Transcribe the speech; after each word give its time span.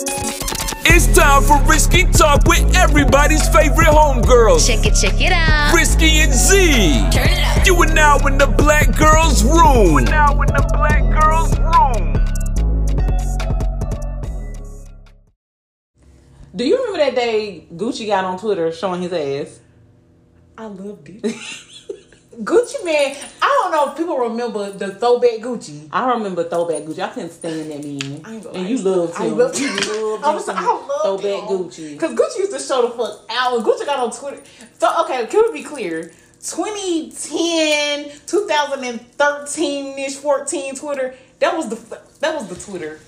It's 0.00 1.12
time 1.16 1.42
for 1.42 1.56
Riskii 1.66 2.16
Talk 2.16 2.46
with 2.46 2.76
everybody's 2.76 3.48
favorite 3.48 3.88
homegirls. 3.88 4.64
Check 4.64 4.86
it, 4.86 4.94
check 4.94 5.20
it 5.20 5.32
out. 5.32 5.74
Riskii 5.74 6.22
and 6.22 6.32
Z. 6.32 7.10
Turn 7.10 7.28
it 7.28 7.40
up. 7.40 7.66
You 7.66 7.74
are 7.82 7.92
now 7.92 8.16
in 8.18 8.38
the 8.38 8.46
Black 8.46 8.96
Girls 8.96 9.42
Room. 9.42 9.90
You 9.90 9.98
are 9.98 10.02
now 10.02 10.40
in 10.40 10.46
the 10.46 10.64
Black 10.72 11.02
Girls 11.10 11.58
Room. 11.58 12.14
Do 16.54 16.64
you 16.64 16.76
remember 16.76 16.98
that 16.98 17.16
day 17.16 17.66
Gucci 17.74 18.06
got 18.06 18.24
on 18.24 18.38
Twitter 18.38 18.70
showing 18.70 19.02
his 19.02 19.12
ass? 19.12 19.60
I 20.56 20.66
loved 20.66 21.08
it. 21.08 21.24
Gucci 22.42 22.84
Mane, 22.84 23.16
I 23.42 23.60
don't 23.62 23.72
know 23.72 23.90
if 23.90 23.96
people 23.98 24.16
remember 24.16 24.70
the 24.70 24.94
throwback 24.94 25.40
Gucci. 25.40 25.88
I 25.92 26.08
remember 26.12 26.44
throwback 26.48 26.82
Gucci. 26.84 27.00
I 27.00 27.08
couldn't 27.08 27.30
stand 27.30 27.70
that 27.70 27.82
man. 27.82 28.20
I 28.24 28.34
ain't 28.36 28.44
And 28.46 28.68
you 28.68 28.78
loved 28.78 29.16
I 29.20 29.24
him. 29.26 29.36
loved 29.38 29.58
him. 29.58 29.74
loved 29.76 30.24
I 30.24 30.34
was 30.34 30.48
him 30.48 30.54
I 30.56 30.64
loved 30.66 31.22
throwback 31.22 31.48
him. 31.50 31.58
Gucci. 31.58 31.92
Because 31.94 32.14
Gucci 32.14 32.38
used 32.38 32.52
to 32.52 32.60
show 32.60 32.82
the 32.82 32.90
fuck 32.90 33.24
out. 33.30 33.60
Gucci 33.64 33.84
got 33.84 33.98
on 33.98 34.12
Twitter. 34.12 34.40
So, 34.78 34.88
okay, 35.04 35.26
can 35.26 35.42
we 35.52 35.62
be 35.62 35.64
clear? 35.68 36.12
2010, 36.44 38.10
2013 38.26 39.98
ish, 39.98 40.14
14 40.14 40.76
Twitter. 40.76 41.14
That 41.40 41.56
was 41.56 41.68
the 41.68 42.00
that 42.20 42.34
was 42.36 42.46
the 42.48 42.54
Twitter. 42.54 43.00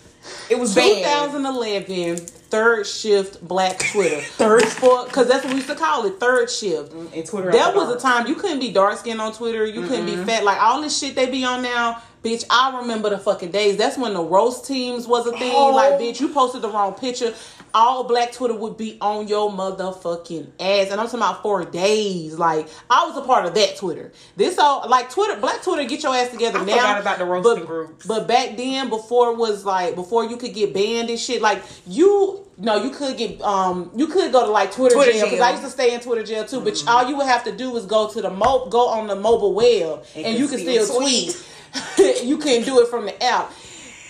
It 0.49 0.59
was 0.59 0.75
bad. 0.75 1.31
2011 1.31 2.41
third 2.51 2.87
shift 2.87 3.47
black 3.47 3.79
Twitter. 3.93 4.21
third 4.21 4.65
for 4.65 5.05
because 5.07 5.29
that's 5.29 5.45
what 5.45 5.53
we 5.53 5.61
used 5.61 5.69
to 5.69 5.77
call 5.77 6.05
it, 6.07 6.19
third 6.21 6.51
shift. 6.51 6.93
Mm, 6.93 7.17
and 7.17 7.27
Twitter 7.27 7.53
That 7.53 7.75
was 7.75 7.95
a 7.95 7.99
time 7.99 8.27
you 8.27 8.35
couldn't 8.35 8.61
be 8.61 8.73
dark 8.73 8.99
skinned 8.99 9.21
on 9.21 9.33
Twitter. 9.33 9.65
You 9.65 9.87
couldn't 9.87 10.07
be 10.07 10.17
fat. 10.17 10.45
Like 10.45 10.61
all 10.61 10.83
this 10.83 10.99
shit 10.99 11.15
they 11.15 11.31
be 11.31 11.45
on 11.45 11.63
now. 11.63 12.03
Bitch, 12.23 12.45
I 12.51 12.79
remember 12.81 13.09
the 13.09 13.19
fucking 13.19 13.51
days. 13.51 13.79
That's 13.79 13.97
when 13.97 14.13
the 14.13 14.23
roast 14.23 14.67
teams 14.67 15.07
was 15.07 15.27
a 15.27 15.33
thing. 15.33 15.55
Oh. 15.55 15.75
Like, 15.75 15.95
bitch, 15.95 16.21
you 16.21 16.29
posted 16.29 16.61
the 16.61 16.69
wrong 16.69 16.93
picture. 16.93 17.33
All 17.75 18.05
black 18.05 18.33
Twitter 18.33 18.55
would 18.55 18.77
be 18.77 18.99
on 19.01 19.29
your 19.29 19.51
motherfucking 19.51 20.47
ass. 20.61 20.91
And 20.91 21.01
I'm 21.01 21.07
talking 21.07 21.21
about 21.21 21.43
for 21.43 21.65
days. 21.65 22.39
Like, 22.39 22.69
I 22.89 23.07
was 23.07 23.17
a 23.17 23.23
part 23.23 23.47
of 23.47 23.55
that 23.55 23.77
Twitter. 23.77 24.13
This 24.37 24.59
all 24.59 24.89
like 24.89 25.11
Twitter, 25.11 25.41
black 25.41 25.63
Twitter, 25.63 25.85
get 25.89 26.03
your 26.03 26.15
ass 26.15 26.31
together 26.31 26.59
I 26.59 26.65
now. 26.65 26.77
forgot 26.77 27.01
about 27.01 27.19
the 27.19 27.25
roasting 27.25 27.55
but, 27.61 27.67
groups. 27.67 28.07
But 28.07 28.29
back 28.29 28.57
then, 28.57 28.89
before 28.89 29.33
it 29.33 29.37
was 29.37 29.65
like 29.65 29.95
before 29.95 30.25
you 30.25 30.37
could 30.37 30.55
get 30.55 30.73
banned 30.73 31.11
and 31.11 31.19
shit, 31.19 31.43
like 31.43 31.63
you 31.87 32.47
no, 32.59 32.83
you 32.83 32.91
could 32.91 33.17
get 33.17 33.41
um 33.41 33.91
you 33.97 34.07
could 34.07 34.33
go 34.33 34.45
to 34.47 34.51
like 34.53 34.73
Twitter, 34.73 34.95
Twitter 34.95 35.13
jail 35.13 35.25
because. 35.25 35.41
I 35.41 35.51
used 35.53 35.63
to 35.63 35.71
stay 35.71 35.95
in 35.95 36.01
Twitter 36.01 36.23
jail 36.23 36.45
too. 36.45 36.61
But 36.61 36.83
all 36.87 37.09
you 37.09 37.17
would 37.17 37.27
have 37.27 37.45
to 37.45 37.57
do 37.57 37.77
is 37.77 37.87
go 37.87 38.09
to 38.11 38.21
the 38.21 38.31
mo 38.31 38.69
go 38.69 38.89
on 38.89 39.07
the 39.07 39.17
mobile 39.17 39.55
web 39.55 40.05
and, 40.15 40.27
And 40.27 40.39
you 40.39 40.47
can 40.47 40.59
can 40.59 40.67
still 40.67 40.87
still 40.87 41.01
tweet. 41.01 41.47
you 42.25 42.39
can't 42.39 42.65
do 42.65 42.81
it 42.81 42.89
from 42.89 43.07
the 43.07 43.23
app. 43.23 43.53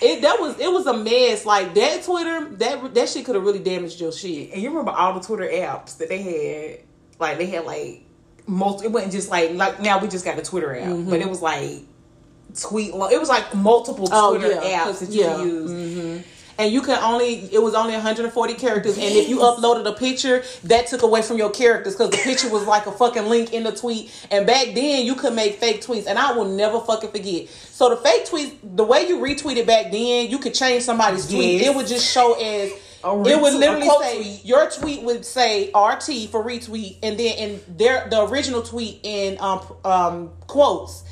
It 0.03 0.23
that 0.23 0.41
was 0.41 0.59
it 0.59 0.71
was 0.73 0.87
a 0.87 0.97
mess. 0.97 1.45
Like 1.45 1.75
that 1.75 2.03
Twitter 2.05 2.47
that 2.57 2.95
that 2.95 3.09
shit 3.09 3.25
could 3.25 3.35
have 3.35 3.45
really 3.45 3.59
damaged 3.59 4.01
your 4.01 4.13
shit. 4.13 4.53
And 4.53 4.63
you 4.63 4.69
remember 4.71 4.91
all 4.93 5.13
the 5.15 5.21
Twitter 5.21 5.45
apps 5.45 5.99
that 5.99 6.09
they 6.09 6.23
had? 6.23 6.79
Like 7.19 7.39
they 7.39 7.47
had 7.47 7.65
like 7.65 8.03
most. 8.47 8.83
It 8.85 8.91
wasn't 8.93 9.13
just 9.13 9.31
like 9.31 9.53
like 9.53 9.81
now 9.81 9.99
we 10.01 10.09
just 10.09 10.25
got 10.25 10.37
the 10.37 10.43
Twitter 10.43 10.75
app, 10.75 10.89
Mm-hmm. 10.89 11.11
but 11.11 11.21
it 11.21 11.29
was 11.29 11.43
like 11.43 11.81
tweet. 12.61 12.89
It 12.95 13.21
was 13.21 13.29
like 13.29 13.55
multiple 13.55 14.09
Oh, 14.11 14.37
Twitter 14.39 14.55
yeah, 14.63 14.87
apps 14.87 15.01
that 15.01 15.11
you 15.11 15.21
yeah. 15.21 15.43
use. 15.43 16.25
And 16.61 16.73
you 16.73 16.83
can 16.83 16.99
only 17.03 17.49
it 17.53 17.63
was 17.63 17.75
only 17.75 17.95
140 17.95 18.55
characters 18.55 18.97
and 18.97 19.07
if 19.17 19.29
you 19.29 19.39
uploaded 19.39 19.87
a 19.87 19.93
picture 19.93 20.45
that 20.65 20.87
took 20.87 21.03
away 21.03 21.23
from 21.23 21.39
your 21.39 21.51
characters 21.51 21.95
because 21.95 22.11
the 22.11 22.19
picture 22.19 22.51
was 22.51 22.67
like 22.67 22.87
a 22.87 22.93
fucking 22.93 23.27
link 23.27 23.53
in 23.53 23.63
the 23.65 23.73
tweet 23.73 24.11
and 24.31 24.47
back 24.47 24.67
then 24.75 25.05
you 25.07 25.15
could 25.15 25.33
make 25.35 25.55
fake 25.59 25.81
tweets 25.85 26.07
and 26.07 26.19
i 26.19 26.33
will 26.33 26.45
never 26.45 26.79
fucking 26.81 27.11
forget 27.11 27.49
so 27.49 27.89
the 27.89 27.97
fake 27.97 28.27
tweets 28.27 28.55
the 28.77 28.85
way 28.85 29.07
you 29.09 29.19
retweeted 29.19 29.67
back 29.67 29.91
then 29.91 30.31
you 30.31 30.39
could 30.39 30.55
change 30.55 30.83
somebody's 30.83 31.27
tweet 31.27 31.61
Yes. 31.61 31.67
it 31.69 31.75
would 31.77 31.87
just 31.87 32.07
show 32.13 32.35
as 32.35 32.71
it 33.31 33.41
would 33.41 33.55
literally 33.55 33.89
say 34.03 34.17
tweet. 34.19 34.45
your 34.45 34.71
tweet 34.71 35.03
would 35.03 35.25
say 35.25 35.69
RT 35.69 36.29
for 36.31 36.45
retweet, 36.45 36.99
and 37.03 37.19
then 37.19 37.39
in 37.39 37.61
their 37.79 38.07
the 38.11 38.23
original 38.27 38.61
tweet 38.63 39.01
in 39.03 39.39
um 39.41 39.61
um 39.87 40.31
quotes. 40.47 41.03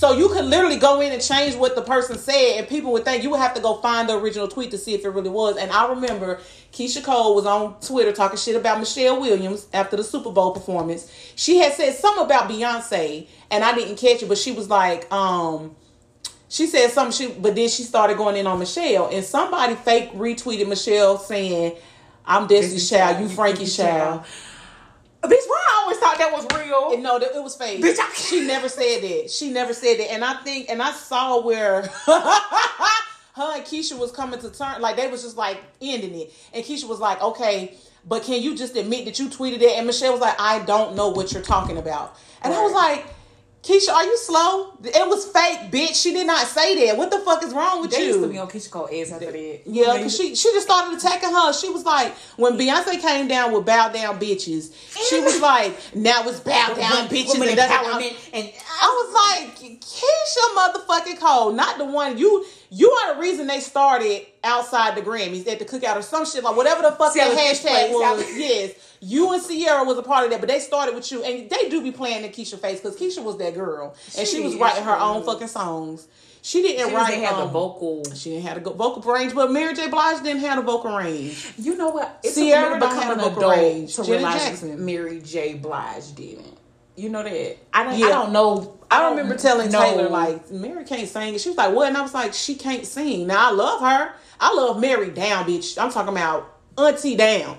So 0.00 0.12
you 0.12 0.30
could 0.30 0.46
literally 0.46 0.78
go 0.78 1.02
in 1.02 1.12
and 1.12 1.20
change 1.20 1.54
what 1.56 1.74
the 1.74 1.82
person 1.82 2.16
said, 2.16 2.56
and 2.56 2.66
people 2.66 2.90
would 2.92 3.04
think 3.04 3.22
you 3.22 3.28
would 3.32 3.40
have 3.40 3.52
to 3.52 3.60
go 3.60 3.82
find 3.82 4.08
the 4.08 4.16
original 4.16 4.48
tweet 4.48 4.70
to 4.70 4.78
see 4.78 4.94
if 4.94 5.04
it 5.04 5.10
really 5.10 5.28
was. 5.28 5.58
And 5.58 5.70
I 5.70 5.90
remember 5.90 6.40
Keyshia 6.72 7.04
Cole 7.04 7.34
was 7.34 7.44
on 7.44 7.78
Twitter 7.82 8.10
talking 8.10 8.38
shit 8.38 8.56
about 8.56 8.78
Michelle 8.78 9.20
Williams 9.20 9.66
after 9.74 9.98
the 9.98 10.02
Super 10.02 10.30
Bowl 10.32 10.52
performance. 10.52 11.12
She 11.36 11.58
had 11.58 11.74
said 11.74 11.92
something 11.92 12.24
about 12.24 12.48
Beyonce, 12.48 13.28
and 13.50 13.62
I 13.62 13.74
didn't 13.74 13.96
catch 13.96 14.22
it, 14.22 14.28
but 14.30 14.38
she 14.38 14.52
was 14.52 14.70
like, 14.70 15.12
um, 15.12 15.76
she 16.48 16.66
said 16.66 16.90
something 16.92 17.12
she 17.12 17.34
but 17.34 17.54
then 17.54 17.68
she 17.68 17.82
started 17.82 18.16
going 18.16 18.38
in 18.38 18.46
on 18.46 18.58
Michelle 18.58 19.08
and 19.08 19.22
somebody 19.22 19.74
fake 19.74 20.12
retweeted 20.14 20.66
Michelle 20.66 21.18
saying 21.18 21.76
I'm 22.24 22.46
Destiny's 22.46 22.88
Child, 22.88 23.20
you 23.20 23.28
Frankie's 23.28 23.76
Child. 23.76 24.24
Bitch, 25.22 25.46
why 25.46 25.66
I 25.72 25.80
always 25.82 25.98
thought 25.98 26.18
that 26.18 26.32
was 26.32 26.46
real? 26.58 26.92
And 26.94 27.02
no, 27.02 27.18
that 27.18 27.34
it 27.34 27.42
was 27.42 27.54
fake. 27.54 27.82
Bitch, 27.82 27.98
I- 28.00 28.12
she 28.14 28.46
never 28.46 28.68
said 28.68 29.02
that. 29.02 29.30
She 29.30 29.50
never 29.50 29.74
said 29.74 29.98
that. 29.98 30.12
And 30.12 30.24
I 30.24 30.34
think 30.42 30.68
and 30.70 30.80
I 30.82 30.92
saw 30.92 31.40
where 31.42 31.82
her 32.06 33.54
and 33.56 33.64
Keyshia 33.64 33.98
was 33.98 34.12
coming 34.12 34.40
to 34.40 34.50
turn, 34.50 34.80
like 34.80 34.96
they 34.96 35.08
was 35.08 35.22
just 35.22 35.36
like 35.36 35.58
ending 35.80 36.14
it. 36.14 36.32
And 36.54 36.64
Keyshia 36.64 36.88
was 36.88 37.00
like, 37.00 37.20
okay, 37.22 37.74
but 38.06 38.22
can 38.22 38.42
you 38.42 38.56
just 38.56 38.76
admit 38.76 39.04
that 39.04 39.18
you 39.18 39.28
tweeted 39.28 39.60
it? 39.60 39.76
And 39.76 39.86
Michelle 39.86 40.12
was 40.12 40.20
like, 40.20 40.40
I 40.40 40.60
don't 40.64 40.96
know 40.96 41.08
what 41.08 41.32
you're 41.32 41.42
talking 41.42 41.76
about. 41.76 42.16
And 42.42 42.52
I 42.54 42.62
was 42.62 42.72
like, 42.72 43.06
Keyshia, 43.62 43.92
are 43.92 44.04
you 44.04 44.16
slow? 44.16 44.72
It 44.82 45.06
was 45.06 45.26
fake, 45.26 45.70
bitch. 45.70 45.94
She 46.00 46.12
did 46.14 46.26
not 46.26 46.46
say 46.46 46.86
that. 46.86 46.96
What 46.96 47.10
the 47.10 47.18
fuck 47.18 47.44
is 47.44 47.52
wrong 47.52 47.82
with 47.82 47.90
They 47.90 48.00
you? 48.00 48.06
used 48.06 48.22
to 48.22 48.28
be 48.28 48.38
on 48.38 48.48
Keyshia 48.48 48.70
Cole 48.70 48.88
ass 48.90 49.12
after 49.12 49.30
that. 49.30 49.60
Yeah, 49.66 49.96
because 49.98 50.16
she 50.16 50.34
she 50.34 50.50
just 50.52 50.66
started 50.66 50.96
attacking 50.96 51.28
her. 51.28 51.52
She 51.52 51.68
was 51.68 51.84
like, 51.84 52.14
when 52.36 52.54
Beyonce 52.56 52.98
came 53.00 53.28
down 53.28 53.52
with 53.52 53.66
bow 53.66 53.92
down 53.92 54.18
bitches, 54.18 54.72
she 55.08 55.20
was 55.20 55.42
like, 55.42 55.76
now 55.94 56.26
it's 56.26 56.40
bow 56.40 56.72
down 56.74 57.08
bitches. 57.08 57.34
And 57.34 57.58
empowerment 57.58 58.30
and 58.32 58.50
I 58.80 58.86
was 59.04 59.12
like, 59.14 59.58
Keyshia 59.58 60.56
motherfucking 60.56 61.20
Cole, 61.20 61.52
not 61.52 61.76
the 61.76 61.84
one 61.84 62.16
you 62.16 62.46
you 62.70 62.90
are 62.90 63.14
the 63.14 63.20
reason 63.20 63.46
they 63.46 63.60
started 63.60 64.26
outside 64.42 64.96
the 64.96 65.02
Grammys 65.02 65.46
at 65.48 65.58
the 65.58 65.64
cookout 65.66 65.96
or 65.96 66.02
some 66.02 66.24
shit 66.24 66.44
like 66.44 66.56
whatever 66.56 66.82
the 66.82 66.92
fuck 66.92 67.12
that 67.14 67.36
hashtag 67.36 67.90
was. 67.90 68.24
Yes, 68.38 68.89
you 69.00 69.32
and 69.32 69.42
Ciara 69.42 69.84
was 69.84 69.96
a 69.98 70.02
part 70.02 70.24
of 70.24 70.30
that, 70.30 70.40
but 70.40 70.48
they 70.48 70.60
started 70.60 70.94
with 70.94 71.10
you, 71.10 71.22
and 71.24 71.48
they 71.48 71.68
do 71.68 71.82
be 71.82 71.90
playing 71.90 72.24
in 72.24 72.30
Keyshia 72.30 72.58
face 72.58 72.80
because 72.80 72.96
Keyshia 72.98 73.22
was 73.24 73.38
that 73.38 73.54
girl, 73.54 73.94
and 74.18 74.26
she, 74.28 74.36
She 74.36 74.40
was 74.42 74.56
writing 74.56 74.84
her 74.84 74.96
own 74.98 75.24
fucking 75.24 75.48
songs. 75.48 76.06
She 76.42 76.62
didn't 76.62 76.88
She 76.88 76.94
write. 76.94 77.08
doesn't 77.08 77.24
have 77.24 77.36
the 77.36 77.42
um, 77.44 77.50
vocal. 77.50 78.02
she 78.14 78.30
didn't 78.30 78.44
have 78.46 78.56
a 78.56 78.60
go- 78.60 78.72
vocal 78.72 79.02
range, 79.12 79.34
but 79.34 79.50
Mary 79.52 79.74
J. 79.74 79.88
Blige 79.90 80.22
didn't 80.22 80.40
have 80.40 80.58
a 80.58 80.62
vocal 80.62 80.96
range. 80.96 81.52
You 81.58 81.76
know 81.76 81.90
what? 81.90 82.18
It 82.24 82.30
Sierra 82.30 82.78
took 82.78 82.80
me 82.80 82.86
become 82.88 83.12
an 83.12 83.20
a 83.20 83.22
vocal 83.24 83.38
adult 83.50 83.56
range. 83.58 83.96
to 83.96 84.02
realize 84.04 84.42
Jackson. 84.42 84.84
Mary 84.86 85.20
J. 85.20 85.54
Blige 85.54 86.14
didn't. 86.14 86.56
You 86.96 87.08
know 87.10 87.22
that? 87.22 87.56
I 87.74 87.84
don't. 87.84 87.98
Yeah. 87.98 88.06
I 88.06 88.08
don't 88.10 88.32
know. 88.32 88.78
I 88.90 89.10
remember 89.10 89.36
telling. 89.36 89.70
Taylor 89.70 90.08
like 90.08 90.50
Mary 90.50 90.84
can't 90.84 91.08
sing, 91.08 91.36
she 91.38 91.48
was 91.50 91.56
like, 91.58 91.74
"What?" 91.74 91.88
And 91.88 91.96
I 91.96 92.02
was 92.02 92.12
like, 92.14 92.32
"She 92.34 92.54
can't 92.54 92.86
sing." 92.86 93.26
Now 93.26 93.50
I 93.50 93.52
love 93.52 93.80
her. 93.80 94.12
I 94.40 94.54
love 94.54 94.80
Mary 94.80 95.10
down, 95.10 95.44
bitch. 95.44 95.78
I'm 95.78 95.90
talking 95.90 96.12
about 96.12 96.54
Auntie 96.76 97.16
down. 97.16 97.58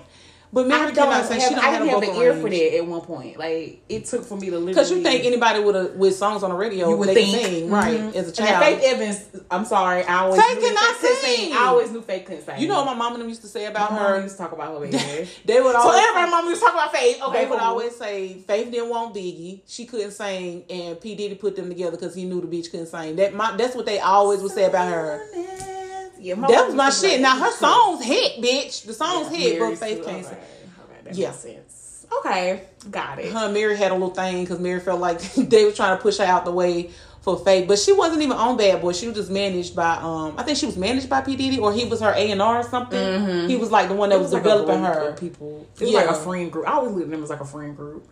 But 0.54 0.66
I 0.66 0.68
Mary 0.68 0.92
cannot 0.92 1.14
have. 1.30 1.42
She 1.42 1.48
don't 1.48 1.58
I 1.58 1.68
have 1.70 1.82
didn't 1.82 2.02
have 2.04 2.14
an 2.14 2.22
ear 2.22 2.32
range. 2.32 2.42
for 2.42 2.50
that 2.50 2.76
at 2.76 2.86
one 2.86 3.00
point. 3.00 3.38
Like 3.38 3.82
it 3.88 4.04
took 4.04 4.22
for 4.26 4.36
me 4.36 4.50
to 4.50 4.58
literally. 4.58 4.72
Because 4.74 4.90
you 4.90 5.00
think 5.02 5.24
anybody 5.24 5.60
with 5.60 5.74
a 5.76 5.92
with 5.96 6.14
songs 6.14 6.42
on 6.42 6.50
the 6.50 6.56
radio 6.56 6.90
you 6.90 6.96
would 6.96 7.08
they 7.08 7.14
think 7.14 7.46
sing, 7.46 7.68
Mhm. 7.68 7.72
right? 7.72 8.14
As 8.14 8.28
a 8.28 8.32
child, 8.32 8.62
Faith 8.62 8.82
Evans, 8.84 9.24
I'm 9.50 9.64
sorry, 9.64 10.02
I 10.04 10.18
always 10.18 10.42
Faith 10.42 10.60
cannot 10.60 10.98
couldn't 10.98 11.16
sing. 11.16 11.52
I 11.54 11.66
always 11.68 11.90
knew 11.90 12.02
Faith 12.02 12.26
couldn't 12.26 12.44
sing. 12.44 12.60
you 12.60 12.68
know 12.68 12.76
what 12.76 12.84
my 12.84 12.94
mom 12.94 13.12
and 13.14 13.22
them 13.22 13.28
used 13.30 13.40
to 13.42 13.48
say 13.48 13.64
about 13.64 13.92
my 13.92 13.98
her. 13.98 14.20
used 14.20 14.36
to 14.36 14.42
talk 14.42 14.52
about 14.52 14.74
her 14.74 14.80
baby. 14.86 14.98
They 15.46 15.58
would 15.62 15.72
so 15.72 15.78
always 15.78 16.02
everybody, 16.06 16.30
mom 16.30 16.46
used 16.46 16.60
to 16.60 16.66
talk 16.66 16.74
about 16.74 16.92
Faith. 16.92 17.22
Okay, 17.22 17.44
They 17.44 17.50
would 17.50 17.58
always 17.60 17.96
say 17.96 18.34
Faith 18.46 18.70
didn't 18.70 18.90
want 18.90 19.14
Biggie. 19.14 19.62
She 19.66 19.86
couldn't 19.86 20.10
sing, 20.10 20.64
and 20.68 21.00
P 21.00 21.14
Diddy 21.14 21.34
put 21.36 21.56
them 21.56 21.70
together 21.70 21.92
because 21.96 22.14
he 22.14 22.24
knew 22.26 22.42
the 22.42 22.46
bitch 22.46 22.70
couldn't 22.70 22.88
sing. 22.88 23.16
That 23.16 23.32
my 23.32 23.56
that's 23.56 23.74
what 23.74 23.86
they 23.86 24.00
always 24.00 24.40
would 24.42 24.52
say 24.52 24.64
about 24.66 24.88
her. 24.92 25.81
Yeah, 26.22 26.34
That 26.36 26.66
was 26.66 26.74
my 26.74 26.90
shit. 26.90 27.12
like, 27.12 27.20
Now 27.20 27.38
her 27.38 27.46
"You 27.46 27.52
songs 27.52 28.04
hit, 28.04 28.40
bitch. 28.40 28.84
The 28.86 28.92
songs 28.94 29.28
Yeah, 29.32 29.38
hit, 29.38 29.58
but 29.58 29.76
Faith 29.78 30.04
can't 30.04 30.16
Okay, 30.18 30.22
sing. 30.22 30.32
okay, 30.32 31.00
that 31.04 31.14
Yeah. 31.14 31.28
makes 31.28 31.40
sense. 31.40 32.06
Okay, 32.18 32.62
got 32.90 33.18
it. 33.18 33.32
Her 33.32 33.48
Mary 33.50 33.76
had 33.76 33.90
a 33.90 33.94
little 33.94 34.10
thing 34.14 34.44
because 34.44 34.60
Mary 34.60 34.80
felt 34.80 35.00
like 35.00 35.20
they 35.34 35.64
were 35.64 35.72
trying 35.72 35.96
to 35.96 36.02
push 36.02 36.18
her 36.18 36.24
out 36.24 36.44
the 36.44 36.52
way 36.52 36.90
for 37.22 37.38
Faith, 37.38 37.66
but 37.68 37.78
she 37.78 37.92
wasn't 37.92 38.20
even 38.20 38.36
on 38.36 38.56
Bad 38.56 38.80
Boy. 38.82 38.92
She 38.92 39.06
was 39.06 39.16
just 39.16 39.30
managed 39.30 39.74
by 39.76 39.96
um, 39.96 40.34
I 40.36 40.42
think 40.42 40.58
she 40.58 40.66
was 40.66 40.76
managed 40.76 41.08
by 41.08 41.20
P 41.22 41.36
Diddy 41.36 41.58
or 41.58 41.72
he 41.72 41.84
was 41.86 42.00
her 42.00 42.10
A 42.12 42.30
and 42.32 42.42
R 42.42 42.58
or 42.60 42.62
something. 42.64 43.48
He 43.48 43.56
was 43.56 43.70
like 43.70 43.88
the 43.88 43.94
one 43.94 44.10
that 44.10 44.16
Mm-hmm. 44.16 44.20
It 44.20 44.24
was, 44.24 44.32
like 44.32 44.42
developing 44.42 44.82
her. 44.84 45.12
people. 45.18 45.66
It 45.76 45.84
was 45.84 45.90
Yeah. 45.90 46.00
like 46.00 46.10
a 46.10 46.14
friend 46.14 46.50
group. 46.52 46.68
I 46.68 46.72
always 46.72 46.92
looked 46.92 47.04
at 47.06 47.10
them 47.10 47.22
as 47.22 47.30
like 47.30 47.40
a 47.40 47.44
friend 47.44 47.76
group 47.76 48.06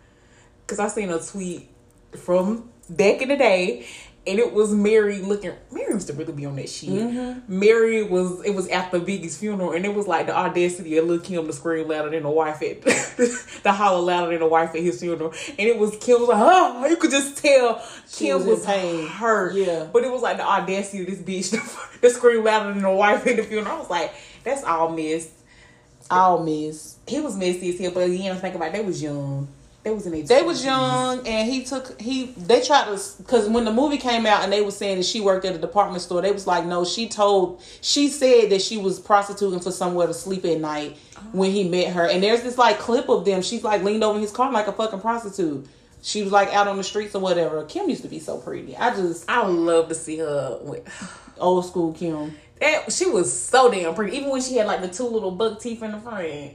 because 0.65 0.79
I 0.79 0.87
seen 0.87 1.09
a 1.11 1.19
tweet 1.19 1.69
from 2.17 2.69
back 2.89 3.21
in 3.21 3.27
the 3.29 3.37
day, 3.37 3.85
and 4.27 4.37
it 4.37 4.53
was 4.53 4.71
Mary 4.71 5.17
looking. 5.19 5.51
Mary 5.71 5.93
used 5.93 6.05
to 6.07 6.13
really 6.13 6.31
be 6.33 6.45
on 6.45 6.55
that 6.57 6.69
shit. 6.69 6.89
Mm-hmm. 6.89 7.59
Mary 7.59 8.03
was. 8.03 8.43
It 8.45 8.51
was 8.53 8.67
after 8.67 8.99
Biggie's 8.99 9.37
funeral, 9.37 9.71
and 9.71 9.83
it 9.83 9.95
was 9.95 10.07
like 10.07 10.27
the 10.27 10.37
audacity 10.37 10.95
of 10.97 11.07
Lil 11.07 11.19
Kim 11.19 11.47
to 11.47 11.53
scream 11.53 11.87
louder 11.87 12.11
than 12.11 12.21
the 12.23 12.29
wife 12.29 12.61
at 12.61 12.81
the 13.63 13.71
holler 13.71 14.01
louder 14.01 14.31
than 14.31 14.41
the 14.41 14.47
wife 14.47 14.75
at 14.75 14.81
his 14.81 14.99
funeral, 14.99 15.33
and 15.47 15.59
it 15.67 15.77
was 15.77 15.97
Kim 15.97 16.19
was 16.19 16.29
like, 16.29 16.37
oh, 16.39 16.85
you 16.85 16.97
could 16.97 17.09
just 17.11 17.37
tell 17.43 17.83
She 18.07 18.25
Kim 18.25 18.37
was 18.37 18.45
was, 18.45 18.59
in 18.61 18.65
pain. 18.67 19.07
hurt. 19.07 19.55
Yeah. 19.55 19.87
but 19.91 20.03
it 20.03 20.11
was 20.11 20.21
like 20.21 20.37
the 20.37 20.47
audacity 20.47 21.01
of 21.01 21.07
this 21.07 21.51
bitch 21.51 21.51
to, 21.93 21.99
to 22.01 22.09
scream 22.11 22.43
louder 22.43 22.73
than 22.73 22.83
the 22.83 22.91
wife 22.91 23.25
at 23.25 23.37
the 23.37 23.43
funeral. 23.43 23.75
I 23.75 23.79
was 23.79 23.89
like, 23.89 24.13
that's 24.43 24.63
all 24.63 24.89
missed. 24.91 25.31
All 26.11 26.43
missed. 26.43 26.97
He 27.07 27.19
was 27.21 27.35
messy 27.37 27.69
as 27.69 27.79
hell, 27.79 27.91
but 27.91 28.09
you 28.09 28.25
know, 28.31 28.35
think 28.35 28.53
about 28.53 28.67
it, 28.69 28.73
they 28.73 28.83
was 28.83 29.01
young. 29.01 29.47
They 29.83 29.91
was 29.91 30.05
in 30.05 30.11
their 30.11 30.23
They 30.23 30.43
was 30.43 30.63
young, 30.63 31.27
and 31.27 31.51
he 31.51 31.63
took 31.63 31.99
he. 31.99 32.25
They 32.37 32.61
tried 32.61 32.85
to 32.85 33.01
because 33.17 33.49
when 33.49 33.65
the 33.65 33.73
movie 33.73 33.97
came 33.97 34.25
out 34.27 34.43
and 34.43 34.53
they 34.53 34.61
was 34.61 34.77
saying 34.77 34.97
that 34.97 35.05
she 35.05 35.21
worked 35.21 35.43
at 35.43 35.55
a 35.55 35.57
department 35.57 36.03
store, 36.03 36.21
they 36.21 36.31
was 36.31 36.45
like, 36.45 36.65
no, 36.65 36.85
she 36.85 37.09
told 37.09 37.63
she 37.81 38.07
said 38.07 38.51
that 38.51 38.61
she 38.61 38.77
was 38.77 38.99
prostituting 38.99 39.59
for 39.59 39.71
somewhere 39.71 40.05
to 40.05 40.13
sleep 40.13 40.45
at 40.45 40.59
night 40.59 40.97
oh. 41.17 41.21
when 41.31 41.51
he 41.51 41.67
met 41.67 41.93
her. 41.93 42.07
And 42.07 42.21
there's 42.21 42.43
this 42.43 42.57
like 42.57 42.77
clip 42.77 43.09
of 43.09 43.25
them. 43.25 43.41
She's 43.41 43.63
like 43.63 43.81
leaned 43.81 44.03
over 44.03 44.19
his 44.19 44.31
car 44.31 44.51
like 44.51 44.67
a 44.67 44.71
fucking 44.71 45.01
prostitute. 45.01 45.67
She 46.03 46.21
was 46.21 46.31
like 46.31 46.49
out 46.49 46.67
on 46.67 46.77
the 46.77 46.83
streets 46.83 47.15
or 47.15 47.21
whatever. 47.21 47.63
Kim 47.65 47.89
used 47.89 48.03
to 48.03 48.07
be 48.07 48.19
so 48.19 48.37
pretty. 48.37 48.77
I 48.77 48.91
just 48.95 49.29
I 49.29 49.43
love 49.45 49.89
to 49.89 49.95
see 49.95 50.17
her 50.17 50.59
with. 50.61 50.87
old 51.41 51.65
school 51.65 51.93
Kim. 51.93 52.35
That, 52.59 52.91
she 52.91 53.07
was 53.07 53.31
so 53.31 53.71
damn 53.71 53.95
pretty. 53.95 54.15
Even 54.17 54.29
when 54.29 54.41
she 54.41 54.55
had 54.55 54.67
like 54.67 54.81
the 54.81 54.87
two 54.87 55.07
little 55.07 55.31
buck 55.31 55.59
teeth 55.59 55.81
in 55.81 55.91
the 55.91 55.99
front, 55.99 56.53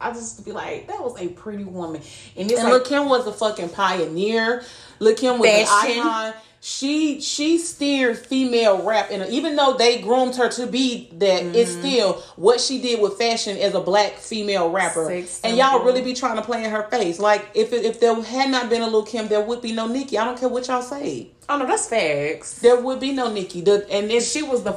I 0.00 0.12
just 0.12 0.44
be 0.44 0.52
like, 0.52 0.88
that 0.88 1.02
was 1.02 1.18
a 1.18 1.28
pretty 1.28 1.64
woman. 1.64 2.02
And 2.36 2.50
it's 2.50 2.60
And 2.60 2.70
like, 2.70 2.72
Lil 2.72 2.84
Kim 3.00 3.08
was 3.08 3.26
a 3.26 3.32
fucking 3.32 3.70
pioneer. 3.70 4.62
Lil 5.00 5.14
Kim 5.14 5.38
was 5.38 5.48
Fashion. 5.48 5.92
an 5.92 6.06
icon. 6.06 6.34
She 6.60 7.20
she 7.20 7.58
steered 7.58 8.18
female 8.18 8.82
rap, 8.82 9.10
and 9.12 9.30
even 9.32 9.54
though 9.54 9.74
they 9.74 10.00
groomed 10.02 10.34
her 10.34 10.48
to 10.48 10.66
be 10.66 11.08
that, 11.12 11.42
it's 11.54 11.70
Mm-hmm. 11.70 11.80
still 11.80 12.12
what 12.34 12.60
she 12.60 12.80
did 12.82 13.00
with 13.00 13.16
fashion 13.18 13.56
as 13.58 13.74
a 13.74 13.80
black 13.80 14.14
female 14.14 14.68
rapper. 14.70 15.04
Sex 15.06 15.40
and 15.44 15.56
y'all 15.56 15.84
really 15.84 16.02
be 16.02 16.12
trying 16.12 16.34
to 16.36 16.42
play 16.42 16.64
in 16.64 16.70
her 16.72 16.82
face. 16.90 17.20
Like 17.20 17.46
if 17.54 17.72
it, 17.72 17.84
if 17.84 18.00
there 18.00 18.20
had 18.20 18.50
not 18.50 18.68
been 18.68 18.82
a 18.82 18.88
Lil 18.88 19.04
Kim, 19.04 19.28
there 19.28 19.42
would 19.42 19.62
be 19.62 19.70
no 19.72 19.86
Nicki. 19.86 20.18
I 20.18 20.24
don't 20.24 20.36
care 20.40 20.48
what 20.48 20.66
y'all 20.66 20.82
say. 20.82 21.28
oh 21.48 21.56
no, 21.56 21.66
that's 21.66 21.88
facts. 21.88 22.58
There 22.58 22.80
would 22.80 22.98
be 22.98 23.12
no 23.12 23.32
Nicki. 23.32 23.60
The, 23.60 23.86
and 23.88 24.10
it's 24.10 24.28
She 24.28 24.42
was 24.42 24.64
the 24.64 24.72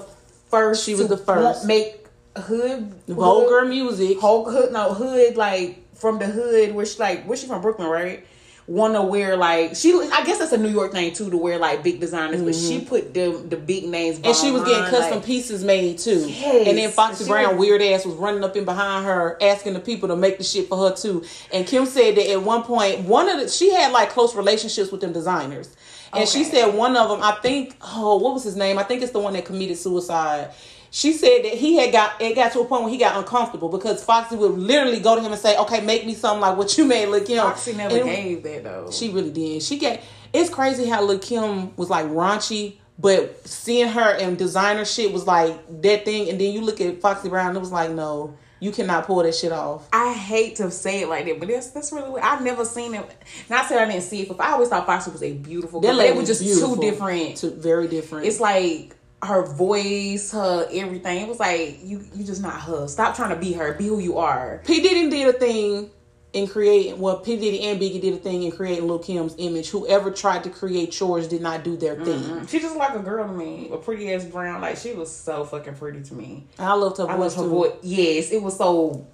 first. 0.52 0.86
She 0.86 0.94
was 0.94 1.08
the 1.08 1.18
first. 1.18 1.66
make 1.66 2.06
hood 2.38 2.94
vulgar 3.08 3.62
hood, 3.62 3.70
music. 3.70 4.20
whole 4.20 4.50
hood 4.50 4.72
no 4.72 4.94
hood 4.94 5.36
like 5.36 5.84
from 5.96 6.20
the 6.20 6.26
hood 6.26 6.74
where 6.74 6.86
she 6.86 6.98
like 7.00 7.26
where 7.26 7.38
she 7.38 7.48
from 7.48 7.62
Brooklyn 7.62 7.88
right 7.90 8.26
want 8.68 8.94
to 8.94 9.02
wear 9.02 9.36
like 9.36 9.76
she 9.76 9.92
I 10.14 10.24
guess 10.24 10.38
that's 10.38 10.52
a 10.52 10.58
New 10.58 10.70
York 10.70 10.92
thing 10.92 11.12
too 11.12 11.32
to 11.32 11.38
wear 11.38 11.58
like 11.58 11.84
big 11.84 12.00
designers 12.00 12.44
but 12.44 12.54
she 12.54 12.82
put 12.82 13.16
the 13.16 13.32
the 13.50 13.58
big 13.58 13.86
names 13.86 14.18
Mm-hmm. 14.20 14.28
And 14.28 14.36
she 14.36 14.52
was 14.52 14.64
getting 14.64 14.86
custom 14.90 15.18
like, 15.18 15.26
pieces 15.26 15.64
made 15.64 15.98
too. 15.98 16.30
Yes. 16.30 16.68
And 16.68 16.78
then 16.78 16.92
Foxy 16.92 17.26
Brown, 17.26 17.58
was- 17.58 17.68
weird 17.68 17.82
ass, 17.82 18.06
was 18.06 18.16
running 18.16 18.44
up 18.44 18.56
in 18.56 18.66
behind 18.66 19.06
her, 19.06 19.38
asking 19.42 19.74
the 19.74 19.80
people 19.80 20.08
to 20.10 20.16
make 20.16 20.38
the 20.38 20.44
shit 20.44 20.68
for 20.68 20.78
her 20.78 20.96
too. 20.96 21.24
And 21.52 21.66
Kim 21.66 21.86
said 21.86 22.16
that 22.16 22.30
at 22.30 22.44
one 22.44 22.64
point, 22.64 23.02
one 23.02 23.28
of 23.28 23.40
the 23.40 23.50
she 23.50 23.74
had 23.74 23.92
like 23.92 24.10
close 24.12 24.36
relationships 24.36 24.92
with 24.92 25.02
them 25.02 25.14
designers. 25.14 25.76
And 26.14 26.28
she 26.28 26.44
said 26.44 26.74
one 26.74 26.96
of 26.98 27.10
them, 27.10 27.22
I 27.22 27.34
think, 27.42 27.76
oh, 27.82 28.18
what 28.18 28.34
was 28.34 28.44
his 28.44 28.56
name? 28.56 28.80
I 28.80 28.84
think 28.84 29.02
it's 29.04 29.12
the 29.12 29.20
one 29.20 29.34
that 29.34 29.46
committed 29.46 29.78
suicide. 29.78 30.52
She 30.92 31.14
said 31.14 31.44
that 31.44 31.54
he 31.54 31.78
had 31.78 31.92
got 31.92 32.22
it 32.22 32.36
got 32.36 32.52
to 32.54 32.62
a 32.62 32.66
point 32.66 32.84
where 32.84 32.92
he 32.92 32.98
got 32.98 33.16
uncomfortable 33.18 33.70
because 33.70 34.04
Foxy 34.04 34.36
would 34.36 34.58
literally 34.58 35.00
go 35.00 35.16
to 35.16 35.22
him 35.22 35.32
and 35.32 35.40
say, 35.40 35.56
"Okay, 35.58 35.82
make 35.82 36.06
me 36.06 36.14
something 36.16 36.42
like 36.42 36.58
what 36.58 36.78
you 36.78 36.86
made, 36.86 37.08
look 37.08 37.28
Kim." 37.28 37.38
Foxy 37.44 37.74
never 37.74 37.96
And 37.96 38.06
gave 38.06 38.44
that 38.44 38.64
though 38.64 38.92
she 38.92 39.10
really 39.10 39.32
did. 39.32 39.62
She 39.62 39.78
get. 39.78 40.04
It's 40.34 40.50
crazy 40.50 40.86
how 40.86 41.04
Lil 41.04 41.20
Kim 41.20 41.76
was 41.76 41.90
like 41.90 42.06
raunchy, 42.08 42.78
but 42.98 43.48
seeing 43.48 43.88
her 43.90 44.16
and 44.16 44.38
designer 44.38 44.86
shit 44.86 45.12
was 45.12 45.26
like 45.26 45.56
that 45.82 46.06
thing. 46.06 46.30
And 46.30 46.40
then 46.40 46.54
you 46.54 46.62
look 46.62 46.82
at 46.82 47.02
Foxy 47.02 47.30
Brown, 47.30 47.56
it 47.56 47.60
was 47.60 47.72
like, 47.72 47.92
no, 47.92 48.36
you 48.60 48.72
cannot 48.72 49.06
pull 49.06 49.24
that 49.24 49.34
shit 49.34 49.52
off. 49.52 49.88
I 49.94 50.14
hate 50.14 50.58
to 50.58 50.70
say 50.70 51.02
it 51.02 51.08
like 51.10 51.26
that, 51.26 51.40
but 51.40 51.48
that's 51.48 51.72
that's 51.72 51.92
really 51.92 52.10
what 52.10 52.24
I've 52.24 52.44
never 52.44 52.66
seen 52.66 52.94
it. 52.94 53.24
Not 53.50 53.68
saying 53.68 53.82
I 53.82 53.92
didn't 53.92 54.04
see 54.04 54.22
it, 54.22 54.28
but 54.28 54.40
I 54.42 54.52
always 54.52 54.70
thought 54.70 54.86
Foxy 54.86 55.12
was 55.12 55.24
a 55.24 55.34
beautiful 55.34 55.82
girl. 55.82 55.96
That 55.96 55.98
but 55.98 56.08
It 56.08 56.16
was 56.16 56.28
just 56.28 56.42
beautiful. 56.42 56.76
two 56.76 56.82
different. 56.82 57.38
two 57.38 57.52
very 57.52 57.88
different. 57.88 58.26
It's 58.26 58.40
like 58.40 58.96
her 59.24 59.46
voice, 59.46 60.32
her 60.32 60.68
everything. 60.72 61.22
It 61.24 61.28
was 61.28 61.40
like 61.40 61.80
you 61.84 62.04
you 62.14 62.24
just 62.24 62.42
not 62.42 62.62
her. 62.62 62.88
Stop 62.88 63.16
trying 63.16 63.30
to 63.32 63.36
be 63.36 63.54
her. 63.54 63.74
Be 63.74 63.88
who 63.88 64.00
you 64.00 64.18
are. 64.18 64.62
P 64.66 64.82
Diddy 64.82 65.10
did 65.10 65.36
a 65.36 65.38
thing 65.38 65.90
in 66.32 66.48
creating. 66.48 67.00
Well, 67.00 67.20
P 67.20 67.36
Diddy 67.38 67.62
and 67.64 67.80
Biggie 67.82 68.00
did 68.00 68.14
a 68.14 68.18
thing 68.18 68.44
in 68.44 68.52
creating 68.52 68.88
Lil 68.88 69.00
Kim's 69.00 69.36
image. 69.38 69.70
Whoever 69.70 70.12
tried 70.12 70.44
to 70.46 70.50
create 70.50 70.92
chores 70.92 71.28
did 71.28 71.42
not 71.42 71.64
do 71.64 71.76
their 71.76 71.96
thing. 71.96 72.20
Mm-hmm. 72.22 72.46
She 72.46 72.60
just 72.60 72.76
like 72.78 72.96
a 72.96 73.00
girl 73.00 73.28
to 73.28 73.34
me, 73.34 73.70
a 73.74 73.78
pretty 73.78 74.14
ass 74.14 74.24
brown. 74.26 74.62
Like 74.62 74.78
she 74.78 74.94
was 74.94 75.14
so 75.14 75.44
fucking 75.44 75.76
pretty 75.76 76.02
to 76.04 76.14
me. 76.14 76.48
I 76.58 76.74
loved 76.76 76.98
her 76.98 77.10
I 77.10 77.16
voice 77.18 77.36
her 77.36 77.44
too. 77.44 77.50
voice. 77.50 77.74
Yes, 77.82 78.32
it 78.32 78.42
was 78.42 78.58
so. 78.58 79.06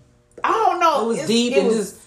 I 0.43 0.51
don't 0.51 0.79
know. 0.79 1.05
It 1.05 1.07
was 1.07 1.15
It's- 1.17 1.27
deep 1.29 1.53
it 1.53 1.59
and 1.59 1.67
was- 1.69 1.77
just. 1.93 2.01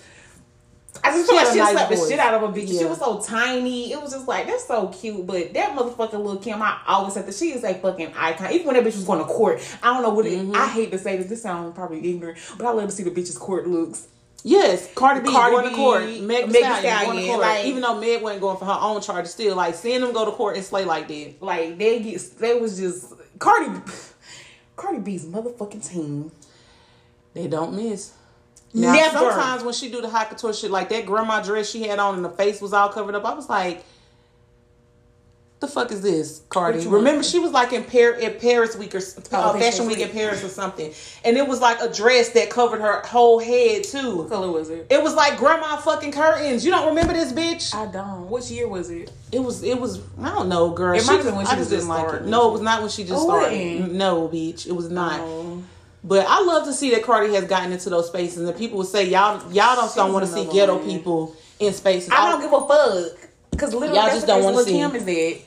I 1.05 1.11
just 1.13 1.27
feel 1.29 1.37
like 1.37 1.49
she 1.53 1.59
nice 1.59 1.73
slapped 1.73 1.91
the 1.91 1.97
shit 2.09 2.19
out 2.19 2.35
of 2.35 2.43
a 2.43 2.49
bitch. 2.53 2.69
She 2.69 2.85
was 2.85 2.99
so 2.99 3.21
tiny. 3.21 3.93
It 3.93 4.01
was 4.01 4.13
just 4.13 4.27
like 4.29 4.47
that's 4.47 4.67
so 4.67 4.89
cute. 4.89 5.27
But 5.27 5.53
that 5.55 5.77
motherfucking 5.77 6.13
little 6.13 6.37
Kim, 6.37 6.61
I 6.63 6.79
always 6.87 7.15
said 7.15 7.27
that 7.27 7.35
she 7.35 7.53
is 7.53 7.65
a 7.65 7.75
fucking 7.75 8.13
icon. 8.17 8.53
Even 8.53 8.67
when 8.67 8.77
that 8.77 8.83
bitch 8.83 8.97
was 8.97 9.05
going 9.05 9.19
to 9.21 9.25
court, 9.25 9.61
I 9.83 9.93
don't 9.95 10.03
know 10.03 10.11
what 10.11 10.27
it. 10.27 10.39
Mm-hmm. 10.39 10.55
I 10.57 10.67
hate 10.69 10.91
to 10.93 10.99
say 10.99 11.17
this. 11.17 11.27
This 11.29 11.43
sounds 11.43 11.75
probably 11.75 12.09
ignorant, 12.11 12.39
but 12.57 12.67
I 12.67 12.71
love 12.71 12.87
to 12.89 12.95
see 12.95 13.03
the 13.03 13.11
bitch's 13.11 13.39
court 13.39 13.67
looks. 13.67 14.09
Yes, 14.45 14.89
Cardi 14.95 15.21
B 15.21 15.31
Cardi 15.31 15.57
going 15.57 15.69
to 15.71 15.75
court. 15.77 16.03
Meg 16.05 16.21
Meg 16.47 16.49
Thee 16.53 16.59
Stallion, 16.63 17.05
going 17.07 17.19
to 17.19 17.27
court. 17.27 17.41
like- 17.41 17.65
Even 17.65 17.83
though 17.83 17.99
Meg 18.01 18.23
wasn't 18.23 18.41
going 18.41 18.57
for 18.57 18.65
her 18.67 18.79
own 18.81 19.01
charges, 19.01 19.33
still 19.33 19.57
like 19.57 19.75
seeing 19.75 20.01
them 20.01 20.13
go 20.13 20.25
to 20.25 20.31
court 20.31 20.57
and 20.57 20.65
slay 20.65 20.85
like 20.85 21.09
that. 21.09 21.35
Like 21.43 21.77
they 21.77 21.99
get, 22.01 22.39
they 22.39 22.55
was 22.55 22.79
just 22.79 23.13
Cardi. 23.39 23.81
Cardi 24.77 24.99
B's 25.01 25.27
motherfucking 25.27 25.89
team. 25.89 26.31
They 27.35 27.49
don't 27.49 27.75
miss. 27.75 28.13
Now, 28.75 28.93
Never. 28.93 29.19
sometimes 29.19 29.65
when 29.65 29.73
she 29.75 29.91
do 29.91 30.01
the 30.03 30.09
hot 30.11 30.29
couture 30.29 30.53
shit, 30.53 30.71
like 30.71 30.89
that 30.91 31.07
grandma 31.07 31.43
dress 31.43 31.71
she 31.71 31.85
had 31.85 31.99
on 31.99 32.17
and 32.17 32.25
the 32.25 32.29
face 32.31 32.61
was 32.61 32.73
all 32.73 32.89
covered 32.91 33.15
up, 33.15 33.25
I 33.25 33.35
was 33.35 33.49
like, 33.49 33.83
the 35.61 35.67
fuck 35.67 35.91
is 35.91 36.03
this, 36.03 36.43
Cardi? 36.51 36.87
Remember, 36.87 37.25
she 37.25 37.41
was 37.41 37.51
like 37.51 37.73
in, 37.73 37.83
Par- 37.83 38.13
in 38.21 38.39
Paris 38.39 38.77
Week 38.77 38.95
or 38.95 38.99
uh, 38.99 39.01
Fashion 39.01 39.61
Fashion 39.61 39.87
Week 39.89 39.99
in 39.99 40.09
Paris 40.11 40.45
or 40.45 40.49
something. 40.63 40.93
And 41.25 41.37
it 41.37 41.49
was 41.49 41.61
like 41.61 41.81
a 41.81 41.93
dress 41.93 42.29
that 42.35 42.49
covered 42.49 42.81
her 42.81 43.01
whole 43.01 43.41
head, 43.41 43.83
too. 43.83 44.19
What 44.19 44.29
color 44.29 44.53
was 44.53 44.71
it? 44.71 44.87
It 44.89 45.03
was 45.03 45.15
like 45.17 45.37
grandma 45.37 45.77
fucking 45.79 46.13
curtains. 46.13 46.65
You 46.65 46.71
don't 46.71 46.87
remember 46.91 47.13
this 47.13 47.33
bitch? 47.33 47.75
I 47.75 47.91
don't. 47.91 48.31
Which 48.31 48.53
year 48.53 48.69
was 48.69 48.91
it? 48.91 49.11
It 49.33 49.41
was, 49.41 49.65
it 49.65 49.81
was, 49.81 50.01
I 50.21 50.29
don't 50.29 50.49
know, 50.49 50.71
girl. 50.71 50.95
It 50.97 51.05
might 51.07 51.15
have 51.15 51.25
was- 51.25 51.27
been 51.27 51.37
when 51.37 51.47
I 51.47 51.51
she 51.51 51.57
just 51.57 51.59
was 51.59 51.69
didn't 51.71 51.89
just 51.89 52.05
like 52.13 52.21
it. 52.21 52.27
No, 52.27 52.51
it 52.51 52.53
was 52.53 52.61
not 52.63 52.81
when 52.83 52.91
she 52.91 53.03
just 53.03 53.15
Oh, 53.21 53.25
started. 53.25 53.91
No, 53.91 54.29
bitch. 54.29 54.67
It 54.69 54.73
was 54.73 54.91
not. 54.91 55.19
Oh. 55.21 55.63
But 56.09 56.25
I 56.27 56.41
love 56.43 56.65
to 56.65 56.73
see 56.73 56.91
that 56.93 57.03
Cardi 57.03 57.35
has 57.35 57.45
gotten 57.45 57.71
into 57.71 57.91
those 57.91 58.07
spaces, 58.07 58.49
and 58.49 58.57
people 58.57 58.79
would 58.79 58.87
say 58.87 59.05
y'all 59.07 59.41
y'all 59.53 59.77
don't, 59.77 59.95
don't 59.95 60.13
want 60.15 60.25
to 60.25 60.33
see 60.33 60.47
ghetto 60.51 60.77
one. 60.79 60.87
people 60.89 61.37
in 61.61 61.75
spaces. 61.75 62.09
I 62.11 62.31
don't 62.33 62.41
give 62.41 62.51
a 62.51 62.67
fuck. 62.67 63.29
Cause 63.59 63.75
literally, 63.75 63.97
Y'all 64.01 64.09
just 64.09 64.27
don't 64.27 64.43
wanna 64.43 64.57
with 64.57 64.67
see. 64.67 64.73
Kim 64.73 64.95
is 64.95 65.07
it. 65.07 65.45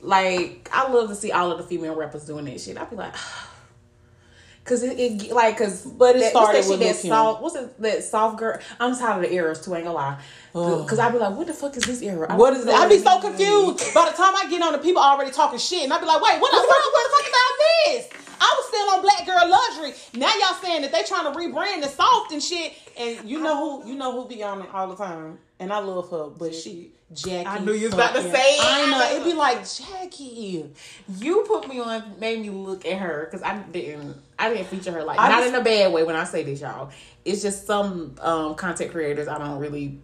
Like, 0.00 0.68
I 0.72 0.88
love 0.90 1.08
to 1.10 1.14
see 1.14 1.30
all 1.30 1.52
of 1.52 1.58
the 1.58 1.64
female 1.64 1.94
rappers 1.94 2.24
doing 2.24 2.44
that 2.46 2.60
shit. 2.60 2.76
I'd 2.76 2.90
be 2.90 2.96
like, 2.96 3.14
cause 4.64 4.82
it, 4.82 4.98
it 4.98 5.30
like, 5.30 5.58
cause 5.58 5.84
But 5.84 6.16
it 6.16 6.20
that, 6.20 6.30
started 6.30 6.56
what's 6.56 6.66
that 6.68 6.78
with 6.78 6.80
that 6.80 6.96
soft. 6.96 7.42
What's 7.42 7.54
it, 7.56 7.82
that 7.82 8.02
soft 8.02 8.38
girl? 8.38 8.58
I'm 8.80 8.96
tired 8.96 9.22
of 9.24 9.30
the 9.30 9.36
eras 9.36 9.60
too. 9.64 9.74
Ain't 9.76 9.84
gonna 9.84 9.96
lie. 9.96 10.18
Cause 10.54 10.98
I'd 10.98 11.12
be 11.12 11.18
like, 11.18 11.36
what 11.36 11.46
the 11.46 11.52
fuck 11.54 11.76
is 11.76 11.84
this 11.84 12.02
era? 12.02 12.26
I 12.30 12.34
What 12.36 12.54
is 12.54 12.62
it? 12.64 12.66
know 12.66 12.74
I 12.74 12.88
be 12.88 12.98
so 12.98 13.20
confused. 13.20 13.94
By 13.94 14.10
the 14.10 14.16
time 14.16 14.34
I 14.34 14.48
get 14.50 14.60
on, 14.62 14.72
the 14.72 14.78
people 14.78 15.02
already 15.02 15.30
talking 15.30 15.58
shit, 15.60 15.84
and 15.84 15.92
I'd 15.92 16.00
be 16.00 16.06
like, 16.06 16.20
wait, 16.20 16.40
what 16.40 16.50
the 16.50 16.56
fuck? 16.56 16.68
What 16.68 17.04
the 17.04 17.16
fuck 17.16 17.28
about 17.28 17.52
this? 17.86 18.25
I 18.40 18.54
was 18.58 18.66
still 18.68 18.90
on 18.94 19.02
Black 19.02 19.26
Girl 19.26 19.48
Luxury. 19.50 19.92
Now 20.20 20.32
y'all 20.38 20.58
saying 20.62 20.82
that 20.82 20.92
they 20.92 21.02
trying 21.02 21.32
to 21.32 21.38
rebrand 21.38 21.82
the 21.82 21.88
soft 21.88 22.32
and 22.32 22.42
shit, 22.42 22.72
and 22.98 23.28
you 23.28 23.40
know 23.40 23.82
who 23.82 23.88
you 23.88 23.94
know 23.94 24.12
who 24.12 24.28
be 24.28 24.42
on 24.42 24.62
it 24.62 24.68
all 24.72 24.88
the 24.88 24.96
time, 24.96 25.38
and 25.60 25.72
I 25.72 25.78
love 25.78 26.10
her, 26.10 26.26
but 26.28 26.54
she 26.54 26.92
Jackie. 27.12 27.46
I 27.46 27.60
knew 27.60 27.72
you 27.72 27.84
was 27.86 27.94
about 27.94 28.14
to 28.16 28.22
say 28.22 28.56
it. 28.56 28.60
I 28.64 28.90
know. 28.90 29.10
It'd 29.12 29.24
be 29.24 29.32
like 29.38 29.58
Jackie. 29.68 30.70
You 31.18 31.44
put 31.46 31.68
me 31.68 31.78
on, 31.80 32.18
made 32.18 32.40
me 32.40 32.50
look 32.50 32.84
at 32.84 32.98
her 32.98 33.26
because 33.30 33.42
I 33.42 33.58
didn't, 33.58 34.16
I 34.38 34.52
didn't 34.52 34.66
feature 34.66 34.90
her 34.92 35.04
like 35.04 35.18
I 35.18 35.28
not 35.28 35.38
just- 35.42 35.54
in 35.54 35.60
a 35.60 35.64
bad 35.64 35.92
way. 35.92 36.02
When 36.02 36.16
I 36.16 36.24
say 36.24 36.42
this, 36.42 36.60
y'all, 36.60 36.90
it's 37.24 37.42
just 37.42 37.66
some 37.66 38.16
um 38.20 38.54
content 38.56 38.90
creators 38.92 39.28
I 39.28 39.38
don't 39.38 39.58
really. 39.58 40.00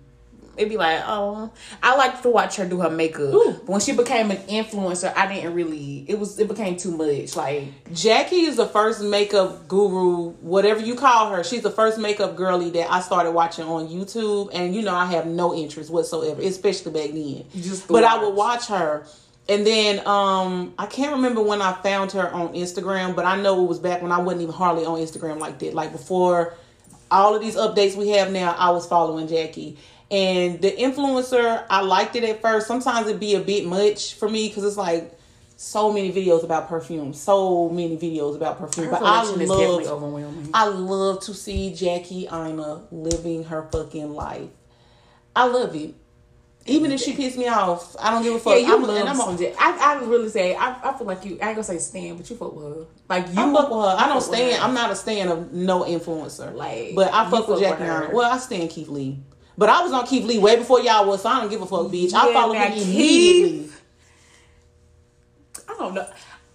It'd 0.56 0.68
be 0.68 0.76
like, 0.76 1.02
oh, 1.06 1.50
I 1.82 1.96
like 1.96 2.20
to 2.22 2.30
watch 2.30 2.56
her 2.56 2.68
do 2.68 2.80
her 2.80 2.90
makeup. 2.90 3.32
Ooh. 3.32 3.52
But 3.52 3.68
when 3.68 3.80
she 3.80 3.92
became 3.92 4.30
an 4.30 4.36
influencer, 4.48 5.12
I 5.16 5.32
didn't 5.32 5.54
really. 5.54 6.04
It 6.06 6.18
was 6.18 6.38
it 6.38 6.46
became 6.46 6.76
too 6.76 6.94
much. 6.94 7.36
Like 7.36 7.92
Jackie 7.94 8.42
is 8.42 8.56
the 8.56 8.66
first 8.66 9.02
makeup 9.02 9.66
guru, 9.66 10.32
whatever 10.40 10.80
you 10.80 10.94
call 10.94 11.30
her. 11.30 11.42
She's 11.42 11.62
the 11.62 11.70
first 11.70 11.98
makeup 11.98 12.36
girly 12.36 12.68
that 12.70 12.92
I 12.92 13.00
started 13.00 13.30
watching 13.30 13.64
on 13.64 13.88
YouTube, 13.88 14.50
and 14.52 14.74
you 14.74 14.82
know 14.82 14.94
I 14.94 15.06
have 15.06 15.26
no 15.26 15.54
interest 15.54 15.90
whatsoever, 15.90 16.42
especially 16.42 16.92
back 16.92 17.12
then. 17.12 17.44
Just 17.54 17.88
but 17.88 18.04
I 18.04 18.22
would 18.22 18.34
watch 18.34 18.66
her, 18.66 19.06
and 19.48 19.66
then 19.66 20.06
um 20.06 20.74
I 20.78 20.84
can't 20.84 21.12
remember 21.12 21.42
when 21.42 21.62
I 21.62 21.72
found 21.72 22.12
her 22.12 22.30
on 22.30 22.52
Instagram, 22.52 23.16
but 23.16 23.24
I 23.24 23.40
know 23.40 23.64
it 23.64 23.68
was 23.68 23.78
back 23.78 24.02
when 24.02 24.12
I 24.12 24.18
wasn't 24.18 24.42
even 24.42 24.54
hardly 24.54 24.84
on 24.84 24.98
Instagram 24.98 25.38
like 25.38 25.58
that. 25.60 25.72
Like 25.72 25.92
before 25.92 26.58
all 27.10 27.34
of 27.34 27.42
these 27.42 27.56
updates 27.56 27.94
we 27.94 28.08
have 28.10 28.32
now, 28.32 28.54
I 28.58 28.70
was 28.70 28.86
following 28.86 29.28
Jackie. 29.28 29.78
And 30.12 30.60
the 30.60 30.70
influencer, 30.70 31.64
I 31.70 31.80
liked 31.80 32.16
it 32.16 32.24
at 32.24 32.42
first. 32.42 32.66
Sometimes 32.66 33.08
it'd 33.08 33.18
be 33.18 33.34
a 33.34 33.40
bit 33.40 33.64
much 33.64 34.14
for 34.14 34.28
me 34.28 34.46
because 34.46 34.62
it's 34.62 34.76
like 34.76 35.18
so 35.56 35.90
many 35.90 36.12
videos 36.12 36.44
about 36.44 36.68
perfume, 36.68 37.14
so 37.14 37.70
many 37.70 37.96
videos 37.96 38.36
about 38.36 38.58
perfume. 38.58 38.86
her 38.86 38.90
but 38.90 39.02
I 39.02 39.22
collection 39.22 39.40
is 39.40 39.48
definitely 39.48 40.24
love. 40.24 40.50
I 40.52 40.66
love 40.66 41.20
to 41.22 41.34
see 41.34 41.72
Jackie 41.74 42.26
Aina 42.26 42.82
living 42.90 43.44
her 43.44 43.62
fucking 43.72 44.12
life. 44.12 44.50
I 45.34 45.46
love 45.46 45.74
it. 45.74 45.94
Even 46.66 46.92
if 46.92 47.00
she 47.00 47.14
pissed 47.14 47.38
me 47.38 47.48
off, 47.48 47.96
I 47.98 48.10
don't 48.10 48.22
give 48.22 48.34
a 48.34 48.38
fuck. 48.38 48.52
Yeah, 48.52 48.66
you 48.66 48.74
I'm, 48.74 48.82
love 48.82 48.96
and 48.96 49.08
I'm 49.08 49.38
J- 49.38 49.54
I, 49.58 49.96
I 49.96 50.04
really 50.04 50.28
say 50.28 50.54
I, 50.54 50.90
I 50.90 50.96
feel 50.96 51.06
like 51.06 51.24
you. 51.24 51.38
I 51.42 51.48
ain't 51.48 51.56
gonna 51.56 51.64
say 51.64 51.78
stand, 51.78 52.18
but 52.18 52.28
you 52.28 52.36
fuck 52.36 52.54
with 52.54 52.64
her. 52.64 52.86
Like 53.08 53.28
you 53.28 53.40
I 53.40 53.52
fuck 53.52 53.70
with 53.70 53.80
her. 53.80 53.96
I 53.98 54.08
don't 54.08 54.20
stand. 54.20 54.62
I'm 54.62 54.74
not 54.74 54.90
a 54.90 54.94
stand 54.94 55.30
of 55.30 55.52
no 55.52 55.84
influencer. 55.84 56.54
Like, 56.54 56.94
but 56.94 57.12
I 57.12 57.30
fuck 57.30 57.48
with 57.48 57.60
Jackie 57.60 57.82
with. 57.82 58.12
Well, 58.12 58.30
I 58.30 58.38
stand 58.38 58.68
Keith 58.70 58.88
Lee. 58.88 59.22
But 59.58 59.68
I 59.68 59.82
was 59.82 59.92
on 59.92 60.06
Keith 60.06 60.24
Lee 60.24 60.38
way 60.38 60.56
before 60.56 60.80
y'all 60.80 61.06
was, 61.06 61.22
so 61.22 61.28
I 61.28 61.40
don't 61.40 61.50
give 61.50 61.60
a 61.62 61.66
fuck, 61.66 61.86
bitch. 61.88 62.14
I 62.14 62.28
Yeah, 62.28 62.32
follow 62.32 62.54
him 62.54 62.72
Keith- 62.72 62.84
immediately. 62.84 63.68
I 65.68 65.74
don't 65.78 65.94
know. 65.94 66.06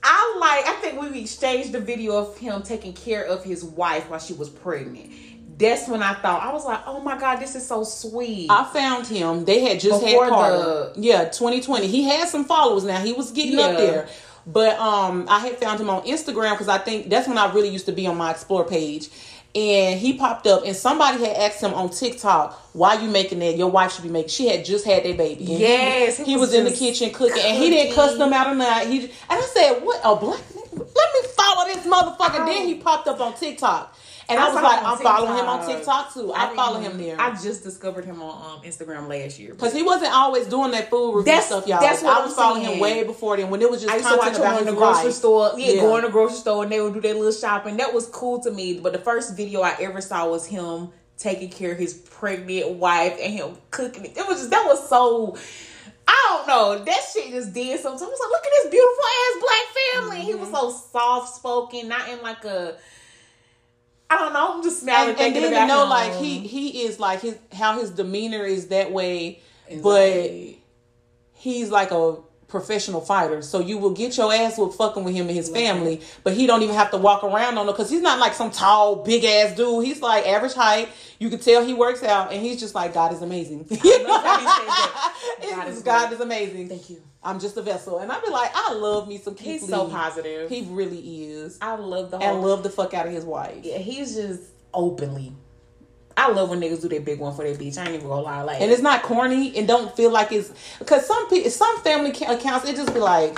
I 0.04 0.38
like. 0.40 0.68
I 0.68 0.80
think 0.80 1.02
we 1.02 1.20
exchanged 1.22 1.72
the 1.72 1.80
video 1.80 2.16
of 2.18 2.38
him 2.38 2.62
taking 2.64 2.94
care 2.94 3.24
of 3.24 3.44
his 3.44 3.64
wife 3.64 4.10
while 4.10 4.20
she 4.20 4.34
was 4.34 4.50
pregnant. 4.50 5.12
That's 5.58 5.88
when 5.88 6.04
I 6.04 6.14
thought 6.14 6.44
I 6.44 6.54
was 6.54 6.66
like, 6.66 6.82
"Oh 6.86 7.00
my 7.02 7.18
god, 7.20 7.38
this 7.40 7.56
is 7.56 7.68
so 7.68 7.84
sweet." 7.84 8.48
I 8.50 8.64
found 8.66 9.08
him. 9.08 9.44
They 9.46 9.62
had 9.62 9.80
just 9.80 10.04
Before 10.04 10.26
had 10.26 10.30
Carter. 10.34 10.58
the- 10.58 10.94
yeah, 10.98 11.26
2020. 11.26 11.88
He 11.88 12.04
had 12.04 12.30
some 12.30 12.46
followers 12.46 12.84
now. 12.84 13.00
He 13.00 13.12
was 13.14 13.32
getting 13.32 13.60
up 13.60 13.76
there. 13.78 14.08
But 14.46 14.80
um, 14.80 15.26
I 15.28 15.40
had 15.40 15.58
found 15.58 15.80
him 15.82 15.90
on 15.90 16.04
Instagram 16.04 16.52
because 16.52 16.70
I 16.70 16.78
think 16.78 17.10
that's 17.10 17.28
when 17.28 17.38
I 17.38 17.52
really 17.54 17.68
used 17.70 17.88
to 17.88 17.92
be 17.92 18.08
on 18.08 18.16
my 18.16 18.32
explore 18.32 18.64
page. 18.64 19.10
And 19.58 20.00
he 20.00 20.14
popped 20.14 20.46
up, 20.46 20.64
and 20.66 20.76
somebody 20.76 21.18
had 21.26 21.36
asked 21.36 21.62
him 21.64 21.74
on 21.74 21.90
TikTok, 21.90 22.54
"Why 22.74 22.94
you 23.02 23.10
making 23.10 23.40
that? 23.40 23.58
Your 23.58 23.70
wife 23.72 23.92
should 23.94 24.04
be 24.04 24.10
making." 24.10 24.30
She 24.30 24.48
had 24.50 24.64
just 24.64 24.86
had 24.86 25.04
their 25.04 25.16
baby. 25.16 25.46
And 25.46 25.48
he- 25.58 25.62
Yes, 25.62 26.18
he, 26.18 26.26
he 26.26 26.34
was, 26.38 26.50
was 26.50 26.54
in 26.54 26.66
the 26.66 26.72
kitchen 26.72 27.10
cooking, 27.10 27.42
and 27.44 27.58
he 27.58 27.72
didn't 27.72 27.96
cuss 27.96 28.18
them 28.20 28.34
out 28.34 28.48
or 28.48 28.56
not. 28.56 28.86
He 28.86 29.00
and 29.06 29.12
I 29.30 29.42
said, 29.42 29.80
"What 29.84 30.00
a 30.04 30.16
black? 30.16 30.42
Let 30.74 30.84
me 31.14 31.30
follow 31.36 31.66
this 31.74 31.88
motherfucker." 31.88 32.46
Then 32.46 32.68
he 32.68 32.76
popped 32.76 33.08
up 33.08 33.20
on 33.20 33.34
TikTok, 33.34 33.98
and 34.30 34.40
I, 34.40 34.46
was 34.54 34.56
like, 34.62 34.84
"I'm 34.84 34.98
following 34.98 35.38
him 35.38 35.46
on 35.48 35.60
TikTok. 35.66 36.08
TikTok 36.08 36.14
too. 36.14 36.34
I, 36.34 36.54
follow 36.56 36.80
him 36.80 36.98
there." 36.98 37.16
I 37.20 37.32
just 37.32 37.64
discovered 37.64 38.06
him 38.06 38.22
on 38.22 38.58
um, 38.60 38.62
Instagram 38.64 39.08
last 39.08 39.40
year. 39.40 39.54
Cause 39.56 39.74
he 39.74 39.84
wasn't 39.84 40.14
always 40.14 40.48
doing 40.48 40.72
that 40.72 40.90
food 40.90 41.10
review 41.18 41.24
That's- 41.32 41.48
stuff, 41.48 41.68
y'all. 41.68 41.80
that's 41.80 42.02
what 42.04 42.16
I 42.16 42.20
I'm 42.20 42.26
was 42.26 42.36
following 42.36 42.64
him 42.64 42.80
way 42.80 43.04
before 43.04 43.38
then 43.38 43.50
when 43.50 43.62
it 43.62 43.70
was 43.70 43.82
just 43.82 43.94
I 43.94 43.98
used 43.98 44.10
to 44.10 44.18
watch 44.18 44.34
content 44.34 44.62
him 44.62 44.68
in 44.68 44.74
the 44.74 44.80
grocery 44.80 45.06
life. 45.06 45.14
store. 45.14 45.52
Yeah, 45.58 45.72
Yeah. 45.74 45.82
go 45.82 45.96
in 45.98 46.04
the 46.04 46.10
grocery 46.10 46.38
store 46.38 46.64
and 46.64 46.72
they 46.72 46.82
would 46.82 46.94
do 46.94 47.02
their 47.02 47.14
little 47.14 47.32
shopping. 47.32 47.78
That 47.78 47.94
was 47.94 48.08
cool 48.08 48.42
to 48.44 48.52
me. 48.52 48.80
But 48.80 48.94
the 48.94 49.00
first 49.00 49.36
video 49.38 49.62
I 49.62 49.76
ever 49.80 50.02
saw 50.02 50.28
was 50.30 50.46
him 50.46 50.90
taking 51.18 51.50
care 51.50 51.72
of 51.72 51.78
his 51.80 51.94
pregnant 51.96 52.72
wife 52.74 53.18
and 53.22 53.34
him 53.34 53.58
cooking 53.72 54.06
it. 54.06 54.18
It 54.18 54.28
was 54.28 54.38
just 54.40 54.50
that 54.52 54.66
was 54.66 54.88
so. 54.90 55.38
I 56.10 56.24
don't 56.38 56.48
know. 56.48 56.84
That 56.86 57.00
shit 57.14 57.32
just 57.32 57.54
did 57.54 57.80
something. 57.82 58.06
I 58.06 58.10
was 58.10 58.20
like, 58.20 58.30
look 58.30 58.44
at 58.46 58.52
this 58.64 58.72
beautiful 58.72 59.04
ass 59.04 59.42
black 59.42 60.20
family. 60.20 60.26
He 60.26 60.36
was 60.36 60.50
so 60.50 60.70
Mm-hmm. 60.70 60.92
soft 60.92 61.36
spoken, 61.36 61.88
not 61.90 62.08
in 62.10 62.22
like 62.22 62.44
a. 62.46 62.76
I 64.10 64.18
don't 64.18 64.34
know. 64.34 64.56
I'm 64.56 64.64
just 64.64 64.82
smiling 64.82 65.10
And, 65.10 65.20
and 65.20 65.36
then 65.36 65.54
about 65.54 65.68
know 65.68 65.84
him. 65.84 65.90
like 65.90 66.14
he 66.16 66.40
he 66.40 66.84
is 66.84 67.00
like 67.00 67.22
his 67.22 67.38
how 67.54 67.80
his 67.80 67.92
demeanor 67.92 68.46
is 68.46 68.68
that 68.68 68.92
way, 68.92 69.42
It's 69.68 69.82
but 69.82 70.32
he's 71.34 71.70
like 71.70 71.92
a 71.92 72.18
professional 72.48 73.02
fighter. 73.02 73.42
So 73.42 73.60
you 73.60 73.78
will 73.78 73.92
get 73.92 74.18
your 74.18 74.34
ass 74.34 74.58
with 74.58 74.76
fucking 74.76 75.04
with 75.04 75.14
him 75.14 75.28
and 75.28 75.36
his 75.36 75.50
family, 75.50 76.02
but 76.24 76.34
he 76.34 76.48
don't 76.48 76.62
even 76.64 76.76
have 76.76 76.92
to 76.92 76.98
walk 76.98 77.24
around 77.24 77.58
on 77.58 77.68
it 77.68 77.74
because 77.74 77.90
he's 77.90 78.02
not 78.02 78.20
like 78.20 78.34
some 78.34 78.52
tall, 78.52 78.98
big 78.98 79.26
ass 79.26 79.56
dude. 79.56 79.86
He's 79.86 80.02
like 80.02 80.26
average 80.26 80.54
height. 80.54 80.90
You 81.20 81.30
can 81.30 81.40
tell 81.40 81.66
he 81.66 81.74
works 81.74 82.04
out, 82.04 82.32
and 82.32 82.42
he's 82.42 82.60
just 82.60 82.76
like 82.76 82.94
God 82.94 83.14
is 83.14 83.22
amazing. 83.22 83.68
love 83.70 84.24
how 84.24 84.40
he 84.40 84.48
says 84.48 84.78
that. 84.78 85.16
It's 85.42 85.52
God 85.52 85.68
is 85.70 85.84
God 85.84 86.14
is 86.14 86.20
amazing. 86.22 86.70
Thank 86.70 86.90
you. 86.92 87.02
I'm 87.24 87.40
just 87.40 87.58
a 87.58 87.62
vessel, 87.62 88.00
and 88.00 88.12
I'd 88.12 88.24
be 88.24 88.30
like, 88.30 88.52
I 88.54 88.74
love 88.74 89.08
me 89.08 89.18
some 89.18 89.36
Keith 89.36 89.62
He's 89.62 89.70
so 89.70 89.90
positive. 89.90 90.50
He 90.50 90.68
really 90.70 91.26
is, 91.26 91.58
I 91.62 91.76
love 91.76 92.12
the 92.12 92.20
whole 92.20 92.28
and 92.28 92.42
love 92.42 92.64
the 92.64 92.70
fuck 92.70 92.94
out 92.94 93.08
of 93.08 93.12
his 93.12 93.26
wife. 93.26 93.64
Yeah, 93.64 93.80
he's 93.80 94.16
just 94.16 94.44
openly. 94.74 95.34
I 96.16 96.32
love 96.32 96.50
when 96.50 96.60
niggas 96.60 96.82
do 96.82 96.90
their 96.90 97.02
big 97.02 97.20
one 97.20 97.36
for 97.36 97.44
their 97.44 97.54
bitch. 97.54 97.78
I 97.78 97.82
ain't 97.82 97.96
even 97.96 98.08
gonna 98.08 98.22
lie. 98.22 98.42
Like, 98.42 98.60
and 98.60 98.72
it's 98.72 98.82
not 98.82 99.04
corny 99.04 99.56
and 99.56 99.68
don't 99.68 99.96
feel 99.96 100.12
like 100.12 100.32
it's 100.32 100.52
because 100.80 101.06
some 101.06 101.30
people 101.30 101.52
some 101.52 101.80
family 101.84 102.10
accounts 102.10 102.68
it 102.68 102.76
just 102.76 102.92
be 102.94 103.00
like 103.00 103.38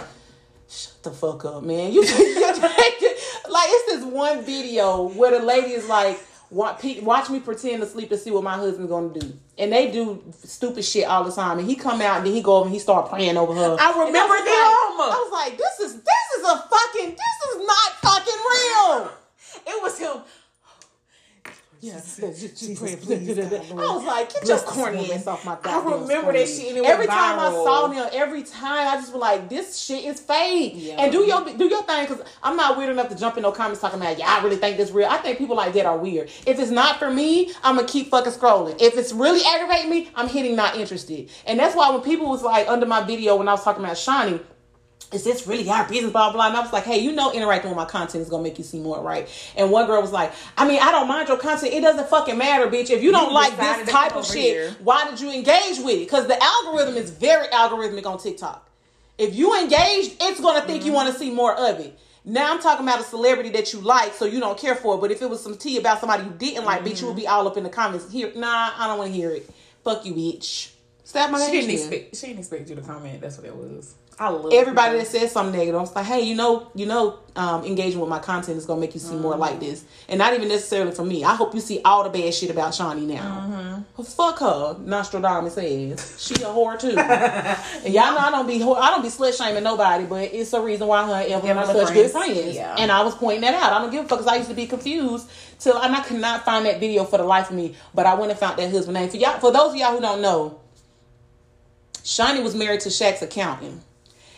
shut 0.69 1.03
the 1.03 1.12
fuck 1.12 1.43
up 1.45 1.63
man 1.63 1.91
you, 1.93 2.03
you 2.03 2.41
like 2.45 3.67
it's 3.69 3.91
this 3.91 4.03
one 4.05 4.43
video 4.43 5.09
where 5.09 5.38
the 5.38 5.45
lady 5.45 5.71
is 5.71 5.89
like 5.89 6.19
watch, 6.51 6.83
watch 7.01 7.29
me 7.29 7.39
pretend 7.39 7.81
to 7.81 7.87
sleep 7.87 8.09
to 8.09 8.17
see 8.17 8.31
what 8.31 8.43
my 8.43 8.55
husband's 8.55 8.89
gonna 8.89 9.13
do. 9.17 9.33
And 9.57 9.71
they 9.71 9.91
do 9.91 10.23
stupid 10.43 10.83
shit 10.83 11.05
all 11.07 11.23
the 11.23 11.31
time. 11.31 11.59
And 11.59 11.67
he 11.67 11.75
come 11.75 12.01
out 12.01 12.17
and 12.17 12.25
then 12.25 12.33
he 12.33 12.41
go 12.41 12.57
over 12.57 12.65
and 12.65 12.73
he 12.73 12.79
start 12.79 13.09
praying 13.09 13.37
over 13.37 13.53
her. 13.53 13.77
I 13.79 13.89
remember 13.91 14.35
them. 14.35 14.45
like, 14.45 15.13
I 15.13 15.23
was 15.23 15.31
like 15.31 15.57
this 15.57 15.79
is 15.79 15.95
this 16.01 16.39
is 16.39 16.43
a 16.45 16.57
fucking 16.57 17.09
this 17.11 17.55
is 17.55 17.67
not 17.67 17.91
fucking 18.01 18.33
real. 18.33 19.11
It 19.65 19.81
was 19.81 19.97
him. 19.97 20.17
Yeah, 21.81 21.93
Jesus, 21.93 22.79
pray, 22.79 22.95
please, 22.98 23.39
I 23.39 23.43
God, 23.50 23.69
Lord. 23.69 23.95
was 23.95 24.05
like, 24.05 24.33
get 24.33 24.43
Bless 24.43 24.50
your 24.50 24.57
this 24.57 24.63
corny 24.65 25.13
ass 25.13 25.27
off 25.27 25.45
my 25.45 25.53
I 25.53 25.55
goddamn 25.62 26.01
remember 26.01 26.33
that 26.33 26.48
shit 26.48 26.69
and 26.69 26.77
it 26.79 26.86
Every 26.86 27.07
went 27.07 27.12
time 27.12 27.39
I 27.39 27.51
saw 27.51 27.88
them, 27.88 28.09
every 28.12 28.43
time 28.43 28.88
I 28.88 28.95
just 29.00 29.13
be 29.13 29.19
like, 29.19 29.48
this 29.48 29.77
shit 29.77 30.03
is 30.03 30.19
fake. 30.19 30.74
Yeah. 30.75 30.95
And 31.01 31.12
do 31.12 31.19
your 31.19 31.45
do 31.45 31.65
your 31.69 31.83
thing 31.83 32.05
because 32.05 32.25
I'm 32.43 32.57
not 32.57 32.77
weird 32.77 32.89
enough 32.89 33.07
to 33.09 33.15
jump 33.15 33.38
in 33.38 33.43
no 33.43 33.53
comments 33.53 33.79
talking 33.79 34.01
about, 34.01 34.19
yeah, 34.19 34.27
I 34.27 34.43
really 34.43 34.57
think 34.57 34.75
this 34.75 34.91
real. 34.91 35.07
I 35.09 35.17
think 35.19 35.38
people 35.38 35.55
like 35.55 35.74
that 35.74 35.86
are 35.86 35.98
weird. 35.98 36.29
If 36.45 36.59
it's 36.59 36.71
not 36.71 37.00
for 37.00 37.09
me, 37.09 37.53
I'm 37.63 37.77
gonna 37.77 37.88
keep 37.88 38.09
fucking 38.09 38.33
scrolling. 38.33 38.75
If 38.81 38.98
it's 38.98 39.13
really 39.13 39.41
aggravating 39.45 39.89
me, 39.89 40.09
I'm 40.15 40.27
hitting 40.27 40.57
not 40.57 40.75
interested. 40.75 41.29
And 41.48 41.59
that's 41.59 41.75
why 41.75 41.89
when 41.91 42.01
people 42.01 42.27
was 42.27 42.43
like 42.43 42.67
under 42.67 42.86
my 42.88 43.03
video 43.03 43.38
when 43.38 43.48
I 43.48 43.53
was 43.53 43.63
talking 43.63 43.83
about 43.86 43.95
Shaunie 43.95 44.41
is 45.11 45.23
this 45.23 45.47
really 45.47 45.67
our 45.69 45.87
business? 45.87 46.11
Blah 46.11 46.31
blah. 46.31 46.47
And 46.47 46.57
I 46.57 46.61
was 46.61 46.71
like, 46.71 46.83
hey, 46.83 46.99
you 46.99 47.11
know, 47.11 47.31
interacting 47.31 47.69
with 47.71 47.77
my 47.77 47.85
content 47.85 48.21
is 48.21 48.29
gonna 48.29 48.43
make 48.43 48.57
you 48.57 48.63
see 48.63 48.79
more, 48.79 49.01
right? 49.01 49.27
And 49.55 49.71
one 49.71 49.87
girl 49.87 50.01
was 50.01 50.11
like, 50.11 50.33
I 50.57 50.67
mean, 50.67 50.79
I 50.81 50.91
don't 50.91 51.07
mind 51.07 51.27
your 51.27 51.37
content. 51.37 51.73
It 51.73 51.81
doesn't 51.81 52.07
fucking 52.09 52.37
matter, 52.37 52.67
bitch. 52.67 52.89
If 52.89 53.01
you 53.01 53.11
don't 53.11 53.29
You 53.29 53.35
like 53.35 53.57
this 53.57 53.89
type 53.89 54.15
of 54.15 54.25
shit, 54.25 54.35
here. 54.35 54.75
why 54.83 55.09
did 55.09 55.19
you 55.19 55.31
engage 55.31 55.79
with 55.79 55.95
it? 55.95 55.99
Because 56.05 56.27
the 56.27 56.41
algorithm 56.41 56.95
is 56.95 57.09
very 57.09 57.47
algorithmic 57.47 58.05
on 58.05 58.19
TikTok. 58.19 58.69
If 59.17 59.35
you 59.35 59.59
engaged, 59.59 60.15
it's 60.21 60.39
gonna 60.39 60.61
think 60.61 60.83
you 60.83 60.91
mm-hmm. 60.91 60.95
want 60.95 61.13
to 61.13 61.19
see 61.19 61.31
more 61.31 61.55
of 61.55 61.79
it. 61.79 61.97
Now 62.23 62.53
I'm 62.53 62.61
talking 62.61 62.85
about 62.85 62.99
a 62.99 63.03
celebrity 63.03 63.49
that 63.49 63.73
you 63.73 63.79
like, 63.79 64.13
so 64.13 64.25
you 64.25 64.39
don't 64.39 64.57
care 64.57 64.75
for 64.75 64.95
it. 64.95 65.01
But 65.01 65.11
if 65.11 65.21
it 65.21 65.29
was 65.29 65.41
some 65.41 65.57
tea 65.57 65.77
about 65.77 65.99
somebody 65.99 66.23
you 66.23 66.33
didn't 66.37 66.65
like, 66.65 66.81
bitch, 66.81 67.01
you 67.01 67.07
would 67.07 67.13
mm-hmm. 67.13 67.21
be 67.21 67.27
all 67.27 67.47
up 67.47 67.57
in 67.57 67.63
the 67.63 67.69
comments. 67.69 68.11
Here, 68.11 68.31
nah, 68.35 68.71
I 68.77 68.87
don't 68.87 68.99
want 68.99 69.11
to 69.11 69.17
hear 69.17 69.31
it. 69.31 69.49
Fuck 69.83 70.05
you, 70.05 70.13
bitch. 70.13 70.71
Stab 71.03 71.31
my 71.31 71.43
She 71.43 71.51
didn't 71.51 71.71
expect. 71.71 72.15
She 72.15 72.27
didn't 72.27 72.39
expect 72.39 72.69
you 72.69 72.75
to 72.75 72.81
comment. 72.81 73.21
That's 73.21 73.37
what 73.37 73.47
it 73.47 73.55
was. 73.55 73.95
I 74.19 74.29
love 74.29 74.51
everybody 74.53 74.97
that 74.97 75.07
says 75.07 75.31
something 75.31 75.57
negative, 75.57 75.79
I'm 75.79 75.93
like, 75.93 76.05
hey, 76.05 76.21
you 76.21 76.35
know, 76.35 76.69
you 76.75 76.85
know, 76.85 77.19
um, 77.38 77.63
engaging 77.63 78.01
with 78.01 78.09
my 78.09 78.19
content 78.19 78.57
is 78.57 78.65
gonna 78.65 78.81
make 78.81 78.93
you 78.93 78.99
see 78.99 79.15
more 79.15 79.38
like 79.38 79.61
this, 79.61 79.85
and 80.09 80.17
not 80.17 80.33
even 80.33 80.49
necessarily 80.49 80.91
for 80.91 81.05
me. 81.05 81.23
I 81.23 81.35
hope 81.35 81.53
you 81.55 81.61
see 81.61 81.79
all 81.85 82.03
the 82.03 82.09
bad 82.09 82.33
shit 82.33 82.49
about 82.49 82.73
Shaunie 82.73 83.07
now. 83.07 83.85
Well, 83.95 84.05
fuck 84.05 84.39
her, 84.39 84.77
Nostradamus 84.79 85.53
says 85.53 86.15
she 86.19 86.33
a 86.35 86.47
whore 86.47 86.77
too. 86.77 86.89
and 86.97 87.93
y'all 87.93 88.13
know 88.13 88.17
I 88.17 88.29
don't 88.29 88.45
be 88.45 88.61
I 88.61 88.89
don't 88.91 89.01
be 89.01 89.07
slut 89.07 89.38
shaming 89.38 89.63
nobody, 89.63 90.05
but 90.05 90.33
it's 90.33 90.51
a 90.51 90.61
reason 90.61 90.88
why 90.88 91.05
her 91.05 91.13
and 91.13 91.31
Evelyn 91.31 91.57
are 91.57 91.65
such 91.65 91.93
good 91.93 92.11
friends. 92.11 92.33
friends. 92.33 92.55
Yeah. 92.55 92.75
And 92.77 92.91
I 92.91 93.03
was 93.03 93.15
pointing 93.15 93.41
that 93.41 93.53
out. 93.53 93.71
I 93.71 93.79
don't 93.79 93.91
give 93.91 94.05
a 94.05 94.07
fuck 94.07 94.19
because 94.19 94.31
I 94.31 94.35
used 94.35 94.49
to 94.49 94.55
be 94.55 94.67
confused 94.67 95.29
till 95.59 95.77
and 95.77 95.95
I 95.95 96.01
could 96.01 96.19
not 96.19 96.43
find 96.43 96.65
that 96.65 96.79
video 96.81 97.05
for 97.05 97.17
the 97.17 97.23
life 97.23 97.49
of 97.49 97.55
me. 97.55 97.75
But 97.93 98.05
I 98.05 98.15
went 98.15 98.31
and 98.31 98.39
found 98.39 98.59
that 98.59 98.69
husband 98.69 98.95
name 98.95 99.09
for 99.09 99.17
y'all. 99.17 99.39
For 99.39 99.51
those 99.51 99.71
of 99.71 99.77
y'all 99.77 99.95
who 99.95 100.01
don't 100.01 100.21
know, 100.21 100.59
Shaunie 102.03 102.43
was 102.43 102.55
married 102.55 102.81
to 102.81 102.89
Shaq's 102.89 103.21
accountant, 103.21 103.83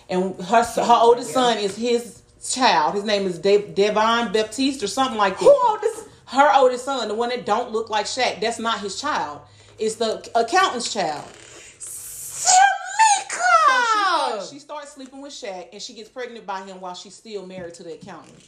and 0.10 0.36
her 0.42 0.64
her 0.64 1.00
oldest 1.02 1.32
son 1.32 1.58
is 1.58 1.76
his 1.76 2.22
child. 2.44 2.96
His 2.96 3.04
name 3.04 3.26
is 3.26 3.40
De- 3.40 3.68
Devon 3.68 4.32
Baptiste 4.32 4.84
or 4.84 4.88
something 4.88 5.18
like 5.18 5.40
that. 5.40 5.46
Who 5.46 5.62
oldest? 5.70 6.08
Her 6.28 6.52
oldest 6.56 6.86
son, 6.86 7.08
the 7.08 7.14
one 7.16 7.30
that 7.30 7.46
don't 7.46 7.72
look 7.72 7.90
like 7.90 8.06
Shaq, 8.06 8.40
that's 8.40 8.60
not 8.60 8.80
his 8.80 9.00
child. 9.00 9.42
It's 9.78 9.96
the 9.96 10.30
accountant's 10.36 10.92
child. 10.94 11.26
Tamika. 13.32 14.50
She 14.50 14.60
starts 14.60 14.94
sleeping 14.94 15.22
with 15.22 15.34
Shaq, 15.34 15.70
and 15.74 15.82
she 15.82 15.94
gets 15.94 16.10
pregnant 16.10 16.46
by 16.46 16.62
him 16.62 16.80
while 16.80 16.94
she's 16.94 17.16
still 17.16 17.46
married 17.46 17.74
to 17.76 17.84
the 17.84 17.94
accountant. 17.94 18.48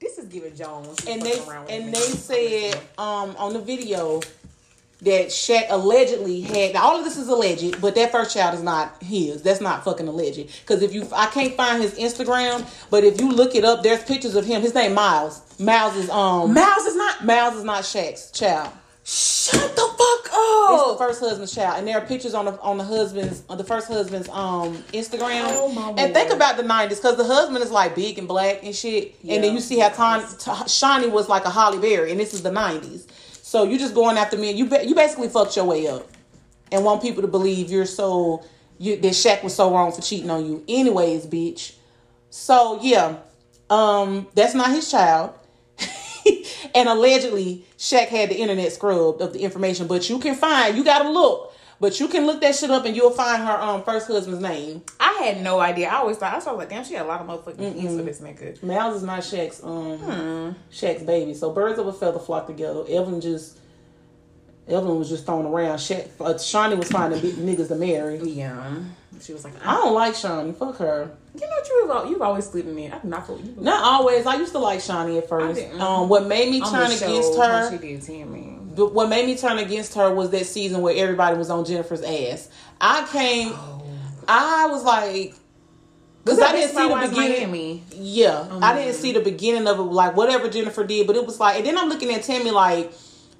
This 0.00 0.16
is 0.18 0.26
giving 0.26 0.54
Jones. 0.54 1.04
And 1.08 1.20
they 1.20 1.40
and 1.68 1.92
they 1.92 2.00
said 2.00 2.80
um 2.98 3.34
on 3.36 3.52
the 3.52 3.58
video 3.58 4.20
that 5.02 5.26
Shaq 5.28 5.66
allegedly 5.68 6.40
had. 6.40 6.74
Now 6.74 6.82
all 6.82 6.98
of 6.98 7.04
this 7.04 7.16
is 7.16 7.28
alleged, 7.28 7.80
but 7.80 7.94
that 7.94 8.10
first 8.10 8.34
child 8.34 8.54
is 8.54 8.62
not 8.62 9.00
his. 9.02 9.42
That's 9.42 9.60
not 9.60 9.84
fucking 9.84 10.08
alleged. 10.08 10.48
Because 10.60 10.82
if 10.82 10.92
you, 10.92 11.08
I 11.14 11.26
can't 11.26 11.54
find 11.54 11.80
his 11.82 11.94
Instagram, 11.94 12.68
but 12.90 13.04
if 13.04 13.20
you 13.20 13.30
look 13.30 13.54
it 13.54 13.64
up, 13.64 13.82
there's 13.82 14.02
pictures 14.02 14.34
of 14.34 14.44
him. 14.44 14.60
His 14.60 14.74
name 14.74 14.94
Miles. 14.94 15.42
Miles 15.60 15.96
is 15.96 16.10
um 16.10 16.52
Miles 16.52 16.84
is 16.84 16.96
not. 16.96 17.24
Miles 17.24 17.54
is 17.54 17.64
not 17.64 17.82
Shaq's 17.84 18.30
child. 18.32 18.72
Shut 19.04 19.74
the 19.74 19.80
fuck 19.80 20.32
up. 20.34 20.70
It's 20.70 20.92
the 20.92 20.96
first 20.98 21.20
husband's 21.20 21.54
child, 21.54 21.78
and 21.78 21.88
there 21.88 21.96
are 21.96 22.04
pictures 22.04 22.34
on 22.34 22.44
the 22.44 22.60
on 22.60 22.76
the 22.76 22.84
husband's 22.84 23.42
on 23.48 23.56
the 23.56 23.64
first 23.64 23.88
husband's 23.88 24.28
um 24.28 24.76
Instagram. 24.92 25.44
Oh, 25.46 25.72
my 25.72 26.02
and 26.02 26.12
think 26.12 26.30
about 26.30 26.58
the 26.58 26.62
nineties, 26.62 26.98
because 26.98 27.16
the 27.16 27.24
husband 27.24 27.64
is 27.64 27.70
like 27.70 27.94
big 27.94 28.18
and 28.18 28.28
black 28.28 28.62
and 28.62 28.74
shit, 28.74 29.14
and 29.26 29.42
then 29.42 29.54
you 29.54 29.60
see 29.60 29.78
how 29.78 29.88
Ton, 29.88 30.22
T- 30.38 31.08
was 31.08 31.28
like 31.28 31.46
a 31.46 31.50
Halle 31.50 31.78
Berry, 31.78 32.10
and 32.10 32.20
this 32.20 32.34
is 32.34 32.42
the 32.42 32.52
nineties. 32.52 33.06
So 33.48 33.64
you're 33.64 33.78
just 33.78 33.94
going 33.94 34.18
after 34.18 34.36
me, 34.36 34.50
and 34.50 34.58
you 34.58 34.66
ba- 34.66 34.86
you 34.86 34.94
basically 34.94 35.30
fucked 35.30 35.56
your 35.56 35.64
way 35.64 35.86
up, 35.86 36.06
and 36.70 36.84
want 36.84 37.00
people 37.00 37.22
to 37.22 37.28
believe 37.28 37.70
you're 37.70 37.86
so 37.86 38.44
you 38.76 38.96
that 39.00 39.12
Shaq 39.14 39.42
was 39.42 39.54
so 39.54 39.72
wrong 39.72 39.90
for 39.90 40.02
cheating 40.02 40.28
on 40.28 40.44
you. 40.44 40.62
Anyways, 40.68 41.24
bitch. 41.24 41.72
So 42.28 42.78
yeah, 42.82 43.16
um, 43.70 44.26
that's 44.34 44.52
not 44.52 44.68
his 44.68 44.90
child. 44.90 45.32
and 46.74 46.90
allegedly 46.90 47.64
Shaq 47.78 48.08
had 48.08 48.28
the 48.28 48.36
internet 48.38 48.70
scrubbed 48.70 49.22
of 49.22 49.32
the 49.32 49.38
information, 49.38 49.86
but 49.86 50.10
you 50.10 50.18
can 50.18 50.34
find 50.34 50.76
you 50.76 50.84
gotta 50.84 51.08
look. 51.08 51.54
But 51.80 52.00
you 52.00 52.08
can 52.08 52.26
look 52.26 52.40
that 52.40 52.56
shit 52.56 52.70
up 52.70 52.84
and 52.86 52.96
you'll 52.96 53.10
find 53.12 53.42
her 53.44 53.52
um 53.60 53.84
first 53.84 54.08
husband's 54.08 54.42
name. 54.42 54.82
I 54.98 55.12
had 55.24 55.42
no 55.42 55.60
idea. 55.60 55.88
I 55.88 55.96
always 55.96 56.16
thought 56.16 56.32
I 56.32 56.36
was 56.36 56.46
like, 56.46 56.68
damn, 56.68 56.84
she 56.84 56.94
had 56.94 57.04
a 57.06 57.08
lot 57.08 57.20
of 57.20 57.26
motherfucking 57.28 57.80
kids 57.80 57.96
for 57.96 58.02
this 58.02 58.20
nigga. 58.20 58.60
Miles 58.62 58.96
is 58.96 59.02
not 59.04 59.20
Shaq's 59.20 59.62
um 59.62 59.98
Hmm. 59.98 60.50
Shaq's 60.72 61.02
baby. 61.04 61.34
So 61.34 61.50
birds 61.52 61.78
of 61.78 61.86
a 61.86 61.92
feather 61.92 62.18
flock 62.18 62.46
together. 62.46 62.82
Evelyn 62.88 63.20
just 63.20 63.58
Evelyn 64.66 64.98
was 64.98 65.08
just 65.08 65.24
thrown 65.24 65.46
around. 65.46 65.78
Shaq, 65.78 66.08
uh, 66.20 66.34
Shaunie 66.34 66.76
was 66.76 66.90
finding 66.90 67.20
big 67.20 67.36
niggas 67.36 67.68
to 67.68 67.74
marry. 67.74 68.18
Yeah, 68.18 68.74
she 69.22 69.32
was 69.32 69.42
like, 69.44 69.54
I 69.64 69.74
don't 69.74 69.94
like 69.94 70.12
Shaunie. 70.14 70.54
Fuck 70.54 70.76
her. 70.78 71.10
you 71.34 71.40
know, 71.40 71.46
what 71.46 72.04
you've 72.04 72.10
you've 72.10 72.22
always 72.22 72.46
slid 72.46 72.66
me. 72.66 72.90
I 72.90 72.98
do 72.98 73.08
not 73.08 73.26
you. 73.28 73.54
Not 73.56 73.82
always. 73.82 74.26
I 74.26 74.34
used 74.36 74.52
to 74.52 74.58
like 74.58 74.80
Shaunie 74.80 75.16
at 75.18 75.28
first. 75.28 75.62
Um, 75.80 76.08
what 76.10 76.26
made 76.26 76.50
me 76.50 76.60
On 76.60 76.70
turn 76.70 76.90
against 76.90 77.38
her 77.38 77.70
She 77.70 77.78
did 77.78 78.02
Tammy. 78.02 78.57
But 78.57 78.57
what 78.86 79.08
made 79.08 79.26
me 79.26 79.36
turn 79.36 79.58
against 79.58 79.94
her 79.94 80.14
was 80.14 80.30
that 80.30 80.46
season 80.46 80.80
where 80.80 80.94
everybody 80.96 81.36
was 81.36 81.50
on 81.50 81.64
Jennifer's 81.64 82.02
ass. 82.02 82.48
I 82.80 83.06
came, 83.12 83.52
oh. 83.52 83.84
I 84.26 84.66
was 84.66 84.84
like, 84.84 85.34
because 86.24 86.40
I 86.40 86.52
didn't 86.52 86.76
see 86.76 86.88
the 86.88 87.08
beginning. 87.08 87.50
Miami. 87.50 87.82
Yeah, 87.92 88.46
oh, 88.50 88.60
I 88.60 88.74
didn't 88.74 88.94
see 88.94 89.12
the 89.12 89.20
beginning 89.20 89.66
of 89.66 89.78
it, 89.78 89.82
like 89.82 90.16
whatever 90.16 90.48
Jennifer 90.48 90.84
did, 90.84 91.06
but 91.06 91.16
it 91.16 91.24
was 91.24 91.40
like, 91.40 91.56
and 91.56 91.66
then 91.66 91.78
I'm 91.78 91.88
looking 91.88 92.12
at 92.12 92.22
Tammy 92.22 92.50
like, 92.50 92.92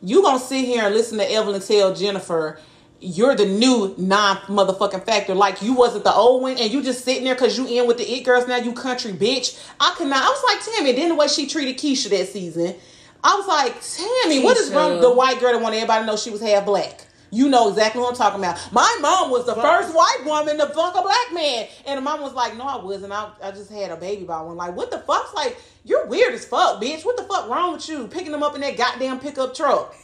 you 0.02 0.22
gonna 0.22 0.38
sit 0.38 0.64
here 0.64 0.84
and 0.84 0.94
listen 0.94 1.18
to 1.18 1.30
Evelyn 1.30 1.60
tell 1.60 1.94
Jennifer. 1.94 2.58
You're 3.00 3.36
the 3.36 3.46
new 3.46 3.94
non 3.96 4.38
motherfucking 4.38 5.04
factor. 5.04 5.34
Like 5.34 5.62
you 5.62 5.72
wasn't 5.72 6.02
the 6.02 6.12
old 6.12 6.42
one, 6.42 6.56
and 6.58 6.72
you 6.72 6.82
just 6.82 7.04
sitting 7.04 7.24
there 7.24 7.34
because 7.34 7.56
you 7.56 7.66
in 7.66 7.86
with 7.86 7.98
the 7.98 8.04
it 8.04 8.24
girls 8.24 8.48
now. 8.48 8.56
You 8.56 8.72
country 8.72 9.12
bitch. 9.12 9.56
I 9.78 9.94
could 9.96 10.08
not. 10.08 10.24
I 10.24 10.28
was 10.28 10.42
like 10.44 10.74
Tammy. 10.74 10.92
Then 10.92 11.10
the 11.10 11.14
way 11.14 11.28
she 11.28 11.46
treated 11.46 11.78
Keisha 11.78 12.10
that 12.10 12.26
season, 12.26 12.74
I 13.22 13.34
was 13.36 13.46
like 13.46 13.80
Tammy. 13.82 14.44
What 14.44 14.56
is 14.56 14.70
wrong? 14.70 15.00
The 15.00 15.12
white 15.12 15.40
girl 15.40 15.52
that 15.52 15.62
want 15.62 15.74
everybody 15.74 16.02
to 16.02 16.06
know 16.06 16.16
she 16.16 16.30
was 16.30 16.40
half 16.40 16.64
black. 16.64 17.06
You 17.30 17.48
know 17.48 17.68
exactly 17.68 18.00
what 18.00 18.10
I'm 18.10 18.16
talking 18.16 18.40
about. 18.40 18.72
My 18.72 18.98
mom 19.02 19.30
was 19.30 19.44
the 19.44 19.54
first 19.54 19.94
white 19.94 20.22
woman 20.24 20.56
to 20.58 20.66
fuck 20.68 20.96
a 20.96 21.02
black 21.02 21.32
man. 21.34 21.66
And 21.86 21.98
the 21.98 22.00
mom 22.00 22.22
was 22.22 22.32
like, 22.32 22.56
No, 22.56 22.64
I 22.64 22.82
wasn't. 22.82 23.12
I, 23.12 23.30
I 23.42 23.50
just 23.50 23.70
had 23.70 23.90
a 23.90 23.96
baby 23.96 24.24
by 24.24 24.40
one. 24.40 24.56
Like, 24.56 24.74
what 24.74 24.90
the 24.90 25.00
fuck's 25.00 25.34
like, 25.34 25.58
you're 25.84 26.06
weird 26.06 26.32
as 26.32 26.46
fuck, 26.46 26.80
bitch. 26.80 27.04
What 27.04 27.16
the 27.16 27.24
fuck 27.24 27.48
wrong 27.48 27.74
with 27.74 27.88
you? 27.88 28.06
Picking 28.08 28.32
them 28.32 28.42
up 28.42 28.54
in 28.54 28.62
that 28.62 28.76
goddamn 28.76 29.20
pickup 29.20 29.54
truck. 29.54 29.94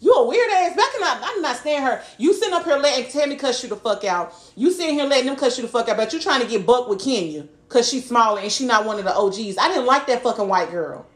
You 0.00 0.12
a 0.12 0.26
weird 0.26 0.50
ass. 0.50 0.76
Back 0.76 0.90
I, 1.00 1.32
I'm 1.34 1.42
not 1.42 1.56
stand 1.56 1.84
her. 1.84 2.02
You 2.18 2.34
sitting 2.34 2.52
up 2.52 2.64
here 2.64 2.76
letting 2.76 3.10
Tammy 3.10 3.36
cuss 3.36 3.62
you 3.62 3.70
the 3.70 3.76
fuck 3.76 4.04
out. 4.04 4.34
You 4.54 4.70
sitting 4.70 4.94
here 4.94 5.06
letting 5.06 5.26
them 5.26 5.36
cuss 5.36 5.56
you 5.56 5.62
the 5.62 5.68
fuck 5.68 5.88
out, 5.88 5.96
but 5.96 6.12
you 6.12 6.20
trying 6.20 6.42
to 6.42 6.46
get 6.46 6.66
buck 6.66 6.88
with 6.88 7.02
Kenya. 7.02 7.48
Cause 7.68 7.88
she's 7.88 8.06
smaller 8.06 8.40
and 8.40 8.52
she 8.52 8.64
not 8.66 8.84
one 8.84 8.98
of 8.98 9.04
the 9.04 9.14
OGs. 9.14 9.58
I 9.58 9.68
didn't 9.68 9.86
like 9.86 10.06
that 10.06 10.22
fucking 10.22 10.46
white 10.46 10.70
girl. 10.70 11.06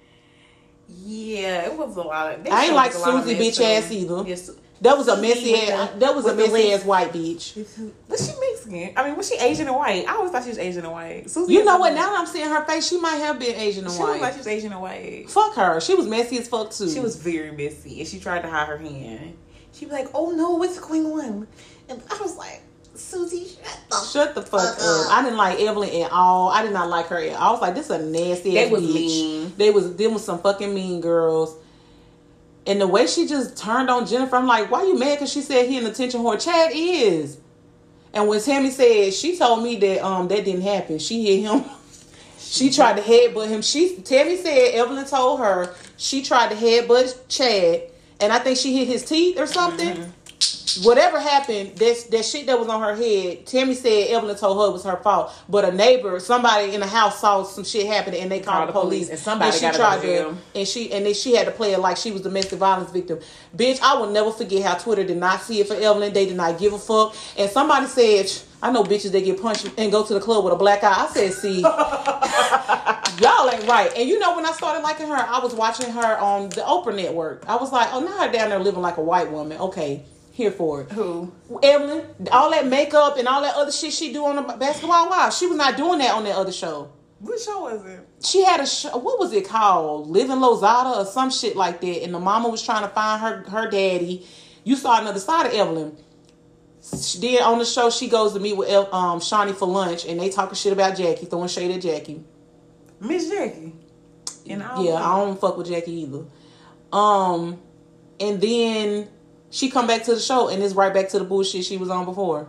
Yeah, 1.10 1.66
it 1.66 1.76
was 1.76 1.96
a 1.96 2.02
lot 2.02 2.38
of. 2.38 2.46
I 2.46 2.66
ain't 2.66 2.74
like 2.74 2.92
Susie 2.92 3.34
bitch 3.34 3.60
ass 3.60 3.90
either. 3.90 4.22
Yes. 4.26 4.50
That 4.80 4.96
was 4.96 5.08
a 5.08 5.20
messy 5.20 5.54
ass. 5.56 5.90
That 5.98 6.14
was 6.14 6.24
a 6.24 6.34
messy 6.34 6.72
ass 6.72 6.84
white 6.84 7.12
bitch. 7.12 7.56
Was 8.08 8.26
she 8.26 8.40
Mexican? 8.40 8.92
I 8.96 9.08
mean, 9.08 9.16
was 9.16 9.28
she 9.28 9.36
Asian 9.36 9.66
and 9.66 9.76
white? 9.76 10.06
I 10.08 10.12
always 10.14 10.30
thought 10.30 10.44
she 10.44 10.50
was 10.50 10.58
Asian 10.58 10.84
and 10.84 10.92
white. 10.92 11.28
Susie 11.28 11.52
You 11.52 11.64
know 11.64 11.78
what? 11.78 11.94
Now 11.94 12.10
that 12.10 12.20
I'm 12.20 12.26
seeing 12.26 12.48
her 12.48 12.64
face, 12.64 12.88
she 12.88 12.98
might 12.98 13.16
have 13.16 13.40
been 13.40 13.56
Asian 13.56 13.84
and 13.84 13.92
she 13.92 13.98
looked 13.98 14.12
like 14.12 14.20
white. 14.22 14.32
she 14.34 14.38
was 14.38 14.46
Asian 14.46 14.72
and 14.72 14.80
white. 14.80 15.28
Fuck 15.28 15.54
her. 15.56 15.80
She 15.80 15.94
was 15.94 16.06
messy 16.06 16.38
as 16.38 16.48
fuck 16.48 16.70
too. 16.70 16.88
She 16.88 17.00
was 17.00 17.16
very 17.16 17.50
messy, 17.50 17.98
and 17.98 18.08
she 18.08 18.20
tried 18.20 18.42
to 18.42 18.48
hide 18.48 18.68
her 18.68 18.78
hand. 18.78 19.36
She'd 19.72 19.86
be 19.86 19.92
like, 19.92 20.08
"Oh 20.14 20.30
no, 20.30 20.50
what's 20.54 20.78
going 20.78 21.06
on?" 21.06 21.48
And 21.88 22.02
I 22.10 22.18
was 22.22 22.36
like, 22.36 22.62
"Susie, 23.00 23.46
shut 23.46 23.78
the." 23.88 23.96
Shut 24.12 24.34
the 24.34 24.42
fuck 24.42 24.60
up. 24.60 25.10
I 25.10 25.22
didn't 25.22 25.36
like 25.36 25.60
Evelyn 25.60 26.02
at 26.02 26.12
all. 26.12 26.48
I 26.50 26.62
did 26.62 26.72
not 26.72 26.88
like 26.88 27.06
her 27.06 27.18
at 27.18 27.34
all. 27.36 27.48
I 27.48 27.52
was 27.52 27.60
like, 27.60 27.74
this 27.74 27.86
is 27.86 27.90
a 27.92 27.98
nasty 28.04 28.54
They 28.54 28.66
ass 28.66 28.70
was 28.70 28.82
bitch. 28.82 28.94
mean. 28.94 29.52
They 29.56 29.70
was 29.70 29.96
them 29.96 30.12
was 30.14 30.24
some 30.24 30.38
fucking 30.40 30.72
mean 30.74 31.00
girls. 31.00 31.56
And 32.66 32.80
the 32.80 32.86
way 32.86 33.06
she 33.06 33.26
just 33.26 33.56
turned 33.56 33.88
on 33.90 34.06
Jennifer, 34.06 34.36
I'm 34.36 34.46
like, 34.46 34.70
why 34.70 34.82
you 34.84 34.98
mad? 34.98 35.16
Because 35.16 35.32
she 35.32 35.40
said 35.40 35.66
he 35.66 35.78
an 35.78 35.86
attention 35.86 36.20
whore. 36.20 36.40
Chad 36.42 36.70
is. 36.74 37.38
And 38.12 38.28
when 38.28 38.40
Tammy 38.40 38.70
said, 38.70 39.14
she 39.14 39.36
told 39.38 39.62
me 39.62 39.76
that 39.76 40.04
um 40.04 40.28
that 40.28 40.44
didn't 40.44 40.62
happen. 40.62 40.98
She 40.98 41.24
hit 41.24 41.50
him. 41.50 41.64
She 42.42 42.70
tried 42.72 42.96
to 42.96 43.02
headbutt 43.02 43.46
him. 43.48 43.62
She 43.62 43.96
Tammy 43.98 44.36
said 44.36 44.74
Evelyn 44.74 45.04
told 45.04 45.38
her 45.38 45.72
she 45.96 46.20
tried 46.22 46.48
to 46.50 46.56
headbutt 46.56 47.28
Chad, 47.28 47.82
and 48.18 48.32
I 48.32 48.40
think 48.40 48.58
she 48.58 48.76
hit 48.76 48.88
his 48.88 49.04
teeth 49.04 49.38
or 49.38 49.46
something. 49.46 50.12
Whatever 50.84 51.18
happened, 51.18 51.76
that 51.76 52.06
that 52.12 52.24
shit 52.24 52.46
that 52.46 52.58
was 52.58 52.68
on 52.68 52.80
her 52.80 52.94
head. 52.94 53.44
Tammy 53.44 53.74
said 53.74 54.08
Evelyn 54.10 54.36
told 54.36 54.56
her 54.58 54.70
it 54.70 54.72
was 54.72 54.84
her 54.84 54.96
fault, 54.98 55.32
but 55.48 55.64
a 55.64 55.72
neighbor, 55.72 56.18
somebody 56.20 56.72
in 56.74 56.80
the 56.80 56.86
house 56.86 57.20
saw 57.20 57.42
some 57.42 57.64
shit 57.64 57.86
happen, 57.86 58.14
and 58.14 58.30
they 58.30 58.38
called 58.40 58.68
the 58.68 58.72
police. 58.72 59.08
and 59.08 59.18
somebody 59.18 59.50
she 59.52 59.62
gotta 59.62 59.76
tried 59.76 60.00
to 60.02 60.18
to, 60.24 60.36
and 60.54 60.68
she 60.68 60.92
and 60.92 61.04
then 61.04 61.14
she 61.14 61.34
had 61.34 61.46
to 61.46 61.52
play 61.52 61.72
it 61.72 61.78
like 61.80 61.96
she 61.96 62.12
was 62.12 62.22
domestic 62.22 62.58
violence 62.58 62.90
victim. 62.92 63.18
Bitch, 63.56 63.80
I 63.82 63.98
will 63.98 64.10
never 64.10 64.30
forget 64.30 64.62
how 64.62 64.74
Twitter 64.76 65.02
did 65.02 65.16
not 65.16 65.40
see 65.40 65.60
it 65.60 65.66
for 65.66 65.74
Evelyn. 65.74 66.12
They 66.12 66.26
did 66.26 66.36
not 66.36 66.58
give 66.58 66.72
a 66.72 66.78
fuck. 66.78 67.16
And 67.36 67.50
somebody 67.50 67.86
said, 67.86 68.30
I 68.62 68.70
know 68.70 68.84
bitches 68.84 69.10
that 69.12 69.24
get 69.24 69.40
punched 69.42 69.68
and 69.76 69.90
go 69.90 70.04
to 70.04 70.14
the 70.14 70.20
club 70.20 70.44
with 70.44 70.52
a 70.52 70.56
black 70.56 70.84
eye. 70.84 70.94
I 71.04 71.08
said, 71.08 71.32
see, 71.32 71.60
y'all 73.20 73.50
ain't 73.50 73.66
right. 73.66 73.90
And 73.96 74.08
you 74.08 74.18
know, 74.18 74.36
when 74.36 74.46
I 74.46 74.52
started 74.52 74.82
liking 74.82 75.08
her, 75.08 75.14
I 75.16 75.40
was 75.40 75.54
watching 75.54 75.90
her 75.90 76.18
on 76.18 76.50
the 76.50 76.60
Oprah 76.62 76.94
network. 76.94 77.44
I 77.48 77.56
was 77.56 77.72
like, 77.72 77.88
oh, 77.92 78.00
now 78.00 78.26
her 78.26 78.32
down 78.32 78.50
there 78.50 78.58
living 78.58 78.82
like 78.82 78.98
a 78.98 79.02
white 79.02 79.30
woman. 79.30 79.58
Okay, 79.58 80.04
here 80.40 80.50
for 80.50 80.82
it. 80.82 80.92
Who? 80.92 81.32
Evelyn, 81.62 82.06
all 82.32 82.50
that 82.50 82.66
makeup 82.66 83.16
and 83.18 83.28
all 83.28 83.42
that 83.42 83.54
other 83.54 83.70
shit 83.72 83.92
she 83.92 84.12
do 84.12 84.24
on 84.24 84.36
the 84.36 84.42
basketball 84.42 85.08
wives, 85.08 85.38
she 85.38 85.46
was 85.46 85.56
not 85.56 85.76
doing 85.76 85.98
that 85.98 86.14
on 86.14 86.24
that 86.24 86.34
other 86.36 86.52
show. 86.52 86.90
What 87.20 87.38
show 87.38 87.60
was 87.60 87.84
it? 87.84 88.00
She 88.24 88.42
had 88.42 88.60
a 88.60 88.66
show. 88.66 88.96
What 88.96 89.18
was 89.18 89.32
it 89.34 89.46
called? 89.46 90.08
Living 90.08 90.36
Lozada 90.36 90.96
or 90.96 91.04
some 91.04 91.30
shit 91.30 91.54
like 91.54 91.80
that. 91.82 92.02
And 92.02 92.14
the 92.14 92.18
mama 92.18 92.48
was 92.48 92.62
trying 92.62 92.82
to 92.82 92.88
find 92.88 93.20
her 93.20 93.44
her 93.50 93.70
daddy. 93.70 94.26
You 94.64 94.74
saw 94.76 95.00
another 95.00 95.20
side 95.20 95.46
of 95.46 95.52
Evelyn. 95.52 95.96
She 96.98 97.18
did 97.20 97.42
on 97.42 97.58
the 97.58 97.66
show. 97.66 97.90
She 97.90 98.08
goes 98.08 98.32
to 98.32 98.40
meet 98.40 98.56
with 98.56 98.70
El- 98.70 98.94
um 98.94 99.20
Shaunie 99.20 99.54
for 99.54 99.68
lunch, 99.68 100.06
and 100.06 100.18
they 100.18 100.30
talking 100.30 100.54
shit 100.54 100.72
about 100.72 100.96
Jackie, 100.96 101.26
throwing 101.26 101.48
shade 101.48 101.70
at 101.70 101.82
Jackie. 101.82 102.24
Miss 103.00 103.28
Jackie. 103.28 103.74
And 104.48 104.62
I 104.62 104.82
Yeah, 104.82 104.94
I 104.94 105.18
don't 105.18 105.38
fuck 105.38 105.58
with 105.58 105.68
Jackie 105.68 105.92
either. 105.92 106.24
Um, 106.90 107.60
and 108.18 108.40
then 108.40 109.08
she 109.50 109.68
come 109.70 109.86
back 109.86 110.04
to 110.04 110.14
the 110.14 110.20
show, 110.20 110.48
and 110.48 110.62
it's 110.62 110.74
right 110.74 110.92
back 110.94 111.08
to 111.10 111.18
the 111.18 111.24
bullshit 111.24 111.64
she 111.64 111.76
was 111.76 111.90
on 111.90 112.04
before. 112.04 112.48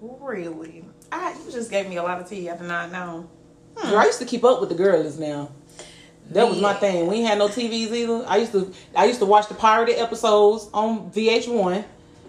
really. 0.00 0.84
I 1.12 1.34
you 1.44 1.50
just 1.52 1.70
gave 1.70 1.88
me 1.88 1.96
a 1.96 2.02
lot 2.02 2.20
of 2.20 2.28
tea. 2.28 2.50
I 2.50 2.56
did 2.56 2.66
not 2.66 2.90
know. 2.90 3.28
Girl, 3.82 3.98
I 3.98 4.04
used 4.06 4.18
to 4.20 4.24
keep 4.26 4.44
up 4.44 4.60
with 4.60 4.68
the 4.68 4.74
girlies 4.74 5.18
now. 5.18 5.50
That 6.30 6.48
was 6.48 6.60
my 6.60 6.74
thing. 6.74 7.06
We 7.06 7.22
had 7.22 7.38
no 7.38 7.48
TVs 7.48 7.92
either. 7.92 8.24
I 8.26 8.38
used 8.38 8.52
to 8.52 8.72
I 8.96 9.04
used 9.04 9.18
to 9.20 9.26
watch 9.26 9.48
the 9.48 9.54
pirated 9.54 9.98
episodes 9.98 10.68
on 10.72 11.10
VH1, 11.10 11.84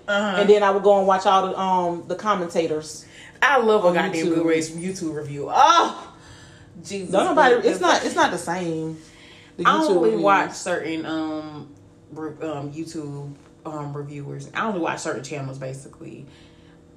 Uh-huh. 0.07 0.37
and 0.41 0.49
then 0.49 0.63
I 0.63 0.69
would 0.71 0.83
go 0.83 0.97
and 0.99 1.07
watch 1.07 1.25
all 1.25 1.47
the 1.47 1.59
um 1.59 2.03
the 2.07 2.15
commentators. 2.15 3.05
I 3.41 3.57
love 3.57 3.85
a 3.85 3.93
goddamn 3.93 4.29
good 4.29 4.45
race 4.45 4.69
YouTube 4.71 5.15
review. 5.15 5.47
Oh, 5.51 6.13
Jesus. 6.83 7.11
Don't 7.11 7.25
nobody. 7.25 7.67
It's 7.67 7.79
not. 7.79 8.03
It's 8.05 8.15
not 8.15 8.31
the 8.31 8.37
same. 8.37 8.97
The 9.57 9.63
I 9.65 9.77
only 9.83 10.03
reviews. 10.09 10.21
watch 10.21 10.51
certain 10.53 11.05
um, 11.05 11.73
um 12.17 12.71
YouTube 12.73 13.33
um 13.65 13.95
reviewers. 13.95 14.49
I 14.53 14.67
only 14.67 14.79
watch 14.79 14.99
certain 14.99 15.23
channels 15.23 15.57
basically. 15.57 16.25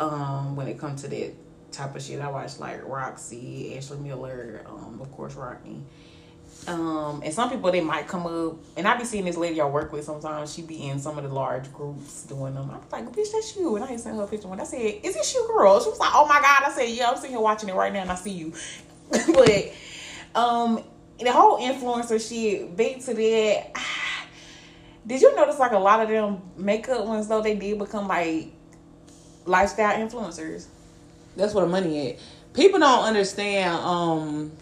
Um, 0.00 0.54
when 0.54 0.68
it 0.68 0.78
comes 0.78 1.02
to 1.02 1.08
that 1.08 1.32
type 1.72 1.96
of 1.96 2.02
shit, 2.02 2.20
I 2.20 2.30
watch 2.30 2.58
like 2.58 2.86
Roxy, 2.86 3.76
Ashley 3.76 3.98
Miller, 3.98 4.62
um, 4.66 5.00
of 5.00 5.10
course 5.12 5.34
Rodney. 5.34 5.82
Um, 6.66 7.22
and 7.24 7.32
some 7.32 7.50
people 7.50 7.70
they 7.70 7.80
might 7.80 8.08
come 8.08 8.26
up, 8.26 8.56
and 8.76 8.86
I 8.86 8.96
be 8.96 9.04
seeing 9.04 9.24
this 9.24 9.36
lady 9.36 9.60
I 9.60 9.66
work 9.66 9.92
with 9.92 10.04
sometimes. 10.04 10.52
She 10.52 10.62
be 10.62 10.88
in 10.88 10.98
some 10.98 11.16
of 11.16 11.24
the 11.24 11.30
large 11.30 11.72
groups 11.72 12.24
doing 12.24 12.54
them. 12.54 12.70
I'm 12.70 12.80
like, 12.90 13.12
bitch, 13.12 13.32
that's 13.32 13.56
you. 13.56 13.76
And 13.76 13.84
I 13.84 13.88
ain't 13.88 14.00
sent 14.00 14.16
her 14.16 14.22
a 14.22 14.26
picture. 14.26 14.48
When 14.48 14.60
I 14.60 14.64
said, 14.64 15.00
is 15.02 15.14
this 15.14 15.34
you, 15.34 15.46
girl? 15.46 15.80
She 15.80 15.88
was 15.88 15.98
like, 15.98 16.10
oh 16.14 16.26
my 16.26 16.40
god. 16.40 16.64
I 16.66 16.72
said, 16.72 16.88
yeah, 16.88 17.08
I'm 17.08 17.16
sitting 17.16 17.30
here 17.30 17.40
watching 17.40 17.68
it 17.68 17.74
right 17.74 17.92
now, 17.92 18.02
and 18.02 18.10
I 18.10 18.16
see 18.16 18.32
you. 18.32 18.52
but 19.10 19.72
um, 20.34 20.82
the 21.18 21.32
whole 21.32 21.58
influencer 21.58 22.20
shit, 22.26 22.76
back 22.76 23.00
to 23.04 23.14
that. 23.14 23.72
Did 25.08 25.22
you 25.22 25.34
notice 25.34 25.58
like 25.58 25.72
a 25.72 25.78
lot 25.78 26.02
of 26.02 26.10
them 26.10 26.42
makeup 26.58 27.06
ones 27.06 27.28
though 27.28 27.40
they 27.40 27.54
did 27.54 27.78
become 27.78 28.06
like 28.06 28.52
lifestyle 29.46 29.96
influencers? 29.96 30.66
That's 31.34 31.54
where 31.54 31.64
the 31.64 31.70
money 31.70 32.10
at. 32.10 32.18
People 32.52 32.78
don't 32.78 33.04
understand. 33.04 33.74
Um, 33.76 34.52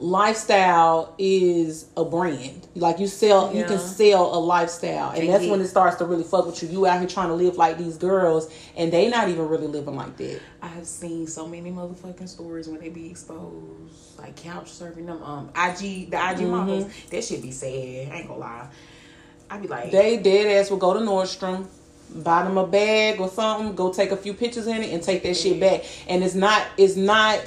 lifestyle 0.00 1.14
is 1.18 1.86
a 1.96 2.04
brand. 2.04 2.66
Like 2.74 2.98
you 2.98 3.06
sell, 3.06 3.54
you 3.54 3.64
can 3.64 3.78
sell 3.78 4.34
a 4.34 4.40
lifestyle, 4.40 5.10
and 5.10 5.28
that's 5.28 5.46
when 5.46 5.60
it 5.60 5.68
starts 5.68 5.96
to 5.96 6.04
really 6.04 6.24
fuck 6.24 6.46
with 6.46 6.62
you. 6.62 6.68
You 6.68 6.86
out 6.86 6.98
here 7.00 7.08
trying 7.08 7.28
to 7.28 7.34
live 7.34 7.56
like 7.56 7.78
these 7.78 7.96
girls, 7.96 8.52
and 8.76 8.92
they 8.92 9.08
not 9.08 9.28
even 9.28 9.48
really 9.48 9.66
living 9.66 9.94
like 9.96 10.16
that. 10.16 10.40
I 10.62 10.68
have 10.68 10.86
seen 10.86 11.26
so 11.26 11.46
many 11.46 11.70
motherfucking 11.70 12.28
stories 12.28 12.68
when 12.68 12.80
they 12.80 12.88
be 12.88 13.10
exposed, 13.10 14.18
like 14.18 14.36
couch 14.36 14.70
serving 14.70 15.06
them 15.06 15.22
um 15.22 15.48
IG 15.56 16.10
the 16.10 16.16
IG 16.16 16.38
Mm-hmm. 16.40 16.50
models. 16.50 16.92
That 17.10 17.24
should 17.24 17.42
be 17.42 17.50
sad. 17.52 17.68
I 18.12 18.16
ain't 18.18 18.28
gonna 18.28 18.40
lie. 18.40 18.68
I'd 19.50 19.62
be 19.62 19.68
like, 19.68 19.90
They 19.90 20.16
dead 20.16 20.46
ass 20.60 20.70
will 20.70 20.78
go 20.78 20.94
to 20.94 21.00
Nordstrom, 21.00 21.66
buy 22.14 22.44
them 22.44 22.56
a 22.56 22.66
bag 22.66 23.20
or 23.20 23.28
something, 23.28 23.74
go 23.74 23.92
take 23.92 24.12
a 24.12 24.16
few 24.16 24.32
pictures 24.32 24.66
in 24.66 24.82
it, 24.82 24.92
and 24.92 25.02
take 25.02 25.22
that 25.24 25.36
shit 25.36 25.58
back. 25.60 25.84
And 26.08 26.22
it's 26.22 26.34
not 26.36 26.64
it's 26.76 26.96
not 26.96 27.40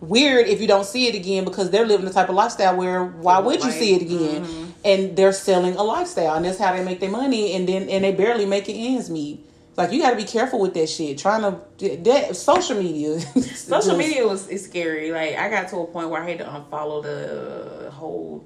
weird 0.00 0.46
if 0.46 0.60
you 0.60 0.66
don't 0.66 0.84
see 0.86 1.08
it 1.08 1.14
again 1.14 1.44
because 1.44 1.70
they're 1.70 1.86
living 1.86 2.06
the 2.06 2.12
type 2.12 2.28
of 2.28 2.34
lifestyle 2.34 2.76
where 2.76 3.04
why 3.04 3.38
would 3.38 3.62
you 3.64 3.70
see 3.70 3.94
it 3.94 4.02
again? 4.02 4.44
Mm-hmm. 4.44 4.70
and 4.84 5.16
they're 5.16 5.32
selling 5.32 5.74
a 5.74 5.82
lifestyle, 5.82 6.34
and 6.34 6.44
that's 6.44 6.58
how 6.58 6.72
they 6.72 6.84
make 6.84 7.00
their 7.00 7.10
money, 7.10 7.54
and 7.54 7.68
then 7.68 7.88
and 7.88 8.04
they 8.04 8.12
barely 8.12 8.46
make 8.46 8.68
it 8.68 8.74
ends 8.74 9.10
meet. 9.10 9.44
Like 9.76 9.92
you 9.92 10.00
got 10.02 10.10
to 10.10 10.16
be 10.16 10.24
careful 10.24 10.58
with 10.58 10.74
that 10.74 10.88
shit. 10.88 11.18
Trying 11.18 11.42
to 11.42 11.96
that 11.98 12.34
social 12.34 12.76
media. 12.76 13.20
Social 13.68 13.96
media 13.96 14.26
was 14.26 14.48
is 14.48 14.64
scary. 14.64 15.12
Like 15.12 15.36
I 15.36 15.48
got 15.48 15.68
to 15.68 15.76
a 15.76 15.86
point 15.86 16.10
where 16.10 16.20
I 16.20 16.28
had 16.28 16.38
to 16.38 16.44
unfollow 16.44 17.02
the 17.02 17.90
whole. 17.90 18.44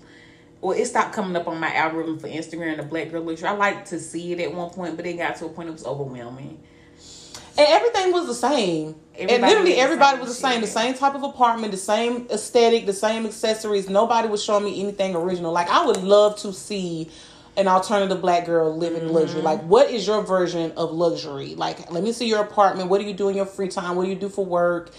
Well, 0.60 0.76
it 0.76 0.84
stopped 0.86 1.14
coming 1.14 1.34
up 1.34 1.48
on 1.48 1.58
my 1.58 1.74
algorithm 1.74 2.18
for 2.18 2.28
Instagram. 2.28 2.76
The 2.76 2.82
Black 2.82 3.10
Girl 3.10 3.22
Luxury. 3.22 3.48
I 3.48 3.52
liked 3.52 3.88
to 3.88 3.98
see 3.98 4.32
it 4.32 4.40
at 4.40 4.54
one 4.54 4.70
point, 4.70 4.96
but 4.96 5.06
it 5.06 5.14
got 5.14 5.36
to 5.36 5.46
a 5.46 5.48
point 5.48 5.70
it 5.70 5.72
was 5.72 5.86
overwhelming. 5.86 6.60
And 7.58 7.66
everything 7.68 8.12
was 8.12 8.26
the 8.26 8.34
same. 8.34 8.94
and 9.18 9.42
literally 9.42 9.74
everybody 9.76 10.18
was 10.18 10.28
the 10.28 10.34
same. 10.34 10.60
The 10.62 10.66
same 10.66 10.94
type 10.94 11.14
of 11.14 11.22
apartment, 11.22 11.70
the 11.72 11.78
same 11.78 12.26
aesthetic, 12.30 12.86
the 12.86 12.92
same 12.92 13.26
accessories. 13.26 13.88
Nobody 13.90 14.28
was 14.28 14.42
showing 14.42 14.64
me 14.64 14.80
anything 14.80 15.14
original. 15.14 15.52
Like 15.52 15.68
I 15.68 15.84
would 15.84 15.98
love 16.02 16.38
to 16.40 16.52
see 16.52 17.10
an 17.58 17.68
alternative 17.68 18.22
black 18.22 18.46
girl 18.46 18.74
living 18.76 19.02
Mm-hmm. 19.02 19.10
luxury. 19.14 19.42
Like 19.42 19.60
what 19.64 19.90
is 19.90 20.06
your 20.06 20.22
version 20.22 20.72
of 20.76 20.92
luxury? 20.92 21.54
Like 21.54 21.90
let 21.90 22.02
me 22.02 22.12
see 22.12 22.26
your 22.26 22.40
apartment. 22.40 22.88
What 22.88 23.00
do 23.00 23.06
you 23.06 23.12
do 23.14 23.28
in 23.28 23.36
your 23.36 23.46
free 23.46 23.68
time? 23.68 23.96
What 23.96 24.04
do 24.04 24.08
you 24.10 24.16
do 24.16 24.30
for 24.30 24.44
work? 24.46 24.90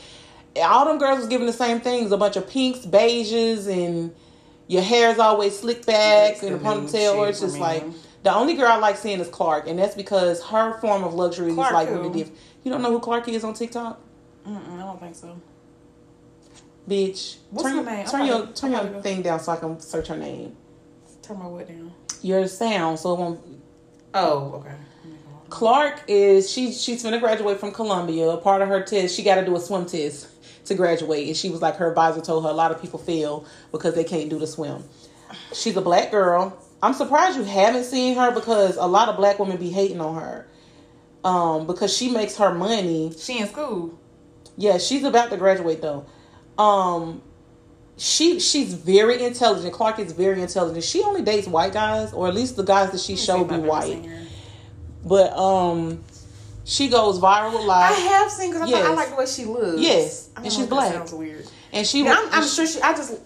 All 0.62 0.86
them 0.86 1.00
girls 1.00 1.18
was 1.20 1.28
giving 1.28 1.48
the 1.48 1.54
same 1.54 1.82
things. 1.82 2.12
A 2.12 2.18
bunch 2.18 2.36
of 2.36 2.48
pinks, 2.48 2.80
beiges, 2.86 3.68
and 3.68 4.14
your 4.68 4.84
hair's 4.84 5.18
always 5.18 5.58
slicked 5.58 5.88
back 5.88 6.44
and 6.44 6.56
a 6.56 6.60
ponytail. 6.60 7.16
Or 7.16 7.28
it's 7.30 7.40
just 7.40 7.56
me. 7.56 7.94
The 8.24 8.34
only 8.34 8.56
girl 8.56 8.68
I 8.68 8.78
like 8.78 8.98
seeing 8.98 9.20
is 9.20 9.28
Clark, 9.30 9.68
and 9.68 9.80
that's 9.80 9.96
because 9.96 10.44
her 10.46 10.80
form 10.80 11.04
of 11.04 11.14
luxury 11.14 11.54
Clark 11.54 11.70
is 11.70 11.74
like 11.74 11.90
really 11.90 12.10
different. 12.10 12.40
You 12.64 12.72
don't 12.72 12.82
know 12.82 12.92
who 12.92 13.00
Clark 13.00 13.28
is 13.30 13.44
on 13.44 13.54
TikTok, 13.54 14.00
Mm-mm, 14.48 14.76
I 14.76 14.80
don't 14.80 15.00
think 15.00 15.16
so. 15.16 15.42
bitch. 16.88 17.38
What's 17.50 17.70
turn 17.70 17.78
her 17.78 17.84
your, 17.84 17.92
name? 17.92 18.06
Turn 18.08 18.22
I'm 18.22 18.28
your 18.28 18.48
turn 18.48 18.72
your 18.72 19.02
thing 19.02 19.22
down 19.22 19.40
so 19.40 19.52
I 19.52 19.58
can 19.58 19.80
search 19.80 20.08
her 20.08 20.18
name. 20.18 20.56
Turn 21.22 21.40
my 21.40 21.48
what 21.48 21.68
down? 21.68 21.94
Your 22.22 22.48
sound, 22.48 23.00
so 23.00 23.14
it 23.14 23.20
won't. 23.20 23.42
Oh, 24.14 24.56
okay. 24.66 24.76
Clark 25.50 26.04
is 26.08 26.50
she 26.52 26.72
she's 26.72 27.04
gonna 27.04 27.20
graduate 27.20 27.60
from 27.60 27.72
Columbia. 27.72 28.38
Part 28.38 28.62
of 28.62 28.70
her 28.70 28.82
test, 28.84 29.16
she 29.16 29.24
got 29.24 29.36
to 29.36 29.46
do 29.46 29.56
a 29.56 29.60
swim 29.60 29.86
test 29.86 30.28
to 30.66 30.76
graduate, 30.76 31.28
and 31.28 31.38
she 31.38 31.50
was 31.50 31.62
like 31.62 31.76
her 31.78 31.90
advisor 31.90 32.22
told 32.22 32.44
her 32.44 32.50
a 32.50 32.54
lot 32.54 32.72
of 32.72 32.82
people 32.82 33.00
fail 33.00 33.46
because 33.72 33.96
they 33.96 34.04
can't 34.04 34.30
do 34.30 34.40
the 34.40 34.48
swim. 34.48 34.84
She's 35.54 35.76
a 35.78 35.82
black 35.82 36.12
girl. 36.12 36.58
I'm 36.84 36.94
surprised 36.94 37.38
you 37.38 37.46
haven't 37.46 37.86
seen 37.86 38.18
her 38.18 38.32
because 38.32 38.76
a 38.76 38.86
lot 38.86 39.08
of 39.08 39.16
black 39.16 39.40
women 39.40 39.56
be 39.56 39.70
hating 39.70 40.02
on 40.02 40.16
her. 40.16 40.48
Um, 41.24 41.66
because 41.66 41.96
she 41.96 42.12
makes 42.12 42.36
her 42.36 42.54
money 42.54 43.14
She 43.18 43.40
in 43.40 43.48
school. 43.48 43.98
Yeah, 44.58 44.78
she's 44.78 45.06
about 45.06 45.30
to 45.30 45.38
graduate 45.38 45.82
though. 45.82 46.06
Um 46.62 47.22
she 47.98 48.40
she's 48.42 48.74
very 48.74 49.24
intelligent. 49.24 49.74
Clark 49.74 50.00
is 50.00 50.12
very 50.12 50.42
intelligent. 50.42 50.84
She 50.84 51.02
only 51.02 51.22
dates 51.22 51.48
white 51.48 51.72
guys, 51.72 52.12
or 52.12 52.28
at 52.28 52.36
least 52.36 52.58
the 52.58 52.64
guys 52.64 52.92
that 52.92 53.00
she 53.00 53.16
showed 53.16 53.48
be 53.48 53.56
white. 53.56 54.06
But 55.06 55.32
um 55.38 56.04
she 56.66 56.90
goes 56.90 57.18
viral 57.18 57.54
with 57.54 57.70
I 57.70 57.92
have 57.94 58.30
seen 58.30 58.52
because 58.52 58.70
I, 58.70 58.72
thought 58.72 58.92
I 58.92 58.94
like 58.94 59.10
the 59.10 59.16
way 59.16 59.26
she 59.26 59.46
looks. 59.46 59.82
Yes, 59.82 60.30
I 60.36 60.44
and 60.44 60.52
she's 60.52 60.58
know 60.60 60.64
if 60.64 60.70
that 60.70 60.76
black. 60.76 60.94
Sounds 60.94 61.14
weird. 61.14 61.48
And 61.72 61.88
she 61.88 62.04
Yeah, 62.04 62.16
I'm, 62.18 62.44
I'm 62.44 62.48
sure 62.48 62.68
she. 62.68 62.82
I 62.82 62.94
just 62.94 63.20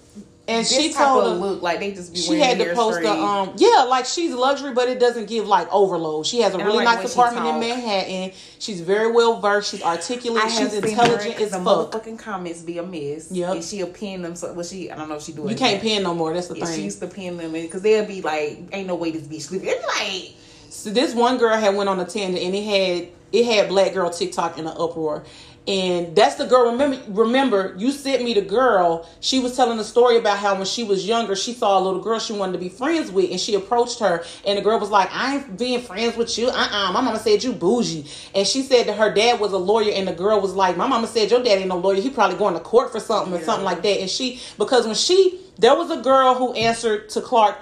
and 0.49 0.65
this 0.65 0.69
she 0.75 0.93
told 0.93 1.25
of 1.25 1.39
look 1.39 1.61
like 1.61 1.79
they 1.79 1.91
just 1.91 2.13
be 2.13 2.19
she 2.19 2.39
had 2.39 2.57
to 2.57 2.73
post 2.73 2.97
straight. 2.97 3.09
a 3.09 3.13
um 3.21 3.53
yeah 3.57 3.83
like 3.89 4.05
she's 4.05 4.33
luxury 4.33 4.73
but 4.73 4.87
it 4.87 4.99
doesn't 4.99 5.25
give 5.27 5.47
like 5.47 5.67
overload 5.73 6.25
she 6.25 6.39
has 6.41 6.53
a 6.53 6.57
And 6.57 6.65
really 6.67 6.85
like 6.85 6.99
nice 6.99 7.13
apartment 7.13 7.45
in 7.47 7.59
manhattan 7.59 8.31
she's 8.59 8.79
very 8.81 9.11
well 9.11 9.39
versed 9.41 9.71
she's 9.71 9.83
articulate 9.83 10.43
I 10.43 10.47
she's 10.47 10.73
intelligent 10.73 11.35
her, 11.35 11.43
as 11.43 11.51
the 11.51 11.57
fuck 11.59 11.91
motherfucking 11.91 12.19
comments 12.19 12.61
be 12.61 12.77
a 12.77 12.83
mess. 12.83 13.31
Yep. 13.31 13.55
and 13.55 13.63
she'll 13.63 13.87
pin 13.87 14.21
them. 14.21 14.35
So, 14.35 14.53
well, 14.53 14.63
she 14.65 14.89
I 14.89 14.95
don't 14.95 15.09
know 15.09 15.15
if 15.15 15.23
she 15.23 15.33
do 15.33 15.47
it. 15.47 15.51
you 15.51 15.57
can't 15.57 15.73
yet. 15.73 15.81
pin 15.81 16.03
no 16.03 16.13
more 16.15 16.33
that's 16.33 16.47
the 16.47 16.57
Yeah, 16.57 16.65
thing 16.65 16.75
she 16.75 16.81
used 16.83 16.99
to 17.01 17.07
pin 17.07 17.37
them 17.37 17.51
because 17.51 17.81
they'll 17.81 18.05
be 18.05 18.21
like, 18.21 18.59
"Ain't 18.71 18.87
no 18.87 18.95
way 18.95 19.11
this 19.11 19.23
bitch 19.23 19.51
living." 19.51 19.69
It's 19.69 19.85
like 19.85 20.35
So 20.69 20.89
this 20.91 21.13
one 21.13 21.37
girl 21.37 21.57
had 21.57 21.75
went 21.75 21.89
on 21.89 21.99
a 21.99 22.05
tangent 22.05 22.41
and 22.43 22.55
it 22.55 22.63
had 22.63 23.09
it 23.33 23.45
had 23.45 23.67
black 23.67 23.93
girl 23.93 24.09
TikTok 24.09 24.57
in 24.57 24.65
an 24.65 24.73
uproar. 24.77 25.25
And 25.67 26.15
that's 26.15 26.35
the 26.35 26.45
girl. 26.45 26.71
Remember, 26.71 26.97
remember, 27.09 27.75
you 27.77 27.91
sent 27.91 28.23
me 28.23 28.33
the 28.33 28.41
girl. 28.41 29.07
She 29.19 29.39
was 29.39 29.55
telling 29.55 29.77
a 29.79 29.83
story 29.83 30.15
about 30.15 30.37
how 30.37 30.55
when 30.55 30.65
she 30.65 30.85
was 30.85 31.05
younger, 31.05 31.35
she 31.35 31.53
saw 31.53 31.77
a 31.77 31.81
little 31.81 31.99
girl 31.99 32.19
she 32.19 32.31
wanted 32.31 32.53
to 32.53 32.57
be 32.59 32.69
friends 32.69 33.11
with, 33.11 33.29
and 33.31 33.39
she 33.39 33.53
approached 33.53 33.99
her. 33.99 34.23
And 34.45 34.57
the 34.57 34.61
girl 34.61 34.79
was 34.79 34.89
like, 34.89 35.09
"I 35.11 35.35
ain't 35.35 35.57
being 35.57 35.81
friends 35.81 36.15
with 36.15 36.37
you. 36.37 36.47
Uh, 36.47 36.69
uh 36.71 36.91
My 36.93 37.01
mama 37.01 37.19
said 37.19 37.43
you 37.43 37.51
bougie." 37.51 38.05
And 38.33 38.47
she 38.47 38.61
said 38.61 38.87
that 38.87 38.95
her 38.95 39.13
dad 39.13 39.41
was 39.41 39.51
a 39.51 39.57
lawyer, 39.57 39.91
and 39.93 40.07
the 40.07 40.13
girl 40.13 40.39
was 40.39 40.53
like, 40.53 40.77
"My 40.77 40.87
mama 40.87 41.05
said 41.05 41.29
your 41.29 41.43
dad 41.43 41.59
ain't 41.59 41.67
no 41.67 41.77
lawyer. 41.77 41.99
He 41.99 42.09
probably 42.09 42.37
going 42.37 42.53
to 42.53 42.61
court 42.61 42.91
for 42.91 43.01
something 43.01 43.33
or 43.33 43.43
something 43.43 43.65
like 43.65 43.81
that." 43.81 43.99
And 43.99 44.09
she, 44.09 44.39
because 44.57 44.85
when 44.85 44.95
she, 44.95 45.41
there 45.57 45.75
was 45.75 45.91
a 45.91 46.01
girl 46.01 46.33
who 46.35 46.53
answered 46.53 47.09
to 47.09 47.21
Clark 47.21 47.57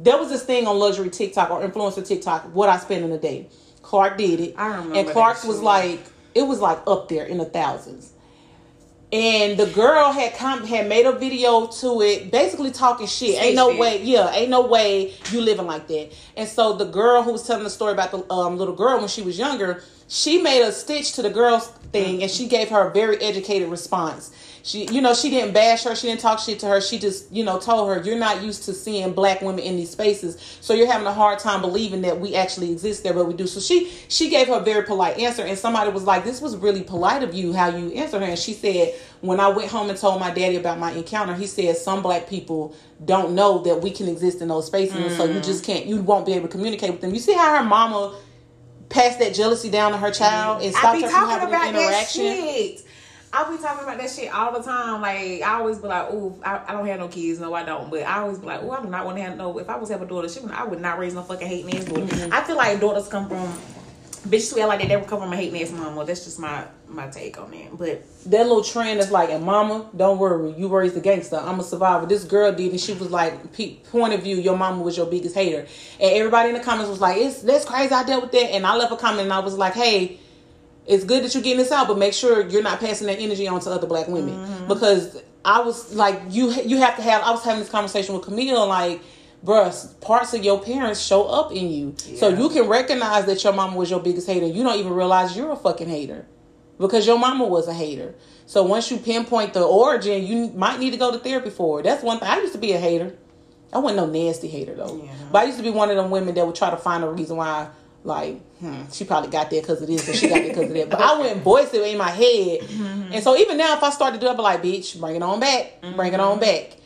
there 0.00 0.16
was 0.16 0.28
this 0.28 0.44
thing 0.44 0.66
on 0.66 0.78
luxury 0.78 1.10
TikTok 1.10 1.50
or 1.50 1.60
influencer 1.66 2.06
TikTok, 2.06 2.54
what 2.54 2.68
I 2.68 2.78
spend 2.78 3.04
in 3.04 3.10
a 3.10 3.18
day. 3.18 3.48
Clark 3.82 4.18
did 4.18 4.38
it. 4.38 4.54
I 4.56 4.68
remember 4.68 4.96
And 4.96 5.08
Clark 5.08 5.42
was 5.44 5.60
like, 5.60 6.00
it 6.38 6.46
was 6.46 6.60
like 6.60 6.78
up 6.86 7.08
there 7.08 7.26
in 7.26 7.38
the 7.38 7.44
thousands. 7.44 8.12
And 9.10 9.58
the 9.58 9.66
girl 9.66 10.12
had 10.12 10.34
come 10.34 10.64
had 10.64 10.86
made 10.86 11.06
a 11.06 11.12
video 11.12 11.66
to 11.66 12.02
it, 12.02 12.30
basically 12.30 12.70
talking 12.70 13.06
shit. 13.06 13.42
ain't 13.42 13.56
no 13.56 13.74
way, 13.74 14.02
yeah, 14.02 14.30
ain't 14.32 14.50
no 14.50 14.66
way 14.66 15.14
you 15.32 15.40
living 15.40 15.66
like 15.66 15.88
that. 15.88 16.12
And 16.36 16.46
so 16.46 16.74
the 16.74 16.84
girl 16.84 17.22
who 17.22 17.32
was 17.32 17.46
telling 17.46 17.64
the 17.64 17.70
story 17.70 17.92
about 17.92 18.10
the 18.10 18.30
um, 18.32 18.58
little 18.58 18.74
girl 18.74 18.98
when 18.98 19.08
she 19.08 19.22
was 19.22 19.38
younger, 19.38 19.82
she 20.08 20.42
made 20.42 20.62
a 20.62 20.72
stitch 20.72 21.12
to 21.14 21.22
the 21.22 21.30
girl's 21.30 21.68
thing, 21.92 22.22
and 22.22 22.30
she 22.30 22.48
gave 22.48 22.68
her 22.68 22.88
a 22.88 22.92
very 22.92 23.16
educated 23.16 23.70
response. 23.70 24.30
She, 24.68 24.84
you 24.92 25.00
know, 25.00 25.14
she 25.14 25.30
didn't 25.30 25.54
bash 25.54 25.84
her, 25.84 25.96
she 25.96 26.08
didn't 26.08 26.20
talk 26.20 26.38
shit 26.38 26.58
to 26.58 26.66
her. 26.66 26.78
She 26.82 26.98
just, 26.98 27.32
you 27.32 27.42
know, 27.42 27.58
told 27.58 27.88
her 27.88 28.02
you're 28.02 28.18
not 28.18 28.42
used 28.42 28.64
to 28.64 28.74
seeing 28.74 29.14
black 29.14 29.40
women 29.40 29.60
in 29.60 29.76
these 29.76 29.88
spaces, 29.88 30.36
so 30.60 30.74
you're 30.74 30.86
having 30.92 31.06
a 31.06 31.12
hard 31.12 31.38
time 31.38 31.62
believing 31.62 32.02
that 32.02 32.20
we 32.20 32.34
actually 32.34 32.70
exist 32.70 33.02
there, 33.02 33.14
but 33.14 33.24
we 33.24 33.32
do. 33.32 33.46
So 33.46 33.60
she 33.60 33.90
she 34.08 34.28
gave 34.28 34.48
her 34.48 34.58
a 34.58 34.60
very 34.60 34.84
polite 34.84 35.18
answer, 35.18 35.42
and 35.42 35.58
somebody 35.58 35.90
was 35.90 36.04
like, 36.04 36.22
"This 36.22 36.42
was 36.42 36.54
really 36.54 36.82
polite 36.82 37.22
of 37.22 37.32
you 37.32 37.54
how 37.54 37.68
you 37.74 37.92
answered 37.92 38.20
her." 38.20 38.26
And 38.26 38.38
she 38.38 38.52
said, 38.52 38.94
"When 39.22 39.40
I 39.40 39.48
went 39.48 39.70
home 39.70 39.88
and 39.88 39.98
told 39.98 40.20
my 40.20 40.30
daddy 40.30 40.56
about 40.56 40.78
my 40.78 40.92
encounter, 40.92 41.34
he 41.34 41.46
said 41.46 41.78
some 41.78 42.02
black 42.02 42.28
people 42.28 42.74
don't 43.06 43.34
know 43.34 43.62
that 43.62 43.80
we 43.80 43.90
can 43.90 44.06
exist 44.06 44.42
in 44.42 44.48
those 44.48 44.66
spaces, 44.66 44.96
and 44.96 45.12
so 45.12 45.24
you 45.24 45.40
just 45.40 45.64
can't, 45.64 45.86
you 45.86 46.02
won't 46.02 46.26
be 46.26 46.34
able 46.34 46.46
to 46.46 46.52
communicate 46.52 46.90
with 46.90 47.00
them." 47.00 47.14
You 47.14 47.20
see 47.20 47.32
how 47.32 47.56
her 47.56 47.64
mama 47.64 48.16
passed 48.90 49.18
that 49.18 49.34
jealousy 49.34 49.70
down 49.70 49.92
to 49.92 49.98
her 49.98 50.10
child 50.10 50.62
and 50.62 50.74
stopped 50.74 51.00
her 51.00 51.08
from 51.08 51.28
having 51.28 51.48
about 51.48 51.68
an 51.68 51.76
interaction. 51.76 52.78
I 53.32 53.50
be 53.50 53.62
talking 53.62 53.84
about 53.84 53.98
that 53.98 54.10
shit 54.10 54.32
all 54.32 54.52
the 54.52 54.62
time. 54.62 55.02
Like 55.02 55.42
I 55.42 55.58
always 55.58 55.78
be 55.78 55.88
like, 55.88 56.12
"Ooh, 56.12 56.40
I, 56.42 56.62
I 56.68 56.72
don't 56.72 56.86
have 56.86 57.00
no 57.00 57.08
kids. 57.08 57.40
No, 57.40 57.52
I 57.52 57.62
don't." 57.62 57.90
But 57.90 58.02
I 58.02 58.20
always 58.20 58.38
be 58.38 58.46
like, 58.46 58.62
"Ooh, 58.62 58.70
I 58.70 58.82
do 58.82 58.88
not 58.88 59.04
want 59.04 59.18
to 59.18 59.22
have 59.22 59.36
no." 59.36 59.58
If 59.58 59.68
I 59.68 59.76
was 59.76 59.88
to 59.90 59.94
have 59.94 60.02
a 60.02 60.06
daughter, 60.06 60.28
she 60.28 60.40
I 60.50 60.64
would 60.64 60.80
not 60.80 60.98
raise 60.98 61.14
no 61.14 61.22
fucking 61.22 61.46
hating 61.46 61.74
ass 61.76 61.84
daughter. 61.84 62.02
Mm-hmm. 62.02 62.32
I 62.32 62.42
feel 62.42 62.56
like 62.56 62.80
daughters 62.80 63.08
come 63.08 63.28
from 63.28 63.52
bitches 64.28 64.54
who 64.54 64.60
act 64.60 64.68
like 64.68 64.80
they 64.80 64.88
never 64.88 65.04
come 65.04 65.20
from 65.20 65.32
a 65.32 65.36
hating 65.36 65.60
ass 65.60 65.72
mama. 65.72 66.04
That's 66.04 66.24
just 66.24 66.38
my 66.38 66.64
my 66.88 67.08
take 67.08 67.38
on 67.38 67.50
that. 67.50 67.76
But 67.76 68.02
that 68.30 68.46
little 68.46 68.64
trend 68.64 69.00
is 69.00 69.10
like, 69.10 69.30
and 69.30 69.44
mama, 69.44 69.90
don't 69.96 70.18
worry, 70.18 70.52
you 70.52 70.68
raised 70.68 70.96
a 70.96 71.00
gangster. 71.00 71.36
I'm 71.36 71.60
a 71.60 71.62
survivor. 71.62 72.06
This 72.06 72.24
girl 72.24 72.52
did, 72.52 72.70
and 72.70 72.80
she 72.80 72.94
was 72.94 73.10
like, 73.10 73.52
pe- 73.52 73.76
point 73.90 74.14
of 74.14 74.22
view, 74.22 74.36
your 74.36 74.56
mama 74.56 74.82
was 74.82 74.96
your 74.96 75.06
biggest 75.06 75.34
hater. 75.34 75.66
And 76.00 76.16
everybody 76.16 76.48
in 76.48 76.54
the 76.54 76.62
comments 76.62 76.88
was 76.88 77.00
like, 77.00 77.18
it's 77.18 77.42
that's 77.42 77.64
crazy. 77.64 77.92
I 77.92 78.04
dealt 78.04 78.22
with 78.22 78.32
that, 78.32 78.54
and 78.54 78.66
I 78.66 78.76
left 78.76 78.92
a 78.92 78.96
comment, 78.96 79.22
and 79.22 79.32
I 79.32 79.40
was 79.40 79.56
like, 79.56 79.74
hey, 79.74 80.18
it's 80.88 81.04
good 81.04 81.22
that 81.22 81.34
you're 81.34 81.42
getting 81.42 81.58
this 81.58 81.70
out, 81.70 81.86
but 81.86 81.98
make 81.98 82.14
sure 82.14 82.48
you're 82.48 82.62
not 82.62 82.80
passing 82.80 83.06
that 83.06 83.20
energy 83.20 83.46
on 83.46 83.60
to 83.60 83.70
other 83.70 83.86
black 83.86 84.08
women 84.08 84.34
mm-hmm. 84.34 84.68
because 84.68 85.22
I 85.44 85.60
was 85.60 85.94
like, 85.94 86.20
you 86.30 86.50
you 86.62 86.78
have 86.78 86.96
to 86.96 87.02
have. 87.02 87.22
I 87.22 87.30
was 87.30 87.44
having 87.44 87.60
this 87.60 87.70
conversation 87.70 88.14
with 88.14 88.24
Camille, 88.24 88.66
like. 88.66 89.00
Bruh, 89.46 90.00
parts 90.00 90.34
of 90.34 90.44
your 90.44 90.60
parents 90.60 91.00
show 91.00 91.22
up 91.26 91.52
in 91.52 91.70
you. 91.70 91.94
So 92.16 92.28
you 92.28 92.48
can 92.48 92.66
recognize 92.66 93.24
that 93.26 93.44
your 93.44 93.52
mama 93.52 93.76
was 93.76 93.88
your 93.88 94.00
biggest 94.00 94.26
hater. 94.26 94.46
You 94.46 94.64
don't 94.64 94.76
even 94.80 94.92
realize 94.92 95.36
you're 95.36 95.52
a 95.52 95.56
fucking 95.56 95.88
hater 95.88 96.26
because 96.78 97.06
your 97.06 97.20
mama 97.20 97.46
was 97.46 97.68
a 97.68 97.72
hater. 97.72 98.16
So 98.46 98.64
once 98.64 98.90
you 98.90 98.96
pinpoint 98.96 99.54
the 99.54 99.62
origin, 99.62 100.26
you 100.26 100.48
might 100.50 100.80
need 100.80 100.90
to 100.90 100.96
go 100.96 101.12
to 101.12 101.18
therapy 101.18 101.50
for 101.50 101.78
it. 101.78 101.84
That's 101.84 102.02
one 102.02 102.18
thing. 102.18 102.28
I 102.28 102.38
used 102.40 102.54
to 102.54 102.58
be 102.58 102.72
a 102.72 102.78
hater. 102.78 103.16
I 103.72 103.78
wasn't 103.78 103.98
no 103.98 104.06
nasty 104.06 104.48
hater 104.48 104.74
though. 104.74 105.02
Yeah. 105.04 105.12
But 105.30 105.42
I 105.42 105.44
used 105.44 105.58
to 105.58 105.62
be 105.62 105.70
one 105.70 105.90
of 105.90 105.96
them 105.96 106.10
women 106.10 106.34
that 106.34 106.46
would 106.46 106.56
try 106.56 106.70
to 106.70 106.76
find 106.76 107.04
a 107.04 107.08
reason 107.08 107.36
why, 107.36 107.68
like, 108.08 108.40
hmm, 108.58 108.82
she 108.92 109.04
probably 109.04 109.30
got 109.30 109.50
there 109.50 109.60
because 109.60 109.80
of 109.80 109.86
this, 109.86 110.08
or 110.08 110.14
she 110.14 110.28
got 110.28 110.36
there 110.42 110.48
because 110.48 110.64
of 110.70 110.74
that. 110.74 110.90
But 110.90 111.00
I 111.00 111.16
wouldn't 111.18 111.42
voice 111.42 111.72
it 111.72 111.82
in 111.82 111.96
my 111.98 112.10
head. 112.10 112.60
And 113.12 113.22
so 113.22 113.36
even 113.36 113.56
now, 113.56 113.76
if 113.76 113.82
I 113.82 113.90
start 113.90 114.14
to 114.14 114.20
do 114.20 114.26
it, 114.26 114.30
I'd 114.30 114.36
be 114.36 114.42
like, 114.42 114.62
bitch, 114.62 114.98
bring 115.00 115.14
it 115.16 115.22
on 115.22 115.38
back, 115.38 115.80
bring 115.94 116.12
it 116.12 116.20
on 116.20 116.40
back. 116.40 116.76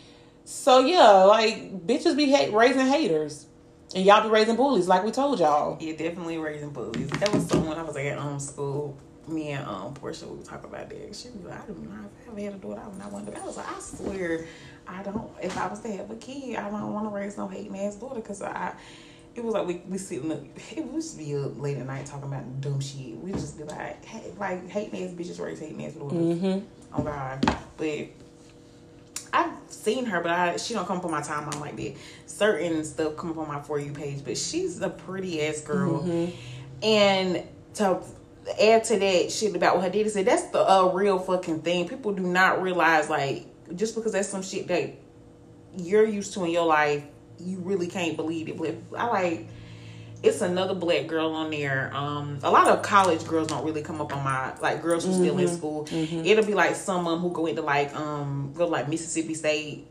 So 0.44 0.80
yeah, 0.80 1.08
like 1.24 1.86
bitches 1.86 2.16
be 2.16 2.26
hate, 2.26 2.52
raising 2.52 2.86
haters, 2.86 3.46
and 3.94 4.04
y'all 4.04 4.22
be 4.22 4.28
raising 4.28 4.56
bullies, 4.56 4.88
like 4.88 5.04
we 5.04 5.10
told 5.12 5.38
y'all. 5.40 5.78
yeah, 5.80 5.92
definitely 5.96 6.38
raising 6.38 6.70
bullies. 6.70 7.08
That 7.10 7.32
was 7.32 7.46
when 7.52 7.78
I 7.78 7.82
was 7.82 7.94
like, 7.94 8.06
at 8.06 8.18
um 8.18 8.38
school. 8.40 8.98
Me 9.28 9.50
and 9.50 9.64
um 9.68 9.94
Portia 9.94 10.26
we 10.26 10.38
would 10.38 10.44
talk 10.44 10.64
about 10.64 10.88
that. 10.90 11.14
She 11.14 11.28
was 11.28 11.44
like, 11.44 11.62
I 11.62 11.66
do 11.66 11.74
not 11.88 12.10
if 12.20 12.28
I 12.28 12.32
ever 12.32 12.40
had 12.40 12.54
a 12.54 12.56
daughter, 12.56 12.80
I 12.84 12.88
would 12.88 12.98
not 12.98 13.12
want 13.12 13.26
to. 13.32 13.40
I 13.40 13.44
was 13.46 13.56
like, 13.56 13.70
I 13.70 13.78
swear, 13.78 14.46
I 14.88 15.02
don't. 15.04 15.30
If 15.40 15.56
I 15.56 15.68
was 15.68 15.78
to 15.82 15.92
have 15.92 16.10
a 16.10 16.16
kid, 16.16 16.56
I 16.56 16.68
don't 16.68 16.92
want 16.92 17.06
to 17.06 17.14
raise 17.14 17.38
no 17.38 17.46
hating 17.46 17.78
ass 17.78 17.94
daughter 17.94 18.16
because 18.16 18.42
I. 18.42 18.74
It 19.34 19.42
was 19.42 19.54
like 19.54 19.66
we 19.66 19.82
we 19.88 19.98
sitting 19.98 20.30
up. 20.30 20.40
It 20.76 20.84
would 20.84 21.00
just 21.00 21.16
be 21.16 21.34
up 21.36 21.58
late 21.58 21.78
at 21.78 21.86
night 21.86 22.06
talking 22.06 22.28
about 22.28 22.60
dumb 22.60 22.80
shit. 22.80 23.16
We 23.16 23.32
just 23.32 23.56
be 23.58 23.64
like, 23.64 24.04
hey, 24.04 24.32
like 24.38 24.68
hating 24.68 25.04
ass 25.04 25.12
bitches 25.12 25.40
raise 25.40 25.58
hating 25.60 25.84
ass 25.84 25.94
daughters. 25.94 26.18
Mm-hmm. 26.18 26.66
Oh 26.94 27.02
God, 27.02 27.56
but 27.76 28.08
I've 29.32 29.52
seen 29.68 30.04
her, 30.06 30.20
but 30.20 30.30
I 30.30 30.56
she 30.56 30.74
don't 30.74 30.86
come 30.86 30.98
up 30.98 31.04
on 31.04 31.10
my 31.10 31.22
timeline 31.22 31.60
like 31.60 31.76
that. 31.76 31.94
Certain 32.26 32.84
stuff 32.84 33.16
come 33.16 33.30
up 33.30 33.38
on 33.38 33.48
my 33.48 33.60
for 33.62 33.78
you 33.78 33.92
page, 33.92 34.24
but 34.24 34.36
she's 34.36 34.80
a 34.82 34.90
pretty 34.90 35.42
ass 35.42 35.62
girl. 35.62 36.04
And 36.82 37.44
to 37.74 38.02
add 38.60 38.84
to 38.84 38.98
that 38.98 39.32
shit 39.32 39.54
about 39.54 39.76
what 39.76 39.84
her 39.84 39.90
daddy 39.90 40.08
said, 40.08 40.26
that's 40.26 40.46
the 40.46 40.58
uh, 40.58 40.86
real 40.92 41.18
fucking 41.18 41.62
thing. 41.62 41.88
People 41.88 42.12
do 42.12 42.22
not 42.22 42.60
realize 42.60 43.08
like 43.08 43.46
just 43.74 43.94
because 43.94 44.12
that's 44.12 44.28
some 44.28 44.42
shit 44.42 44.68
that 44.68 44.94
you're 45.76 46.04
used 46.04 46.34
to 46.34 46.44
in 46.44 46.50
your 46.50 46.66
life, 46.66 47.04
you 47.38 47.58
really 47.58 47.86
can't 47.86 48.16
believe 48.16 48.48
it. 48.48 48.58
But 48.58 48.76
I 48.98 49.06
like 49.08 49.46
it's 50.22 50.40
another 50.40 50.74
black 50.74 51.06
girl 51.08 51.32
on 51.32 51.50
there. 51.50 51.90
Um, 51.94 52.38
a 52.42 52.50
lot 52.50 52.68
of 52.68 52.82
college 52.82 53.26
girls 53.26 53.48
don't 53.48 53.64
really 53.64 53.82
come 53.82 54.00
up 54.00 54.14
on 54.16 54.22
my 54.22 54.56
like 54.60 54.80
girls 54.82 55.04
who 55.04 55.12
still 55.12 55.38
in 55.38 55.48
school. 55.48 55.88
It'll 56.24 56.44
be 56.44 56.54
like 56.54 56.76
some 56.76 57.06
of 57.06 57.12
them 57.12 57.20
who 57.20 57.32
go 57.32 57.46
into 57.46 57.62
like 57.62 57.94
um 57.96 58.52
go 58.54 58.66
like 58.68 58.88
Mississippi 58.88 59.34
State, 59.34 59.86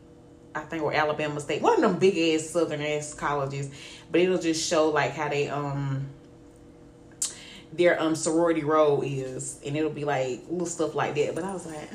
I 0.54 0.60
think 0.60 0.82
or 0.82 0.92
Alabama 0.94 1.38
State, 1.40 1.60
one 1.60 1.74
of 1.74 1.80
them 1.82 1.98
big 1.98 2.16
ass 2.16 2.48
southern 2.48 2.80
ass 2.80 3.12
colleges. 3.12 3.70
But 4.10 4.22
it'll 4.22 4.38
just 4.38 4.66
show 4.66 4.88
like 4.88 5.12
how 5.12 5.28
they 5.28 5.48
um 5.48 6.08
their 7.74 8.00
um 8.00 8.14
sorority 8.16 8.64
role 8.64 9.02
is, 9.02 9.60
and 9.66 9.76
it'll 9.76 9.90
be 9.90 10.04
like 10.04 10.44
little 10.48 10.66
stuff 10.66 10.94
like 10.94 11.14
that. 11.16 11.34
But 11.34 11.44
I 11.44 11.52
was 11.52 11.66
like, 11.66 11.90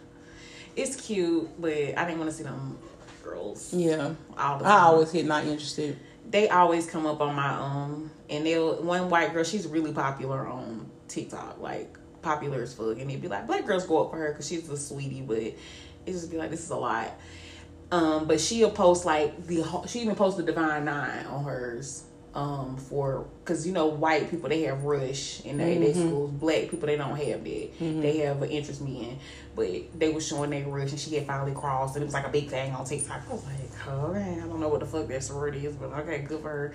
it's 0.76 0.96
cute, 0.96 1.48
but 1.60 1.72
I 1.72 2.04
didn't 2.04 2.18
want 2.18 2.30
to 2.30 2.36
see 2.36 2.42
them 2.44 2.78
girls. 3.30 3.72
Yeah. 3.72 4.14
I 4.36 4.58
always 4.82 5.10
hit 5.12 5.26
not 5.26 5.44
interested. 5.44 5.98
they 6.28 6.48
always 6.48 6.86
come 6.86 7.06
up 7.06 7.20
on 7.20 7.34
my 7.34 7.48
um 7.48 8.10
and 8.28 8.46
they'll 8.46 8.82
one 8.82 9.08
white 9.10 9.32
girl 9.32 9.42
she's 9.44 9.66
really 9.66 9.92
popular 9.92 10.46
on 10.46 10.88
TikTok. 11.08 11.60
Like 11.60 11.96
popular 12.22 12.62
as 12.62 12.74
fuck. 12.74 12.98
And 12.98 13.08
they'd 13.10 13.20
be 13.22 13.28
like 13.28 13.46
black 13.46 13.66
girls 13.66 13.86
go 13.86 14.04
up 14.04 14.10
for 14.10 14.18
her 14.18 14.32
because 14.32 14.48
she's 14.48 14.68
a 14.68 14.76
sweetie 14.76 15.22
but 15.22 15.38
it 15.38 15.56
just 16.06 16.30
be 16.30 16.36
like 16.36 16.50
this 16.50 16.62
is 16.64 16.70
a 16.70 16.76
lot. 16.76 17.10
Um 17.90 18.26
but 18.26 18.40
she'll 18.40 18.70
post 18.70 19.04
like 19.04 19.46
the 19.46 19.60
whole- 19.62 19.86
she 19.86 20.00
even 20.00 20.14
posted 20.14 20.46
Divine 20.46 20.84
Nine 20.84 21.26
on 21.26 21.44
hers 21.44 22.04
um 22.34 22.76
for 22.76 23.26
because 23.42 23.66
you 23.66 23.72
know 23.72 23.86
white 23.86 24.30
people 24.30 24.48
they 24.48 24.62
have 24.62 24.84
rush 24.84 25.44
in 25.44 25.58
their, 25.58 25.76
their 25.80 25.92
schools 25.92 26.30
black 26.30 26.70
people 26.70 26.86
they 26.86 26.96
don't 26.96 27.16
have 27.16 27.42
that. 27.42 27.68
They 28.02 28.18
have 28.18 28.40
an 28.40 28.50
interest 28.50 28.80
me 28.80 29.10
in. 29.10 29.18
But 29.56 29.98
they 29.98 30.10
were 30.10 30.20
showing 30.20 30.50
their 30.50 30.64
rush 30.64 30.90
and 30.90 31.00
she 31.00 31.14
had 31.16 31.26
finally 31.26 31.52
crossed 31.52 31.96
and 31.96 32.02
it 32.02 32.06
was 32.06 32.14
like 32.14 32.26
a 32.26 32.30
big 32.30 32.48
thing 32.48 32.72
on 32.72 32.84
TikTok. 32.84 33.22
I 33.28 33.32
was 33.32 33.44
like 33.44 33.88
oh 33.88 34.12
man 34.12 34.40
I 34.40 34.46
don't 34.46 34.60
know 34.60 34.68
what 34.68 34.80
the 34.80 34.86
fuck 34.86 35.08
that 35.08 35.24
sorority 35.24 35.66
is 35.66 35.74
but 35.74 35.86
okay 35.86 36.18
good 36.20 36.40
for 36.40 36.48
her. 36.48 36.74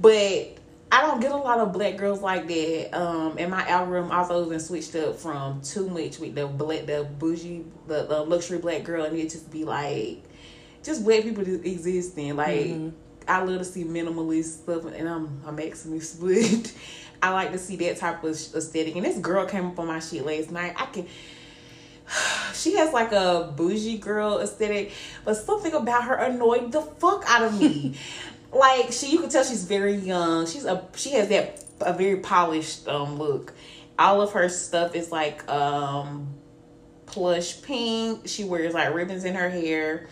But 0.00 0.58
I 0.90 1.02
don't 1.02 1.20
get 1.20 1.32
a 1.32 1.36
lot 1.36 1.58
of 1.58 1.72
black 1.72 1.96
girls 1.96 2.22
like 2.22 2.46
that. 2.46 2.96
Um, 2.96 3.36
and 3.38 3.50
my 3.50 3.66
algorithm 3.68 4.12
also 4.12 4.48
been 4.48 4.60
switched 4.60 4.94
up 4.94 5.16
from 5.16 5.60
too 5.62 5.88
much 5.88 6.20
with 6.20 6.36
the 6.36 6.46
black, 6.46 6.86
the 6.86 7.08
bougie, 7.18 7.64
the, 7.88 8.04
the 8.04 8.22
luxury 8.22 8.58
black 8.58 8.84
girl, 8.84 9.04
and 9.04 9.18
it 9.18 9.30
just 9.30 9.50
be 9.50 9.64
like, 9.64 10.22
just 10.84 11.04
black 11.04 11.24
people 11.24 11.42
existing. 11.42 12.36
Like, 12.36 12.68
I 13.28 13.42
love 13.42 13.58
to 13.58 13.64
see 13.64 13.84
minimalist 13.84 14.62
stuff, 14.62 14.84
and 14.84 15.08
I'm 15.08 15.40
a 15.46 15.52
maximalist, 15.52 16.20
but 16.20 16.72
I 17.22 17.32
like 17.32 17.52
to 17.52 17.58
see 17.58 17.76
that 17.76 17.96
type 17.96 18.22
of 18.22 18.30
aesthetic. 18.30 18.96
And 18.96 19.04
this 19.04 19.18
girl 19.18 19.46
came 19.46 19.66
up 19.66 19.78
on 19.78 19.86
my 19.86 20.00
shit 20.00 20.24
last 20.24 20.50
night. 20.50 20.74
I 20.76 20.86
can. 20.86 21.06
She 22.54 22.74
has 22.76 22.92
like 22.94 23.12
a 23.12 23.52
bougie 23.54 23.98
girl 23.98 24.38
aesthetic, 24.38 24.92
but 25.26 25.34
something 25.34 25.74
about 25.74 26.04
her 26.04 26.14
annoyed 26.14 26.72
the 26.72 26.80
fuck 26.80 27.24
out 27.28 27.42
of 27.42 27.60
me. 27.60 27.94
like 28.52 28.92
she, 28.92 29.10
you 29.10 29.20
can 29.20 29.28
tell 29.28 29.44
she's 29.44 29.64
very 29.64 29.94
young. 29.94 30.46
She's 30.46 30.64
a 30.64 30.82
she 30.94 31.12
has 31.12 31.28
that 31.28 31.62
a 31.80 31.92
very 31.92 32.20
polished 32.20 32.88
um 32.88 33.18
look. 33.18 33.52
All 33.98 34.22
of 34.22 34.32
her 34.32 34.48
stuff 34.48 34.94
is 34.94 35.12
like 35.12 35.46
um 35.50 36.34
plush 37.06 37.60
pink. 37.62 38.26
She 38.26 38.44
wears 38.44 38.74
like 38.74 38.94
ribbons 38.94 39.24
in 39.24 39.34
her 39.34 39.50
hair, 39.50 40.08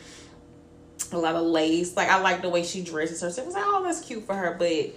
a 1.14 1.18
lot 1.18 1.34
of 1.34 1.42
lace. 1.42 1.96
Like 1.96 2.08
I 2.08 2.20
like 2.20 2.42
the 2.42 2.48
way 2.48 2.62
she 2.64 2.82
dresses 2.82 3.20
herself. 3.20 3.46
It's 3.46 3.56
like, 3.56 3.64
oh, 3.66 3.82
that's 3.82 4.00
cute 4.00 4.24
for 4.24 4.34
her, 4.34 4.56
but 4.58 4.94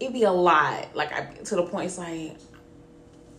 it'd 0.00 0.12
be 0.12 0.24
a 0.24 0.32
lot. 0.32 0.94
Like 0.94 1.12
I 1.12 1.26
to 1.44 1.56
the 1.56 1.64
point, 1.64 1.86
it's 1.86 1.98
like 1.98 2.36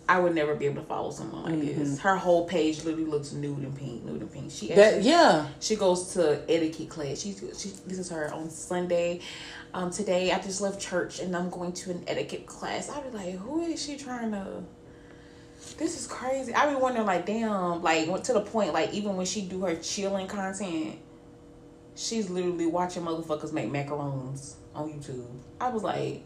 I 0.10 0.20
would 0.20 0.36
never 0.36 0.56
be 0.56 0.66
able 0.66 0.82
to 0.82 0.88
follow 0.88 1.12
someone 1.12 1.44
like 1.44 1.76
this. 1.76 2.00
Her 2.00 2.18
whole 2.18 2.46
page 2.46 2.84
literally 2.84 3.06
looks 3.06 3.32
nude 3.32 3.60
and 3.60 3.76
pink, 3.76 4.04
nude 4.04 4.22
and 4.22 4.32
pink. 4.32 4.52
She 4.52 4.68
That 4.74 5.04
yeah. 5.04 5.48
she 5.60 5.76
goes 5.76 6.14
to 6.14 6.42
etiquette 6.50 6.90
class. 6.90 7.20
She's 7.20 7.40
she, 7.58 7.70
this 7.88 8.00
is 8.00 8.10
her 8.10 8.34
on 8.34 8.50
Sunday. 8.50 9.22
Um, 9.74 9.90
today 9.90 10.32
I 10.32 10.40
just 10.40 10.60
left 10.60 10.82
church 10.82 11.20
and 11.20 11.36
I'm 11.36 11.50
going 11.50 11.72
to 11.74 11.92
an 11.92 12.04
etiquette 12.08 12.46
class. 12.46 12.90
I'd 12.90 13.10
be 13.10 13.18
like, 13.18 13.36
who 13.36 13.62
is 13.62 13.82
she 13.84 13.96
trying 13.96 14.32
to? 14.32 14.64
This 15.78 16.00
is 16.00 16.08
crazy. 16.08 16.54
I 16.54 16.70
be 16.70 16.76
wondering, 16.76 17.06
like, 17.06 17.26
damn, 17.26 17.82
like, 17.82 18.08
went 18.10 18.26
to 18.26 18.34
the 18.34 18.42
point, 18.42 18.74
like, 18.74 18.94
even 18.94 19.16
when 19.16 19.26
she 19.26 19.42
do 19.42 19.62
her 19.62 19.76
chilling 19.76 20.28
content, 20.28 20.98
she's 22.02 22.30
literally 22.30 22.66
watching 22.66 23.04
motherfuckers 23.04 23.54
make 23.54 23.70
macarons 23.70 24.56
on 24.74 24.90
YouTube. 24.90 25.28
I 25.60 25.70
was 25.70 25.84
like, 25.84 26.24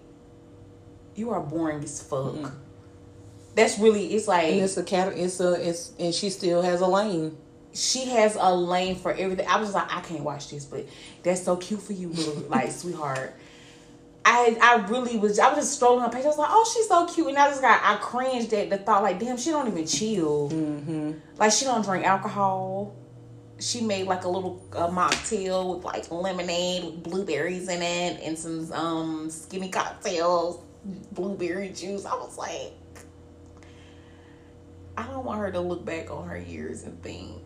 you 1.16 1.30
are 1.32 1.42
boring 1.42 1.84
as 1.84 2.02
fuck. 2.02 2.54
That's 3.56 3.80
really, 3.80 4.14
it's 4.14 4.28
like 4.28 4.52
And 4.52 4.62
it's 4.62 4.78
a 4.78 4.84
cat. 4.84 5.14
It's 5.16 5.40
a. 5.40 5.54
It's 5.54 5.94
and 5.98 6.14
she 6.14 6.30
still 6.30 6.62
has 6.62 6.82
a 6.82 6.88
lane. 6.88 7.38
she 7.74 8.06
has 8.06 8.36
a 8.40 8.54
lane 8.54 8.96
for 8.96 9.14
everything. 9.14 9.48
I 9.48 9.60
was 9.60 9.74
like, 9.74 9.94
I 9.94 10.02
can't 10.02 10.24
watch 10.24 10.50
this, 10.50 10.66
but 10.66 10.86
that's 11.24 11.44
so 11.44 11.56
cute 11.56 11.82
for 11.82 11.94
you, 11.94 12.10
little 12.10 12.34
like 12.50 12.72
sweetheart. 12.72 13.34
I 14.26 14.58
I 14.62 14.88
really 14.88 15.18
was. 15.18 15.40
I 15.40 15.50
was 15.50 15.60
just 15.60 15.76
strolling 15.76 16.04
her 16.04 16.10
page. 16.10 16.26
I 16.26 16.28
was 16.28 16.38
like, 16.38 16.50
oh, 16.52 16.70
she's 16.74 16.88
so 16.88 17.06
cute, 17.06 17.28
and 17.28 17.38
I 17.38 17.48
just 17.48 17.62
got 17.62 17.80
I 17.82 17.96
cringed 18.02 18.52
at 18.54 18.70
the 18.70 18.78
thought, 18.78 19.04
like, 19.04 19.20
damn, 19.20 19.38
she 19.38 19.52
don't 19.52 19.68
even 19.68 19.86
chill. 19.88 20.50
Mm-hmm. 20.50 21.12
Like 21.38 21.52
she 21.54 21.64
don't 21.64 21.86
drink 21.86 22.06
alcohol. 22.06 22.94
She 23.60 23.82
made 23.82 24.08
like 24.08 24.26
a 24.26 24.30
little 24.30 24.66
uh, 24.74 24.90
mocktail 24.90 25.76
with 25.76 25.86
like 25.86 26.12
lemonade 26.12 26.84
with 26.84 27.04
blueberries 27.04 27.70
in 27.70 27.82
it 27.82 28.22
and 28.22 28.38
some 28.38 28.72
um 28.74 29.30
skinny 29.30 29.70
cocktails, 29.70 30.62
blueberry 31.14 31.70
juice. 31.70 32.06
I 32.06 32.16
was 32.16 32.38
like, 32.38 32.74
I 34.98 35.08
don't 35.08 35.26
want 35.26 35.40
her 35.40 35.52
to 35.52 35.60
look 35.60 35.86
back 35.86 36.12
on 36.12 36.28
her 36.28 36.38
years 36.38 36.84
and 36.84 37.02
think, 37.02 37.42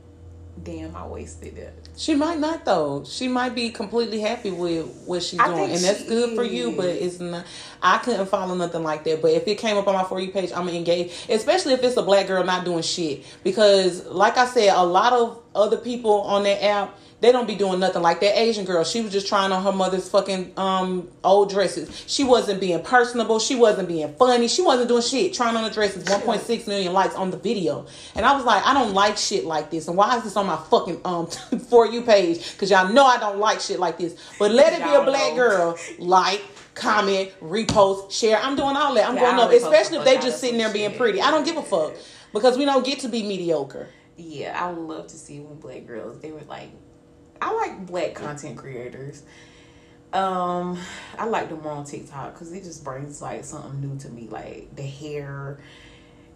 damn, 0.64 0.96
I 0.96 1.06
wasted 1.08 1.58
it. 1.58 1.90
She 1.96 2.16
might 2.16 2.40
not 2.40 2.66
though. 2.66 3.04
She 3.06 3.28
might 3.28 3.56
be 3.56 3.72
completely 3.72 4.20
happy 4.20 4.52
with 4.52 4.86
what 5.06 5.24
she's 5.24 5.40
I 5.40 5.48
doing, 5.48 5.72
and 5.72 5.84
that's 5.84 6.04
good 6.04 6.36
for 6.36 6.44
you. 6.44 6.72
But 6.72 6.90
it's 6.90 7.20
not. 7.20 7.46
I 7.82 7.98
couldn't 8.00 8.28
follow 8.28 8.56
nothing 8.56 8.84
like 8.84 9.04
that. 9.06 9.22
But 9.22 9.32
if 9.32 9.48
it 9.48 9.58
came 9.58 9.78
up 9.78 9.88
on 9.88 9.96
my 9.96 10.04
for 10.04 10.20
you 10.20 10.32
page, 10.32 10.52
I'm 10.52 10.66
gonna 10.66 10.78
engage, 10.78 11.12
especially 11.30 11.74
if 11.74 11.84
it's 11.84 11.98
a 11.98 12.04
black 12.04 12.28
girl 12.28 12.44
not 12.44 12.66
doing 12.66 12.84
shit. 12.84 13.26
Because, 13.44 14.06
like 14.06 14.38
I 14.38 14.46
said, 14.46 14.74
a 14.76 14.86
lot 14.86 15.14
of 15.14 15.42
other 15.60 15.78
people 15.78 16.22
on 16.22 16.44
that 16.44 16.64
app. 16.64 16.98
They 17.22 17.34
don't 17.34 17.48
be 17.48 17.56
doing 17.56 17.82
nothing 17.82 18.02
like 18.02 18.22
that 18.22 18.40
Asian 18.40 18.64
girl. 18.64 18.86
She 18.86 19.02
was 19.02 19.12
just 19.12 19.28
trying 19.28 19.52
on 19.52 19.62
her 19.64 19.74
mother's 19.74 20.08
fucking 20.08 20.54
um 20.56 21.10
old 21.22 21.50
dresses. 21.50 22.06
She 22.08 22.24
wasn't 22.24 22.62
being 22.62 22.82
personable. 22.82 23.40
She 23.40 23.56
wasn't 23.56 23.90
being 23.90 24.14
funny. 24.14 24.48
She 24.48 24.62
wasn't 24.62 24.88
doing 24.88 25.02
shit. 25.02 25.34
Trying 25.34 25.58
on 25.58 25.66
the 25.66 25.70
dresses. 25.70 26.06
1.6 26.06 26.68
million 26.68 26.94
likes 26.94 27.16
on 27.16 27.30
the 27.30 27.38
video. 27.38 27.86
And 28.16 28.26
I 28.26 28.34
was 28.38 28.46
like, 28.46 28.66
I 28.66 28.74
don't 28.74 28.94
like 28.94 29.18
shit 29.18 29.44
like 29.44 29.70
this. 29.70 29.90
And 29.90 29.98
why 29.98 30.16
is 30.18 30.24
this 30.24 30.38
on 30.38 30.46
my 30.48 30.56
fucking 30.56 31.02
um 31.04 31.28
for 31.70 31.86
you 31.86 32.04
page? 32.04 32.54
Because 32.54 32.72
y'all 32.72 32.88
know 32.88 33.06
I 33.06 33.18
don't 33.20 33.38
like 33.38 33.60
shit 33.60 33.80
like 33.82 33.98
this. 33.98 34.16
But 34.40 34.52
let 34.52 34.72
it 34.72 34.82
be 34.82 34.94
a 34.94 35.04
black 35.04 35.32
know. 35.32 35.36
girl. 35.36 35.78
Like, 35.98 36.42
comment, 36.74 37.32
repost, 37.42 38.12
share. 38.12 38.38
I'm 38.38 38.56
doing 38.56 38.78
all 38.78 38.94
that. 38.94 39.10
I'm 39.10 39.16
Yeah, 39.16 39.36
going 39.36 39.40
up. 39.40 39.52
Especially 39.52 39.98
if 39.98 40.06
they 40.06 40.16
just 40.20 40.40
sitting 40.40 40.58
there 40.58 40.72
being 40.72 40.96
pretty. 40.96 41.22
I 41.22 41.32
don't 41.32 41.44
give 41.44 41.58
a 41.58 41.64
fuck. 41.64 41.96
Because 42.32 42.58
we 42.58 42.64
don't 42.64 42.86
get 42.86 43.00
to 43.00 43.10
be 43.10 43.24
mediocre. 43.24 43.90
Yeah, 44.20 44.58
I 44.62 44.72
would 44.72 44.88
love 44.88 45.08
to 45.08 45.16
see 45.18 45.40
when 45.40 45.60
black 45.60 45.88
girls 45.88 46.20
they 46.20 46.32
were 46.32 46.42
like 46.42 46.70
I 47.42 47.54
like 47.56 47.86
black 47.86 48.16
content 48.16 48.58
creators. 48.58 49.24
Um, 50.12 50.78
I 51.18 51.26
like 51.26 51.50
them 51.50 51.62
more 51.62 51.72
on 51.72 51.86
TikTok 51.86 52.34
because 52.34 52.52
it 52.52 52.64
just 52.64 52.84
brings 52.84 53.22
like 53.22 53.46
something 53.46 53.80
new 53.80 53.98
to 54.00 54.10
me, 54.10 54.28
like 54.30 54.76
the 54.76 54.82
hair, 54.82 55.60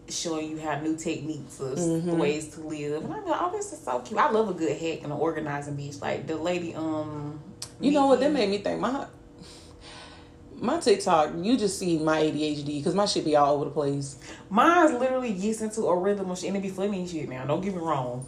showing 0.08 0.52
you 0.52 0.60
how 0.60 0.80
new 0.80 0.96
techniques 0.96 1.60
of 1.60 1.78
Mm-hmm. 1.78 2.18
ways 2.18 2.50
to 2.50 2.62
live. 2.62 3.04
And 3.04 3.14
I'm 3.14 3.26
like, 3.26 3.42
oh, 3.42 3.52
this 3.52 3.74
is 3.74 3.80
so 3.80 4.00
cute. 4.00 4.20
I 4.20 4.30
love 4.30 4.50
a 4.50 4.54
good 4.54 4.78
hack 4.78 5.00
and 5.04 5.12
an 5.12 5.20
organizing 5.20 5.76
bitch. 5.76 6.02
Like 6.02 6.28
the 6.28 6.36
lady, 6.38 6.76
um, 6.76 7.40
You 7.82 7.92
know 7.92 8.06
what? 8.08 8.20
That 8.20 8.32
made 8.32 8.50
me 8.50 8.60
think. 8.60 8.80
My 8.80 9.08
my 10.60 10.80
TikTok, 10.80 11.32
you 11.42 11.58
just 11.58 11.78
see 11.80 11.98
my 12.00 12.22
ADHD 12.22 12.78
because 12.80 12.96
my 12.96 13.06
shit 13.06 13.26
be 13.26 13.36
all 13.36 13.56
over 13.56 13.66
the 13.66 13.72
place. 13.72 14.18
Mine's 14.50 14.94
literally 15.00 15.34
gets 15.34 15.62
into 15.62 15.82
a 15.84 15.98
rhythm 15.98 16.30
of 16.32 16.38
shit 16.40 16.50
and 16.50 16.58
it 16.58 16.62
be 16.64 16.70
funny 16.70 17.00
and 17.00 17.10
shit 17.10 17.28
now. 17.30 17.46
Don't 17.46 17.62
get 17.62 17.74
me 17.76 17.82
wrong. 17.82 18.26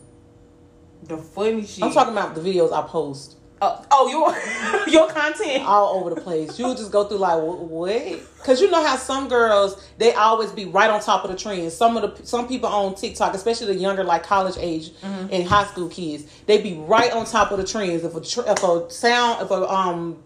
The 1.03 1.17
funny 1.17 1.65
shit. 1.65 1.83
I'm 1.83 1.91
talking 1.93 2.13
about 2.13 2.35
the 2.35 2.41
videos 2.41 2.73
I 2.73 2.87
post 2.87 3.37
Oh, 3.61 3.85
oh 3.89 4.09
your 4.85 4.87
your 4.93 5.09
content. 5.09 5.63
all 5.65 5.97
over 5.99 6.13
the 6.13 6.19
place. 6.19 6.59
You 6.59 6.75
just 6.75 6.91
go 6.91 7.05
through 7.05 7.19
like 7.19 7.39
wh- 7.39 7.71
what? 7.71 8.19
Because 8.37 8.59
you 8.59 8.69
know 8.69 8.83
how 8.85 8.97
some 8.97 9.29
girls 9.29 9.81
they 9.97 10.13
always 10.13 10.51
be 10.51 10.65
right 10.65 10.89
on 10.89 10.99
top 10.99 11.23
of 11.23 11.31
the 11.31 11.37
trend. 11.37 11.71
Some 11.71 11.95
of 11.95 12.17
the 12.17 12.25
some 12.25 12.49
people 12.49 12.67
on 12.67 12.95
TikTok, 12.95 13.33
especially 13.33 13.67
the 13.67 13.75
younger 13.75 14.03
like 14.03 14.23
college 14.23 14.55
age 14.59 14.91
and 15.01 15.47
high 15.47 15.65
school 15.67 15.87
kids, 15.87 16.25
they 16.47 16.61
be 16.61 16.73
right 16.79 17.11
on 17.13 17.25
top 17.25 17.51
of 17.51 17.57
the 17.57 17.65
trends. 17.65 18.03
If 18.03 18.13
a 18.15 18.19
tr- 18.21 18.41
if 18.45 18.61
a 18.61 18.91
sound 18.91 19.41
if 19.43 19.49
a 19.49 19.69
um 19.69 20.21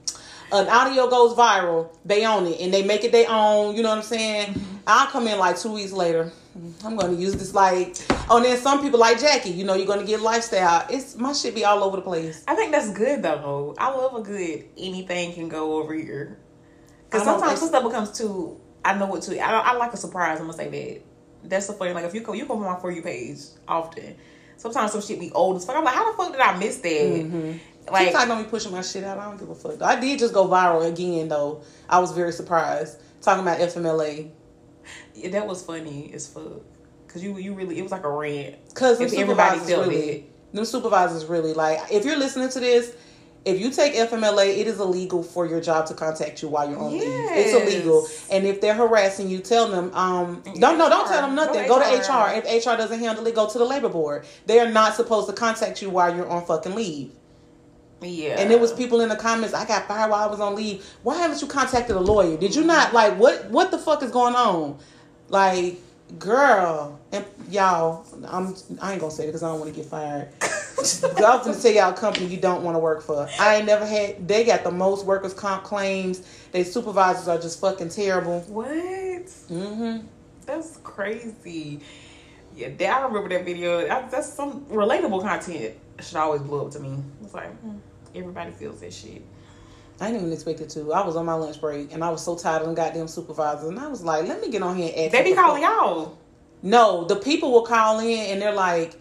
an 0.51 0.67
audio 0.67 1.09
goes 1.09 1.35
viral, 1.35 1.95
they 2.05 2.25
own 2.25 2.47
it 2.47 2.59
and 2.59 2.73
they 2.73 2.83
make 2.83 3.03
it 3.03 3.12
their 3.12 3.27
own. 3.29 3.75
You 3.75 3.83
know 3.83 3.89
what 3.89 3.99
I'm 3.99 4.03
saying? 4.03 4.59
I'll 4.88 5.07
come 5.07 5.27
in 5.27 5.38
like 5.38 5.57
two 5.57 5.73
weeks 5.73 5.91
later. 5.91 6.31
I'm 6.83 6.95
gonna 6.95 7.13
use 7.13 7.35
this 7.35 7.53
like 7.53 7.95
oh 8.29 8.41
then 8.41 8.57
some 8.57 8.81
people 8.81 8.99
like 8.99 9.19
Jackie, 9.19 9.51
you 9.51 9.63
know, 9.63 9.75
you're 9.75 9.88
gonna 9.88 10.05
get 10.05 10.21
lifestyle. 10.21 10.85
It's 10.89 11.15
my 11.15 11.33
shit 11.33 11.55
be 11.55 11.63
all 11.63 11.83
over 11.83 11.97
the 11.97 12.01
place. 12.01 12.43
I 12.47 12.55
think 12.55 12.71
that's 12.71 12.91
good 12.91 13.21
though. 13.21 13.75
I 13.77 13.89
love 13.89 14.15
a 14.15 14.21
good 14.21 14.65
anything 14.77 15.33
can 15.33 15.47
go 15.47 15.81
over 15.81 15.93
here. 15.93 16.38
Because 17.05 17.23
sometimes 17.23 17.59
some 17.59 17.69
stuff 17.69 17.83
becomes 17.83 18.17
too. 18.17 18.59
I 18.83 18.97
know 18.97 19.07
what 19.07 19.21
to. 19.23 19.39
I, 19.39 19.51
I 19.51 19.75
like 19.77 19.93
a 19.93 19.97
surprise. 19.97 20.39
I'm 20.39 20.47
gonna 20.47 20.57
say 20.57 20.69
that. 20.69 21.49
That's 21.49 21.67
the 21.67 21.73
funny. 21.73 21.93
Like 21.93 22.05
if 22.05 22.13
you 22.13 22.21
go, 22.21 22.33
you 22.33 22.45
go 22.45 22.55
on 22.55 22.62
my 22.62 22.79
for 22.79 22.91
you 22.91 23.01
page 23.01 23.39
often. 23.67 24.15
Sometimes 24.57 24.91
some 24.91 25.01
shit 25.01 25.19
be 25.19 25.31
old 25.31 25.55
as 25.55 25.65
fuck. 25.65 25.77
I'm 25.77 25.85
like, 25.85 25.95
how 25.95 26.12
the 26.12 26.17
fuck 26.17 26.31
did 26.33 26.41
I 26.41 26.57
miss 26.57 26.77
that? 26.77 26.89
Mm-hmm. 26.89 27.57
Like, 27.91 28.06
TikTok 28.08 28.28
don't 28.28 28.43
be 28.43 28.49
pushing 28.49 28.71
my 28.71 28.82
shit 28.82 29.04
out. 29.04 29.17
I 29.17 29.25
don't 29.25 29.38
give 29.38 29.49
a 29.49 29.56
fuck. 29.56 29.82
I 29.82 29.99
did 29.99 30.19
just 30.19 30.34
go 30.34 30.47
viral 30.47 30.88
again 30.91 31.28
though. 31.28 31.63
I 31.89 31.99
was 31.99 32.12
very 32.12 32.32
surprised. 32.32 32.99
Talking 33.21 33.43
about 33.43 33.60
FMLA. 33.60 34.32
yeah, 35.15 35.30
that 35.30 35.47
was 35.47 35.63
funny 35.63 36.12
as 36.13 36.28
fuck. 36.28 36.62
Cause 37.08 37.23
you 37.23 37.38
you 37.38 37.54
really 37.56 37.80
it 37.80 37.82
was 37.82 37.91
like 37.91 38.04
a 38.04 38.12
rant. 38.12 38.56
Cause 38.75 39.02
everybody 39.02 39.60
felt 39.60 39.88
really, 39.88 40.10
it. 40.10 40.54
them 40.54 40.63
supervisors 40.63 41.25
really 41.25 41.54
like. 41.54 41.80
If 41.91 42.06
you're 42.06 42.17
listening 42.17 42.49
to 42.49 42.60
this, 42.60 42.95
if 43.45 43.60
you 43.60 43.71
take 43.71 43.93
FMLA, 43.95 44.58
it 44.60 44.67
is 44.67 44.80
illegal 44.80 45.23
for 45.23 45.45
your 45.47 45.62
job 45.62 45.88
to 45.88 45.93
contact 45.93 46.41
you 46.43 46.49
while 46.49 46.69
you're 46.69 46.78
on 46.78 46.91
leave. 46.91 47.02
It's 47.06 47.54
illegal. 47.54 48.06
And 48.32 48.45
if 48.45 48.62
they're 48.62 48.75
harassing 48.75 49.30
you, 49.30 49.39
tell 49.39 49.69
them. 49.69 49.91
Um, 49.95 50.43
don't 50.60 50.78
no, 50.78 50.89
don't 50.89 51.08
tell 51.08 51.21
them 51.21 51.36
Go 51.36 51.45
nothing. 51.45 51.63
to 51.63 51.67
Go 51.67 51.80
to. 51.80 51.86
HR. 51.86 52.43
If 52.45 52.65
HR 52.65 52.78
doesn't 52.78 52.99
handle 52.99 53.25
it, 53.25 53.34
go 53.34 53.49
to 53.49 53.58
the 53.58 53.65
labor 53.65 53.89
board. 53.89 54.25
They 54.45 54.60
are 54.60 54.69
not 54.69 54.93
supposed 54.93 55.28
to 55.30 55.34
contact 55.34 55.82
you 55.82 55.89
while 55.89 56.15
you're 56.15 56.30
on 56.30 56.45
fucking 56.45 56.75
leave. 56.75 57.12
Yeah. 58.01 58.39
And 58.39 58.51
it 58.51 58.59
was 58.59 58.71
people 58.71 59.01
in 59.01 59.09
the 59.09 59.15
comments. 59.15 59.53
I 59.53 59.65
got 59.65 59.88
fired 59.88 60.09
while 60.09 60.23
I 60.23 60.27
was 60.27 60.39
on 60.39 60.55
leave. 60.55 60.85
Why 61.03 61.17
haven't 61.17 61.41
you 61.41 61.47
contacted 61.47 61.95
a 61.95 61.99
lawyer? 61.99 62.38
Did 62.38 62.55
you 62.55 62.63
not 62.63 62.93
like 62.93 63.17
what? 63.17 63.49
What 63.49 63.71
the 63.71 63.77
fuck 63.77 64.03
is 64.03 64.12
going 64.12 64.35
on? 64.35 64.77
Like, 65.27 65.79
girl, 66.17 66.99
and 67.12 67.25
y'all, 67.49 68.05
I'm. 68.25 68.55
I 68.81 68.93
ain't 68.93 69.01
gonna 69.01 69.12
say 69.12 69.23
it 69.23 69.27
because 69.27 69.43
I 69.43 69.49
don't 69.49 69.59
want 69.59 69.73
to 69.73 69.79
get 69.79 69.89
fired. 69.89 70.29
I 70.41 70.81
was 70.81 71.01
gonna 71.01 71.59
tell 71.59 71.71
y'all 71.71 71.91
a 71.91 71.97
company 71.97 72.27
you 72.27 72.38
don't 72.38 72.63
want 72.63 72.75
to 72.75 72.79
work 72.79 73.01
for. 73.01 73.27
I 73.39 73.57
ain't 73.57 73.65
never 73.65 73.85
had. 73.85 74.27
They 74.27 74.45
got 74.45 74.63
the 74.63 74.71
most 74.71 75.05
workers 75.05 75.33
comp 75.33 75.63
claims. 75.63 76.21
They 76.51 76.63
supervisors 76.63 77.27
are 77.27 77.38
just 77.38 77.59
fucking 77.59 77.89
terrible. 77.89 78.39
What? 78.41 78.69
Mm-hmm. 78.69 80.07
That's 80.45 80.77
crazy. 80.77 81.81
Yeah, 82.55 82.69
that, 82.77 83.01
I 83.01 83.05
remember 83.05 83.29
that 83.29 83.45
video. 83.45 83.85
That, 83.88 84.09
that's 84.09 84.33
some 84.33 84.65
relatable 84.65 85.21
content. 85.21 85.75
Should 86.01 86.15
always 86.15 86.41
blow 86.41 86.65
up 86.65 86.71
to 86.71 86.79
me. 86.79 86.97
It's 87.23 87.33
like 87.33 87.53
hmm, 87.59 87.77
everybody 88.15 88.52
feels 88.52 88.80
that 88.82 88.93
shit. 88.93 89.22
I 90.02 90.06
didn't 90.08 90.22
even 90.22 90.34
expect 90.34 90.62
it 90.62 90.69
to. 90.69 90.93
I 90.93 91.06
was 91.06 91.15
on 91.17 91.26
my 91.26 91.34
lunch 91.34 91.60
break 91.60 91.93
and 91.93 92.04
I 92.04 92.10
was 92.10 92.24
so 92.24 92.36
tired 92.38 92.62
of 92.62 92.67
them 92.67 92.76
goddamn 92.76 93.08
supervisors, 93.10 93.67
and 93.67 93.80
I 93.80 93.88
was 93.88 94.02
like, 94.04 94.28
let 94.28 94.41
me 94.41 94.50
get 94.50 94.62
on 94.63 94.78
here 94.78 94.91
and 94.95 95.06
ask. 95.06 95.12
They 95.12 95.24
be 95.24 95.32
what 95.32 95.36
the 95.36 95.41
fuck- 95.41 95.45
calling 95.45 95.63
y'all. 95.63 96.17
No, 96.62 97.04
the 97.06 97.15
people 97.17 97.52
will 97.52 97.65
call 97.65 98.00
in 98.00 98.32
and 98.32 98.41
they're 98.41 98.54
like, 98.54 98.95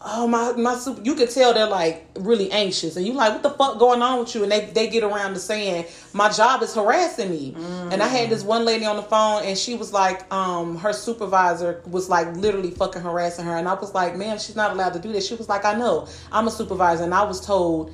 "Oh 0.00 0.26
my 0.28 0.52
my 0.52 0.74
super." 0.76 1.02
You 1.02 1.14
could 1.16 1.30
tell 1.30 1.52
they're 1.54 1.66
like 1.66 2.06
really 2.16 2.50
anxious, 2.52 2.94
and 2.96 3.04
you're 3.04 3.16
like, 3.16 3.32
"What 3.32 3.42
the 3.42 3.50
fuck 3.50 3.78
going 3.80 4.00
on 4.00 4.20
with 4.20 4.32
you?" 4.34 4.44
And 4.44 4.52
they 4.52 4.66
they 4.66 4.88
get 4.88 5.02
around 5.02 5.34
to 5.34 5.40
saying, 5.40 5.86
"My 6.12 6.28
job 6.30 6.62
is 6.62 6.72
harassing 6.74 7.30
me." 7.30 7.54
And 7.90 8.00
I 8.00 8.06
had 8.06 8.30
this 8.30 8.44
one 8.44 8.64
lady 8.64 8.84
on 8.84 8.94
the 8.94 9.02
phone, 9.02 9.42
and 9.42 9.58
she 9.58 9.74
was 9.74 9.92
like, 9.92 10.32
um, 10.32 10.76
her 10.76 10.92
supervisor 10.92 11.82
was 11.90 12.08
like 12.08 12.36
literally 12.36 12.70
fucking 12.70 13.02
harassing 13.02 13.44
her, 13.44 13.56
and 13.56 13.66
I 13.68 13.74
was 13.74 13.92
like, 13.92 14.16
"Man, 14.16 14.38
she's 14.38 14.54
not 14.56 14.70
allowed 14.70 14.92
to 14.92 15.00
do 15.00 15.10
this." 15.10 15.26
She 15.26 15.34
was 15.34 15.48
like, 15.48 15.64
"I 15.64 15.74
know, 15.74 16.06
I'm 16.30 16.46
a 16.46 16.50
supervisor, 16.52 17.02
and 17.02 17.12
I 17.14 17.24
was 17.24 17.40
told, 17.44 17.92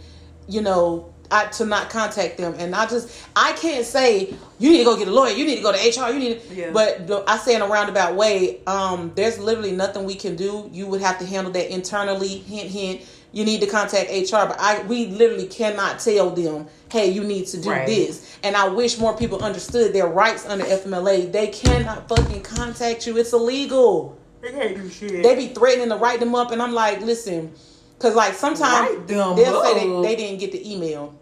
you 0.51 0.61
know." 0.61 1.07
I, 1.33 1.47
to 1.47 1.65
not 1.65 1.91
contact 1.91 2.39
them, 2.39 2.57
and 2.59 2.75
I 2.75 2.87
just 2.87 3.09
I 3.37 3.53
can't 3.53 3.87
say 3.87 4.35
you 4.59 4.69
need 4.71 4.79
to 4.79 4.85
go 4.85 4.97
get 4.97 5.07
a 5.07 5.13
lawyer, 5.13 5.31
you 5.33 5.45
need 5.47 5.55
to 5.59 5.63
go 5.63 5.71
to 5.71 5.79
HR, 5.79 6.13
you 6.13 6.19
need 6.19 6.43
to, 6.43 6.55
Yeah. 6.57 6.71
but 6.73 7.09
I 7.29 7.39
say 7.39 7.55
in 7.55 7.63
a 7.63 7.69
roundabout 7.69 8.17
way, 8.17 8.59
um, 8.67 9.13
there's 9.15 9.39
literally 9.39 9.71
nothing 9.71 10.03
we 10.03 10.17
can 10.17 10.35
do. 10.35 10.69
You 10.73 10.89
would 10.89 11.01
have 11.01 11.21
to 11.21 11.25
handle 11.27 11.53
that 11.53 11.73
internally. 11.73 12.27
Hint, 12.27 12.69
hint. 12.71 13.01
You 13.31 13.45
need 13.45 13.61
to 13.61 13.69
contact 13.69 14.11
HR, 14.11 14.45
but 14.49 14.57
I 14.59 14.83
we 14.89 15.07
literally 15.07 15.47
cannot 15.47 16.01
tell 16.01 16.31
them, 16.31 16.67
hey, 16.91 17.09
you 17.13 17.23
need 17.23 17.47
to 17.47 17.61
do 17.61 17.71
Right. 17.71 17.87
this. 17.87 18.27
And 18.43 18.57
I 18.57 18.67
wish 18.67 18.99
more 18.99 19.17
people 19.17 19.39
understood 19.41 19.93
their 19.93 20.09
rights 20.09 20.45
under 20.49 20.65
FMLA. 20.65 21.27
They 21.31 21.47
cannot 21.47 22.09
fucking 22.09 22.41
contact 22.43 23.07
you. 23.07 23.17
It's 23.19 23.33
illegal. 23.33 24.19
They 24.43 24.51
can't 24.51 24.75
do 24.83 24.91
shit. 24.91 25.23
They 25.23 25.37
be 25.37 25.47
threatening 25.55 25.91
to 25.91 25.97
write 25.97 26.19
them 26.19 26.35
up, 26.35 26.51
and 26.51 26.61
I'm 26.61 26.73
like, 26.75 27.03
listen, 27.03 27.53
because 28.01 28.15
like 28.15 28.33
sometimes 28.33 29.07
they'll 29.07 29.37
say 29.63 29.75
they, 29.75 30.03
they 30.03 30.17
didn't 30.17 30.41
get 30.41 30.53
the 30.53 30.73
email. 30.73 31.15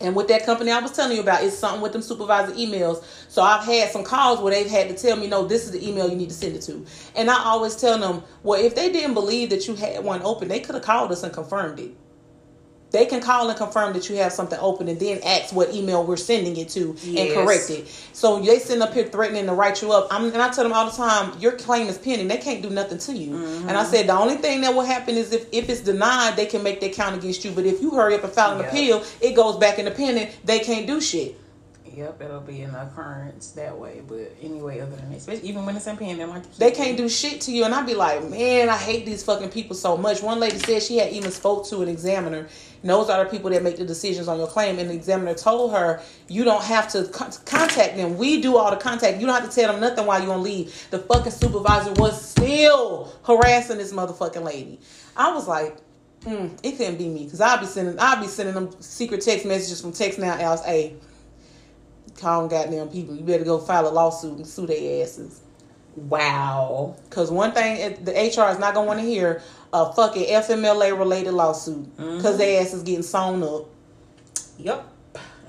And 0.00 0.16
with 0.16 0.28
that 0.28 0.46
company 0.46 0.70
I 0.70 0.78
was 0.78 0.92
telling 0.92 1.14
you 1.14 1.22
about, 1.22 1.44
it's 1.44 1.58
something 1.58 1.82
with 1.82 1.92
them 1.92 2.00
supervisor 2.00 2.54
emails. 2.54 3.04
So 3.28 3.42
I've 3.42 3.66
had 3.66 3.90
some 3.90 4.02
calls 4.02 4.40
where 4.40 4.54
they've 4.54 4.70
had 4.70 4.88
to 4.88 4.94
tell 4.94 5.18
me, 5.18 5.26
no, 5.26 5.44
this 5.46 5.66
is 5.66 5.72
the 5.72 5.86
email 5.86 6.08
you 6.08 6.16
need 6.16 6.30
to 6.30 6.34
send 6.34 6.56
it 6.56 6.62
to. 6.62 6.86
And 7.14 7.30
I 7.30 7.44
always 7.44 7.76
tell 7.76 7.98
them, 7.98 8.22
well, 8.42 8.58
if 8.58 8.74
they 8.74 8.90
didn't 8.90 9.12
believe 9.12 9.50
that 9.50 9.68
you 9.68 9.74
had 9.74 10.02
one 10.02 10.22
open, 10.22 10.48
they 10.48 10.60
could 10.60 10.74
have 10.74 10.84
called 10.84 11.12
us 11.12 11.22
and 11.22 11.32
confirmed 11.32 11.78
it. 11.78 11.90
They 12.90 13.06
can 13.06 13.20
call 13.20 13.48
and 13.48 13.56
confirm 13.56 13.92
that 13.92 14.08
you 14.08 14.16
have 14.16 14.32
something 14.32 14.58
open 14.60 14.88
and 14.88 14.98
then 14.98 15.20
ask 15.24 15.54
what 15.54 15.72
email 15.72 16.04
we're 16.04 16.16
sending 16.16 16.56
it 16.56 16.68
to 16.70 16.96
and 17.06 17.32
correct 17.32 17.70
it. 17.70 17.86
So 18.12 18.40
they 18.40 18.58
send 18.58 18.82
up 18.82 18.92
here 18.92 19.04
threatening 19.04 19.46
to 19.46 19.52
write 19.52 19.80
you 19.80 19.92
up. 19.92 20.08
I'm, 20.10 20.24
and 20.24 20.42
I 20.42 20.50
tell 20.50 20.64
them 20.64 20.72
all 20.72 20.90
the 20.90 20.96
time, 20.96 21.38
your 21.38 21.52
claim 21.52 21.86
is 21.86 21.98
pending. 21.98 22.28
They 22.28 22.38
can't 22.38 22.62
do 22.62 22.70
nothing 22.70 22.98
to 22.98 23.12
you. 23.12 23.30
Mm-hmm. 23.30 23.68
And 23.68 23.76
I 23.76 23.84
said 23.84 24.08
the 24.08 24.18
only 24.18 24.36
thing 24.36 24.60
that 24.62 24.74
will 24.74 24.82
happen 24.84 25.14
is 25.14 25.32
if, 25.32 25.46
if 25.52 25.68
it's 25.68 25.80
denied, 25.80 26.36
they 26.36 26.46
can 26.46 26.62
make 26.62 26.80
their 26.80 26.90
count 26.90 27.16
against 27.16 27.44
you. 27.44 27.52
But 27.52 27.64
if 27.66 27.80
you 27.80 27.90
hurry 27.90 28.14
up 28.14 28.24
and 28.24 28.32
file 28.32 28.52
an 28.52 28.60
Yeah. 28.60 28.68
appeal, 28.68 29.04
it 29.20 29.34
goes 29.34 29.56
back 29.56 29.78
in 29.78 29.84
the 29.84 29.90
pending. 29.92 30.28
They 30.44 30.58
can't 30.60 30.86
do 30.86 31.00
shit. 31.00 31.36
Yep, 31.96 32.22
it'll 32.22 32.40
be 32.40 32.62
an 32.62 32.74
occurrence 32.74 33.50
that 33.50 33.76
way. 33.76 34.00
But 34.06 34.36
anyway, 34.40 34.80
other 34.80 34.94
than 34.94 35.10
that, 35.10 35.18
especially 35.18 35.48
even 35.48 35.66
when 35.66 35.76
it's 35.76 35.86
in 35.86 35.98
you 35.98 36.42
They 36.56 36.70
can't 36.70 36.96
do 36.96 37.08
shit 37.08 37.40
to 37.42 37.52
you, 37.52 37.64
and 37.64 37.74
I'd 37.74 37.86
be 37.86 37.94
like, 37.94 38.22
man, 38.28 38.68
I 38.68 38.76
hate 38.76 39.04
these 39.04 39.24
fucking 39.24 39.50
people 39.50 39.74
so 39.74 39.96
much. 39.96 40.22
One 40.22 40.38
lady 40.38 40.58
said 40.58 40.82
she 40.82 40.98
had 40.98 41.12
even 41.12 41.32
spoke 41.32 41.66
to 41.68 41.82
an 41.82 41.88
examiner. 41.88 42.48
Those 42.82 43.10
are 43.10 43.24
the 43.24 43.30
people 43.30 43.50
that 43.50 43.62
make 43.62 43.76
the 43.76 43.84
decisions 43.84 44.26
on 44.28 44.38
your 44.38 44.46
claim. 44.46 44.78
And 44.78 44.88
the 44.88 44.94
examiner 44.94 45.34
told 45.34 45.72
her, 45.72 46.02
you 46.28 46.44
don't 46.44 46.62
have 46.64 46.90
to 46.92 47.04
con- 47.08 47.32
contact 47.44 47.96
them. 47.96 48.16
We 48.16 48.40
do 48.40 48.56
all 48.56 48.70
the 48.70 48.76
contact. 48.76 49.20
You 49.20 49.26
don't 49.26 49.40
have 49.40 49.50
to 49.50 49.54
tell 49.54 49.72
them 49.72 49.80
nothing 49.80 50.06
while 50.06 50.22
you're 50.22 50.32
on 50.32 50.42
leave. 50.42 50.86
The 50.90 50.98
fucking 51.00 51.32
supervisor 51.32 51.92
was 51.94 52.20
still 52.30 53.12
harassing 53.24 53.78
this 53.78 53.92
motherfucking 53.92 54.42
lady. 54.42 54.80
I 55.16 55.32
was 55.34 55.46
like, 55.46 55.76
mm, 56.22 56.58
it 56.62 56.78
couldn't 56.78 56.96
be 56.96 57.08
me 57.08 57.24
because 57.24 57.40
I'll 57.40 57.60
be 57.60 57.66
sending, 57.66 57.96
I'll 57.98 58.20
be 58.20 58.28
sending 58.28 58.54
them 58.54 58.70
secret 58.80 59.20
text 59.20 59.44
messages 59.44 59.80
from 59.80 59.92
text 59.92 60.18
now. 60.18 60.38
Else, 60.38 60.64
hey, 60.64 60.96
call 62.18 62.40
them 62.40 62.50
goddamn 62.50 62.88
people. 62.88 63.14
You 63.14 63.22
better 63.22 63.44
go 63.44 63.58
file 63.58 63.88
a 63.88 63.90
lawsuit 63.90 64.36
and 64.36 64.46
sue 64.46 64.66
their 64.66 65.02
asses. 65.02 65.42
Wow. 65.96 66.96
Because 67.04 67.30
one 67.30 67.52
thing 67.52 67.96
the 68.04 68.12
HR 68.12 68.50
is 68.50 68.58
not 68.58 68.74
gonna 68.74 68.86
want 68.86 69.00
to 69.00 69.06
hear 69.06 69.42
a 69.72 69.92
fucking 69.92 70.26
FMLA 70.26 70.98
related 70.98 71.32
lawsuit 71.32 71.84
mm-hmm. 71.96 72.16
because 72.16 72.38
their 72.38 72.60
ass 72.60 72.72
is 72.72 72.82
getting 72.82 73.02
sewn 73.02 73.42
up. 73.42 73.66
Yep. 74.58 74.86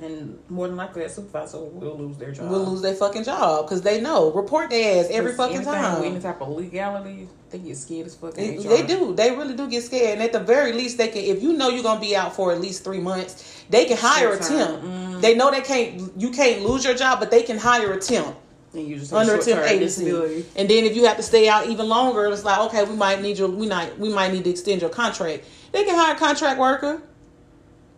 And 0.02 0.40
more 0.50 0.68
than 0.68 0.78
likely, 0.78 1.04
that 1.04 1.12
supervisor 1.12 1.60
will 1.60 1.96
lose 1.96 2.18
their 2.18 2.32
job. 2.32 2.50
Will 2.50 2.66
lose 2.66 2.82
their 2.82 2.96
fucking 2.96 3.24
job 3.24 3.66
because 3.66 3.84
they 3.84 4.02
know 4.02 4.32
report 4.32 4.72
their 4.72 5.00
ass 5.00 5.12
every 5.12 5.34
fucking 5.34 5.60
with 5.60 5.68
Any 5.68 6.10
time. 6.10 6.22
type 6.22 6.42
of 6.42 6.50
legality, 6.50 7.28
they 7.52 7.60
get 7.60 7.78
scared 7.78 8.08
as 8.08 8.16
fuck. 8.16 8.34
They, 8.34 8.58
they 8.58 8.84
do. 8.84 9.14
They 9.14 9.30
really 9.30 9.56
do 9.56 9.70
get 9.70 9.84
scared. 9.84 10.14
And 10.14 10.24
at 10.24 10.34
the 10.34 10.40
very 10.40 10.74
least, 10.74 10.98
they 10.98 11.10
can. 11.10 11.20
If 11.20 11.44
you 11.44 11.54
know 11.54 11.70
you're 11.70 11.84
gonna 11.84 12.02
be 12.02 12.16
out 12.16 12.36
for 12.36 12.52
at 12.52 12.60
least 12.60 12.84
three 12.84 13.00
months, 13.00 13.64
they 13.70 13.86
can 13.86 13.98
hire 13.98 14.30
a 14.34 14.38
Short 14.38 14.50
term. 14.50 14.58
temp. 14.58 14.84
Mm-hmm. 14.84 15.22
They 15.22 15.36
know 15.36 15.52
they 15.52 15.62
can't. 15.62 16.12
You 16.20 16.32
can't 16.32 16.64
lose 16.64 16.84
your 16.84 16.96
job, 16.96 17.20
but 17.20 17.30
they 17.30 17.44
can 17.44 17.60
hire 17.60 17.94
a 17.94 18.00
temp. 18.00 18.36
And 18.74 18.88
you 18.88 18.98
just 18.98 19.12
under 19.12 19.34
a 19.34 19.36
short-term 19.36 19.58
temp 19.58 19.72
agency. 19.72 20.06
disability. 20.06 20.46
And 20.56 20.70
then 20.70 20.86
if 20.86 20.96
you 20.96 21.06
have 21.06 21.18
to 21.18 21.24
stay 21.24 21.50
out 21.50 21.68
even 21.68 21.88
longer, 21.90 22.26
it's 22.28 22.46
like 22.46 22.60
okay, 22.68 22.86
we 22.86 22.96
might 22.96 23.22
need 23.22 23.38
your 23.38 23.50
we 23.50 23.68
might 23.68 23.98
we 24.00 24.14
might 24.14 24.32
need 24.32 24.46
to 24.46 24.50
extend 24.50 24.82
your 24.82 24.90
contract. 24.90 25.46
They 25.72 25.84
can 25.84 25.96
hire 25.96 26.16
a 26.16 26.20
contract 26.20 26.60
worker. 26.60 27.02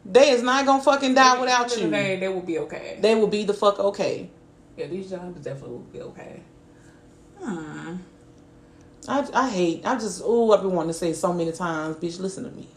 They 0.05 0.31
is 0.31 0.41
not 0.41 0.65
gonna 0.65 0.83
fucking 0.83 1.13
die 1.13 1.39
without 1.39 1.69
the 1.69 1.77
you. 1.77 1.85
the 1.85 1.91
day, 1.91 2.19
they 2.19 2.27
will 2.27 2.41
be 2.41 2.59
okay. 2.59 2.97
They 2.99 3.15
will 3.15 3.27
be 3.27 3.43
the 3.43 3.53
fuck 3.53 3.79
okay. 3.79 4.29
yeah, 4.75 4.87
these 4.87 5.09
jobs 5.09 5.39
definitely 5.41 5.77
will 5.77 5.79
be 5.79 6.01
okay. 6.01 6.41
Hmm. 7.39 7.97
I 9.07 9.27
I 9.33 9.49
hate. 9.49 9.85
I 9.85 9.95
just 9.95 10.21
oh 10.25 10.51
I've 10.51 10.61
been 10.61 10.71
wanting 10.71 10.89
to 10.89 10.97
say 10.97 11.13
so 11.13 11.33
many 11.33 11.51
times, 11.51 11.97
bitch. 11.97 12.19
Listen 12.19 12.45
to 12.45 12.51
me. 12.51 12.67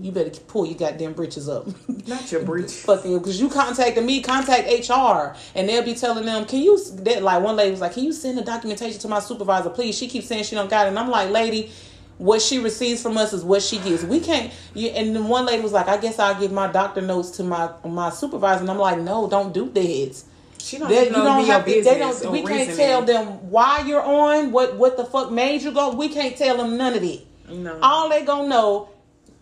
You 0.00 0.12
better 0.12 0.30
pull 0.30 0.66
your 0.66 0.76
goddamn 0.76 1.12
britches 1.12 1.48
up. 1.48 1.66
Not 2.06 2.30
your 2.30 2.42
breach. 2.42 2.70
fucking 2.70 3.18
because 3.18 3.40
you 3.40 3.48
contacted 3.48 4.04
me, 4.04 4.22
contact 4.22 4.68
HR, 4.68 5.36
and 5.54 5.68
they'll 5.68 5.82
be 5.84 5.94
telling 5.94 6.24
them, 6.24 6.44
"Can 6.46 6.60
you?" 6.60 6.78
That 7.02 7.22
like 7.22 7.42
one 7.42 7.56
lady 7.56 7.70
was 7.70 7.80
like, 7.80 7.92
"Can 7.92 8.04
you 8.04 8.12
send 8.12 8.38
the 8.38 8.42
documentation 8.42 8.98
to 9.00 9.08
my 9.08 9.20
supervisor, 9.20 9.70
please?" 9.70 9.96
She 9.96 10.08
keeps 10.08 10.26
saying 10.26 10.44
she 10.44 10.54
don't 10.54 10.70
got 10.70 10.86
it, 10.86 10.90
and 10.90 10.98
I'm 10.98 11.10
like, 11.10 11.30
"Lady, 11.30 11.70
what 12.18 12.40
she 12.40 12.58
receives 12.58 13.02
from 13.02 13.16
us 13.16 13.32
is 13.32 13.44
what 13.44 13.62
she 13.62 13.78
gets. 13.78 14.04
We 14.04 14.20
can't." 14.20 14.52
You, 14.74 14.88
and 14.88 15.14
then 15.14 15.28
one 15.28 15.46
lady 15.46 15.62
was 15.62 15.72
like, 15.72 15.88
"I 15.88 15.96
guess 15.96 16.18
I'll 16.18 16.38
give 16.38 16.52
my 16.52 16.70
doctor 16.70 17.00
notes 17.00 17.30
to 17.32 17.44
my 17.44 17.70
my 17.84 18.10
supervisor," 18.10 18.60
and 18.60 18.70
I'm 18.70 18.78
like, 18.78 18.98
"No, 18.98 19.28
don't 19.28 19.52
do 19.52 19.70
that." 19.70 20.24
She 20.64 20.78
don't 20.78 20.88
They, 20.88 21.08
you 21.08 21.12
don't 21.12 21.44
have 21.44 21.66
to. 21.66 21.82
They 21.82 21.98
don't. 21.98 22.30
We 22.32 22.42
can't 22.42 22.74
tell 22.74 23.02
them 23.02 23.50
why 23.50 23.80
you're 23.80 24.02
on. 24.02 24.50
What 24.50 24.76
what 24.76 24.96
the 24.96 25.04
fuck 25.04 25.30
made 25.30 25.60
you 25.60 25.72
go? 25.72 25.90
We 25.90 26.08
can't 26.08 26.36
tell 26.36 26.56
them 26.56 26.78
none 26.78 26.94
of 26.94 27.02
it 27.02 27.26
No. 27.50 27.78
All 27.82 28.08
they 28.08 28.24
gonna 28.24 28.48
know 28.48 28.88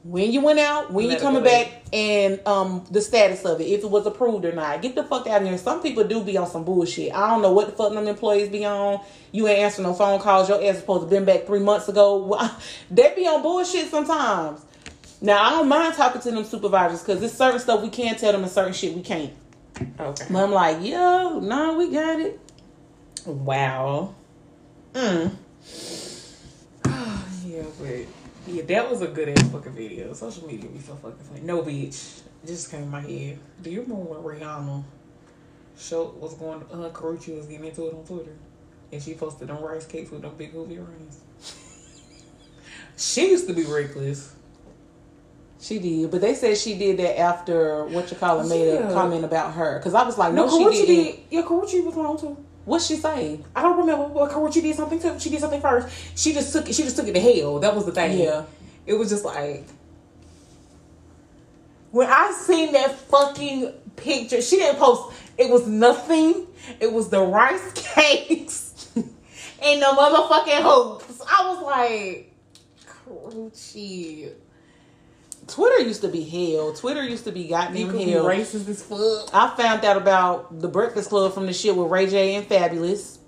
when 0.05 0.33
you 0.33 0.41
went 0.41 0.59
out, 0.59 0.93
when 0.93 1.09
you 1.09 1.17
coming 1.19 1.45
back, 1.45 1.83
and 1.93 2.41
um 2.47 2.85
the 2.91 3.01
status 3.01 3.45
of 3.45 3.61
it, 3.61 3.65
if 3.65 3.85
it 3.85 3.91
was 3.91 4.07
approved 4.07 4.45
or 4.45 4.53
not. 4.53 4.83
Get 4.83 4.95
the 4.95 5.05
fuck 5.05 5.27
out 5.27 5.43
of 5.43 5.49
here. 5.49 5.59
Some 5.59 5.83
people 5.83 6.05
do 6.05 6.23
be 6.23 6.37
on 6.37 6.49
some 6.49 6.65
bullshit. 6.65 7.15
I 7.15 7.31
don't 7.31 7.43
know 7.43 7.53
what 7.53 7.67
the 7.67 7.73
fuck 7.73 7.93
them 7.93 8.09
employees 8.09 8.49
be 8.49 8.65
on. 8.65 9.01
You 9.31 9.47
ain't 9.49 9.61
answering 9.61 9.87
no 9.87 9.95
phone 9.95 10.21
calls. 10.21 10.49
Your 10.49 10.63
ass 10.65 10.79
supposed 10.79 11.05
to 11.05 11.09
been 11.09 11.25
back 11.25 11.47
three 11.47 11.61
months 11.61 11.89
ago. 11.89 12.39
They 12.91 13.15
be 13.15 13.27
on 13.27 13.43
bullshit 13.43 13.91
sometimes. 13.91 14.65
Now 15.21 15.43
I 15.43 15.51
don't 15.51 15.69
mind 15.69 15.95
talking 15.95 16.21
to 16.21 16.31
them 16.31 16.45
supervisors 16.45 17.01
because 17.01 17.21
there's 17.21 17.33
certain 17.33 17.61
stuff 17.61 17.83
we 17.83 17.89
can't 17.89 18.19
tell 18.19 18.33
them 18.33 18.43
and 18.43 18.51
certain 18.51 18.73
shit 18.73 18.95
we 18.95 19.03
can't. 19.03 19.33
Okay. 19.99 20.27
But 20.31 20.45
I'm 20.45 20.51
like, 20.53 20.83
yo, 20.85 21.41
nah, 21.41 21.75
we 21.77 21.91
got 21.91 22.21
it. 22.21 22.41
Wow. 23.25 24.15
Mm. 24.95 25.33
yeah, 27.47 27.63
but 27.79 28.22
yeah, 28.47 28.63
that 28.63 28.91
was 28.91 29.03
a 29.03 29.07
good 29.07 29.29
ass 29.29 29.43
fucking 29.51 29.73
video. 29.73 30.13
Social 30.13 30.47
media 30.47 30.69
be 30.69 30.79
so 30.81 30.95
fucking 30.97 31.19
funny. 31.19 31.41
No, 31.43 31.63
bitch. 31.63 32.21
Just 32.45 32.71
came 32.71 32.83
in 32.83 32.91
my 32.91 33.01
head. 33.01 33.39
Do 33.63 33.71
you 33.71 33.83
remember 33.83 34.03
when 34.05 34.39
Rihanna 34.41 34.83
show 35.79 36.15
was 36.21 36.35
going? 36.35 36.63
Uh, 36.73 36.91
Karrueche 36.91 37.37
was 37.37 37.47
getting 37.47 37.67
into 37.67 37.87
it 37.87 37.95
on 37.95 38.05
Twitter, 38.05 38.35
and 38.91 39.01
she 39.03 39.15
posted 39.15 39.49
them 39.49 39.63
rice 39.63 39.87
cakes 39.87 40.11
with 40.11 40.23
them 40.23 40.35
big 40.37 40.53
hoovy 40.53 40.77
rings. 40.77 41.21
she 42.97 43.31
used 43.31 43.47
to 43.47 43.55
be 43.55 43.65
reckless. 43.65 44.35
She 45.61 45.79
did, 45.79 46.11
but 46.11 46.21
they 46.21 46.35
said 46.35 46.59
she 46.59 46.77
did 46.77 46.97
that 46.99 47.21
after 47.21 47.85
what 47.85 48.11
you 48.11 48.17
call 48.17 48.41
it 48.41 48.49
made 48.49 48.75
a 48.75 48.93
comment 48.93 49.25
about 49.25 49.55
her. 49.55 49.79
Because 49.79 49.95
I 49.95 50.03
was 50.03 50.19
like, 50.19 50.35
no, 50.35 50.47
No, 50.47 50.73
she 50.73 50.85
didn't. 50.85 50.87
did. 51.15 51.21
Yeah, 51.31 51.43
Karrueche 51.43 51.85
was 51.85 51.95
wrong 51.95 52.19
too. 52.19 52.37
What'd 52.65 52.87
she 52.87 52.97
saying? 52.97 53.45
I 53.57 53.63
don't 53.63 53.79
remember, 53.79 54.05
what 54.05 54.31
but 54.31 54.37
Karrueche 54.37 54.63
did 54.63 54.77
something 54.77 55.01
too. 55.01 55.19
She 55.19 55.31
did 55.31 55.41
something 55.41 55.61
first. 55.61 55.89
She 56.17 56.33
just 56.33 56.53
took 56.53 56.69
it. 56.69 56.75
She 56.75 56.85
just 56.85 56.97
took 56.97 57.09
it 57.09 57.15
to 57.15 57.21
hell. 57.21 57.59
That 57.59 57.75
was 57.75 57.87
the 57.87 57.93
thing. 57.93 58.19
Yeah. 58.19 58.45
It 58.87 58.95
was 58.95 59.09
just 59.11 59.25
like 59.25 59.65
when 61.91 62.09
I 62.09 62.33
seen 62.33 62.73
that 62.73 62.95
fucking 62.95 63.73
picture. 63.97 64.41
She 64.41 64.57
didn't 64.57 64.79
post. 64.79 65.17
It 65.39 65.51
was 65.51 65.67
nothing. 65.67 66.47
It 66.81 66.93
was 66.93 67.09
the 67.09 67.21
rice 67.21 67.73
cakes 67.95 68.91
and 68.97 69.83
the 69.83 69.87
motherfucking 69.87 70.63
hoops. 70.63 71.21
I 71.29 71.49
was 71.49 71.63
like, 71.63 72.33
Karrueche. 72.87 74.33
Twitter 75.47 75.83
used 75.83 76.03
to 76.03 76.09
be 76.09 76.23
hell. 76.25 76.73
Twitter 76.73 77.03
used 77.03 77.25
to 77.25 77.33
be 77.33 77.41
You 77.43 77.49
goddamn 77.51 77.91
could 77.91 77.99
be 77.99 78.11
hell. 78.13 78.25
racist 78.25 78.69
as 78.69 78.83
fuck. 78.83 79.35
I 79.35 79.55
found 79.57 79.85
out 79.85 79.97
about 79.97 80.61
the 80.61 80.69
Breakfast 80.69 81.09
Club 81.11 81.35
from 81.35 81.47
the 81.47 81.53
shit 81.53 81.75
with 81.77 81.91
Ray 81.91 82.07
J 82.07 82.35
and 82.37 82.49
Fabolous. 82.49 83.19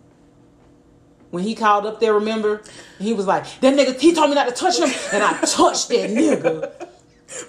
When 1.31 1.43
he 1.43 1.57
called 1.57 1.85
up 1.87 1.99
there, 1.99 2.15
remember? 2.15 2.63
He 3.01 3.13
was 3.13 3.27
like, 3.27 3.45
that 3.61 3.75
nigga, 3.75 3.99
he 4.01 4.15
told 4.15 4.31
me 4.31 4.37
not 4.37 4.47
to 4.49 4.55
touch 4.55 4.79
him, 4.79 4.89
and 5.13 5.23
I 5.25 5.33
touched 5.41 5.89
that 5.89 6.11
nigga. 6.11 6.89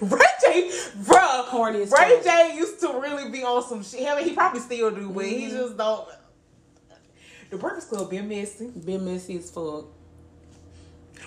Ray 0.00 0.20
J, 0.44 0.70
bruh, 1.04 1.44
Corny 1.46 1.82
as 1.82 1.92
Ray. 1.92 2.20
J 2.24 2.56
used 2.56 2.80
to 2.80 2.88
really 3.00 3.30
be 3.30 3.44
on 3.44 3.62
some 3.62 3.84
shit. 3.84 4.08
I 4.08 4.16
mean, 4.16 4.24
he 4.28 4.34
probably 4.34 4.58
still 4.60 4.90
do, 4.90 5.08
but 5.10 5.24
Mm-hmm. 5.24 5.38
he 5.38 5.48
just 5.50 5.76
don't. 5.76 6.08
The 7.50 7.56
Breakfast 7.56 7.90
Club 7.90 8.10
been 8.10 8.28
messy. 8.28 8.66
Been 8.84 9.04
messy 9.04 9.36
as 9.38 9.48
fuck. 9.52 9.84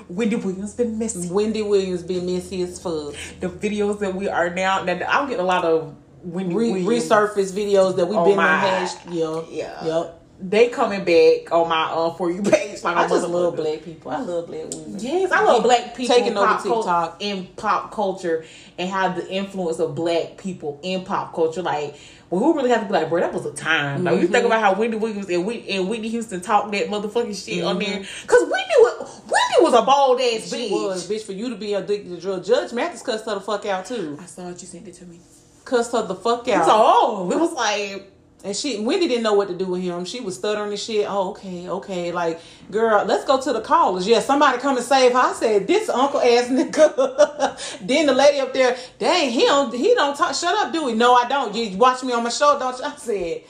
Wendy 0.07 0.35
Williams 0.35 0.73
been 0.75 0.97
messy. 0.97 1.29
Wendy 1.29 1.61
Williams 1.61 2.03
been 2.03 2.25
messy 2.25 2.61
as 2.63 2.79
fuck. 2.81 3.13
The 3.39 3.47
videos 3.49 3.99
that 3.99 4.15
we 4.15 4.27
are 4.29 4.49
now, 4.49 4.83
now 4.83 4.99
I'm 5.07 5.27
getting 5.27 5.43
a 5.43 5.47
lot 5.47 5.65
of 5.65 5.95
Wendy 6.23 6.55
Re- 6.55 6.83
Williams. 6.83 7.09
resurface 7.09 7.51
videos 7.51 7.95
that 7.97 8.05
we've 8.07 8.17
Oh 8.17 8.25
been 8.25 8.37
my. 8.37 8.53
on 8.53 8.59
hash. 8.59 8.93
Yeah. 9.09 9.41
Yeah. 9.49 9.85
Yep. 9.85 10.15
They 10.41 10.69
coming 10.69 11.03
back 11.03 11.51
on 11.51 11.67
my 11.67 11.83
uh 11.91 12.13
for 12.13 12.31
you 12.31 12.41
page. 12.41 12.81
Like 12.81 12.95
I 12.95 13.05
a 13.05 13.09
just 13.09 13.27
love 13.27 13.57
black 13.57 13.83
people. 13.83 14.09
I 14.11 14.21
love 14.21 14.47
black 14.47 14.69
women. 14.71 14.97
Yes, 14.97 15.31
I 15.33 15.43
love 15.43 15.63
black 15.63 15.93
people 15.95 16.15
Taking 16.15 16.31
in 16.31 16.37
over 16.37 16.53
TikTok. 16.63 17.17
in 17.19 17.47
pop 17.57 17.91
culture 17.91 18.45
and 18.77 18.89
how 18.89 19.09
the 19.09 19.29
influence 19.29 19.79
of 19.79 19.95
black 19.95 20.37
people 20.37 20.79
in 20.81 21.03
pop 21.03 21.33
culture. 21.33 21.61
Like, 21.61 21.95
well, 22.29 22.51
we 22.53 22.57
really 22.57 22.69
have 22.69 22.81
to 22.81 22.85
be 22.87 22.93
like, 22.93 23.09
bro, 23.09 23.21
that 23.21 23.33
was 23.33 23.45
a 23.45 23.53
time. 23.53 24.03
Like, 24.03 24.15
you 24.15 24.23
Mm-hmm. 24.25 24.33
think 24.33 24.45
about 24.45 24.61
how 24.61 24.73
Wendy 24.75 24.97
Williams 24.97 25.29
and, 25.29 25.45
Whit- 25.45 25.65
and 25.67 25.89
Whitney 25.89 26.09
Houston 26.09 26.41
talked 26.41 26.71
that 26.73 26.87
motherfucking 26.87 27.45
shit 27.45 27.63
on 27.63 27.79
Mm-hmm. 27.79 27.91
there. 27.91 27.99
Because 28.21 28.41
Whitney 28.43 28.75
was, 28.79 29.21
Whitney 29.25 29.63
was 29.63 29.73
a 29.73 29.81
bald 29.81 30.19
ass 30.21 30.51
bitch. 30.51 30.67
She 30.67 30.71
was, 30.73 31.09
bitch, 31.09 31.23
for 31.23 31.31
you 31.33 31.49
to 31.49 31.55
be 31.55 31.73
addicted 31.73 32.09
to 32.15 32.21
drugs. 32.21 32.47
Judge 32.47 32.71
Mathis 32.73 33.01
cussed 33.01 33.25
her 33.25 33.33
the 33.35 33.41
fuck 33.41 33.65
out 33.65 33.85
too. 33.85 34.17
I 34.21 34.25
saw 34.25 34.49
it. 34.49 34.61
You 34.61 34.67
sent 34.67 34.87
it 34.87 34.93
to 34.95 35.05
me. 35.05 35.19
Cussed 35.65 35.91
her 35.93 36.03
the 36.03 36.15
fuck 36.15 36.47
out. 36.49 36.65
So, 36.65 36.71
oh, 36.73 37.31
it 37.31 37.39
was 37.39 37.53
like, 37.53 38.11
And 38.41 38.55
she 38.55 38.79
Wendy 38.79 39.07
didn't 39.09 39.23
know 39.23 39.33
what 39.33 39.49
to 39.49 39.53
do 39.53 39.65
with 39.65 39.81
him. 39.81 40.05
She 40.05 40.21
was 40.21 40.35
stuttering 40.35 40.69
and 40.71 40.79
shit. 40.79 41.05
Oh, 41.09 41.31
okay, 41.31 41.67
okay. 41.67 42.11
Like, 42.13 42.39
girl, 42.71 43.03
let's 43.03 43.25
go 43.25 43.39
to 43.41 43.51
the 43.51 43.59
callers. 43.59 44.07
Yeah, 44.07 44.21
somebody 44.21 44.59
come 44.59 44.77
and 44.77 44.85
save 44.85 45.11
her. 45.11 45.17
I 45.17 45.33
said, 45.33 45.67
this 45.67 45.89
uncle 45.89 46.21
ass 46.21 46.47
nigga. 46.49 47.85
then 47.85 48.05
the 48.05 48.13
lady 48.13 48.39
up 48.39 48.53
there, 48.53 48.77
dang, 48.97 49.29
he 49.29 49.41
don't 49.45 49.73
he 49.73 49.93
don't 49.93 50.15
talk 50.15 50.33
shut 50.33 50.55
up, 50.57 50.71
do 50.71 50.87
he? 50.87 50.93
No, 50.93 51.15
I 51.15 51.27
don't. 51.27 51.53
You 51.53 51.77
watch 51.77 52.01
me 52.01 52.13
on 52.13 52.23
my 52.23 52.29
show, 52.29 52.57
don't 52.57 52.77
you? 52.79 52.85
I 52.85 52.95
said, 52.95 53.41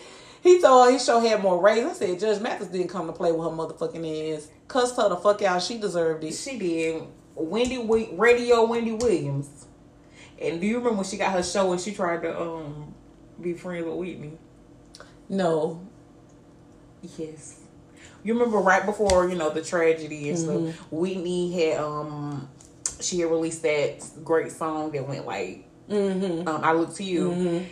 he 0.41 0.59
told 0.59 0.87
her 0.87 0.93
his 0.93 1.05
show 1.05 1.19
had 1.19 1.41
more 1.43 1.61
rays. 1.61 1.85
I 1.85 1.93
said, 1.93 2.19
Judge 2.19 2.41
Mathis 2.41 2.69
didn't 2.69 2.87
come 2.87 3.05
to 3.05 3.13
play 3.13 3.31
with 3.31 3.41
her 3.41 3.55
motherfucking 3.55 4.35
ass. 4.35 4.47
Cussed 4.67 4.95
her 4.97 5.07
the 5.09 5.17
fuck 5.17 5.41
out. 5.43 5.61
She 5.61 5.77
deserved 5.77 6.23
it. 6.23 6.33
she 6.33 6.57
did. 6.57 7.03
Wendy, 7.35 7.75
Wi- 7.75 8.09
Radio 8.13 8.65
Wendy 8.65 8.93
Williams. 8.93 9.67
And 10.41 10.59
do 10.59 10.65
you 10.65 10.77
remember 10.77 10.97
when 10.97 11.05
she 11.05 11.17
got 11.17 11.33
her 11.33 11.43
show 11.43 11.71
and 11.73 11.79
she 11.79 11.93
tried 11.93 12.23
to 12.23 12.41
um 12.41 12.95
be 13.39 13.53
friends 13.53 13.85
with 13.85 13.95
Whitney? 13.95 14.37
No. 15.30 15.82
Yes. 17.17 17.59
You 18.23 18.34
remember 18.34 18.57
right 18.57 18.86
before, 18.86 19.30
you 19.30 19.36
know, 19.36 19.49
the 19.49 19.61
tragedy 19.63 20.30
and 20.30 20.38
Mm-hmm. 20.38 20.69
stuff, 20.71 20.91
Whitney 20.91 21.51
had 21.53 21.80
um 21.80 22.49
she 22.99 23.19
had 23.21 23.32
released 23.32 23.61
that 23.63 24.03
great 24.23 24.51
song 24.51 24.91
that 24.91 25.07
went 25.07 25.25
like 25.25 25.65
Mm-hmm. 25.89 26.47
um, 26.47 26.63
I 26.63 26.73
look 26.73 26.93
to 26.95 27.03
you. 27.03 27.65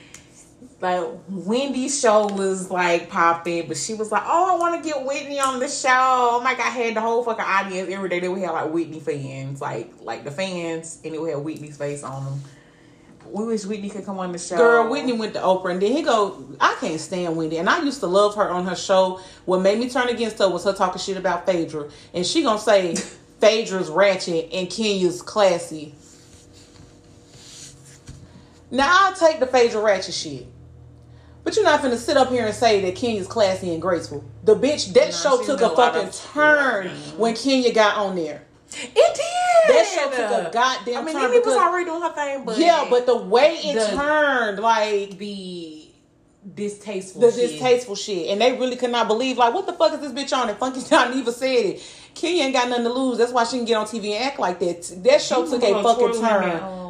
Like 0.82 1.04
Wendy's 1.30 2.00
show 2.00 2.28
was 2.28 2.72
like 2.72 3.10
popping, 3.10 3.68
but 3.68 3.78
she 3.78 3.94
was 3.94 4.12
like, 4.12 4.24
"Oh, 4.26 4.56
I 4.56 4.60
want 4.60 4.84
to 4.84 4.88
get 4.90 5.04
Whitney 5.06 5.40
on 5.40 5.60
the 5.60 5.68
show." 5.68 5.88
Oh 5.92 6.42
my 6.44 6.54
god, 6.56 6.66
I 6.68 6.70
had 6.70 6.96
the 6.96 7.02
whole 7.02 7.24
fucking 7.24 7.44
audience 7.46 7.90
every 7.92 8.10
day. 8.10 8.20
They 8.20 8.28
would 8.28 8.42
have 8.42 8.54
like 8.54 8.72
Whitney 8.74 9.00
fans, 9.00 9.62
like 9.62 9.92
like 10.02 10.24
the 10.24 10.32
fans, 10.32 11.00
and 11.04 11.14
it 11.14 11.22
would 11.22 11.32
have 11.32 11.42
Whitney's 11.42 11.78
face 11.78 12.02
on 12.04 12.26
them. 12.26 12.42
We 13.32 13.46
wish 13.46 13.66
Whitney 13.66 13.90
could 13.90 14.06
come 14.06 14.20
on 14.20 14.32
the 14.32 14.38
show. 14.40 14.58
Girl, 14.58 14.90
Whitney 14.90 15.14
went 15.14 15.34
to 15.34 15.40
Oprah 15.40 15.72
and 15.72 15.82
then 15.82 15.92
he 15.92 16.02
go, 16.02 16.46
I 16.60 16.76
can't 16.80 17.00
stand 17.00 17.36
Wendy. 17.36 17.58
And 17.58 17.70
I 17.70 17.82
used 17.84 18.00
to 18.02 18.08
love 18.08 18.36
her 18.36 18.50
on 18.50 18.66
her 18.66 18.76
show. 18.76 19.20
What 19.46 19.62
made 19.62 19.80
me 19.80 19.90
turn 19.90 20.10
against 20.10 20.40
her 20.40 20.50
was 20.50 20.64
her 20.64 20.74
talking 20.74 21.00
shit 21.00 21.18
about 21.18 21.46
Phaedra. 21.46 21.90
And 22.14 22.26
she 22.26 22.44
gonna 22.44 22.60
say 22.60 22.96
Phaedra's 23.40 23.90
ratchet 23.90 24.50
and 24.52 24.70
Kenya's 24.70 25.22
classy. 25.22 25.94
Now 28.72 28.88
I'll 28.90 29.16
take 29.16 29.40
the 29.40 29.48
Phaedra 29.48 29.82
ratchet 29.82 30.14
shit. 30.14 30.48
But 31.44 31.56
you're 31.56 31.64
not 31.64 31.82
gonna 31.82 31.98
sit 31.98 32.18
up 32.18 32.30
here 32.30 32.46
and 32.46 32.56
say 32.56 32.82
that 32.82 32.96
Kenya's 32.96 33.28
classy 33.28 33.72
and 33.72 33.82
graceful. 33.82 34.24
The 34.44 34.56
bitch, 34.56 34.94
that 34.94 35.08
No, 35.08 35.12
show 35.12 35.44
took 35.44 35.62
a 35.62 35.70
fucking 35.76 36.10
of- 36.10 36.16
turn 36.34 36.88
mm-hmm. 36.88 37.18
when 37.18 37.36
Kenya 37.36 37.74
got 37.74 37.98
on 37.98 38.16
there. 38.16 38.47
It 38.74 38.94
did. 38.96 39.76
That 39.76 39.86
show 39.94 40.10
took 40.10 40.48
a 40.48 40.52
goddamn 40.52 40.98
I 40.98 41.04
mean, 41.04 41.16
turn 41.16 41.32
Amy 41.32 41.40
was 41.40 41.56
already 41.56 41.86
doing 41.86 42.02
her 42.02 42.12
thing, 42.14 42.46
but 42.46 42.58
yeah, 42.58 42.88
but 42.90 43.06
the 43.06 43.16
way 43.16 43.56
it 43.64 43.74
the- 43.76 43.96
turned, 43.96 44.60
like 44.60 45.18
the 45.18 45.88
distasteful, 46.56 47.22
the 47.22 47.32
shit. 47.32 47.52
distasteful 47.52 47.96
shit. 47.96 48.30
And 48.30 48.42
they 48.42 48.58
really 48.58 48.76
could 48.76 48.92
not 48.92 49.08
believe, 49.08 49.38
like, 49.38 49.54
what 49.54 49.66
the 49.66 49.74
fuck 49.74 49.94
is 49.94 50.00
this 50.00 50.12
bitch 50.12 50.36
on? 50.38 50.50
And 50.50 50.58
Funky 50.58 50.82
Don 50.90 51.14
even 51.18 51.34
said 51.34 51.48
it. 51.48 51.82
Kenya 52.14 52.44
ain't 52.46 52.54
got 52.54 52.70
nothing 52.70 52.86
to 52.86 52.94
lose. 52.94 53.18
That's 53.18 53.32
why 53.32 53.44
she 53.44 53.58
can 53.58 53.66
get 53.66 53.76
on 53.76 53.86
TV 53.86 54.14
and 54.16 54.26
act 54.26 54.40
like 54.40 54.60
that. 54.60 55.04
That 55.04 55.22
show 55.22 55.46
took 55.48 55.62
a 55.62 55.84
fucking 55.84 56.14
twirling 56.20 56.60
turn. 56.60 56.87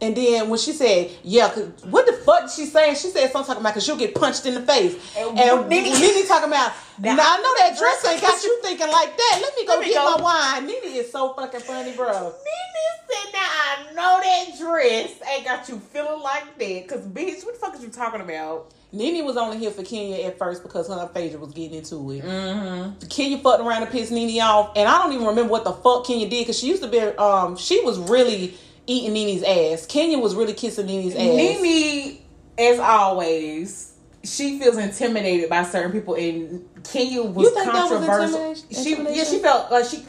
And 0.00 0.16
then 0.16 0.48
when 0.48 0.60
she 0.60 0.72
said, 0.72 1.10
yeah, 1.24 1.48
cause 1.50 1.68
what 1.90 2.06
the 2.06 2.12
fuck 2.12 2.48
she 2.48 2.66
saying? 2.66 2.94
She 2.94 3.08
said 3.08 3.32
something 3.32 3.48
talking 3.48 3.60
about 3.62 3.70
because 3.74 3.88
you'll 3.88 3.96
get 3.96 4.14
punched 4.14 4.46
in 4.46 4.54
the 4.54 4.62
face. 4.62 4.94
And 5.16 5.36
And 5.36 5.68
Nene- 5.68 5.92
Nene 6.00 6.24
talking 6.26 6.46
about, 6.48 6.72
now 7.00 7.16
Now- 7.16 7.24
I 7.26 7.38
know 7.38 7.54
that 7.58 7.76
dress 7.76 8.04
ain't 8.06 8.20
got 8.22 8.40
you 8.44 8.60
thinking 8.62 8.88
like 8.90 9.16
that. 9.16 9.38
Let 9.42 9.56
me 9.56 9.66
go 9.66 9.72
Let 9.74 9.80
me 9.80 9.86
get 9.86 9.94
go. 9.94 10.16
my 10.18 10.22
wine. 10.22 10.66
Nene 10.68 10.78
is 10.84 11.10
so 11.10 11.32
fucking 11.34 11.60
funny, 11.60 11.92
bro. 11.96 12.12
Nene 12.12 13.08
said, 13.10 13.32
"Now 13.32 13.40
I 13.40 13.92
know 13.94 14.20
that 14.22 14.58
dress 14.58 15.10
ain't 15.34 15.44
got 15.44 15.68
you 15.68 15.80
feeling 15.92 16.22
like 16.22 16.56
that, 16.58 16.88
cause 16.88 17.00
bitch, 17.00 17.44
what 17.44 17.54
the 17.54 17.60
fuck 17.60 17.74
is 17.74 17.82
you 17.82 17.88
talking 17.88 18.20
about?" 18.20 18.70
Nene 18.92 19.24
was 19.24 19.36
only 19.36 19.58
here 19.58 19.70
for 19.72 19.82
Kenya 19.82 20.24
at 20.26 20.38
first 20.38 20.62
because 20.62 20.88
her 20.88 20.94
and 20.98 21.10
Phaedra 21.10 21.38
was 21.40 21.50
getting 21.52 21.74
into 21.78 22.10
it. 22.12 22.22
Mm-hmm. 22.24 23.06
Kenya 23.08 23.38
fucked 23.38 23.60
around 23.62 23.82
and 23.82 23.90
pissed 23.92 24.12
Nene 24.12 24.40
off, 24.42 24.70
and 24.76 24.88
I 24.88 24.98
don't 25.02 25.12
even 25.12 25.26
remember 25.26 25.50
what 25.50 25.64
the 25.64 25.72
fuck 25.72 26.06
Kenya 26.06 26.28
did 26.28 26.42
because 26.42 26.58
she 26.58 26.68
used 26.68 26.82
to 26.82 26.88
be. 26.88 27.00
Um, 27.00 27.56
she 27.56 27.80
was 27.84 27.98
really 27.98 28.56
eating 28.88 29.12
Nene's 29.12 29.42
ass. 29.44 29.86
Kenya 29.86 30.18
was 30.18 30.34
really 30.34 30.54
kissing 30.54 30.86
Nene's 30.86 31.14
ass. 31.14 31.20
Nene, 31.20 32.18
as 32.58 32.80
always, 32.80 33.92
she 34.24 34.58
feels 34.58 34.76
intimidated 34.76 35.48
by 35.48 35.62
certain 35.62 35.92
people, 35.92 36.14
and 36.14 36.66
Kenya 36.82 37.22
was 37.22 37.46
You 37.46 37.54
think 37.54 37.72
that 37.72 37.90
was 37.90 38.06
controversial. 38.06 38.54
she, 38.82 39.16
yeah, 39.16 39.24
she 39.24 39.38
felt 39.38 39.70
like 39.70 39.84
she. 39.84 40.04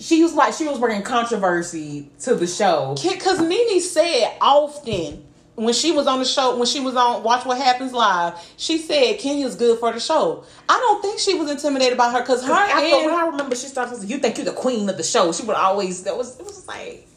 She 0.00 0.22
was 0.22 0.32
like 0.32 0.54
she 0.54 0.68
was 0.68 0.78
bringing 0.78 1.02
controversy 1.02 2.08
to 2.20 2.36
the 2.36 2.46
show. 2.46 2.94
Because 3.02 3.40
Nene 3.40 3.80
said 3.80 4.36
often 4.40 5.26
when 5.56 5.74
she 5.74 5.90
was 5.90 6.06
on 6.06 6.20
the 6.20 6.24
show, 6.24 6.56
when 6.56 6.68
she 6.68 6.78
was 6.78 6.94
on 6.94 7.24
Watch 7.24 7.44
What 7.44 7.58
Happens 7.58 7.92
Live, 7.92 8.34
she 8.56 8.78
said 8.78 9.18
Kenya's 9.18 9.56
good 9.56 9.80
for 9.80 9.92
the 9.92 9.98
show. 9.98 10.44
I 10.68 10.74
don't 10.74 11.02
think 11.02 11.18
she 11.18 11.34
was 11.34 11.50
intimidated 11.50 11.98
by 11.98 12.12
her 12.12 12.20
because 12.20 12.46
her 12.46 12.52
I 12.52 12.80
and 12.80 13.10
I 13.10 13.26
remember 13.26 13.56
she 13.56 13.66
started, 13.66 14.08
you 14.08 14.18
think 14.18 14.36
you're 14.36 14.44
the 14.44 14.52
queen 14.52 14.88
of 14.88 14.96
the 14.96 15.02
show. 15.02 15.32
She 15.32 15.42
would 15.42 15.56
always 15.56 16.04
that 16.04 16.16
was 16.16 16.38
it 16.38 16.46
was 16.46 16.68
like 16.68 16.78
Nene, 16.78 16.92
are 16.92 17.00
you 17.00 17.07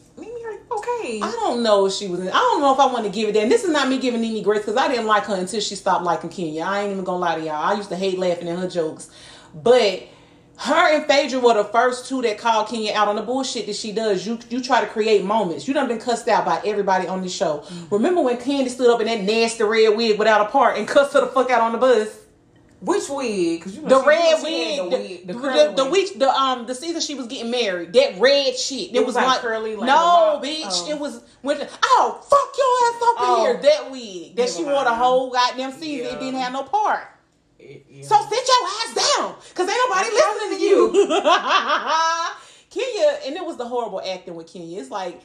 Okay. 0.78 1.20
I 1.22 1.30
don't 1.32 1.62
know 1.62 1.86
if 1.86 1.92
she 1.92 2.08
was. 2.08 2.20
In, 2.20 2.28
I 2.28 2.32
don't 2.32 2.60
know 2.60 2.72
if 2.72 2.80
I 2.80 2.86
want 2.86 3.04
to 3.04 3.10
give 3.10 3.28
it 3.28 3.32
that. 3.32 3.42
And 3.42 3.50
this 3.50 3.64
is 3.64 3.70
not 3.70 3.88
me 3.88 3.98
giving 3.98 4.20
Nene 4.20 4.42
grace 4.42 4.60
because 4.60 4.76
I 4.76 4.88
didn't 4.88 5.06
like 5.06 5.24
her 5.24 5.34
until 5.34 5.60
she 5.60 5.74
stopped 5.74 6.04
liking 6.04 6.30
Kenya. 6.30 6.62
I 6.62 6.82
ain't 6.82 6.92
even 6.92 7.04
gonna 7.04 7.18
lie 7.18 7.38
to 7.38 7.44
y'all. 7.44 7.62
I 7.62 7.74
used 7.74 7.88
to 7.90 7.96
hate 7.96 8.18
laughing 8.18 8.48
at 8.48 8.58
her 8.58 8.68
jokes, 8.68 9.10
but 9.54 10.04
her 10.58 10.94
and 10.94 11.04
Phaedra 11.06 11.40
were 11.40 11.54
the 11.54 11.64
first 11.64 12.08
two 12.08 12.22
that 12.22 12.38
called 12.38 12.68
Kenya 12.68 12.92
out 12.94 13.08
on 13.08 13.16
the 13.16 13.22
bullshit 13.22 13.66
that 13.66 13.76
she 13.76 13.92
does. 13.92 14.26
You 14.26 14.38
you 14.48 14.62
try 14.62 14.80
to 14.80 14.86
create 14.86 15.24
moments. 15.24 15.66
You 15.66 15.74
done 15.74 15.88
been 15.88 15.98
cussed 15.98 16.28
out 16.28 16.44
by 16.44 16.60
everybody 16.64 17.08
on 17.08 17.22
this 17.22 17.34
show. 17.34 17.58
Mm-hmm. 17.58 17.94
Remember 17.94 18.22
when 18.22 18.36
Kandi 18.36 18.68
stood 18.68 18.90
up 18.90 19.00
in 19.00 19.06
that 19.06 19.22
nasty 19.22 19.64
red 19.64 19.96
wig 19.96 20.18
without 20.18 20.46
a 20.46 20.50
part 20.50 20.78
and 20.78 20.86
cussed 20.86 21.14
her 21.14 21.20
the 21.20 21.26
fuck 21.26 21.50
out 21.50 21.62
on 21.62 21.72
the 21.72 21.78
bus? 21.78 22.16
Which 22.84 23.08
wig? 23.08 23.60
Because 23.60 23.76
you 23.76 23.82
know 23.82 23.88
The 24.00 24.04
red 24.04 24.42
wig, 24.42 24.76
the, 24.78 24.82
the, 24.82 24.96
wig, 25.02 25.26
the, 25.26 25.32
the, 25.32 25.38
curly 25.40 25.74
the 25.74 25.84
wig. 25.90 26.18
the 26.18 26.28
um, 26.30 26.66
the 26.66 26.74
season 26.74 27.00
she 27.00 27.14
was 27.14 27.28
getting 27.28 27.50
married, 27.50 27.92
that 27.92 28.18
red 28.18 28.56
shit. 28.56 28.90
It, 28.90 28.96
It 28.96 29.06
was, 29.06 29.14
was 29.14 29.24
like 29.24 29.40
curly, 29.40 29.76
like 29.76 29.86
no, 29.86 30.40
bitch. 30.42 30.64
Oh. 30.66 30.90
It 30.90 30.98
was 30.98 31.22
when 31.42 31.58
oh 31.84 32.20
fuck 32.28 32.52
your 32.58 32.88
ass 32.88 33.02
up 33.02 33.16
Oh. 33.18 33.46
in 33.46 33.50
here. 33.52 33.62
That 33.62 33.90
wig 33.92 34.36
that 34.36 34.42
Never 34.42 34.52
she 34.52 34.64
wore 34.64 34.84
the 34.84 34.94
whole 34.94 35.30
goddamn 35.30 35.72
season. 35.72 36.06
It 36.16 36.18
didn't 36.20 36.40
have 36.40 36.52
no 36.52 36.64
part. 36.64 37.04
Yeah. 37.60 38.02
So 38.02 38.16
sit 38.28 38.48
your 38.48 38.68
ass 38.68 38.94
down, 39.16 39.34
cause 39.54 39.68
ain't 39.68 39.78
nobody 39.88 40.10
listening 40.10 40.58
to 40.58 40.64
you. 40.64 40.92
Kenya, 42.70 43.18
and 43.26 43.36
it 43.36 43.44
was 43.44 43.56
the 43.58 43.64
horrible 43.66 44.00
acting 44.04 44.34
with 44.34 44.52
Kenya. 44.52 44.80
It's 44.80 44.90
like 44.90 45.20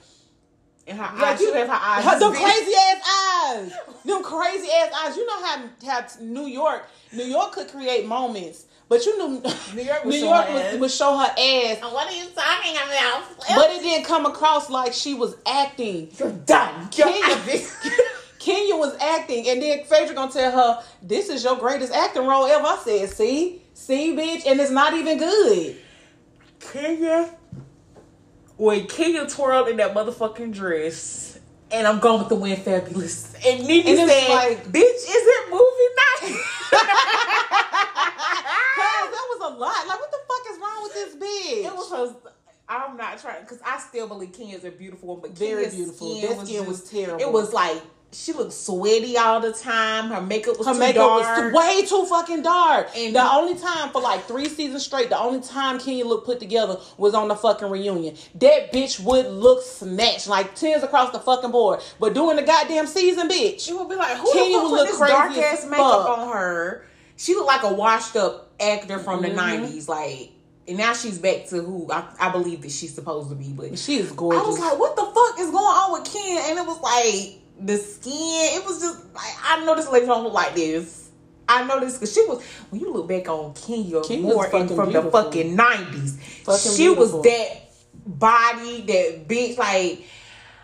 and 0.87 0.97
her 0.97 1.03
like 1.17 1.33
eyes, 1.35 1.41
you 1.41 1.47
you 1.47 1.53
have 1.53 1.67
her 1.67 1.73
eyes. 1.73 2.03
her, 2.05 2.19
them 2.19 2.33
crazy 2.33 2.71
ass 2.75 3.01
eyes, 3.45 3.71
them 4.05 4.23
crazy 4.23 4.67
ass 4.71 4.91
eyes. 5.05 5.17
You 5.17 5.25
know 5.27 5.45
how 5.45 5.63
how 5.85 6.05
New 6.21 6.45
York, 6.47 6.87
New 7.13 7.23
York 7.25 7.51
could 7.51 7.67
create 7.69 8.05
moments, 8.05 8.65
but 8.89 9.05
you 9.05 9.17
knew 9.17 9.41
New 9.75 9.81
York 9.83 10.05
would 10.05 10.13
New 10.13 10.19
show 10.19 10.25
York 10.29 10.45
her 10.45 10.53
would, 10.53 10.61
ass. 10.65 10.77
would 10.79 10.91
show 10.91 11.17
her 11.17 11.25
ass, 11.31 11.81
What 11.81 12.07
are 12.07 12.15
you 12.15 12.25
talking 12.29 12.75
about? 12.75 13.23
but 13.55 13.69
it 13.71 13.81
didn't 13.81 14.05
come 14.05 14.25
across 14.25 14.69
like 14.69 14.93
she 14.93 15.13
was 15.13 15.35
acting. 15.45 16.09
You're 16.17 16.31
done. 16.31 16.87
Kenya, 16.89 17.23
out 17.25 17.31
of 17.33 17.45
this. 17.45 17.75
Kenya 18.39 18.75
was 18.77 18.95
acting, 19.01 19.49
and 19.49 19.61
then 19.61 19.83
Phaedra 19.83 20.15
gonna 20.15 20.31
tell 20.31 20.51
her, 20.51 20.83
"This 21.03 21.27
is 21.27 21.43
your 21.43 21.57
greatest 21.57 21.91
acting 21.93 22.25
role 22.25 22.45
ever." 22.45 22.65
I 22.65 22.77
said, 22.81 23.09
"See, 23.09 23.61
see, 23.73 24.15
bitch," 24.15 24.45
and 24.49 24.57
it's 24.61 24.71
not 24.71 24.93
even 24.93 25.17
good. 25.17 25.75
Kenya, 26.61 27.29
when 28.57 28.87
Kenya 28.87 29.25
twirled 29.27 29.67
in 29.69 29.77
that 29.77 29.93
motherfucking 29.93 30.53
dress, 30.53 31.39
and 31.71 31.87
I'm 31.87 31.99
going 31.99 32.19
with 32.19 32.29
the 32.29 32.35
win 32.35 32.57
fabulous. 32.57 33.33
And 33.45 33.67
Nene 33.67 33.87
And 33.87 34.09
said, 34.09 34.29
like- 34.29 34.65
"Bitch, 34.67 34.81
is 34.81 35.07
it 35.09 35.49
movie 35.49 36.33
night?" 36.33 36.43
That 38.77 39.25
was 39.39 39.53
a 39.53 39.57
lot. 39.57 39.87
Like, 39.87 39.99
what 39.99 40.11
the 40.11 40.17
fuck 40.27 40.53
is 40.53 40.59
wrong 40.59 40.83
with 40.83 40.93
this 40.93 41.15
bitch? 41.15 41.65
It 41.65 41.73
was 41.75 41.91
her. 41.91 42.31
I'm 42.69 42.97
not 42.97 43.17
trying 43.19 43.41
because 43.41 43.59
I 43.65 43.79
still 43.79 44.07
believe 44.07 44.33
Kenya's 44.33 44.65
a 44.65 44.71
beautiful 44.71 45.09
one, 45.09 45.21
but 45.21 45.31
Very 45.37 45.63
Kenya's 45.63 45.75
beautiful. 45.75 46.15
Skin 46.17 46.45
skin 46.45 46.65
was 46.65 46.79
just- 46.81 46.91
terrible. 46.91 47.21
It 47.21 47.31
was 47.31 47.53
like 47.53 47.81
she 48.11 48.31
looked 48.33 48.53
sweaty 48.53 49.17
all 49.17 49.39
the 49.41 49.51
time. 49.51 50.09
Her 50.09 50.21
makeup 50.21 50.57
was 50.57 50.65
her 50.67 50.73
makeup 50.73 51.21
dark. 51.21 51.53
was 51.53 51.53
way 51.53 51.85
too 51.85 52.05
fucking 52.05 52.41
dark. 52.41 52.87
And- 52.95 53.15
the 53.15 53.21
only 53.33 53.55
time 53.59 53.89
for 53.91 54.01
like 54.01 54.25
three 54.27 54.47
seasons 54.47 54.85
straight, 54.85 55.09
the 55.09 55.19
only 55.19 55.41
time 55.41 55.77
Kenya 55.79 56.05
looked 56.05 56.25
put 56.25 56.39
together 56.39 56.77
was 56.97 57.13
on 57.13 57.27
the 57.27 57.35
fucking 57.35 57.69
reunion. 57.69 58.15
That 58.35 58.71
bitch 58.71 58.99
would 59.01 59.27
look 59.27 59.61
snatched 59.63 60.27
like 60.27 60.55
tens 60.55 60.83
across 60.83 61.11
the 61.11 61.19
fucking 61.19 61.51
board. 61.51 61.81
But 61.99 62.13
during 62.13 62.37
the 62.37 62.43
goddamn 62.43 62.87
season, 62.87 63.27
bitch, 63.29 63.59
She 63.61 63.73
would 63.73 63.89
be 63.89 63.95
like, 63.95 64.17
"Who 64.17 64.31
Kenya 64.31 64.57
the 64.57 64.61
fuck 64.63 64.71
would 64.71 64.79
put 64.79 64.87
this 64.87 64.99
dark 64.99 65.37
ass 65.37 65.65
makeup 65.65 66.05
fuck. 66.07 66.17
on 66.19 66.29
her?" 66.33 66.85
She 67.17 67.33
looked 67.35 67.47
like 67.47 67.63
a 67.63 67.73
washed 67.73 68.15
up 68.15 68.51
actor 68.59 68.99
from 68.99 69.21
the 69.21 69.29
Mm-hmm. 69.29 69.65
'90s, 69.65 69.87
like. 69.89 70.31
And 70.69 70.77
now 70.77 70.91
she's 70.93 71.17
back 71.17 71.47
to 71.47 71.61
who 71.61 71.87
I, 71.89 72.03
I 72.19 72.29
believe 72.29 72.61
that 72.63 72.71
she's 72.71 72.93
supposed 72.93 73.29
to 73.29 73.35
be, 73.35 73.53
but 73.53 73.79
she 73.79 73.99
is 73.99 74.11
gorgeous. 74.11 74.43
I 74.43 74.47
was 74.47 74.59
like, 74.59 74.77
what 74.77 74.97
the 74.97 75.03
fuck 75.05 75.39
is 75.39 75.49
going 75.49 75.55
on 75.63 75.93
with 75.93 76.11
Ken? 76.11 76.43
And 76.49 76.59
it 76.59 76.65
was 76.65 76.79
like 76.81 77.39
the 77.59 77.77
skin. 77.77 78.13
It 78.13 78.65
was 78.65 78.81
just 78.81 79.13
like 79.13 79.33
I 79.43 79.63
know 79.65 79.75
this 79.75 79.89
lady 79.89 80.05
don't 80.05 80.23
look 80.23 80.33
like 80.33 80.55
this. 80.55 81.09
I 81.49 81.65
know 81.65 81.79
this 81.79 81.93
because 81.93 82.13
she 82.13 82.25
was 82.25 82.43
when 82.69 82.81
you 82.81 82.91
look 82.91 83.07
back 83.07 83.29
on 83.29 83.53
Kenya 83.53 84.01
in, 84.09 84.29
fucking 84.29 84.67
from 84.75 84.89
beautiful. 84.89 85.01
the 85.03 85.11
fucking 85.11 85.55
nineties. 85.55 86.19
She 86.75 86.89
was 86.89 87.13
that 87.21 87.61
body, 88.05 88.81
that 88.81 89.27
bitch. 89.27 89.57
Like 89.57 90.03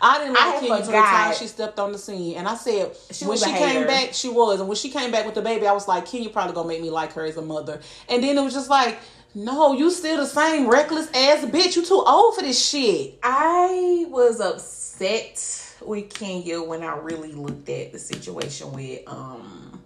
I 0.02 0.18
didn't 0.18 0.34
like 0.34 0.60
Kenya 0.60 0.74
until 0.74 0.92
the 0.92 0.98
time 0.98 1.34
she 1.34 1.46
stepped 1.46 1.78
on 1.78 1.92
the 1.92 1.98
scene, 1.98 2.36
and 2.36 2.46
I 2.46 2.54
said 2.56 2.94
She 3.10 3.24
when 3.24 3.38
she 3.38 3.44
a 3.44 3.54
came 3.54 3.68
hater. 3.68 3.86
back, 3.86 4.12
she 4.12 4.28
was, 4.28 4.60
and 4.60 4.68
when 4.68 4.76
she 4.76 4.90
came 4.90 5.10
back 5.10 5.24
with 5.24 5.34
the 5.34 5.42
baby, 5.42 5.66
I 5.66 5.72
was 5.72 5.88
like, 5.88 6.04
Kenya 6.06 6.28
probably 6.28 6.54
gonna 6.54 6.68
make 6.68 6.82
me 6.82 6.90
like 6.90 7.12
her 7.14 7.24
as 7.24 7.36
a 7.38 7.42
mother. 7.42 7.80
And 8.08 8.22
then 8.22 8.36
it 8.36 8.42
was 8.42 8.52
just 8.52 8.68
like, 8.68 8.98
no, 9.34 9.72
you 9.72 9.90
still 9.90 10.18
the 10.18 10.26
same 10.26 10.68
reckless 10.68 11.06
ass 11.14 11.44
bitch. 11.46 11.76
You 11.76 11.84
too 11.84 12.04
old 12.06 12.34
for 12.34 12.42
this 12.42 12.62
shit. 12.68 13.18
I 13.22 14.04
was 14.10 14.40
upset 14.40 15.63
with 15.86 16.12
Kenya 16.12 16.62
when 16.62 16.82
I 16.82 16.96
really 16.98 17.32
looked 17.32 17.68
at 17.68 17.92
the 17.92 17.98
situation 17.98 18.72
with 18.72 19.00
um 19.06 19.82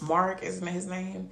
Marc, 0.00 0.42
isn't 0.42 0.66
his 0.66 0.86
name? 0.86 1.30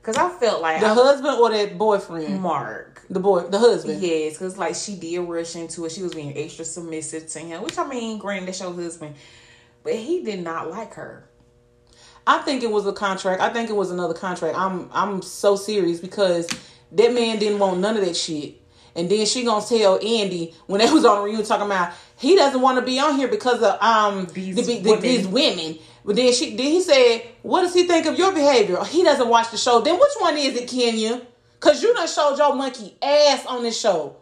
Because 0.00 0.16
I 0.16 0.28
felt 0.38 0.62
like 0.62 0.80
The 0.80 0.86
I- 0.86 0.94
husband 0.94 1.38
or 1.38 1.50
that 1.50 1.76
boyfriend? 1.76 2.40
Marc. 2.40 3.02
The 3.10 3.20
boy, 3.20 3.42
the 3.42 3.58
husband. 3.58 4.00
Yes, 4.02 4.34
because 4.34 4.56
like 4.58 4.74
she 4.74 4.96
did 4.96 5.18
rush 5.20 5.54
into 5.56 5.84
it. 5.84 5.92
She 5.92 6.02
was 6.02 6.14
being 6.14 6.36
extra 6.36 6.64
submissive 6.64 7.26
to 7.28 7.38
him, 7.40 7.62
which 7.62 7.78
I 7.78 7.86
mean, 7.86 8.18
granted, 8.18 8.48
that's 8.48 8.60
your 8.60 8.72
husband, 8.72 9.14
but 9.84 9.94
he 9.94 10.22
did 10.24 10.42
not 10.42 10.70
like 10.70 10.94
her. 10.94 11.28
I 12.26 12.38
think 12.38 12.64
it 12.64 12.70
was 12.70 12.86
a 12.86 12.92
contract. 12.92 13.40
I 13.40 13.50
think 13.52 13.70
it 13.70 13.76
was 13.76 13.90
another 13.92 14.14
contract. 14.14 14.56
I'm 14.58 14.88
I'm 14.92 15.22
so 15.22 15.54
serious 15.56 16.00
because 16.00 16.48
that 16.92 17.12
man 17.14 17.38
didn't 17.38 17.58
want 17.60 17.78
none 17.80 17.96
of 17.96 18.04
that 18.04 18.16
shit. 18.16 18.60
And 18.96 19.08
then 19.10 19.26
she 19.26 19.44
gonna 19.44 19.64
tell 19.64 19.96
Andy 20.04 20.54
when 20.66 20.80
they 20.80 20.90
was 20.92 21.04
on 21.04 21.18
the 21.18 21.22
reunion 21.24 21.44
talking 21.46 21.66
about 21.66 21.92
he 22.18 22.34
doesn't 22.36 22.60
want 22.60 22.78
to 22.78 22.84
be 22.84 22.98
on 22.98 23.16
here 23.16 23.28
because 23.28 23.62
of 23.62 23.80
um 23.82 24.26
These 24.32 24.56
the, 24.56 24.80
the, 24.80 24.90
women. 24.90 25.02
these 25.02 25.26
women. 25.26 25.78
But 26.04 26.16
then 26.16 26.32
she 26.32 26.56
then 26.56 26.66
he 26.66 26.80
said, 26.80 27.22
"What 27.42 27.62
does 27.62 27.74
he 27.74 27.84
think 27.86 28.06
of 28.06 28.16
your 28.16 28.32
behavior? 28.32 28.82
He 28.84 29.02
doesn't 29.02 29.28
watch 29.28 29.50
the 29.50 29.56
show. 29.56 29.80
Then 29.80 29.94
which 29.94 30.12
one 30.18 30.36
is 30.36 30.56
it, 30.56 30.68
Kenya? 30.68 31.22
Cause 31.58 31.82
you 31.82 31.92
done 31.94 32.06
showed 32.06 32.36
your 32.36 32.54
monkey 32.54 32.94
ass 33.02 33.44
on 33.46 33.62
this 33.62 33.80
show 33.80 34.16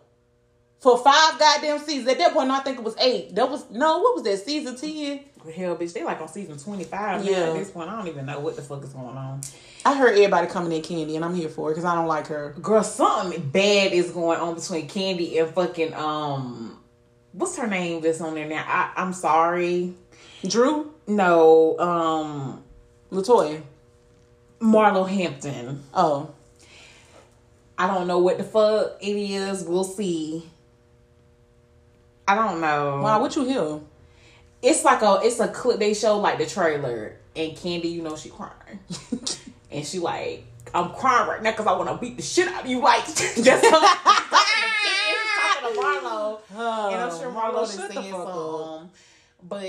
for 0.80 0.96
five 0.98 1.38
goddamn 1.38 1.78
seasons. 1.80 2.08
At 2.08 2.18
that 2.18 2.32
point, 2.32 2.50
I 2.50 2.60
think 2.60 2.78
it 2.78 2.84
was 2.84 2.96
eight. 2.98 3.34
That 3.34 3.50
was 3.50 3.68
no, 3.70 3.98
what 3.98 4.14
was 4.14 4.22
that 4.24 4.38
season 4.38 4.76
ten? 4.76 5.20
Hell, 5.54 5.76
bitch, 5.76 5.92
they 5.92 6.02
like 6.04 6.20
on 6.22 6.28
season 6.28 6.56
twenty 6.58 6.84
five. 6.84 7.24
Yeah, 7.24 7.50
at 7.50 7.54
this 7.54 7.70
point, 7.70 7.90
I 7.90 7.96
don't 7.96 8.08
even 8.08 8.24
know 8.24 8.40
what 8.40 8.56
the 8.56 8.62
fuck 8.62 8.82
is 8.82 8.94
going 8.94 9.16
on. 9.16 9.42
I 9.84 9.94
heard 9.98 10.12
everybody 10.12 10.46
coming 10.46 10.72
at 10.78 10.84
Kandi, 10.84 11.16
and 11.16 11.24
I'm 11.24 11.34
here 11.34 11.50
for 11.50 11.70
it 11.70 11.74
because 11.74 11.84
I 11.84 11.94
don't 11.94 12.06
like 12.06 12.28
her. 12.28 12.54
Girl, 12.62 12.82
something 12.82 13.50
bad 13.50 13.92
is 13.92 14.10
going 14.10 14.38
on 14.40 14.54
between 14.54 14.88
Kandi 14.88 15.38
and 15.42 15.52
fucking 15.54 15.92
um, 15.92 16.78
what's 17.34 17.56
her 17.58 17.66
name 17.66 18.00
that's 18.00 18.20
on 18.20 18.34
there 18.34 18.48
now? 18.48 18.64
I, 18.66 18.92
I'm 18.96 19.12
sorry, 19.12 19.94
Drew, 20.46 20.94
no, 21.06 21.78
um, 21.78 22.62
Latoya. 23.12 23.60
Marlo 24.60 25.06
Hampton. 25.06 25.82
Oh, 25.92 26.30
I 27.76 27.86
don't 27.86 28.06
know 28.06 28.20
what 28.20 28.38
the 28.38 28.44
fuck 28.44 28.96
it 29.02 29.14
is. 29.14 29.64
We'll 29.64 29.84
see. 29.84 30.48
I 32.26 32.34
don't 32.34 32.62
know. 32.62 33.02
wow, 33.02 33.20
what 33.20 33.36
you 33.36 33.44
hear? 33.44 33.80
it's 34.64 34.82
like 34.82 35.02
a 35.02 35.20
it's 35.22 35.40
a 35.40 35.48
clip 35.48 35.78
they 35.78 35.92
show 35.92 36.18
like 36.18 36.38
the 36.38 36.46
trailer 36.46 37.16
and 37.36 37.52
Kandi, 37.52 37.92
you 37.92 38.02
know, 38.02 38.16
she 38.16 38.30
crying. 38.30 38.78
and 39.70 39.84
she 39.84 39.98
like, 39.98 40.46
I'm 40.72 40.90
crying 40.90 41.28
right 41.28 41.42
now 41.42 41.50
because 41.50 41.66
I 41.66 41.72
want 41.72 41.90
to 41.90 41.96
beat 41.98 42.16
the 42.16 42.22
shit 42.22 42.48
out 42.48 42.64
of 42.64 42.70
you. 42.70 42.80
Like 42.80 43.04
that's 43.06 43.36
her. 43.44 43.44
She's 43.46 43.62
talking 43.70 44.93
to 45.72 45.80
Marlo. 45.80 46.40
and 46.92 47.02
I'm 47.02 47.10
sure 47.18 47.30
Marlo 47.30 47.62
is 47.64 47.78
Oh, 47.78 47.88
singing 47.88 48.12
some. 48.12 48.90
But 49.46 49.60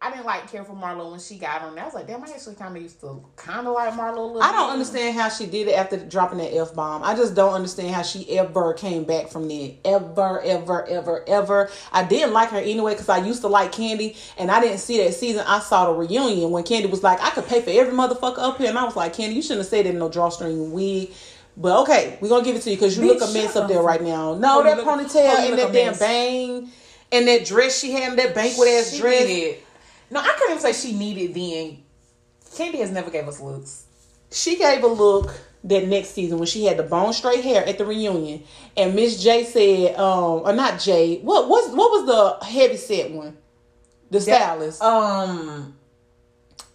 I 0.00 0.10
didn't 0.10 0.24
like 0.24 0.50
care 0.50 0.64
for 0.64 0.72
Marlo 0.72 1.10
when 1.10 1.20
she 1.20 1.36
got 1.36 1.60
on. 1.60 1.78
I 1.78 1.84
was 1.84 1.92
like, 1.92 2.06
damn, 2.06 2.24
I 2.24 2.28
actually 2.30 2.54
kind 2.54 2.74
of 2.74 2.82
used 2.82 2.98
to 3.02 3.22
kind 3.36 3.66
of 3.66 3.74
like 3.74 3.92
Marlo 3.92 4.16
a 4.16 4.20
little 4.22 4.42
I 4.42 4.52
don't 4.52 4.68
bit. 4.68 4.72
understand 4.72 5.18
how 5.18 5.28
she 5.28 5.44
did 5.44 5.68
it 5.68 5.72
after 5.72 5.98
dropping 5.98 6.38
that 6.38 6.54
f 6.56 6.74
bomb. 6.74 7.02
I 7.02 7.14
just 7.14 7.34
don't 7.34 7.52
understand 7.52 7.94
how 7.94 8.00
she 8.00 8.38
ever 8.38 8.72
came 8.72 9.04
back 9.04 9.28
from 9.28 9.46
that. 9.48 9.74
Ever, 9.84 10.40
ever, 10.40 10.88
ever, 10.88 11.24
ever. 11.28 11.70
I 11.92 12.04
didn't 12.04 12.32
like 12.32 12.48
her 12.50 12.56
anyway 12.58 12.94
because 12.94 13.10
I 13.10 13.18
used 13.18 13.42
to 13.42 13.48
like 13.48 13.70
Kandi, 13.70 14.16
and 14.38 14.50
I 14.50 14.62
didn't 14.62 14.78
see 14.78 14.96
that 15.04 15.12
season. 15.12 15.44
I 15.46 15.58
saw 15.58 15.92
the 15.92 15.98
reunion 15.98 16.50
when 16.50 16.64
Kandi 16.64 16.88
was 16.90 17.02
like, 17.02 17.20
"I 17.20 17.28
could 17.28 17.46
pay 17.46 17.60
for 17.60 17.68
every 17.68 17.92
motherfucker 17.92 18.38
up 18.38 18.56
here," 18.56 18.70
and 18.70 18.78
I 18.78 18.84
was 18.84 18.96
like, 18.96 19.14
"Kandi, 19.14 19.34
you 19.34 19.42
shouldn't 19.42 19.60
have 19.60 19.66
said 19.66 19.84
that 19.84 19.90
in 19.90 19.98
no 19.98 20.08
drawstring 20.08 20.72
wig." 20.72 21.10
But 21.60 21.80
okay, 21.82 22.16
we're 22.20 22.28
gonna 22.28 22.44
give 22.44 22.54
it 22.54 22.62
to 22.62 22.70
you 22.70 22.76
because 22.76 22.96
you 22.96 23.02
Bitch, 23.02 23.18
look 23.20 23.30
a 23.30 23.32
mess 23.32 23.56
up 23.56 23.66
there 23.68 23.82
right 23.82 24.00
now. 24.02 24.34
No, 24.34 24.60
Oh, 24.60 24.62
that 24.62 24.76
look- 24.76 24.86
ponytail 24.86 25.26
oh, 25.36 25.48
and 25.48 25.58
that 25.58 25.72
damn 25.72 25.86
mess. 25.88 25.98
bang 25.98 26.70
and 27.10 27.26
that 27.26 27.44
dress 27.44 27.78
she 27.80 27.90
had, 27.90 28.16
that 28.16 28.32
banquet 28.34 28.68
ass 28.68 28.92
She 28.92 28.98
dress. 29.00 29.26
needed- 29.26 29.56
No, 30.10 30.20
I 30.20 30.28
couldn't 30.38 30.58
even 30.58 30.72
say 30.74 30.88
she 30.88 30.96
needed 30.96 31.34
then. 31.34 31.78
Kandi 32.54 32.78
has 32.80 32.90
never 32.92 33.10
gave 33.10 33.26
us 33.26 33.40
looks. 33.40 33.84
she 34.30 34.56
gave 34.56 34.84
a 34.84 34.86
look 34.86 35.34
that 35.64 35.88
next 35.88 36.10
season 36.10 36.38
when 36.38 36.46
she 36.46 36.64
had 36.64 36.76
the 36.76 36.82
bone 36.84 37.12
straight 37.12 37.42
hair 37.42 37.66
at 37.66 37.76
the 37.78 37.84
reunion, 37.84 38.44
and 38.76 38.94
Miss 38.94 39.20
J 39.20 39.42
said, 39.44 39.96
um, 39.98 40.42
or 40.44 40.52
not 40.52 40.78
J, 40.78 41.18
what 41.22 41.48
was 41.48 41.70
what 41.74 41.90
was 41.90 42.06
the 42.40 42.46
heavy 42.46 42.76
set 42.76 43.10
one? 43.10 43.36
The 44.10 44.20
stylist. 44.20 44.80
Um, 44.80 45.76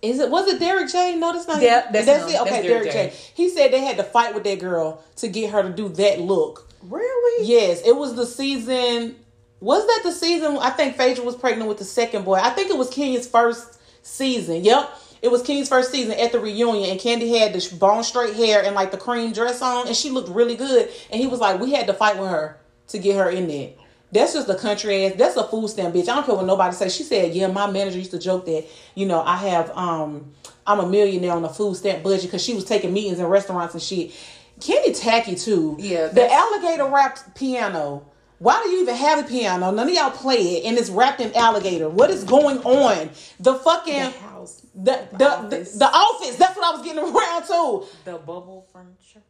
Is 0.03 0.19
it 0.19 0.29
was 0.29 0.47
it 0.49 0.59
Derek 0.59 0.91
J? 0.91 1.15
No, 1.15 1.31
that's 1.31 1.47
not. 1.47 1.61
Yeah, 1.61 1.89
that's 1.89 2.05
that's 2.05 2.31
it. 2.31 2.41
Okay, 2.41 2.49
That's 2.49 2.67
Derek, 2.67 2.91
Derek 2.91 2.91
J. 2.91 3.09
J. 3.09 3.15
He 3.33 3.49
said 3.49 3.71
they 3.71 3.79
had 3.79 3.95
to 3.97 4.03
fight 4.03 4.35
with 4.35 4.43
that 4.43 4.59
girl 4.59 5.01
to 5.15 5.29
get 5.29 5.49
her 5.51 5.63
to 5.63 5.69
do 5.69 5.87
that 5.87 6.19
look. 6.19 6.69
really? 6.83 7.47
Yes, 7.47 7.81
it 7.85 7.95
was 7.95 8.13
the 8.15 8.25
season 8.25 9.15
Was 9.61 9.87
that 9.87 10.01
the 10.03 10.11
season? 10.11 10.57
I 10.59 10.71
think 10.71 10.97
Phaedra 10.97 11.23
was 11.23 11.37
pregnant 11.37 11.69
with 11.69 11.77
the 11.77 11.85
second 11.85 12.25
boy. 12.25 12.35
I 12.35 12.49
think 12.49 12.69
it 12.69 12.77
was 12.77 12.89
Kenya's 12.89 13.27
first 13.27 13.79
season. 14.05 14.65
Yep. 14.65 14.99
It 15.21 15.31
was 15.31 15.41
Kenya's 15.41 15.69
first 15.69 15.89
season 15.89 16.19
at 16.19 16.33
the 16.33 16.39
reunion, 16.41 16.89
and 16.91 16.99
Kandi 16.99 17.39
had 17.39 17.53
the 17.53 17.75
bone 17.77 18.03
straight 18.03 18.35
hair 18.35 18.61
and 18.61 18.75
like 18.75 18.91
the 18.91 18.97
cream 18.97 19.31
dress 19.31 19.61
on, 19.61 19.87
and 19.87 19.95
she 19.95 20.09
looked 20.09 20.27
really 20.27 20.57
good. 20.57 20.89
And 21.11 21.21
he 21.21 21.27
was 21.27 21.39
like, 21.39 21.61
"We 21.61 21.71
had 21.71 21.87
to 21.87 21.93
fight 21.93 22.19
with 22.19 22.29
her 22.29 22.57
to 22.89 22.99
get 22.99 23.15
her 23.15 23.29
in 23.29 23.47
there." 23.47 23.69
That's 24.13 24.33
just 24.33 24.47
a 24.49 24.55
country 24.55 25.05
ass. 25.05 25.13
That's 25.17 25.35
a 25.35 25.43
food 25.47 25.69
stamp 25.69 25.95
bitch. 25.95 26.03
I 26.03 26.15
don't 26.15 26.25
care 26.25 26.35
what 26.35 26.45
nobody 26.45 26.75
says. 26.75 26.95
She 26.95 27.03
said, 27.03 27.33
"Yeah, 27.33 27.47
my 27.47 27.69
manager 27.69 27.97
used 27.97 28.11
to 28.11 28.19
joke 28.19 28.45
that 28.45 28.65
you 28.95 29.05
know 29.05 29.21
I 29.21 29.37
have 29.37 29.71
um 29.75 30.31
I'm 30.67 30.79
a 30.79 30.87
millionaire 30.87 31.33
on 31.33 31.43
a 31.43 31.49
food 31.49 31.75
stamp 31.75 32.03
budget 32.03 32.23
because 32.25 32.43
she 32.43 32.53
was 32.53 32.63
taking 32.65 32.93
meetings 32.93 33.19
in 33.19 33.25
restaurants 33.25 33.73
and 33.73 33.81
shit." 33.83 34.11
Kandi 34.59 34.97
tacky 34.99 35.35
too. 35.35 35.75
Yeah, 35.79 36.07
the 36.07 36.31
alligator 36.31 36.85
wrapped 36.85 37.35
piano. 37.35 38.05
Why 38.39 38.61
do 38.63 38.69
you 38.69 38.81
even 38.81 38.95
have 38.95 39.25
a 39.25 39.27
piano? 39.27 39.71
None 39.71 39.87
of 39.87 39.93
y'all 39.93 40.11
play 40.11 40.57
it, 40.57 40.65
and 40.65 40.77
it's 40.77 40.89
wrapped 40.89 41.21
in 41.21 41.33
alligator. 41.35 41.87
What 41.89 42.09
is 42.09 42.23
going 42.23 42.57
on? 42.59 43.09
The 43.39 43.55
fucking 43.55 43.93
The 43.93 44.09
house. 44.19 44.61
the 44.75 45.07
the, 45.11 45.17
The 45.17 45.47
the, 45.49 45.77
the 45.79 45.85
office. 45.85 46.35
That's 46.35 46.55
what 46.57 46.65
I 46.65 46.77
was 46.77 46.85
getting 46.85 47.03
around 47.15 47.43
to. 47.47 47.87
The 48.05 48.17
bubble 48.17 48.67
furniture. 48.71 49.21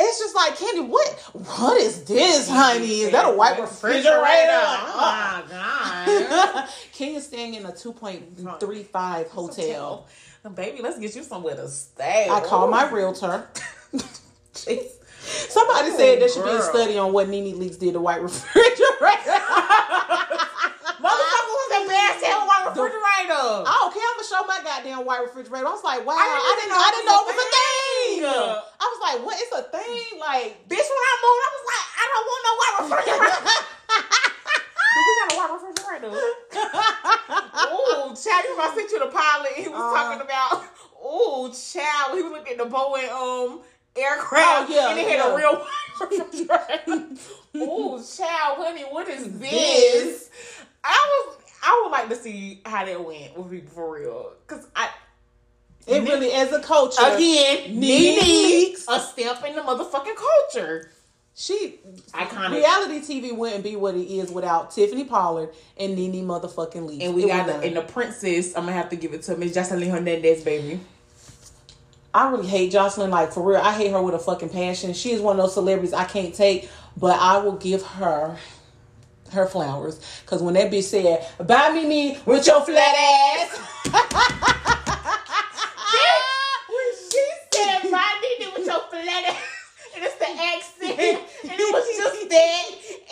It's 0.00 0.18
just 0.20 0.34
like 0.36 0.56
Kandi. 0.56 0.86
What? 0.88 1.08
What 1.32 1.76
is 1.80 2.04
this, 2.04 2.48
honey? 2.48 3.00
Is 3.00 3.10
that 3.12 3.26
a 3.28 3.32
white 3.36 3.58
refrigerator? 3.60 4.06
Oh 4.12 4.94
my 4.96 5.42
god. 5.50 6.68
Kenya 6.92 7.20
staying 7.20 7.54
in 7.54 7.66
a 7.66 7.74
two 7.74 7.92
point 7.92 8.38
three 8.60 8.84
five 8.84 9.28
hotel. 9.28 10.06
Baby, 10.54 10.80
let's 10.82 10.98
get 10.98 11.14
you 11.14 11.22
somewhere 11.24 11.56
to 11.56 11.68
stay. 11.68 12.28
I 12.30 12.40
called 12.40 12.70
my 12.70 12.88
realtor. 12.90 13.46
Somebody 14.52 15.90
said 15.90 16.20
there 16.22 16.28
should 16.28 16.44
be 16.44 16.50
a 16.50 16.62
study 16.62 16.96
on 16.96 17.12
what 17.12 17.28
Nene 17.28 17.56
Leakes 17.58 17.78
did 17.78 17.92
to 17.92 18.00
white 18.00 18.22
refrigerator. 18.22 18.74
Motherfucker 20.98 21.50
was 21.52 21.68
the 21.82 21.88
best 21.88 22.24
hell 22.24 22.46
white 22.46 22.57
refrigerator. 22.74 23.64
I 23.64 23.74
don't 23.80 23.92
care. 23.94 24.04
I'm 24.04 24.16
gonna 24.18 24.28
show 24.28 24.42
my 24.48 24.60
goddamn 24.64 25.04
white 25.06 25.22
refrigerator. 25.24 25.66
I 25.66 25.72
was 25.72 25.84
like, 25.84 26.02
wow, 26.04 26.16
I 26.16 26.24
didn't 26.24 26.68
didn't, 26.68 26.72
know 26.72 26.80
I 26.82 26.90
didn't 26.92 27.08
know 27.08 27.18
it 27.22 27.28
was 27.28 27.38
a 27.38 27.48
thing. 27.48 28.20
thing. 28.20 28.28
I 28.78 28.86
was 28.88 29.00
like, 29.02 29.18
what? 29.24 29.36
It's 29.40 29.54
a 29.54 29.64
thing. 29.70 30.18
Like, 30.20 30.50
Bitch, 30.68 30.88
when 30.88 31.04
I 31.08 31.14
moved, 31.22 31.42
I 31.44 31.50
was 31.56 31.64
like, 31.68 31.86
I 31.96 32.04
don't 32.08 32.26
want 32.28 32.42
no 32.44 32.52
white 32.58 32.76
refrigerator. 32.84 33.42
Do 34.94 35.00
we 35.06 35.12
got 35.20 35.28
a 35.28 35.36
white 35.36 35.52
refrigerator? 35.54 36.10
Ooh, 37.72 38.14
child, 38.16 38.42
you 38.44 38.54
I 38.60 38.72
sent 38.74 38.90
you 38.90 38.98
the 39.00 39.10
pilot. 39.12 39.52
He 39.56 39.68
was 39.68 39.78
Uh. 39.78 39.94
talking 39.94 40.20
about, 40.22 40.64
ooh, 41.04 41.52
child, 41.52 42.16
he 42.16 42.22
was 42.22 42.32
looking 42.32 42.52
at 42.54 42.58
the 42.58 42.66
Boeing 42.66 43.10
um 43.12 43.60
aircraft. 43.96 44.70
Oh, 44.70 44.74
yeah, 44.74 44.90
and 44.90 44.98
had 45.00 45.18
yeah. 45.18 45.32
a 45.32 45.36
real 45.36 45.54
white 45.56 46.10
refrigerator. 46.10 47.14
ooh, 47.56 48.02
child, 48.02 48.58
honey, 48.58 48.82
what 48.82 49.08
is 49.08 49.38
this? 49.38 50.30
I 50.84 51.24
was, 51.26 51.37
I 51.62 51.80
would 51.82 51.90
like 51.90 52.08
to 52.08 52.16
see 52.16 52.60
how 52.64 52.84
that 52.84 53.04
went 53.04 53.36
with 53.36 53.50
people 53.50 53.70
for 53.70 53.94
real, 53.94 54.32
cause 54.46 54.66
I. 54.74 54.90
it 55.86 56.02
really 56.02 56.32
as 56.32 56.52
a 56.52 56.60
culture. 56.60 57.02
Again, 57.02 57.78
Nene 57.78 58.18
Nene, 58.18 58.76
a 58.88 59.00
step 59.00 59.44
in 59.44 59.56
the 59.56 59.62
motherfucking 59.62 60.14
culture. 60.16 60.90
She 61.34 61.78
Iconic. 62.10 62.56
reality 62.56 62.98
TV 62.98 63.36
wouldn't 63.36 63.62
be 63.62 63.76
what 63.76 63.94
it 63.94 64.10
is 64.12 64.28
without 64.32 64.72
Tiffany 64.72 65.04
Pollard 65.04 65.50
and 65.78 65.94
Nene 65.94 66.26
motherfucking 66.26 66.88
Leakes. 66.88 67.04
And 67.04 67.14
we 67.14 67.24
It 67.24 67.28
got 67.28 67.46
the, 67.46 67.60
and 67.60 67.76
the 67.76 67.82
princess. 67.82 68.56
I'm 68.56 68.62
gonna 68.64 68.72
have 68.72 68.90
to 68.90 68.96
give 68.96 69.14
it 69.14 69.22
to 69.22 69.36
Miss 69.36 69.56
Joseline 69.56 69.88
Hernandez, 69.88 70.42
baby. 70.42 70.80
I 72.12 72.28
really 72.30 72.48
hate 72.48 72.72
Joseline. 72.72 73.10
Like 73.10 73.32
for 73.32 73.42
real, 73.42 73.60
I 73.60 73.72
hate 73.72 73.92
her 73.92 74.02
with 74.02 74.14
a 74.14 74.18
fucking 74.18 74.48
passion. 74.48 74.92
She 74.94 75.12
is 75.12 75.20
one 75.20 75.38
of 75.38 75.44
those 75.44 75.54
celebrities 75.54 75.92
I 75.92 76.04
can't 76.04 76.34
take, 76.34 76.68
but 76.96 77.16
I 77.20 77.38
will 77.38 77.56
give 77.56 77.82
her 77.84 78.36
her 79.32 79.46
flowers. 79.46 80.00
Cause 80.26 80.42
when 80.42 80.54
that 80.54 80.70
bitch 80.70 80.84
said, 80.84 81.26
"Buy 81.46 81.70
me 81.72 81.86
me 81.86 82.18
with 82.26 82.46
your 82.46 82.60
flat 82.62 82.94
ass," 82.96 83.58
when 86.68 86.90
she 87.10 87.24
said, 87.52 87.90
"My 87.90 88.20
nigga 88.22 88.54
with 88.56 88.66
your 88.66 88.80
flat 88.90 89.24
ass," 89.28 89.36
and 89.94 90.04
it's 90.04 90.16
the 90.16 90.30
accent, 90.30 90.98
and 91.44 91.60
it 91.60 91.72
was 91.72 91.86
just 91.96 92.28
that, 92.28 92.64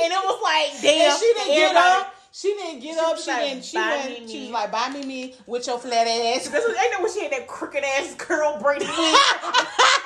and 0.02 0.12
it 0.12 0.22
was 0.24 0.40
like, 0.42 0.82
damn, 0.82 1.10
and 1.10 1.18
she 1.20 1.32
didn't 1.34 1.54
get 1.54 1.76
up. 1.76 2.15
She 2.38 2.48
didn't 2.52 2.80
get 2.80 2.94
She 2.94 3.00
up. 3.00 3.16
She 3.18 3.30
like, 3.30 3.40
didn't. 3.48 3.64
She 3.64 3.76
went. 3.78 4.10
me 4.10 4.28
She 4.28 4.34
me." 4.34 4.42
was 4.42 4.50
like, 4.50 4.70
"Buy 4.70 4.90
me 4.90 5.06
me 5.06 5.34
with 5.46 5.66
your 5.66 5.78
flat 5.78 6.06
ass." 6.06 6.52
Was, 6.52 6.64
ain't 6.66 6.92
know 6.92 7.00
when 7.02 7.10
she 7.10 7.22
had 7.22 7.32
that 7.32 7.46
crooked 7.48 7.82
ass 7.82 8.14
curl 8.18 8.58
braided 8.60 8.86
wig. 8.88 8.96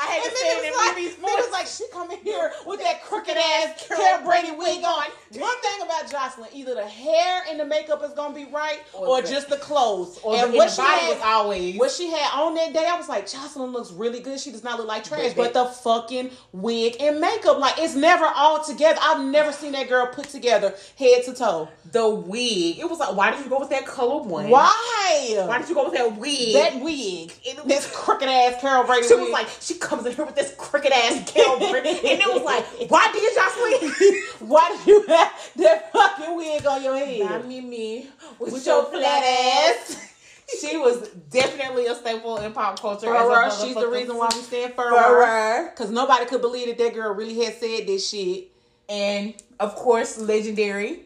I 0.03 0.07
had 0.07 0.23
And 0.23 0.31
to 0.33 0.37
say 0.39 0.69
in 0.69 0.75
like, 0.77 0.97
movies 0.97 1.13
it 1.19 1.23
was 1.23 1.51
like 1.53 1.67
she 1.67 1.85
coming 1.93 2.19
here 2.23 2.53
with 2.67 2.81
that 2.81 3.03
crooked 3.05 3.37
ass 3.37 3.85
Carol 3.87 4.25
Brady 4.25 4.53
wig 4.53 4.83
on. 4.85 5.05
One 5.39 5.61
thing 5.61 5.83
about 5.83 6.07
Joseline, 6.09 6.55
either 6.55 6.75
the 6.75 6.87
hair 6.87 7.43
and 7.49 7.59
the 7.61 7.65
makeup 7.65 8.03
is 8.05 8.13
gonna 8.13 8.35
be 8.35 8.45
right, 8.47 8.79
or, 8.93 9.07
Or 9.09 9.23
just 9.23 9.49
the 9.49 9.57
clothes. 9.57 10.19
Or 10.23 10.37
and 10.37 10.53
the, 10.53 10.57
what 10.57 10.71
she 10.71 10.77
body 10.79 11.01
had, 11.01 11.15
was 11.15 11.23
always. 11.25 11.77
what 11.79 11.91
she 11.91 12.11
had 12.11 12.31
on 12.35 12.55
that 12.55 12.73
day, 12.73 12.87
I 12.89 12.97
was 12.97 13.09
like, 13.09 13.27
Joseline 13.27 13.73
looks 13.73 13.93
really 13.93 14.21
good. 14.21 14.39
She 14.41 14.51
does 14.53 14.65
not 14.65 14.79
look 14.79 14.89
like 14.89 15.05
trash, 15.05 15.35
But 15.35 15.53
but, 15.53 15.55
the 15.55 15.65
fucking 15.67 16.31
wig 16.53 16.97
and 17.01 17.21
makeup, 17.21 17.59
like 17.59 17.75
it's 17.79 17.95
never 17.97 18.25
all 18.35 18.63
together. 18.65 18.99
I've 19.03 19.25
never 19.25 19.53
seen 19.53 19.73
that 19.73 19.89
girl 19.89 20.07
put 20.07 20.29
together 20.29 20.75
head 20.97 21.25
to 21.25 21.35
toe. 21.35 21.69
the 21.93 22.09
wig. 22.27 22.79
It 22.79 22.89
was 22.89 22.99
like, 22.99 23.15
why 23.17 23.31
did 23.31 23.41
you 23.45 23.51
go 23.51 23.59
with 23.61 23.71
that 23.71 23.87
color 23.87 24.23
one? 24.23 24.49
Why? 24.49 25.43
Why 25.47 25.59
did 25.59 25.69
you 25.69 25.75
go 25.75 25.85
with 25.85 25.95
that 25.95 26.17
wig? 26.17 26.55
that 26.55 26.81
wig? 26.81 27.33
It- 27.45 27.67
This 27.67 27.91
crooked 27.95 28.29
ass 28.29 28.61
Carol 28.61 28.85
Brady 28.85 29.07
She 29.09 29.15
wig. 29.15 29.23
was 29.25 29.31
like, 29.33 29.49
she 29.61 29.75
comes 29.75 30.07
in 30.07 30.15
here 30.15 30.25
with 30.25 30.35
this 30.37 30.55
crooked 30.57 30.93
ass 30.93 31.31
Carol 31.31 31.59
Brady, 31.59 31.89
and 32.11 32.21
it 32.21 32.33
was 32.33 32.43
like, 32.43 32.65
why 32.91 33.11
did 33.13 33.23
you 33.23 33.31
Joseline? 33.41 34.49
Why 34.49 34.77
did 34.77 34.87
you 34.87 35.03
have 35.09 35.33
that 35.57 35.93
fucking 35.93 36.37
wig 36.37 36.67
on 36.67 36.83
your 36.83 36.97
head? 36.97 37.47
me 37.47 37.61
me 37.61 38.07
with, 38.39 38.53
With 38.53 38.67
your 38.67 38.83
your 38.83 38.91
flat 38.91 39.23
flat 39.23 39.77
ass. 39.81 40.07
she 40.61 40.77
was 40.77 41.09
definitely 41.31 41.87
a 41.87 41.95
staple 41.95 42.37
in 42.39 42.53
pop 42.53 42.81
culture. 42.81 43.07
Furrer, 43.07 43.51
she's 43.51 43.75
the 43.75 43.89
reason 43.89 44.17
why 44.17 44.29
we 44.35 44.41
stand. 44.41 44.75
Furrer. 44.75 45.71
Because 45.71 45.91
nobody 45.91 46.25
could 46.27 46.41
believe 46.41 46.67
that 46.69 46.79
that 46.79 46.95
girl 46.95 47.15
really 47.15 47.43
had 47.45 47.55
said 47.55 47.87
this 47.87 48.09
shit. 48.09 48.49
And 48.89 49.35
of 49.61 49.77
course, 49.77 50.19
legendary. 50.19 51.03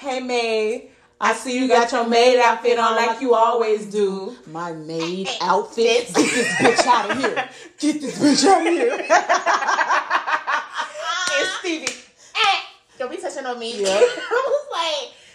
Hey 0.00 0.20
May, 0.20 0.88
I 1.20 1.34
see 1.34 1.58
you 1.58 1.68
got 1.68 1.92
your 1.92 2.08
maid 2.08 2.40
outfit 2.40 2.78
on 2.78 2.96
like 2.96 3.20
you 3.20 3.34
always 3.34 3.84
do. 3.84 4.34
My 4.46 4.72
maid 4.72 5.28
outfit. 5.42 6.06
Get 6.06 6.14
this 6.14 6.48
bitch 6.54 6.86
out 6.86 7.10
of 7.10 7.18
here. 7.18 7.50
Get 7.78 8.00
this 8.00 8.18
bitch 8.18 8.46
out 8.46 8.66
of 8.66 8.72
here. 8.72 8.92
and 11.38 11.48
Stevie, 11.58 11.92
eh, 12.34 12.60
don't 12.98 13.10
be 13.10 13.18
touching 13.18 13.44
on 13.44 13.58
me. 13.58 13.82
Yeah. 13.82 13.88
I 13.90 14.48
was 14.48 14.66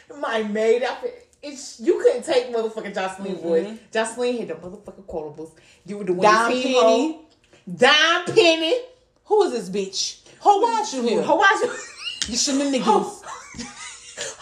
like, 0.10 0.20
my 0.20 0.42
maid 0.42 0.82
outfit. 0.82 1.28
It's, 1.44 1.80
you 1.80 2.02
couldn't 2.02 2.24
take 2.24 2.52
motherfucking 2.52 2.96
Joseline 2.96 3.40
voice. 3.40 3.78
Joseline 3.94 4.40
hit 4.40 4.48
the 4.48 4.56
motherfucking 4.56 5.06
quotables. 5.06 5.52
You 5.86 6.00
were 6.00 6.06
the 6.06 6.14
one 6.14 6.24
Dime 6.24 6.52
Penny. 6.52 6.74
hoe. 6.74 7.20
Dime 7.72 8.26
Penny. 8.34 8.74
Who 9.26 9.44
is 9.44 9.52
this 9.52 9.70
bitch? 9.70 10.22
Who 10.42 10.64
watch 10.64 10.92
you 10.92 11.04
here? 11.04 11.22
How 11.22 11.38
was 11.38 11.62
you? 11.62 11.72
You 12.28 12.38
shouldn't 12.38 12.64
shenanigans. 12.64 13.15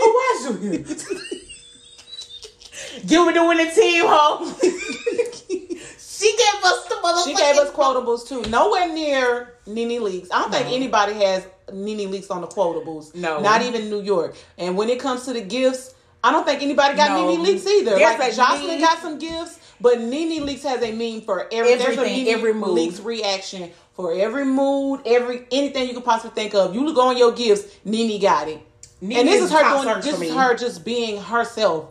How 0.04 0.10
was 0.12 0.64
you 0.64 0.72
here? 0.72 0.86
You 3.06 3.26
were 3.26 3.34
the 3.34 3.44
winning 3.44 3.72
team, 3.74 4.04
hoe. 4.06 4.46
she 5.98 6.38
gave 6.38 6.64
us 6.64 6.86
the 6.88 6.96
motherfucking. 7.04 7.24
She 7.26 7.36
gave 7.36 7.56
us 7.58 7.72
quotables 7.72 8.28
too. 8.28 8.48
Nowhere 8.50 8.88
near 8.94 9.56
Nene 9.66 10.00
Leakes. 10.02 10.28
I 10.32 10.42
don't 10.44 10.52
think 10.52 10.68
anybody 10.68 11.14
has 11.14 11.48
Nene 11.74 12.12
Leakes 12.12 12.30
on 12.30 12.42
the 12.42 12.48
quotables. 12.48 13.16
No. 13.16 13.42
Not 13.42 13.64
even 13.64 13.90
New 13.90 14.02
York. 14.02 14.36
And 14.60 14.78
when 14.78 14.90
it 14.90 15.00
comes 15.00 15.26
to 15.26 15.34
the 15.34 15.42
gifts, 15.42 15.96
I 16.24 16.32
don't 16.32 16.46
think 16.46 16.62
anybody 16.62 16.96
got 16.96 17.10
No. 17.10 17.30
Nene 17.30 17.44
Leakes 17.44 17.66
either. 17.66 17.96
There's 17.96 18.20
like 18.20 18.32
a 18.34 18.36
Joseline 18.36 18.68
meme. 18.68 18.80
got 18.82 19.00
some 19.00 19.18
gifts, 19.18 19.60
but 19.82 20.00
Nene 20.00 20.46
Leakes 20.46 20.64
has 20.64 20.84
a 20.84 20.92
meme 20.92 21.22
for 21.22 21.48
every 21.52 21.76
there's 21.76 21.82
a 21.98 22.02
Everything, 22.02 22.26
Nene 22.26 22.34
every 22.36 22.54
mood. 22.54 22.78
Leakes 22.78 23.04
reaction 23.04 23.72
for 23.94 24.14
every 24.14 24.46
mood, 24.46 25.02
every 25.06 25.48
anything 25.52 25.88
you 25.88 25.96
could 25.96 26.06
possibly 26.06 26.36
think 26.36 26.54
of. 26.54 26.76
You 26.76 26.86
look 26.86 26.98
on 26.98 27.18
your 27.18 27.32
gifts, 27.32 27.76
Nene 27.86 28.22
got 28.22 28.48
it. 28.48 28.62
And 29.12 29.28
this 29.28 29.42
is 29.42 29.44
is 29.44 29.52
her 29.52 29.84
doing 29.84 30.02
this 30.02 30.22
is 30.22 30.34
her 30.34 30.56
just 30.56 30.86
being 30.86 31.22
herself. 31.22 31.90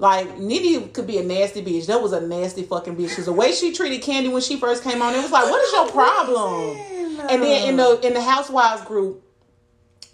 Like 0.00 0.38
Nene 0.38 0.90
could 0.90 1.06
be 1.06 1.18
a 1.18 1.24
nasty 1.24 1.62
bitch. 1.62 1.86
That 1.86 2.00
was 2.02 2.12
a 2.12 2.20
nasty 2.20 2.62
fucking 2.62 2.96
bitch. 2.96 3.16
Cause 3.16 3.24
the 3.26 3.32
way 3.32 3.52
she 3.52 3.72
treated 3.72 4.02
Kandi 4.02 4.30
when 4.30 4.42
she 4.42 4.56
first 4.58 4.84
came 4.84 5.02
on, 5.02 5.14
it 5.14 5.22
was 5.22 5.32
like, 5.32 5.44
what 5.44 5.62
is 5.64 5.72
your 5.72 5.88
problem? 5.92 6.76
And 7.28 7.42
then 7.42 7.68
in 7.68 7.76
the 7.76 8.00
in 8.06 8.14
the 8.14 8.22
Housewives 8.22 8.82
group, 8.82 9.22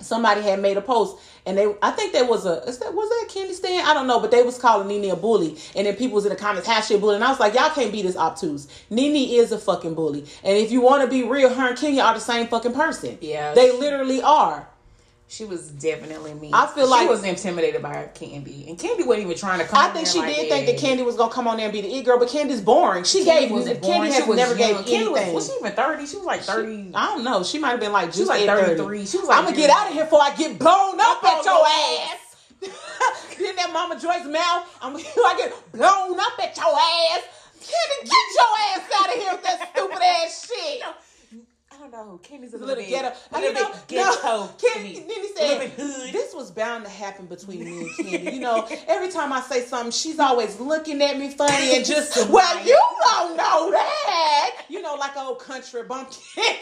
somebody 0.01 0.41
had 0.41 0.61
made 0.61 0.77
a 0.79 0.81
post, 0.81 1.19
and 1.45 1.57
they 1.59 1.75
I 1.83 1.91
think 1.91 2.13
there 2.13 2.25
was 2.25 2.47
a 2.47 2.63
is 2.67 2.79
that 2.79 2.95
was 2.95 3.09
that 3.09 3.29
a 3.29 3.39
Kandi 3.39 3.53
stand? 3.53 3.87
I 3.87 3.93
don't 3.93 4.07
know, 4.07 4.21
but 4.21 4.31
they 4.31 4.43
was 4.43 4.59
calling 4.59 4.89
Nene 4.89 5.11
a 5.11 5.17
bully, 5.17 5.59
and 5.77 5.87
then 5.87 5.97
people 5.97 6.15
was 6.15 6.25
in 6.25 6.31
the 6.31 6.37
comments, 6.37 6.69
a 6.91 6.99
bully, 6.99 7.17
and 7.17 7.25
I 7.25 7.29
was 7.29 7.41
like, 7.41 7.55
y'all 7.55 7.71
can't 7.71 7.93
be 7.93 8.01
this 8.01 8.17
obtuse. 8.17 8.69
Nene 8.89 9.39
is 9.39 9.53
a 9.53 9.59
fucking 9.59 9.95
bully, 9.95 10.25
and 10.43 10.57
if 10.57 10.73
you 10.73 10.81
want 10.81 11.03
to 11.03 11.09
be 11.09 11.25
real, 11.25 11.53
her 11.53 11.69
and 11.69 11.79
Kenya 11.79 12.03
are 12.03 12.15
the 12.15 12.21
same 12.21 12.47
fucking 12.47 12.73
person. 12.73 13.19
Yeah. 13.21 13.53
they 13.53 13.71
literally 13.79 14.23
are. 14.23 14.67
She 15.35 15.45
was 15.45 15.69
definitely 15.69 16.33
mean. 16.35 16.55
I 16.55 16.69
feel 16.69 16.89
like 16.89 17.03
she 17.03 17.09
was 17.09 17.25
intimidated 17.25 17.83
by 17.83 18.09
Kandi, 18.15 18.69
and 18.69 18.79
Kandi 18.79 19.05
wasn't 19.05 19.27
even 19.27 19.37
trying 19.37 19.59
to 19.59 19.65
come. 19.65 19.81
I 19.81 19.89
think 19.89 20.07
she 20.07 20.21
like 20.21 20.33
did 20.33 20.49
think 20.49 20.67
that 20.67 20.79
Kandi 20.79 21.05
was 21.05 21.17
gonna 21.17 21.33
come 21.33 21.49
on 21.49 21.57
there 21.57 21.67
and 21.67 21.73
be 21.73 21.81
the 21.81 21.93
it 21.93 22.05
girl, 22.05 22.21
but 22.21 22.29
Kandi's 22.29 22.61
boring. 22.61 23.03
She 23.03 23.23
Kandi 23.23 23.25
gave 23.25 23.51
was 23.51 23.67
Kandi 23.67 24.07
has 24.13 24.23
She 24.23 24.29
was 24.31 24.37
never 24.37 24.55
young. 24.55 24.85
gave 24.85 24.87
Kandi 24.87 25.11
was, 25.11 25.19
anything. 25.19 25.35
was 25.35 25.47
she 25.49 25.53
even 25.59 25.73
thirty? 25.73 26.07
She 26.07 26.17
was 26.19 26.25
like 26.25 26.43
thirty. 26.43 26.93
I 26.95 27.07
don't 27.07 27.25
know. 27.25 27.43
She 27.43 27.59
might 27.59 27.71
have 27.71 27.81
been 27.81 27.91
like 27.91 28.11
just 28.11 28.21
was 28.21 28.29
like 28.29 28.47
at 28.47 28.79
33. 28.79 29.07
She 29.07 29.19
was 29.19 29.27
like 29.27 29.39
I'm 29.39 29.45
gonna 29.45 29.57
get 29.57 29.71
out 29.71 29.89
of 29.89 29.93
here 29.93 30.05
before 30.05 30.23
I 30.23 30.37
get 30.37 30.57
blown 30.57 31.01
up 31.01 31.25
at 31.25 31.45
your 31.45 31.67
ass. 31.67 32.37
then 33.37 33.57
that 33.57 33.73
Mama 33.73 33.99
Joyce 33.99 34.27
mouth, 34.27 34.71
I'm 34.81 34.95
I 34.97 35.35
get 35.37 35.73
blown 35.73 36.21
up 36.21 36.39
at 36.39 36.57
your 36.57 36.79
ass. 36.79 37.23
Kandi, 37.59 38.07
get 38.07 38.27
your 38.39 38.53
ass 38.71 38.91
out 39.01 39.09
of 39.09 39.15
here 39.21 39.33
with 39.33 39.43
that 39.43 39.71
stupid 39.75 39.99
ass 40.01 40.47
shit. 40.47 40.83
I 41.85 41.89
don't 41.91 42.07
know. 42.09 42.19
Kenny's 42.23 42.55
a 42.55 42.57
A 42.57 42.61
little, 42.61 42.77
little 42.77 42.83
bit 42.85 42.91
ghetto. 42.91 43.15
A 43.33 43.41
little 43.41 43.63
know, 43.63 43.73
bit 43.73 43.87
ghetto. 43.89 44.23
no, 44.25 44.51
to 44.57 44.67
Ken, 44.73 44.83
me. 44.83 44.95
then 45.01 45.09
he 45.11 45.15
A 45.15 45.59
little 45.59 45.69
said, 45.69 46.13
this 46.13 46.35
was 46.35 46.51
bound 46.51 46.85
to 46.85 46.91
happen 46.91 47.27
between 47.27 47.63
me 47.65 47.81
and 47.81 47.91
Kandi. 47.91 48.33
You 48.33 48.41
know, 48.41 48.67
every 48.89 49.11
time 49.11 49.33
I 49.35 49.43
say 49.43 49.61
something, 49.67 49.91
she's 49.91 50.19
always 50.19 50.59
looking 50.59 51.03
at 51.03 51.19
me 51.19 51.29
funny 51.31 51.77
and 51.77 51.85
just, 51.85 52.29
well, 52.31 52.65
you 52.65 52.81
don't 53.03 53.37
know 53.37 53.71
that. 53.71 54.65
You 54.71 54.81
know, 54.81 54.95
like 54.95 55.15
old 55.19 55.41
country 55.41 55.83
bumpkin. 55.83 56.19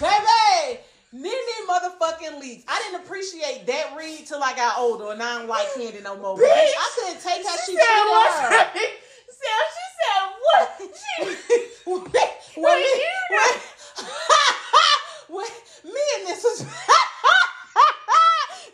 Baby, 0.00 0.78
Nene 1.12 1.32
motherfucking 1.68 2.40
Leakes. 2.40 2.62
I 2.68 2.80
didn't 2.84 3.04
appreciate 3.04 3.66
that 3.66 3.94
read 3.98 4.24
till 4.26 4.42
I 4.44 4.54
got 4.54 4.78
older 4.78 5.10
and 5.10 5.20
I 5.20 5.38
don't 5.38 5.48
like 5.48 5.66
Kandi 5.72 6.00
no 6.04 6.16
more. 6.16 6.36
Bitch. 6.38 6.44
I 6.46 6.90
couldn't 6.94 7.20
take 7.22 7.44
how 7.44 7.56
she, 7.66 7.72
She 7.72 7.78
treated 7.78 7.82
her. 7.82 8.80
Sam, 9.40 9.64
she 9.74 9.86
said 9.98 10.22
what? 10.44 10.68
She, 10.80 11.12
when, 11.90 12.00
When 12.02 12.64
when, 12.64 12.78
you- 12.78 13.28
when, 13.30 13.54
when 15.36 15.46
me 15.92 16.00
and 16.18 16.26
this 16.28 16.42
was 16.44 16.58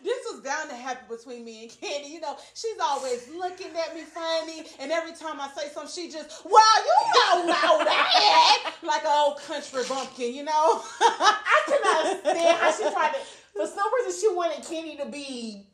this 0.05 0.19
was 0.31 0.41
bound 0.41 0.69
to 0.71 0.77
happen 0.77 1.05
between 1.17 1.45
me 1.45 1.63
and 1.63 1.71
Kandi. 1.71 2.09
You 2.11 2.21
know, 2.21 2.37
she's 2.55 2.79
always 2.83 3.29
looking 3.37 3.69
at 3.77 3.95
me 3.95 4.03
funny, 4.03 4.65
and 4.81 4.91
every 4.93 5.13
time 5.13 5.41
I 5.41 5.49
say 5.57 5.69
something, 5.73 5.91
she 5.93 6.11
just, 6.11 6.45
well, 6.45 6.85
you 6.85 6.95
don't 7.15 7.47
know 7.47 7.85
that, 7.85 8.73
like 8.83 9.05
an 9.05 9.11
old 9.13 9.39
country 9.43 9.83
bumpkin, 9.89 10.35
you 10.35 10.45
know. 10.45 10.53
I 11.01 11.63
cannot 11.67 12.07
understand 12.07 12.59
how 12.59 12.73
she 12.73 12.83
tried 12.93 13.13
to. 13.15 13.19
For 13.55 13.67
some 13.67 13.91
reason, 14.05 14.21
she 14.21 14.29
wanted 14.35 14.65
Kenny 14.67 14.97
to 14.97 15.07
be. 15.07 15.67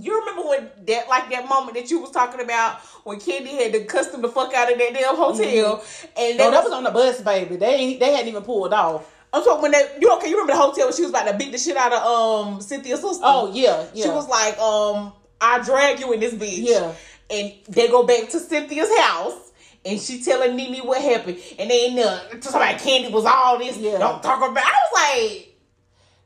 You 0.00 0.20
remember 0.20 0.48
when 0.48 0.70
that, 0.86 1.08
like 1.08 1.30
that 1.30 1.48
moment 1.48 1.76
that 1.76 1.90
you 1.90 2.00
was 2.00 2.10
talking 2.10 2.40
about 2.40 2.80
when 3.04 3.20
Kandi 3.20 3.48
had 3.48 3.72
to 3.72 3.84
custom 3.84 4.22
the 4.22 4.28
fuck 4.28 4.52
out 4.54 4.72
of 4.72 4.78
that 4.78 4.92
damn 4.92 5.14
hotel, 5.16 5.84
and 6.16 6.38
No, 6.38 6.50
that 6.50 6.50
that 6.50 6.64
was 6.64 6.72
on 6.72 6.84
the 6.84 6.90
bus, 6.90 7.20
baby. 7.22 7.56
They 7.56 7.74
ain't, 7.74 8.00
they 8.00 8.12
hadn't 8.12 8.28
even 8.28 8.42
pulled 8.42 8.72
off. 8.72 9.10
I'm 9.32 9.42
talking 9.42 9.62
when 9.62 9.70
that 9.72 10.00
you 10.00 10.12
okay? 10.14 10.28
You 10.28 10.36
remember 10.36 10.52
the 10.52 10.58
hotel 10.58 10.86
when 10.86 10.94
she 10.94 11.02
was 11.02 11.10
about 11.10 11.26
to 11.26 11.36
beat 11.36 11.52
the 11.52 11.58
shit 11.58 11.76
out 11.76 11.92
of 11.92 12.02
um 12.02 12.60
Cynthia's 12.60 13.00
sister? 13.00 13.22
Oh 13.24 13.52
yeah, 13.52 13.86
yeah. 13.94 14.04
She 14.04 14.10
was 14.10 14.28
like, 14.28 14.58
um, 14.58 15.12
I 15.40 15.62
drag 15.62 16.00
you 16.00 16.12
in 16.12 16.20
this 16.20 16.34
bitch. 16.34 16.60
Yeah. 16.68 16.92
And 17.30 17.52
they 17.68 17.88
go 17.88 18.04
back 18.04 18.28
to 18.30 18.38
Cynthia's 18.38 18.96
house. 18.98 19.40
And 19.86 20.00
she 20.00 20.22
telling 20.22 20.56
Nene 20.56 20.86
what 20.86 21.02
happened. 21.02 21.38
And 21.58 21.70
they 21.70 21.94
then 21.94 22.06
uh, 22.08 22.28
talking 22.40 22.56
about 22.56 22.80
Kandi 22.80 23.10
was 23.10 23.26
all 23.26 23.58
this. 23.58 23.76
Yeah. 23.76 23.98
Don't 23.98 24.22
talk 24.22 24.38
about 24.38 24.64
I 24.64 24.70
was 24.70 25.34
like, 25.34 25.53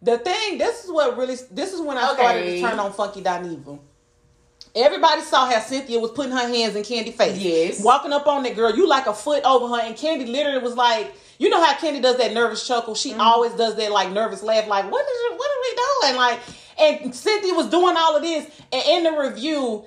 The 0.00 0.18
thing, 0.18 0.58
this 0.58 0.84
is 0.84 0.90
what 0.92 1.16
really, 1.16 1.36
this 1.50 1.72
is 1.72 1.80
when 1.80 1.98
I 1.98 2.14
started 2.14 2.44
to 2.44 2.60
turn 2.60 2.78
on 2.78 2.92
Funky 2.92 3.20
Dineva. 3.22 3.78
Everybody 4.74 5.22
saw 5.22 5.50
how 5.50 5.58
Cynthia 5.60 5.98
was 5.98 6.12
putting 6.12 6.30
her 6.32 6.46
hands 6.46 6.76
in 6.76 6.82
Kandi 6.82 7.12
face. 7.12 7.36
Yes. 7.38 7.82
Walking 7.82 8.12
up 8.12 8.26
on 8.26 8.42
that 8.44 8.54
girl, 8.54 8.74
you 8.76 8.86
like 8.86 9.06
a 9.06 9.14
foot 9.14 9.42
over 9.44 9.66
her, 9.74 9.82
and 9.82 9.96
Kandi 9.96 10.30
literally 10.30 10.58
was 10.62 10.76
like, 10.76 11.12
you 11.38 11.48
know 11.48 11.62
how 11.64 11.74
Kandi 11.74 12.00
does 12.00 12.16
that 12.18 12.32
nervous 12.32 12.66
chuckle? 12.66 12.94
She 12.94 13.10
Mm-hmm. 13.10 13.20
always 13.20 13.52
does 13.54 13.74
that 13.76 13.90
like 13.90 14.12
nervous 14.12 14.42
laugh, 14.42 14.68
like, 14.68 14.90
what 14.90 15.04
is 15.04 15.10
it, 15.10 15.38
what 15.38 15.50
are 15.50 15.62
we 15.62 16.08
doing? 16.08 16.16
Like, 16.16 16.40
and 17.04 17.14
Cynthia 17.14 17.54
was 17.54 17.66
doing 17.68 17.96
all 17.96 18.14
of 18.16 18.22
this, 18.22 18.46
and 18.72 18.82
in 18.86 19.02
the 19.04 19.18
review, 19.20 19.84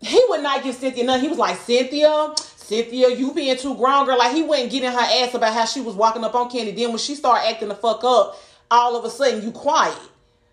he 0.00 0.22
would 0.28 0.42
not 0.42 0.62
give 0.62 0.76
Cynthia 0.76 1.02
nothing. 1.02 1.22
He 1.22 1.28
was 1.28 1.38
like, 1.38 1.56
Cynthia, 1.58 2.32
Cynthia, 2.36 3.08
you 3.16 3.32
being 3.32 3.56
too 3.56 3.74
grown, 3.74 4.06
girl. 4.06 4.18
Like 4.18 4.32
he 4.34 4.42
wouldn't 4.42 4.70
get 4.70 4.84
in 4.84 4.92
her 4.92 4.98
ass 4.98 5.34
about 5.34 5.52
how 5.52 5.64
she 5.64 5.80
was 5.80 5.96
walking 5.96 6.22
up 6.22 6.34
on 6.36 6.48
Kandi. 6.48 6.76
Then 6.76 6.90
when 6.90 6.98
she 6.98 7.16
started 7.16 7.48
acting 7.48 7.68
the 7.68 7.74
fuck 7.74 8.04
up, 8.04 8.38
all 8.70 8.96
of 8.96 9.04
a 9.04 9.10
sudden 9.10 9.42
you 9.42 9.50
quiet. 9.52 9.96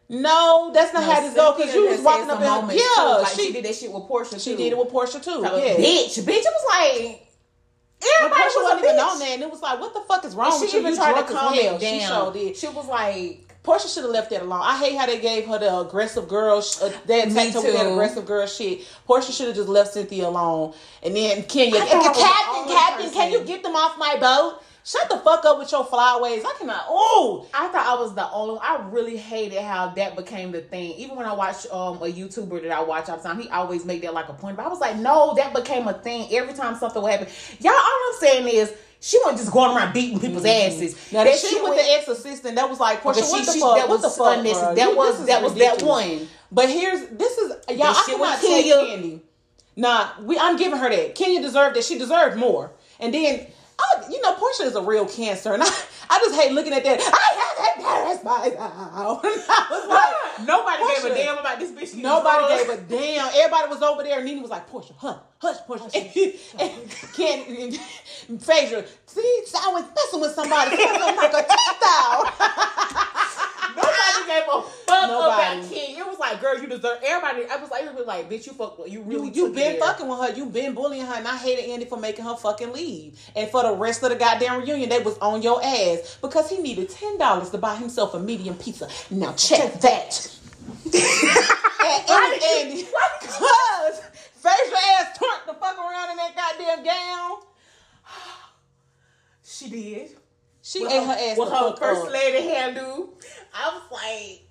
No, 0.07 0.71
that's 0.73 0.93
not 0.93 1.03
how 1.03 1.19
this 1.21 1.33
go. 1.33 1.53
Cause 1.53 1.73
you 1.73 1.87
was 1.89 1.99
walking 2.01 2.29
up 2.29 2.39
in 2.39 2.45
her. 2.69 2.73
Yeah, 2.75 3.03
like, 3.23 3.27
she, 3.33 3.47
she, 3.47 3.53
did 3.53 3.65
that 3.65 3.75
shit 3.75 3.91
with 3.91 4.03
Porsha. 4.03 4.39
she 4.43 4.51
too. 4.51 4.57
did 4.57 4.73
it 4.73 4.77
with 4.77 4.89
Porsha 4.89 5.23
too. 5.23 5.39
Like, 5.41 5.51
Yeah. 5.63 5.75
Bitch, 5.83 6.19
bitch. 6.19 6.45
It 6.45 6.45
was 6.45 6.65
like 6.69 7.21
everybody 8.17 8.41
Porsha 8.41 8.45
was 8.45 8.63
wasn't 8.63 8.83
even 8.85 8.99
on 8.99 9.19
that, 9.19 9.29
and 9.29 9.41
it 9.41 9.49
was 9.51 9.61
like, 9.61 9.79
what 9.79 9.93
the 9.95 10.01
fuck 10.01 10.23
is 10.25 10.35
wrong 10.35 10.51
And 10.51 10.61
with 10.61 10.69
she 10.69 10.77
you? 10.77 10.81
even 10.81 10.91
You 10.93 10.97
tried 10.99 11.21
to 11.27 11.33
calm 11.33 11.53
hell. 11.55 11.75
it 11.75 11.81
She 11.81 11.99
down. 11.99 12.23
sure 12.23 12.33
did. 12.33 12.55
She 12.57 12.67
was 12.67 12.87
like, 12.87 13.41
Porsha 13.63 13.91
should 13.91 14.03
have 14.03 14.11
left 14.11 14.29
that 14.29 14.43
alone. 14.43 14.61
I 14.63 14.77
hate 14.77 14.95
how 14.95 15.07
they 15.07 15.19
gave 15.19 15.47
her 15.47 15.57
the 15.57 15.79
aggressive 15.79 16.27
girl. 16.27 16.61
Sh- 16.61 16.83
uh, 16.83 16.89
that 17.07 17.07
Me 17.07 17.31
attacked 17.33 17.53
her 17.55 17.61
with 17.61 17.73
that 17.73 17.91
aggressive 17.91 18.25
girl 18.27 18.45
shit. 18.45 18.81
Porsha 19.09 19.35
should 19.35 19.47
have 19.47 19.55
just 19.55 19.69
left 19.69 19.93
Cynthia 19.93 20.27
alone. 20.27 20.75
And 21.01 21.15
then 21.15 21.41
Kenya, 21.43 21.79
I 21.79 21.89
I 21.91 21.95
was 21.97 22.05
the 22.17 22.23
Captain, 22.23 22.75
Captain, 22.75 23.11
can 23.11 23.31
you 23.31 23.43
get 23.43 23.63
them 23.63 23.75
off 23.75 23.97
my 23.97 24.17
boat? 24.19 24.61
Shut 24.87 25.09
the 25.09 25.17
fuck 25.17 25.43
up 25.45 25.57
with 25.57 25.71
your 25.71 25.83
flyaways. 25.83 26.43
I 26.45 26.53
cannot. 26.59 26.85
Oh, 26.87 27.47
I 27.55 27.69
thought 27.69 27.87
I 27.87 27.99
was 27.99 28.13
the 28.13 28.29
only. 28.31 28.53
one. 28.53 28.61
I 28.63 28.87
really 28.91 29.17
hated 29.17 29.59
how 29.63 29.87
that 29.89 30.15
became 30.15 30.51
the 30.51 30.61
thing. 30.61 30.91
Even 30.97 31.15
when 31.15 31.25
I 31.25 31.33
watch 31.33 31.65
um 31.71 31.97
a 31.97 32.11
YouTuber 32.11 32.61
that 32.61 32.71
I 32.71 32.83
watch 32.83 33.09
all 33.09 33.17
the 33.17 33.23
time, 33.23 33.39
he 33.41 33.49
always 33.49 33.83
make 33.83 34.03
that 34.03 34.13
like 34.13 34.29
a 34.29 34.33
point. 34.33 34.57
But 34.57 34.65
I 34.67 34.69
was 34.69 34.79
like, 34.79 34.95
no, 34.97 35.33
that 35.37 35.55
became 35.55 35.87
a 35.87 35.93
thing. 35.93 36.27
Every 36.31 36.53
time 36.53 36.75
something 36.75 37.01
would 37.01 37.11
happen, 37.11 37.27
y'all. 37.59 37.73
All 37.73 37.99
I'm 38.13 38.19
saying 38.19 38.47
is, 38.47 38.73
she 38.99 39.17
wasn't 39.23 39.39
just 39.39 39.51
going 39.51 39.75
around 39.75 39.91
beating 39.91 40.19
people's 40.19 40.45
asses. 40.45 41.11
now 41.11 41.23
that 41.23 41.35
shit 41.35 41.63
with 41.63 41.73
was- 41.73 41.83
the 41.83 41.91
ex 41.93 42.07
assistant, 42.07 42.55
that 42.55 42.69
was 42.69 42.79
like 42.79 43.01
Porsha. 43.01 43.17
Okay, 43.17 43.21
what 43.21 43.39
she- 43.39 43.45
the 43.45 43.51
she- 43.53 43.59
fuck? 43.61 43.77
that 43.77 43.89
what 43.89 44.01
the 44.01 44.07
was 44.07 44.17
fuck? 44.17 44.37
unnecessary. 44.37 44.75
That 44.75 44.95
was- 44.95 45.25
that 45.25 45.41
was 45.41 45.53
that 45.55 45.81
one. 45.81 46.27
But 46.51 46.69
here's 46.69 47.07
this 47.09 47.39
is 47.39 47.49
y'all. 47.69 47.77
That 47.77 48.03
I 48.07 48.11
cannot 48.11 48.39
take 48.39 48.65
Kenya. 48.65 48.75
Kandi. 48.75 49.19
Nah, 49.77 50.09
we 50.21 50.37
I'm 50.37 50.57
giving 50.57 50.77
her 50.77 50.89
that. 50.91 51.15
Kenya 51.15 51.41
deserved 51.41 51.75
that. 51.75 51.83
She 51.83 51.97
deserved 51.97 52.37
more. 52.37 52.71
And 52.99 53.11
then, 53.13 53.47
I, 53.79 54.09
you 54.09 54.21
know, 54.21 54.33
Porsha 54.35 54.65
is 54.65 54.75
a 54.75 54.81
real 54.81 55.05
cancer, 55.07 55.53
and 55.53 55.61
I, 55.63 55.67
I 56.09 56.19
just 56.19 56.35
hate 56.39 56.51
looking 56.53 56.73
at 56.73 56.83
that. 56.83 56.99
I 57.01 57.35
have 57.41 57.77
embarrassed 57.77 58.23
myself. 58.23 59.23
And 59.23 59.33
I 59.49 59.67
was 59.69 59.87
like, 59.89 60.15
Nobody 60.47 60.83
gave 60.95 61.11
a 61.11 61.15
damn 61.15 61.37
about 61.37 61.59
this 61.59 61.71
bitch. 61.71 61.95
Nobody 62.01 62.57
gave 62.57 62.69
a 62.69 62.77
damn. 62.81 63.29
Everybody 63.33 63.69
was 63.69 63.81
over 63.81 64.03
there. 64.03 64.17
and 64.17 64.25
Nene 64.25 64.41
was 64.41 64.51
like, 64.51 64.69
Porsha, 64.69 64.93
huh, 64.97 65.19
hush, 65.39 65.57
Porsha. 65.67 65.93
And, 66.59 66.73
Kandi, 67.15 67.77
Phaedra, 68.41 68.85
see, 69.05 69.43
I 69.57 69.71
was 69.71 69.83
messing 69.95 70.21
with 70.21 70.31
somebody. 70.33 70.75
So 70.77 70.83
I'm 70.83 71.15
gonna 71.15 71.43
teeth 71.43 71.83
out. 71.83 73.11
Nobody 73.75 74.27
gave 74.27 74.43
a 74.51 74.61
fuck 74.61 75.09
Nobody. 75.09 75.59
about 75.59 75.69
King. 75.69 75.97
It 75.97 76.05
was 76.05 76.19
like, 76.19 76.41
girl, 76.41 76.59
you 76.59 76.67
deserve. 76.67 76.99
Everybody, 77.05 77.45
I 77.49 77.57
was 77.57 77.69
like, 77.69 77.83
everybody 77.83 78.05
like, 78.05 78.29
bitch, 78.29 78.47
you 78.47 78.53
fuck. 78.53 78.79
You 78.87 79.01
really. 79.01 79.31
You, 79.31 79.47
you 79.47 79.53
been 79.53 79.79
fucking 79.79 80.07
with 80.07 80.19
her. 80.19 80.35
You 80.35 80.45
been 80.45 80.73
bullying 80.73 81.05
her, 81.05 81.15
and 81.15 81.27
I 81.27 81.37
hated 81.37 81.69
Andy 81.69 81.85
for 81.85 81.99
making 81.99 82.25
her 82.25 82.35
fucking 82.35 82.73
leave. 82.73 83.19
And 83.35 83.49
for 83.49 83.63
the 83.63 83.73
rest 83.73 84.03
of 84.03 84.09
the 84.09 84.15
goddamn 84.15 84.61
reunion, 84.61 84.89
they 84.89 84.99
was 84.99 85.17
on 85.19 85.41
your 85.41 85.63
ass 85.63 86.17
because 86.21 86.49
he 86.49 86.59
needed 86.59 86.89
ten 86.89 87.17
dollars 87.17 87.49
to 87.51 87.57
buy 87.57 87.75
himself 87.75 88.13
a 88.13 88.19
medium 88.19 88.55
pizza. 88.55 88.89
Now 89.09 89.33
check 89.33 89.79
that. 89.81 90.31
and, 90.85 92.09
and, 92.09 92.43
Andy, 92.43 92.85
because 93.21 94.01
Phaedra 94.35 94.77
ass 94.99 95.17
turned 95.17 95.41
the 95.47 95.53
fuck 95.53 95.77
around 95.77 96.11
in 96.11 96.17
that 96.17 96.35
goddamn 96.35 96.85
gown. 96.85 97.37
She 99.47 99.69
did. 99.69 100.17
She 100.65 100.81
With 100.81 100.91
ate 100.91 100.99
her, 101.01 101.05
her 101.05 101.13
ass 101.13 101.37
with 101.37 101.49
her 101.49 101.55
fuck 101.55 101.79
first 101.79 102.11
lady 102.11 102.47
hairdo. 102.47 103.09
I 103.53 103.69
was 103.75 103.83
like, 103.91 104.41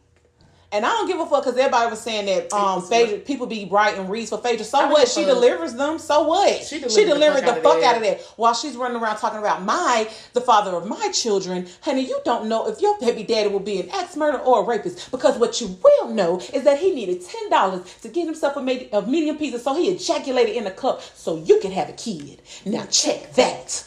And 0.71 0.87
I 0.87 0.91
don't 0.91 1.09
give 1.09 1.19
a 1.19 1.27
fuck 1.27 1.43
because 1.43 1.59
everybody 1.59 1.91
was 1.91 2.01
saying 2.01 2.27
that 2.27 2.53
um 2.53 2.83
Phaedra, 2.83 3.19
people 3.19 3.49
be 3.49 3.67
writing 3.69 4.09
reads 4.09 4.31
for 4.31 4.39
Phaedra. 4.39 4.65
So 4.65 4.79
I 4.79 4.91
what? 4.93 5.09
She 5.09 5.25
delivers 5.25 5.75
them. 5.75 5.99
So 5.99 6.23
what? 6.29 6.62
She 6.62 6.77
She 6.89 7.05
delivered 7.05 7.15
delivered, 7.15 7.41
the 7.43 7.53
the, 7.55 7.62
fuck 7.62 7.75
fuck, 7.75 7.83
out 7.83 7.97
of 7.97 8.03
that 8.05 8.21
while 8.37 8.55
she's 8.55 8.77
running 8.77 9.03
around 9.03 9.17
talking 9.17 9.41
about 9.41 9.62
my, 9.65 10.09
the 10.35 10.41
father 10.41 10.71
of 10.77 10.87
my 10.87 11.09
children. 11.12 11.67
Honey, 11.81 12.03
you 12.07 12.21
don't 12.25 12.49
know 12.49 12.69
if 12.69 12.81
your 12.81 12.97
baby 13.01 13.25
daddy 13.25 13.49
will 13.49 13.59
be 13.61 13.81
an 13.81 13.91
ex 13.91 14.17
murderer 14.17 14.41
or 14.41 14.62
a 14.62 14.67
rapist 14.67 15.11
because 15.11 15.37
what 15.37 15.61
you 15.61 15.77
will 15.83 16.11
know 16.11 16.39
is 16.53 16.62
that 16.62 16.79
he 16.79 16.95
needed 16.95 17.23
ten 17.25 17.51
dollars 17.51 17.83
to 18.03 18.09
get 18.09 18.25
himself 18.27 18.57
a, 18.57 18.62
med- 18.62 18.89
a 18.93 19.03
medium 19.03 19.37
pizza, 19.37 19.59
so 19.59 19.75
he 19.75 19.89
ejaculated 19.91 20.55
in 20.55 20.67
a 20.69 20.71
cup 20.71 21.03
so 21.03 21.37
you 21.39 21.59
could 21.61 21.73
have 21.73 21.89
a 21.89 21.93
kid. 21.95 22.41
Now 22.65 22.85
check 22.87 23.33
that. 23.35 23.85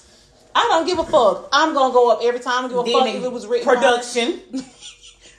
I 0.57 0.67
don't 0.69 0.87
give 0.87 0.97
a 0.97 1.03
fuck. 1.03 1.49
I'm 1.51 1.75
gonna 1.75 1.93
go 1.93 2.09
up 2.09 2.19
every 2.23 2.39
time. 2.39 2.65
I 2.65 2.67
don't 2.67 2.83
give 2.83 2.95
a 2.95 2.99
fuck 2.99 3.07
if 3.13 3.23
it 3.23 3.31
was 3.31 3.45
written 3.45 3.67
production. 3.67 4.41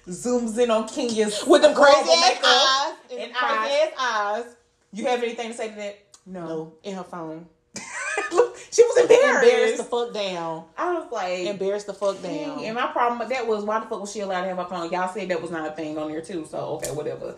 Zooms 0.08 0.56
in 0.58 0.70
on 0.70 0.88
Kenya's 0.88 1.44
with 1.44 1.62
them 1.62 1.74
crazy 1.74 1.96
horrible 1.96 2.12
ass 2.12 2.28
makeup 2.28 2.44
eyes 2.44 2.94
and, 3.10 3.20
and 3.20 3.34
crazy 3.34 3.54
eyes. 3.54 3.88
ass 3.88 3.92
eyes. 3.98 4.56
You 4.92 5.06
have 5.06 5.22
anything 5.22 5.48
to 5.50 5.54
say 5.54 5.70
to 5.70 5.74
that? 5.74 5.98
No, 6.24 6.74
in 6.84 6.94
her 6.94 7.02
phone. 7.02 7.46
Look, 8.32 8.56
she 8.70 8.82
was 8.82 9.02
embarrassed. 9.02 9.44
Embarrassed 9.44 9.76
the 9.78 9.84
fuck 9.84 10.14
down. 10.14 10.64
I 10.76 10.94
was 10.94 11.10
like, 11.10 11.40
Embarrassed 11.40 11.88
the 11.88 11.94
fuck 11.94 12.22
down. 12.22 12.64
And 12.64 12.76
my 12.76 12.86
problem 12.86 13.18
with 13.18 13.30
that 13.30 13.46
was 13.46 13.64
why 13.64 13.80
the 13.80 13.86
fuck 13.86 14.00
was 14.00 14.12
she 14.12 14.20
allowed 14.20 14.42
to 14.42 14.48
have 14.48 14.56
her 14.56 14.66
phone? 14.66 14.90
Y'all 14.92 15.12
said 15.12 15.28
that 15.30 15.42
was 15.42 15.50
not 15.50 15.68
a 15.68 15.72
thing 15.72 15.98
on 15.98 16.12
there 16.12 16.22
too, 16.22 16.46
so 16.48 16.58
okay, 16.76 16.92
whatever. 16.92 17.34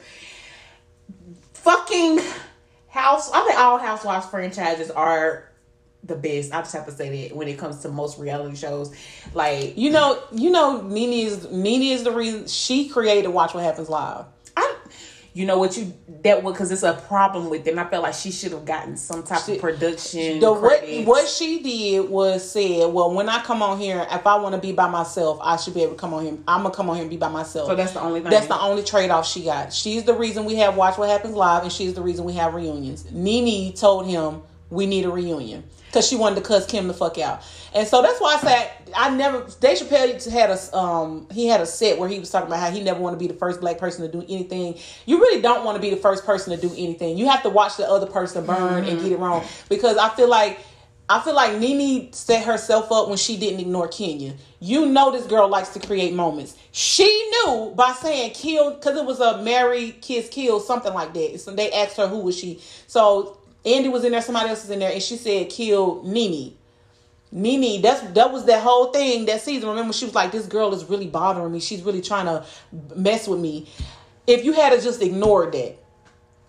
Fucking 1.54 2.20
house. 2.88 3.30
I 3.32 3.40
think 3.46 3.58
all 3.58 3.78
Housewives 3.78 4.26
franchises 4.26 4.90
are 4.90 5.49
the 6.04 6.16
best. 6.16 6.52
I 6.52 6.60
just 6.60 6.72
have 6.74 6.86
to 6.86 6.92
say 6.92 7.28
that 7.28 7.36
when 7.36 7.48
it 7.48 7.58
comes 7.58 7.80
to 7.80 7.88
most 7.88 8.18
reality 8.18 8.56
shows, 8.56 8.94
like 9.34 9.76
You 9.76 9.90
know, 9.90 10.22
you 10.32 10.50
know, 10.50 10.80
Nene 10.82 11.12
is 11.26 11.50
Nene 11.50 11.92
is 11.92 12.04
the 12.04 12.12
reason 12.12 12.46
she 12.46 12.88
created 12.88 13.28
Watch 13.28 13.54
What 13.54 13.64
Happens 13.64 13.88
Live. 13.88 14.24
I, 14.56 14.76
you 15.32 15.46
know 15.46 15.58
what 15.58 15.76
you 15.76 15.92
that 16.22 16.42
was 16.42 16.54
because 16.54 16.72
it's 16.72 16.82
a 16.82 16.94
problem 16.94 17.50
with 17.50 17.64
them. 17.64 17.78
I 17.78 17.84
felt 17.88 18.02
like 18.02 18.14
she 18.14 18.32
should 18.32 18.50
have 18.52 18.64
gotten 18.64 18.96
some 18.96 19.22
type 19.22 19.42
She- 19.44 19.54
of 19.54 19.60
production. 19.60 20.40
The 20.40 20.52
what 20.52 20.82
what 21.04 21.28
she 21.28 21.62
did 21.62 22.10
was 22.10 22.50
said, 22.50 22.92
well, 22.92 23.12
when 23.12 23.28
I 23.28 23.40
come 23.42 23.62
on 23.62 23.78
here, 23.78 24.04
if 24.10 24.26
I 24.26 24.36
want 24.36 24.54
to 24.56 24.60
be 24.60 24.72
by 24.72 24.88
myself, 24.88 25.38
I 25.40 25.56
should 25.56 25.74
be 25.74 25.82
able 25.82 25.92
to 25.92 25.98
come 25.98 26.14
on 26.14 26.24
here. 26.24 26.38
I'm 26.48 26.62
gonna 26.62 26.74
come 26.74 26.88
on 26.90 26.96
here 26.96 27.02
and 27.04 27.10
be 27.10 27.16
by 27.16 27.28
myself. 27.28 27.68
So 27.68 27.76
that's 27.76 27.92
the 27.92 28.00
only 28.00 28.20
thing. 28.20 28.30
That's 28.30 28.48
the 28.48 28.58
only 28.60 28.82
trade 28.82 29.10
off 29.10 29.26
she 29.26 29.44
got. 29.44 29.72
She's 29.72 30.02
the 30.02 30.14
reason 30.14 30.46
we 30.46 30.56
have 30.56 30.76
Watch 30.76 30.98
What 30.98 31.08
Happens 31.10 31.34
Live, 31.34 31.62
and 31.62 31.70
she's 31.72 31.94
the 31.94 32.02
reason 32.02 32.24
we 32.24 32.32
have 32.32 32.54
reunions. 32.54 33.08
Nene 33.12 33.72
told 33.74 34.06
him 34.06 34.42
we 34.70 34.86
need 34.86 35.04
a 35.04 35.10
reunion 35.10 35.62
because 35.90 36.06
she 36.06 36.16
wanted 36.16 36.36
to 36.36 36.42
cuss 36.42 36.66
Kim 36.66 36.86
the 36.86 36.94
fuck 36.94 37.18
out, 37.18 37.42
and 37.74 37.86
so 37.86 38.00
that's 38.02 38.20
why 38.20 38.36
I 38.36 38.38
said 38.38 38.70
I 38.94 39.10
never. 39.10 39.46
Dave 39.60 39.78
Chappelle 39.78 40.30
had 40.30 40.50
a 40.50 40.76
um 40.76 41.26
he 41.32 41.46
had 41.46 41.60
a 41.60 41.66
set 41.66 41.98
where 41.98 42.08
he 42.08 42.18
was 42.18 42.30
talking 42.30 42.48
about 42.48 42.60
how 42.60 42.70
he 42.70 42.82
never 42.82 43.00
want 43.00 43.14
to 43.14 43.18
be 43.18 43.26
the 43.26 43.38
first 43.38 43.60
black 43.60 43.78
person 43.78 44.04
to 44.04 44.10
do 44.10 44.24
anything. 44.28 44.76
You 45.06 45.18
really 45.18 45.42
don't 45.42 45.64
want 45.64 45.76
to 45.76 45.82
be 45.82 45.90
the 45.90 45.96
first 45.96 46.24
person 46.24 46.58
to 46.58 46.60
do 46.60 46.72
anything. 46.76 47.18
You 47.18 47.28
have 47.28 47.42
to 47.42 47.50
watch 47.50 47.76
the 47.76 47.88
other 47.88 48.06
person 48.06 48.46
burn 48.46 48.84
and 48.84 49.00
get 49.00 49.12
it 49.12 49.18
wrong 49.18 49.44
because 49.68 49.96
I 49.96 50.08
feel 50.10 50.28
like. 50.28 50.58
I 51.12 51.18
feel 51.18 51.34
like 51.34 51.58
Nene 51.58 52.12
set 52.12 52.44
herself 52.44 52.92
up 52.92 53.08
when 53.08 53.18
she 53.18 53.36
didn't 53.36 53.58
ignore 53.58 53.88
Kenya. 53.88 54.34
You 54.60 54.86
know 54.86 55.10
this 55.10 55.26
girl 55.26 55.48
likes 55.48 55.70
to 55.70 55.80
create 55.80 56.14
moments. 56.14 56.56
She 56.70 57.04
knew 57.04 57.72
by 57.74 57.94
saying 57.94 58.30
kill 58.30 58.74
because 58.74 58.96
it 58.96 59.04
was 59.04 59.18
a 59.18 59.42
marry, 59.42 59.90
kiss, 59.90 60.28
kill, 60.28 60.60
something 60.60 60.94
like 60.94 61.12
that. 61.14 61.40
So 61.40 61.52
they 61.52 61.72
asked 61.72 61.96
her 61.96 62.06
who 62.06 62.20
was 62.20 62.38
she. 62.38 62.60
So 62.86 63.39
Andy 63.64 63.88
was 63.88 64.04
in 64.04 64.12
there, 64.12 64.22
somebody 64.22 64.48
else 64.48 64.62
was 64.62 64.70
in 64.70 64.78
there, 64.78 64.92
and 64.92 65.02
she 65.02 65.16
said 65.16 65.50
kill 65.50 66.02
Nene. 66.04 66.56
Nene, 67.32 67.80
that's 67.80 68.00
that 68.12 68.32
was 68.32 68.44
that 68.46 68.62
whole 68.62 68.86
thing 68.86 69.26
that 69.26 69.40
season. 69.40 69.68
Remember, 69.68 69.92
she 69.92 70.04
was 70.04 70.14
like, 70.14 70.32
"This 70.32 70.46
girl 70.46 70.74
is 70.74 70.84
really 70.84 71.06
bothering 71.06 71.52
me. 71.52 71.60
She's 71.60 71.82
really 71.82 72.02
trying 72.02 72.26
to 72.26 72.44
mess 72.96 73.28
with 73.28 73.38
me." 73.38 73.68
If 74.26 74.44
you 74.44 74.52
had 74.52 74.80
just 74.82 75.00
ignored 75.00 75.52
that, 75.52 75.76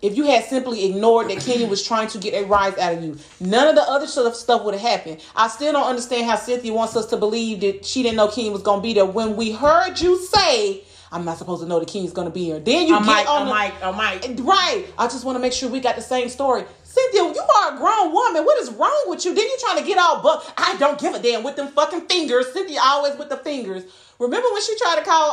if 0.00 0.16
you 0.16 0.24
had 0.24 0.44
simply 0.44 0.84
ignored 0.86 1.30
that 1.30 1.38
Kenya 1.38 1.68
was 1.68 1.84
trying 1.84 2.08
to 2.08 2.18
get 2.18 2.34
a 2.34 2.46
rise 2.46 2.76
out 2.78 2.94
of 2.94 3.04
you, 3.04 3.16
none 3.38 3.68
of 3.68 3.76
the 3.76 3.82
other 3.82 4.08
stuff 4.08 4.34
stuff 4.34 4.64
would 4.64 4.74
have 4.74 4.82
happened. 4.82 5.20
I 5.36 5.46
still 5.46 5.72
don't 5.72 5.86
understand 5.86 6.28
how 6.28 6.34
Cynthia 6.34 6.72
wants 6.72 6.96
us 6.96 7.06
to 7.06 7.16
believe 7.16 7.60
that 7.60 7.84
she 7.86 8.02
didn't 8.02 8.16
know 8.16 8.26
Kenya 8.26 8.50
was 8.50 8.62
gonna 8.62 8.82
be 8.82 8.94
there 8.94 9.06
when 9.06 9.36
we 9.36 9.52
heard 9.52 10.00
you 10.00 10.18
say, 10.18 10.82
"I'm 11.12 11.24
not 11.24 11.38
supposed 11.38 11.62
to 11.62 11.68
know 11.68 11.78
that 11.78 11.86
Kenya's 11.86 12.12
gonna 12.12 12.30
be 12.30 12.44
here." 12.46 12.58
Then 12.58 12.88
you 12.88 12.96
I'm 12.96 13.04
get 13.04 13.12
Mike, 13.12 13.30
on 13.30 13.42
I'm 13.42 13.46
the, 13.46 13.54
Mike, 13.54 13.74
I'm 13.84 13.96
Mike. 13.96 14.40
Right. 14.40 14.86
I 14.98 15.06
just 15.06 15.24
want 15.24 15.36
to 15.36 15.40
make 15.40 15.52
sure 15.52 15.68
we 15.68 15.78
got 15.78 15.94
the 15.94 16.02
same 16.02 16.28
story. 16.28 16.64
Cynthia, 16.92 17.22
you 17.22 17.40
are 17.40 17.74
a 17.74 17.78
grown 17.78 18.12
woman. 18.12 18.44
What 18.44 18.60
is 18.62 18.70
wrong 18.70 19.04
with 19.06 19.24
you? 19.24 19.34
Then 19.34 19.44
you 19.44 19.56
trying 19.60 19.78
to 19.78 19.86
get 19.86 19.96
all 19.96 20.20
but 20.20 20.52
I 20.58 20.76
don't 20.76 21.00
give 21.00 21.14
a 21.14 21.18
damn 21.18 21.42
with 21.42 21.56
them 21.56 21.68
fucking 21.68 22.02
fingers. 22.02 22.52
Cynthia 22.52 22.80
always 22.82 23.16
with 23.16 23.30
the 23.30 23.38
fingers. 23.38 23.84
Remember 24.18 24.48
when 24.52 24.60
she 24.60 24.76
tried 24.76 24.96
to 24.96 25.02
call 25.02 25.30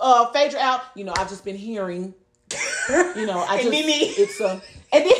uh 0.00 0.32
Phaedra 0.32 0.60
out? 0.60 0.82
You 0.94 1.04
know, 1.04 1.12
I've 1.16 1.28
just 1.28 1.44
been 1.44 1.56
hearing. 1.56 2.14
You 2.88 3.26
know, 3.26 3.44
I 3.48 3.60
just 3.62 3.72
it's 4.18 4.40
a 4.40 4.62
and 4.92 5.04
then 5.04 5.16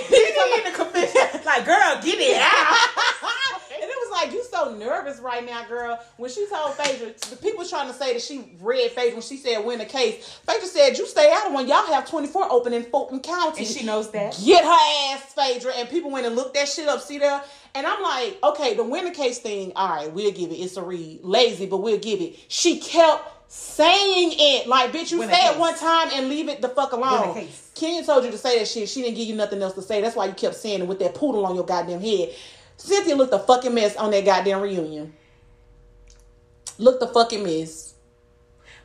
in 0.59 0.73
the 0.73 0.77
confession, 0.77 1.41
like, 1.45 1.64
girl, 1.64 2.01
get 2.03 2.18
it 2.18 2.41
out. 2.41 2.89
and 3.73 3.83
it 3.83 3.97
was 3.97 4.11
like 4.12 4.33
you 4.33 4.45
so 4.45 4.75
nervous 4.75 5.21
right 5.21 5.45
now, 5.45 5.64
girl. 5.64 5.99
When 6.16 6.31
she 6.31 6.47
told 6.49 6.75
Phaedra, 6.75 7.12
the 7.31 7.37
people 7.37 7.64
trying 7.64 7.89
to 7.89 7.95
say 7.95 8.12
that 8.12 8.23
she 8.23 8.53
read 8.61 8.91
Phaedra 8.93 9.14
when 9.14 9.23
she 9.23 9.37
said 9.37 9.64
win 9.64 9.79
the 9.79 9.85
case. 9.85 10.41
Phaedra 10.47 10.66
said 10.66 10.99
you 10.99 11.07
stay 11.07 11.31
out 11.33 11.47
of 11.47 11.53
one. 11.53 11.68
Y'all 11.68 11.87
have 11.87 12.09
twenty 12.09 12.27
four 12.27 12.51
open 12.51 12.73
in 12.73 12.85
Fulton 12.85 13.21
County. 13.21 13.61
And 13.61 13.66
she 13.66 13.85
knows 13.85 14.11
that. 14.11 14.39
Get 14.45 14.64
her 14.64 15.14
ass, 15.14 15.33
Phaedra. 15.35 15.73
And 15.77 15.89
people 15.89 16.11
went 16.11 16.27
and 16.27 16.37
looked 16.37 16.55
that 16.55 16.68
shit 16.68 16.89
up. 16.89 17.01
See 17.01 17.18
there. 17.18 17.43
And 17.75 17.87
I'm 17.87 18.03
like, 18.03 18.39
okay, 18.43 18.75
the 18.75 18.83
win 18.83 19.05
the 19.05 19.12
case 19.12 19.39
thing. 19.39 19.73
All 19.77 19.89
right, 19.89 20.12
we'll 20.12 20.33
give 20.33 20.51
it. 20.51 20.57
It's 20.57 20.77
a 20.77 20.83
read, 20.83 21.21
lazy, 21.23 21.66
but 21.66 21.79
we'll 21.79 21.99
give 21.99 22.21
it. 22.21 22.37
She 22.49 22.81
kept 22.81 23.53
saying 23.53 24.33
it 24.33 24.66
like, 24.66 24.93
bitch, 24.93 25.11
you 25.11 25.23
say 25.25 25.47
it 25.49 25.59
one 25.59 25.77
time 25.77 26.09
and 26.12 26.29
leave 26.29 26.49
it 26.49 26.61
the 26.62 26.68
fuck 26.68 26.93
Win 26.93 27.01
alone. 27.01 27.49
Kenya 27.81 28.05
told 28.05 28.24
you 28.26 28.31
to 28.31 28.37
say 28.39 28.59
that 28.59 28.68
shit. 28.68 28.91
She 28.91 29.01
didn't 29.01 29.16
give 29.16 29.26
you 29.26 29.35
nothing 29.35 29.62
else 29.62 29.72
to 29.72 29.83
say. 29.83 30.03
That's 30.03 30.14
why 30.14 30.26
you 30.26 30.35
kept 30.35 30.55
saying 30.55 30.83
it 30.83 30.87
with 30.87 30.99
that 30.99 31.14
poodle 31.14 31.47
on 31.47 31.55
your 31.55 31.64
goddamn 31.64 32.01
head. 32.01 32.28
Cynthia 32.76 33.16
looked 33.16 33.33
a 33.33 33.39
fucking 33.39 33.74
mess 33.74 33.97
on 33.97 34.11
that 34.11 34.24
goddamn 34.24 34.61
reunion. 34.61 35.14
Looked 36.76 37.03
a 37.03 37.07
fucking 37.07 37.43
mess. 37.43 37.95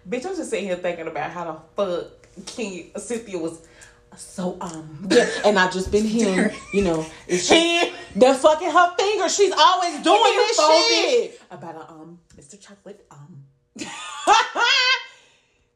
Bitch, 0.07 0.25
I'm 0.25 0.35
just 0.35 0.49
sitting 0.49 0.65
here 0.65 0.77
thinking 0.77 1.07
about 1.07 1.31
how 1.31 1.43
the 1.43 1.59
fuck 1.75 2.45
King 2.45 2.91
Cynthia 2.95 3.37
was 3.37 3.67
so 4.15 4.57
um 4.61 5.07
Yeah, 5.09 5.27
and 5.43 5.59
I've 5.59 5.73
just 5.73 5.91
been 5.91 6.05
hearing, 6.05 6.55
you 6.73 6.83
know, 6.83 7.05
it's 7.27 7.49
Hand 7.49 7.91
the 8.15 8.33
fucking 8.33 8.71
her 8.71 8.95
finger. 8.97 9.27
She's 9.27 9.51
always 9.51 10.01
doing 10.01 10.21
this 10.23 10.57
shit. 10.57 11.41
about 11.51 11.75
a 11.75 11.91
um 11.91 12.19
Mr. 12.37 12.59
Chocolate 12.61 13.05
um 13.11 13.43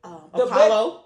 um 0.05 0.21
The 0.33 0.43
Apollo 0.43 1.03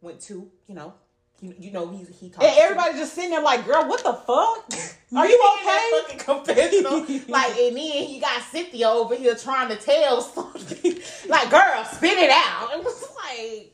went 0.00 0.20
to 0.22 0.50
you 0.66 0.74
know 0.74 0.94
you, 1.40 1.54
you 1.58 1.70
know 1.72 1.88
he 1.88 2.04
he 2.20 2.28
talked 2.28 2.44
And 2.44 2.56
everybody 2.58 2.94
just 2.98 3.14
sitting 3.14 3.30
there 3.30 3.42
like, 3.42 3.64
girl, 3.64 3.88
what 3.88 4.02
the 4.04 4.12
fuck? 4.12 4.70
Are 5.16 5.26
you 5.26 5.50
okay? 5.58 5.90
Fucking 6.02 6.18
confessional. 6.18 7.00
like, 7.28 7.58
and 7.58 7.76
then 7.76 8.06
he 8.06 8.20
got 8.20 8.42
Cynthia 8.42 8.88
over 8.88 9.16
here 9.16 9.34
trying 9.34 9.68
to 9.70 9.76
tell 9.76 10.20
something. 10.20 10.98
like, 11.28 11.50
girl, 11.50 11.84
spit 11.84 12.18
it 12.18 12.30
out. 12.30 12.70
It 12.74 12.84
was 12.84 13.08
like, 13.16 13.72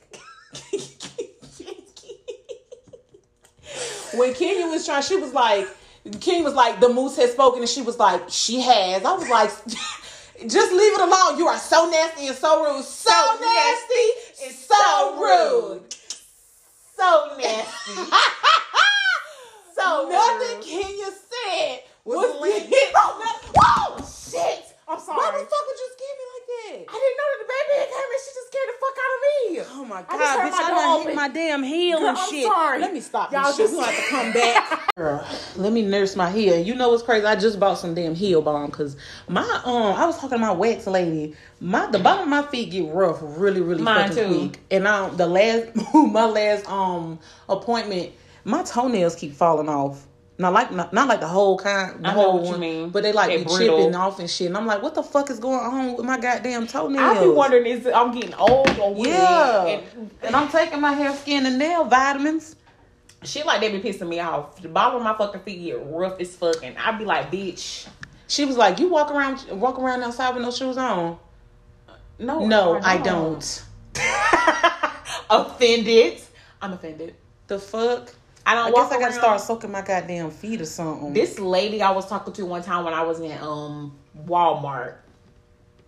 when 4.14 4.33
Kenya 4.35 4.67
was 4.69 4.87
trying, 4.87 5.03
she 5.03 5.17
was 5.17 5.35
like, 5.35 5.69
King 6.21 6.45
was 6.45 6.55
like, 6.55 6.81
the 6.81 6.89
moose 6.89 7.17
has 7.17 7.33
spoken, 7.33 7.61
and 7.61 7.69
she 7.69 7.83
was 7.83 7.99
like, 7.99 8.23
she 8.29 8.61
has. 8.61 9.05
I 9.05 9.12
was 9.12 9.29
like, 9.29 9.51
just 10.49 10.73
leave 10.73 10.93
it 10.95 11.01
alone. 11.01 11.39
You 11.39 11.49
are 11.49 11.59
so 11.59 11.91
nasty 11.91 12.29
and 12.29 12.37
so 12.37 12.64
rude. 12.64 12.85
So, 12.85 13.11
So 13.11 13.39
nasty 13.41 14.45
and 14.47 14.55
so 14.55 14.75
so 14.75 15.21
rude. 15.21 15.83
rude. 15.83 15.97
So 16.97 17.36
nasty. 17.38 17.92
so 19.76 20.09
Nothing 20.09 20.57
rude. 20.59 20.64
Kenya 20.64 21.11
said 21.12 21.80
Was 22.05 22.32
was, 22.34 22.40
lit. 22.40 22.62
hit. 22.64 22.94
Oh 23.59 23.97
shit! 23.99 24.64
I'm 24.88 24.99
sorry. 25.01 25.16
Why 25.18 25.30
the 25.32 25.44
fuck 25.44 25.64
would 25.66 25.78
you 25.80 25.88
scare 25.97 26.16
me 26.18 26.24
like 26.34 26.36
I 26.69 26.97
didn't 27.03 27.17
know 27.19 27.29
that 27.33 27.41
the 27.41 27.49
baby 27.49 27.73
had 27.81 27.89
came 27.89 28.11
and 28.13 28.23
she 28.25 28.31
just 28.35 28.47
scared 28.49 28.69
the 28.69 28.77
fuck 28.81 28.97
out 29.05 29.13
of 29.17 29.21
me. 29.25 29.61
Oh 29.73 29.85
my 29.85 30.05
I 30.09 30.19
just 30.19 30.39
heard 30.39 30.51
god, 30.51 30.51
bitch! 30.51 30.51
my 30.51 30.65
I 30.65 30.71
done 30.99 31.07
hit 31.07 31.15
my 31.17 31.29
damn 31.29 31.63
heel 31.63 31.99
Girl, 31.99 32.09
and 32.09 32.19
I'm 32.19 32.31
shit. 32.31 32.47
sorry. 32.47 32.81
Let 32.81 32.93
me 32.95 33.01
stop 33.01 33.33
Y'all 33.33 33.57
just- 33.57 33.75
gonna 33.75 33.87
have 33.87 34.05
to 34.05 34.11
come 34.11 34.33
back. 34.41 34.95
Girl, 34.97 35.27
let 35.57 35.73
me 35.73 35.83
nurse 35.83 36.17
my 36.17 36.31
heel. 36.31 36.59
You 36.59 36.75
know 36.75 36.89
what's 36.91 37.03
crazy? 37.03 37.27
I 37.27 37.37
just 37.37 37.61
bought 37.61 37.79
some 37.79 37.95
damn 37.95 38.15
heel 38.15 38.41
balm 38.43 38.71
because 38.71 38.97
my 39.29 39.43
um, 39.65 39.95
I 40.01 40.07
was 40.07 40.17
talking 40.17 40.31
to 40.31 40.39
my 40.39 40.53
wax 40.53 40.87
lady. 40.87 41.35
My 41.61 41.87
the 41.87 41.99
bottom 41.99 42.23
of 42.25 42.29
my 42.29 42.43
feet 42.51 42.71
get 42.71 42.93
rough 42.93 43.19
really, 43.21 43.61
really 43.61 43.83
Mine 43.83 44.09
fucking 44.09 44.29
too. 44.33 44.39
quick. 44.51 44.61
And 44.71 44.87
um, 44.87 45.17
the 45.17 45.27
last 45.27 45.69
my 45.95 46.25
last 46.27 46.69
um 46.71 47.19
appointment, 47.49 48.13
my 48.45 48.63
toenails 48.63 49.15
keep 49.17 49.33
falling 49.35 49.69
off. 49.69 50.07
Not 50.39 50.53
like 50.53 50.70
not, 50.70 50.93
not 50.93 51.09
like 51.09 51.20
the 51.20 51.26
whole 51.28 51.59
kind, 51.59 52.05
the 52.05 52.09
I 52.11 52.14
know 52.14 52.20
whole 52.20 52.34
what 52.34 52.45
you 52.45 52.51
one, 52.51 52.61
mean. 52.61 52.91
but 52.91 53.03
they 53.03 53.12
like 53.12 53.28
They 53.28 53.39
be 53.39 53.45
brittle. 53.45 53.78
chipping 53.78 53.95
off 53.95 54.18
and 54.18 54.28
shit. 54.28 54.49
And 54.49 54.57
I'm 54.57 54.66
like, 54.66 54.82
what 54.82 54.95
the 54.95 55.03
fuck 55.03 55.30
is 55.30 55.39
going 55.39 55.59
on 55.59 55.97
with 55.97 56.05
my 56.05 56.18
goddamn 56.18 56.66
toenails? 56.66 57.16
I 57.18 57.22
be 57.22 57.28
wondering 57.30 57.64
is 57.66 57.87
it, 57.87 57.95
I'm 57.95 58.12
getting 58.12 58.34
old 58.34 58.68
or 58.78 58.95
what? 58.95 59.09
Yeah, 59.09 59.64
And, 59.64 60.11
and 60.22 60.37
I'm 60.37 60.49
taking 60.51 60.78
my 60.80 60.93
hair, 60.93 61.14
skin, 61.16 61.47
and 61.47 61.59
nail 61.59 61.84
vitamins. 61.84 62.55
shit 63.24 63.47
like 63.47 63.61
they 63.62 63.70
be 63.72 63.78
pissing 63.80 64.09
me 64.09 64.20
off. 64.20 64.61
The 64.61 64.68
bottom 64.68 64.97
of 64.99 65.03
my 65.05 65.16
fucking 65.16 65.41
feet 65.41 65.62
get 65.64 65.80
rough 65.87 66.20
as 66.20 66.37
fuck, 66.37 66.57
and 66.62 66.76
I 66.76 66.93
be 66.93 67.07
like, 67.07 67.30
bitch, 67.30 67.89
She 68.28 68.45
was 68.45 68.59
like, 68.59 68.78
"You 68.78 68.91
walk 68.91 69.11
around, 69.11 69.43
walk 69.53 69.78
around 69.78 70.03
outside 70.03 70.34
with 70.34 70.43
no 70.43 70.51
shoes 70.51 70.76
on." 70.76 71.18
no, 72.18 72.45
No, 72.47 72.78
I 72.82 72.99
don't. 72.99 73.64
offended. 75.30 76.20
I'm 76.61 76.72
offended. 76.74 77.14
The 77.47 77.59
fuck? 77.59 78.12
I 78.47 78.53
I 78.53 78.55
don't 78.55 78.66
guess 78.74 78.90
walk 78.90 78.92
I 78.92 79.01
gotta 79.01 79.12
start 79.12 79.40
soaking 79.40 79.72
my 79.72 79.82
goddamn 79.82 80.30
feet 80.30 80.61
or 80.61 80.66
something. 80.66 81.12
This 81.12 81.38
lady 81.40 81.82
I 81.82 81.90
was 81.90 82.07
talking 82.07 82.32
to 82.34 82.47
one 82.47 82.62
time 82.62 82.84
when 82.84 82.94
I 82.94 83.03
was 83.03 83.18
in 83.18 83.36
um 83.42 83.92
Walmart, 84.24 84.94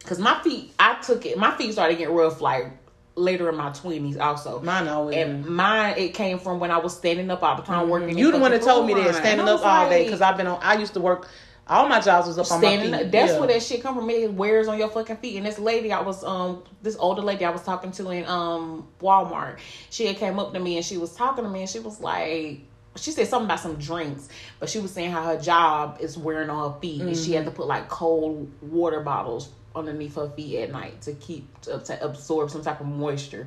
cause 0.04 0.18
my 0.18 0.42
feet, 0.42 0.72
I 0.78 1.00
took 1.00 1.24
it. 1.24 1.38
My 1.38 1.56
feet 1.56 1.72
started 1.72 1.98
getting 1.98 2.14
rough 2.14 2.40
like 2.40 2.66
later 3.14 3.48
in 3.48 3.56
my 3.56 3.70
twenties, 3.70 4.16
also. 4.16 4.60
Mine 4.60 4.88
always. 4.88 5.16
And 5.16 5.46
mine, 5.46 5.94
it 5.98 6.14
came 6.14 6.40
from 6.40 6.58
when 6.58 6.72
I 6.72 6.78
was 6.78 6.96
standing 6.96 7.30
up 7.30 7.44
all 7.44 7.56
the 7.56 7.62
time 7.62 7.88
working. 7.88 8.10
Mm-hmm. 8.10 8.18
you 8.18 8.32
the 8.32 8.38
one 8.38 8.50
that 8.50 8.62
told 8.62 8.86
me 8.86 8.94
that 8.94 9.14
standing 9.14 9.48
up 9.48 9.64
all 9.64 9.88
day 9.88 10.04
because 10.04 10.20
I've 10.20 10.36
been 10.36 10.48
on. 10.48 10.58
I 10.60 10.74
used 10.74 10.94
to 10.94 11.00
work. 11.00 11.28
All 11.68 11.88
my 11.88 12.00
jobs 12.00 12.26
was 12.28 12.38
up 12.38 12.50
on 12.50 12.58
standing. 12.60 12.90
my 12.90 12.98
feet. 12.98 13.12
That's 13.12 13.32
yeah. 13.32 13.38
where 13.38 13.48
that 13.48 13.62
shit 13.62 13.82
come 13.82 13.94
from. 13.96 14.08
It 14.10 14.32
wears 14.32 14.68
on 14.68 14.78
your 14.78 14.88
fucking 14.90 15.16
feet. 15.18 15.36
And 15.36 15.46
this 15.46 15.58
lady, 15.58 15.92
I 15.92 16.00
was 16.00 16.24
um, 16.24 16.62
this 16.82 16.96
older 16.96 17.22
lady 17.22 17.44
I 17.44 17.50
was 17.50 17.62
talking 17.62 17.92
to 17.92 18.10
in 18.10 18.24
um 18.26 18.88
Walmart. 19.00 19.58
She 19.90 20.06
had 20.06 20.16
came 20.16 20.38
up 20.38 20.52
to 20.54 20.60
me 20.60 20.76
and 20.76 20.84
she 20.84 20.96
was 20.96 21.14
talking 21.14 21.44
to 21.44 21.50
me 21.50 21.60
and 21.60 21.68
she 21.70 21.80
was 21.80 22.00
like. 22.00 22.60
She 22.96 23.12
said 23.12 23.28
something 23.28 23.44
about 23.46 23.60
some 23.60 23.76
drinks, 23.76 24.28
but 24.58 24.68
she 24.68 24.80
was 24.80 24.90
saying 24.90 25.12
how 25.12 25.22
her 25.22 25.38
job 25.38 25.98
is 26.00 26.18
wearing 26.18 26.50
on 26.50 26.72
her 26.72 26.80
feet, 26.80 27.00
and 27.02 27.16
she 27.16 27.26
Mm-hmm. 27.30 27.32
had 27.34 27.44
to 27.44 27.50
put 27.52 27.68
like 27.68 27.88
cold 27.88 28.50
water 28.60 29.00
bottles 29.00 29.50
underneath 29.76 30.16
her 30.16 30.28
feet 30.30 30.58
at 30.62 30.72
night 30.72 31.00
to 31.02 31.12
keep 31.12 31.60
to, 31.60 31.78
to 31.78 32.04
absorb 32.04 32.50
some 32.50 32.62
type 32.62 32.80
of 32.80 32.86
moisture. 32.86 33.46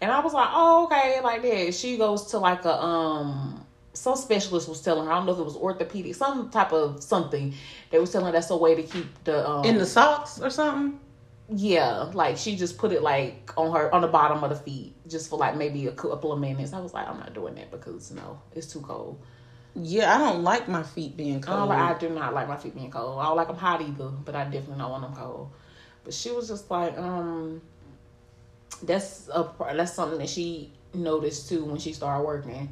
And 0.00 0.12
I 0.12 0.20
was 0.20 0.32
like, 0.32 0.48
oh 0.52 0.84
okay, 0.84 1.20
like 1.24 1.42
that. 1.42 1.74
She 1.74 1.96
goes 1.96 2.26
to 2.26 2.38
like 2.38 2.64
a 2.66 2.80
um 2.80 3.63
some 3.94 4.16
specialist 4.16 4.68
was 4.68 4.80
telling 4.82 5.06
her, 5.06 5.12
I 5.12 5.16
don't 5.16 5.26
know 5.26 5.32
if 5.32 5.38
it 5.38 5.44
was 5.44 5.56
orthopedic, 5.56 6.14
some 6.14 6.50
type 6.50 6.72
of 6.72 7.02
something. 7.02 7.54
They 7.90 7.98
was 7.98 8.10
telling 8.12 8.26
her 8.26 8.32
that's 8.32 8.50
a 8.50 8.56
way 8.56 8.74
to 8.74 8.82
keep 8.82 9.24
the 9.24 9.48
um 9.48 9.64
in 9.64 9.78
the 9.78 9.86
socks 9.86 10.40
or 10.40 10.50
something. 10.50 10.98
yeah, 11.48 12.10
like 12.12 12.36
she 12.36 12.56
just 12.56 12.78
put 12.78 12.92
it 12.92 13.02
like 13.02 13.52
on 13.56 13.72
her 13.72 13.94
on 13.94 14.02
the 14.02 14.08
bottom 14.08 14.42
of 14.44 14.50
the 14.50 14.56
feet, 14.56 14.94
just 15.08 15.30
for 15.30 15.38
like 15.38 15.56
maybe 15.56 15.86
a 15.86 15.92
couple 15.92 16.32
of 16.32 16.40
minutes. 16.40 16.72
I 16.72 16.80
was 16.80 16.92
like, 16.92 17.08
I'm 17.08 17.18
not 17.18 17.34
doing 17.34 17.54
that 17.54 17.70
because 17.70 18.10
no, 18.10 18.40
it's 18.54 18.66
too 18.66 18.80
cold. 18.80 19.18
Yeah, 19.76 20.14
I 20.14 20.18
don't 20.18 20.42
like 20.44 20.68
my 20.68 20.82
feet 20.84 21.16
being 21.16 21.40
cold. 21.40 21.58
don't 21.58 21.68
like, 21.68 21.96
I 21.96 21.98
do 21.98 22.08
not 22.08 22.32
like 22.32 22.46
my 22.48 22.56
feet 22.56 22.74
being 22.76 22.90
cold. 22.90 23.18
I 23.20 23.24
don't 23.24 23.36
like 23.36 23.48
them 23.48 23.56
hot 23.56 23.80
either, 23.82 24.08
but 24.24 24.34
I 24.36 24.44
definitely 24.44 24.78
don't 24.78 24.90
want 24.90 25.02
them 25.02 25.14
cold. 25.14 25.50
But 26.04 26.14
she 26.14 26.30
was 26.30 26.46
just 26.48 26.70
like, 26.70 26.96
um, 26.96 27.60
that's 28.82 29.28
a 29.32 29.48
that's 29.74 29.92
something 29.94 30.18
that 30.18 30.28
she 30.28 30.72
noticed 30.92 31.48
too 31.48 31.64
when 31.64 31.78
she 31.78 31.92
started 31.92 32.24
working, 32.24 32.68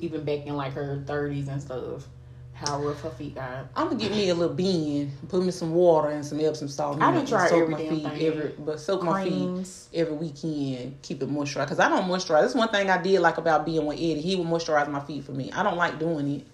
even 0.00 0.24
back 0.24 0.46
in 0.46 0.54
like 0.56 0.72
her 0.74 1.02
thirties 1.06 1.48
and 1.48 1.60
stuff. 1.60 2.06
How 2.52 2.80
rough 2.80 3.00
her 3.02 3.10
feet 3.10 3.34
got. 3.34 3.66
I'm 3.74 3.88
gonna 3.88 3.98
get 3.98 4.12
me 4.12 4.28
a 4.28 4.34
little 4.34 4.54
bean, 4.54 5.10
put 5.28 5.42
me 5.42 5.50
some 5.50 5.72
water 5.74 6.10
and 6.10 6.24
some 6.24 6.38
Epsom 6.40 6.68
salt. 6.68 6.96
in 6.98 7.02
I 7.02 7.08
it, 7.08 7.10
done 7.10 7.18
and 7.20 7.28
tried 7.28 7.48
soak 7.48 7.62
every 7.62 7.72
my 7.74 7.78
feet 7.88 8.02
thing. 8.04 8.26
every, 8.26 8.48
but 8.60 8.78
soak 8.78 9.02
my 9.02 9.24
feet 9.24 9.68
every 9.92 10.14
weekend. 10.14 11.02
Keep 11.02 11.22
it 11.24 11.28
moisturized 11.28 11.64
because 11.64 11.80
I 11.80 11.88
don't 11.88 12.04
moisturize. 12.08 12.42
That's 12.42 12.54
one 12.54 12.68
thing 12.68 12.88
I 12.90 13.02
did 13.02 13.18
like 13.20 13.38
about 13.38 13.66
being 13.66 13.84
with 13.84 13.96
Eddie. 13.98 14.20
He 14.20 14.36
would 14.36 14.46
moisturize 14.46 14.88
my 14.88 15.00
feet 15.00 15.24
for 15.24 15.32
me. 15.32 15.50
I 15.50 15.64
don't 15.64 15.76
like 15.76 15.98
doing 15.98 16.30
it. 16.30 16.46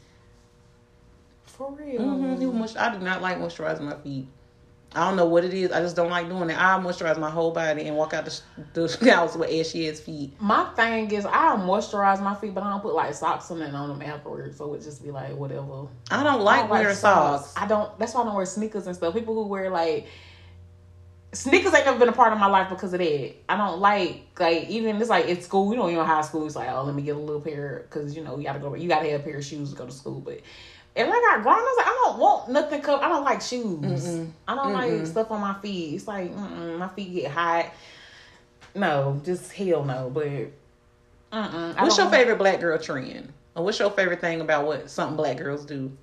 For 1.44 1.70
real. 1.72 2.00
hmm 2.02 2.40
He 2.40 2.46
would 2.46 2.56
moist- 2.56 2.78
I 2.78 2.94
do 2.96 3.04
not 3.04 3.20
like 3.20 3.36
moisturizing 3.38 3.82
my 3.82 3.96
feet. 3.96 4.26
I 4.92 5.06
don't 5.06 5.16
know 5.16 5.26
what 5.26 5.44
it 5.44 5.54
is. 5.54 5.70
I 5.70 5.80
just 5.80 5.94
don't 5.94 6.10
like 6.10 6.28
doing 6.28 6.50
it. 6.50 6.58
I 6.58 6.76
moisturize 6.80 7.16
my 7.16 7.30
whole 7.30 7.52
body 7.52 7.86
and 7.86 7.96
walk 7.96 8.12
out 8.12 8.24
the, 8.24 8.40
the 9.00 9.14
house 9.14 9.36
with 9.36 9.48
ashy 9.48 9.88
ass 9.88 10.00
feet. 10.00 10.32
My 10.40 10.64
thing 10.74 11.10
is, 11.12 11.24
I 11.24 11.56
moisturize 11.56 12.20
my 12.20 12.34
feet, 12.34 12.54
but 12.54 12.64
I 12.64 12.70
don't 12.70 12.82
put 12.82 12.94
like 12.94 13.14
socks 13.14 13.50
on 13.52 13.62
it 13.62 13.72
on 13.72 13.88
them 13.88 14.02
afterwards, 14.02 14.58
so 14.58 14.74
it 14.74 14.82
just 14.82 15.04
be 15.04 15.12
like 15.12 15.36
whatever. 15.36 15.86
I 16.10 16.24
don't 16.24 16.40
I 16.40 16.42
like 16.42 16.60
don't 16.62 16.70
wearing 16.70 16.96
socks. 16.96 17.54
I 17.56 17.68
don't. 17.68 17.96
That's 18.00 18.14
why 18.14 18.22
I 18.22 18.24
don't 18.24 18.34
wear 18.34 18.46
sneakers 18.46 18.88
and 18.88 18.96
stuff. 18.96 19.14
People 19.14 19.34
who 19.34 19.46
wear 19.46 19.70
like 19.70 20.08
sneakers 21.32 21.72
ain't 21.72 21.86
never 21.86 21.98
been 22.00 22.08
a 22.08 22.12
part 22.12 22.32
of 22.32 22.40
my 22.40 22.46
life 22.46 22.68
because 22.68 22.92
of 22.92 22.98
that. 22.98 23.34
I 23.48 23.56
don't 23.56 23.78
like 23.78 24.24
like 24.40 24.68
even 24.68 24.96
it's 24.96 25.08
like 25.08 25.28
at 25.28 25.44
school. 25.44 25.70
You 25.70 25.78
know, 25.78 25.86
you 25.86 25.96
know, 25.96 26.04
high 26.04 26.22
school. 26.22 26.46
It's 26.46 26.56
like 26.56 26.68
oh, 26.68 26.82
let 26.82 26.96
me 26.96 27.02
get 27.02 27.14
a 27.14 27.20
little 27.20 27.40
pair 27.40 27.86
because 27.88 28.16
you 28.16 28.24
know 28.24 28.38
you 28.38 28.42
gotta 28.42 28.58
go. 28.58 28.74
You 28.74 28.88
gotta 28.88 29.08
have 29.10 29.20
a 29.20 29.22
pair 29.22 29.36
of 29.36 29.44
shoes 29.44 29.70
to 29.70 29.76
go 29.76 29.86
to 29.86 29.92
school, 29.92 30.20
but. 30.20 30.40
And 30.96 31.08
I 31.08 31.12
got 31.12 31.42
grown, 31.42 31.54
I 31.54 31.60
was 31.60 31.76
like, 31.78 31.86
I 31.86 32.02
don't 32.04 32.18
want 32.18 32.50
nothing. 32.50 32.82
Co- 32.82 33.00
I 33.00 33.08
don't 33.08 33.24
like 33.24 33.40
shoes. 33.40 34.20
I 34.48 34.54
don't 34.56 34.72
like 34.72 35.06
stuff 35.06 35.30
on 35.30 35.40
my 35.40 35.54
feet. 35.60 35.94
It's 35.94 36.08
like 36.08 36.34
mm-mm, 36.34 36.78
my 36.78 36.88
feet 36.88 37.12
get 37.12 37.30
hot. 37.30 37.66
No, 38.74 39.20
just 39.24 39.52
hell 39.52 39.84
no. 39.84 40.10
But 40.10 40.26
mm-mm, 41.32 41.80
What's 41.80 41.96
your 41.98 42.10
favorite 42.10 42.38
black 42.38 42.60
girl 42.60 42.78
trend? 42.78 43.32
Or 43.54 43.64
what's 43.64 43.78
your 43.78 43.90
favorite 43.90 44.20
thing 44.20 44.40
about 44.40 44.66
what 44.66 44.90
something 44.90 45.16
black 45.16 45.38
girls 45.38 45.64
do? 45.64 45.96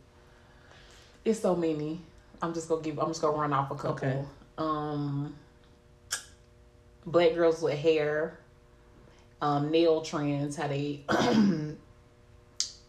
It's 1.26 1.40
so 1.40 1.56
many. 1.56 2.00
I'm 2.42 2.54
just 2.54 2.70
gonna 2.70 2.82
give. 2.82 3.00
I'm 3.00 3.08
just 3.10 3.22
gonna 3.22 3.38
run 3.38 3.54
off 3.54 3.72
a 3.72 3.76
couple. 3.76 3.92
Okay. 4.10 4.24
Um, 4.58 5.36
black 7.06 7.36
girls 7.36 7.62
with 7.62 7.78
hair, 7.78 8.40
um, 9.42 9.70
nail 9.72 10.02
trends. 10.02 10.56
How 10.56 10.68
they 10.68 11.02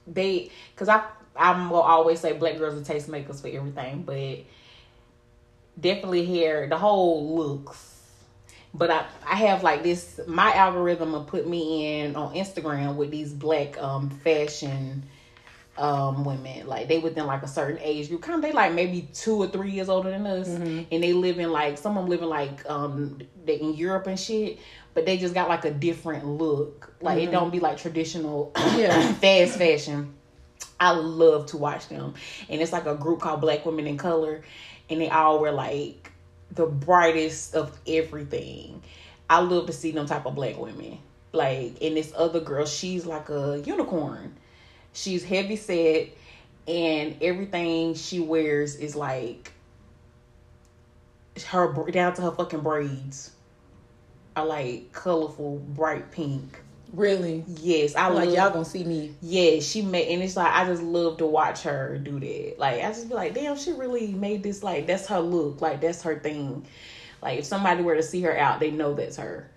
they 0.07 0.51
because 0.75 0.89
I 0.89 1.05
I'm 1.39 1.69
gonna 1.69 1.81
always 1.81 2.21
say 2.21 2.33
black 2.33 2.59
girls 2.59 2.75
are 2.75 2.95
tastemakers 2.95 3.41
for 3.41 3.49
everything, 3.49 4.03
but 4.03 4.39
definitely 5.81 6.25
hair. 6.27 6.69
The 6.69 6.79
whole 6.79 7.37
looks. 7.37 7.85
But 8.75 8.91
I, 8.91 9.07
I 9.27 9.35
have 9.37 9.63
like 9.63 9.83
this 9.83 10.21
my 10.27 10.53
algorithm 10.53 11.13
will 11.13 11.25
put 11.25 11.49
me 11.49 12.01
in 12.01 12.17
on 12.17 12.35
Instagram 12.35 12.97
with 12.97 13.11
these 13.11 13.33
black 13.33 13.81
um 13.83 14.11
fashion 14.11 15.05
um 15.79 16.25
women 16.25 16.67
like 16.67 16.89
they 16.89 16.99
within 16.99 17.25
like 17.25 17.43
a 17.45 17.47
certain 17.49 17.79
age 17.81 18.09
group 18.09 18.21
kind 18.21 18.35
of 18.35 18.43
they 18.43 18.51
like 18.51 18.73
maybe 18.75 19.09
two 19.15 19.37
or 19.37 19.47
three 19.47 19.71
years 19.71 19.89
older 19.89 20.11
than 20.11 20.27
us 20.27 20.49
and 20.91 21.03
they 21.05 21.13
live 21.13 21.39
in 21.39 21.53
like 21.53 21.79
some 21.79 21.97
of 21.97 22.03
them 22.03 22.11
live 22.11 22.21
in 22.21 22.29
like 22.29 22.69
um 22.69 23.17
they 23.45 23.61
in 23.61 23.75
europe 23.75 24.09
and 24.09 24.19
shit 24.19 24.59
but 24.95 25.07
they 25.07 25.17
just 25.17 25.35
got 25.35 25.49
like 25.49 25.65
a 25.65 25.71
different 25.71 26.27
look 26.27 26.93
like 27.01 27.19
it 27.23 27.31
don't 27.31 27.51
be 27.53 27.61
like 27.61 27.77
traditional 27.79 28.51
Yeah. 28.77 29.13
fast 29.21 29.57
fashion 29.57 30.13
i 30.81 30.91
love 30.93 31.47
to 31.47 31.57
watch 31.57 31.89
them. 31.89 32.15
And 32.49 32.61
it's 32.61 32.73
like 32.73 32.87
a 32.87 32.95
group 32.95 33.21
called 33.21 33.41
black 33.41 33.67
women 33.67 33.87
in 33.87 33.97
color 33.97 34.43
and 34.91 35.01
they 35.01 35.11
all 35.11 35.41
wear 35.41 35.53
like 35.53 36.11
the 36.53 36.67
brightest 36.67 37.55
of 37.55 37.79
everything. 37.87 38.83
I 39.29 39.41
love 39.41 39.67
to 39.67 39.73
see 39.73 39.91
them 39.91 40.07
type 40.07 40.27
of 40.27 40.35
black 40.35 40.59
women. 40.59 40.99
Like 41.33 41.79
and 41.83 41.97
this 41.97 42.13
other 42.17 42.41
girl 42.41 42.67
she's 42.67 43.07
like 43.07 43.29
a 43.29 43.63
unicorn. 43.65 44.37
She's 44.93 45.25
heavy 45.25 45.57
set 45.57 46.09
and 46.67 47.17
everything 47.23 47.95
she 47.95 48.21
wears 48.21 48.77
is 48.77 48.95
like 48.95 49.53
her 51.47 51.73
down 51.91 52.15
to 52.15 52.23
her 52.23 52.33
fucking 52.33 52.61
braids 52.61 53.31
are 54.37 54.47
like 54.47 54.93
colorful 54.93 55.59
bright 55.59 56.11
pink 56.11 56.61
Really? 56.93 57.45
yes 57.61 57.95
i 57.95 58.09
Like 58.09 58.27
love 58.27 58.35
y'all 58.35 58.51
gonna 58.51 58.65
see 58.65 58.85
me. 58.85 59.15
yeah 59.21 59.61
she 59.61 59.83
made 59.83 60.09
and 60.09 60.23
it's 60.23 60.37
like 60.37 60.53
i 60.53 60.65
just 60.65 60.83
love 60.83 61.19
to 61.19 61.27
watch 61.27 61.63
her 61.63 61.99
do 61.99 62.19
that 62.19 62.55
like 62.59 62.77
i 62.83 62.89
just 62.89 63.09
be 63.09 63.15
like 63.15 63.35
damn 63.35 63.57
she 63.57 63.73
really 63.73 64.09
made 64.13 64.43
this 64.43 64.63
like 64.63 64.87
that's 64.87 65.07
her 65.09 65.21
look 65.21 65.61
like 65.61 65.81
that's 65.81 66.03
her 66.03 66.19
thing 66.19 66.67
like 67.23 67.41
if 67.41 67.45
somebody 67.45 67.83
were 67.83 67.95
to 67.97 68.03
see 68.03 68.23
her 68.23 68.37
out 68.39 68.59
they 68.61 68.71
know 68.71 68.95
that's 68.95 69.17
her 69.17 69.51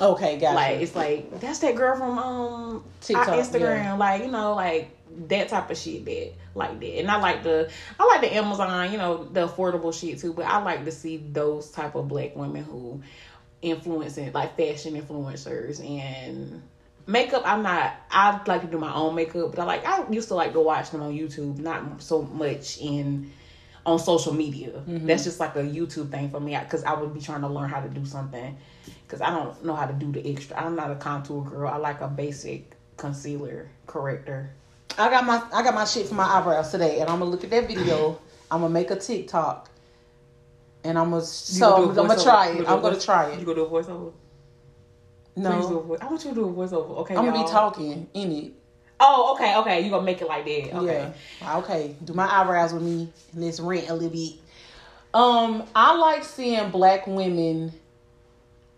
Okay, 0.00 0.38
gotcha. 0.38 0.54
like 0.54 0.80
it's 0.80 0.96
like 0.96 1.38
that's 1.38 1.58
that 1.58 1.76
girl 1.76 1.94
from 1.98 2.18
um 2.18 2.84
TikTok, 3.02 3.28
Instagram, 3.28 3.84
yeah. 3.84 3.92
like 3.94 4.22
you 4.22 4.30
know, 4.30 4.54
like 4.54 4.90
that 5.28 5.50
type 5.50 5.70
of 5.70 5.76
shit 5.76 6.06
that 6.06 6.32
like 6.54 6.80
that. 6.80 6.98
And 6.98 7.10
I 7.10 7.16
like 7.20 7.42
the 7.42 7.70
I 8.00 8.06
like 8.06 8.22
the 8.22 8.34
Amazon, 8.34 8.90
you 8.90 8.96
know, 8.96 9.24
the 9.24 9.46
affordable 9.46 9.92
shit 9.92 10.18
too. 10.18 10.32
But 10.32 10.46
I 10.46 10.62
like 10.62 10.86
to 10.86 10.90
see 10.92 11.18
those 11.18 11.70
type 11.70 11.94
of 11.94 12.08
black 12.08 12.34
women 12.34 12.64
who 12.64 13.02
influencing 13.60 14.32
like 14.32 14.56
fashion 14.56 14.94
influencers 15.00 15.86
and 15.86 16.62
makeup. 17.06 17.42
I'm 17.44 17.62
not. 17.62 17.94
I 18.10 18.40
like 18.46 18.62
to 18.62 18.66
do 18.66 18.78
my 18.78 18.94
own 18.94 19.14
makeup, 19.14 19.54
but 19.54 19.60
I 19.60 19.64
like 19.64 19.86
I 19.86 20.08
used 20.10 20.28
to 20.28 20.34
like 20.34 20.52
to 20.52 20.60
watch 20.60 20.90
them 20.90 21.02
on 21.02 21.12
YouTube, 21.12 21.58
not 21.58 22.02
so 22.02 22.22
much 22.22 22.78
in 22.78 23.30
on 23.84 23.98
social 23.98 24.32
media. 24.32 24.70
Mm-hmm. 24.70 25.06
That's 25.06 25.24
just 25.24 25.40
like 25.40 25.56
a 25.56 25.62
YouTube 25.62 26.10
thing 26.10 26.30
for 26.30 26.40
me 26.40 26.56
because 26.58 26.84
I 26.84 26.94
would 26.94 27.12
be 27.12 27.20
trying 27.20 27.40
to 27.42 27.48
learn 27.48 27.68
how 27.68 27.80
to 27.80 27.88
do 27.88 28.04
something 28.04 28.56
because 29.04 29.20
I 29.20 29.30
don't 29.30 29.64
know 29.64 29.74
how 29.74 29.86
to 29.86 29.92
do 29.92 30.12
the 30.12 30.26
extra. 30.30 30.56
I'm 30.56 30.76
not 30.76 30.90
a 30.90 30.96
contour 30.96 31.44
girl. 31.44 31.68
I 31.68 31.76
like 31.76 32.00
a 32.00 32.08
basic 32.08 32.72
concealer 32.96 33.68
corrector. 33.86 34.50
I 34.98 35.08
got 35.10 35.24
my 35.24 35.42
I 35.52 35.62
got 35.62 35.74
my 35.74 35.84
shit 35.84 36.06
for 36.06 36.14
my 36.14 36.24
eyebrows 36.24 36.70
today, 36.70 37.00
and 37.00 37.08
I'm 37.08 37.18
gonna 37.18 37.30
look 37.30 37.44
at 37.44 37.50
that 37.50 37.66
video. 37.66 38.18
I'm 38.50 38.60
gonna 38.60 38.72
make 38.72 38.90
a 38.90 38.96
TikTok, 38.96 39.70
and 40.84 40.98
I'm 40.98 41.10
gonna 41.10 41.22
so 41.22 41.90
I'm, 41.90 41.98
I'm 41.98 42.06
gonna 42.06 42.22
try 42.22 42.48
it. 42.50 42.68
I'm 42.68 42.80
gonna 42.80 43.00
try 43.00 43.32
You 43.32 43.40
it. 43.40 43.44
gonna 43.44 43.54
do 43.54 43.64
a 43.64 43.70
voiceover? 43.70 44.12
Please 45.34 45.44
do 45.44 45.50
a 45.50 45.86
No. 45.86 45.96
I 46.00 46.06
want 46.06 46.24
you 46.24 46.30
to 46.30 46.34
do 46.34 46.48
a 46.48 46.52
voiceover. 46.52 46.98
Okay, 46.98 47.16
I'm 47.16 47.24
gonna 47.24 47.38
y'all. 47.38 47.46
be 47.46 47.50
talking 47.50 48.08
in 48.14 48.32
it. 48.32 48.52
Oh, 49.00 49.34
okay, 49.34 49.56
okay. 49.56 49.80
You're 49.80 49.90
gonna 49.90 50.04
make 50.04 50.20
it 50.20 50.28
like 50.28 50.44
that? 50.44 50.76
Okay. 50.76 51.12
Yeah. 51.40 51.58
Okay. 51.58 51.96
Do 52.04 52.12
my 52.12 52.26
eyebrows 52.26 52.72
with 52.72 52.82
me. 52.82 53.12
Let's 53.34 53.58
rent 53.58 53.88
a 53.88 53.94
little 53.94 54.10
bit. 54.10 54.34
Um, 55.14 55.64
I 55.74 55.96
like 55.96 56.24
seeing 56.24 56.70
black 56.70 57.06
women 57.06 57.72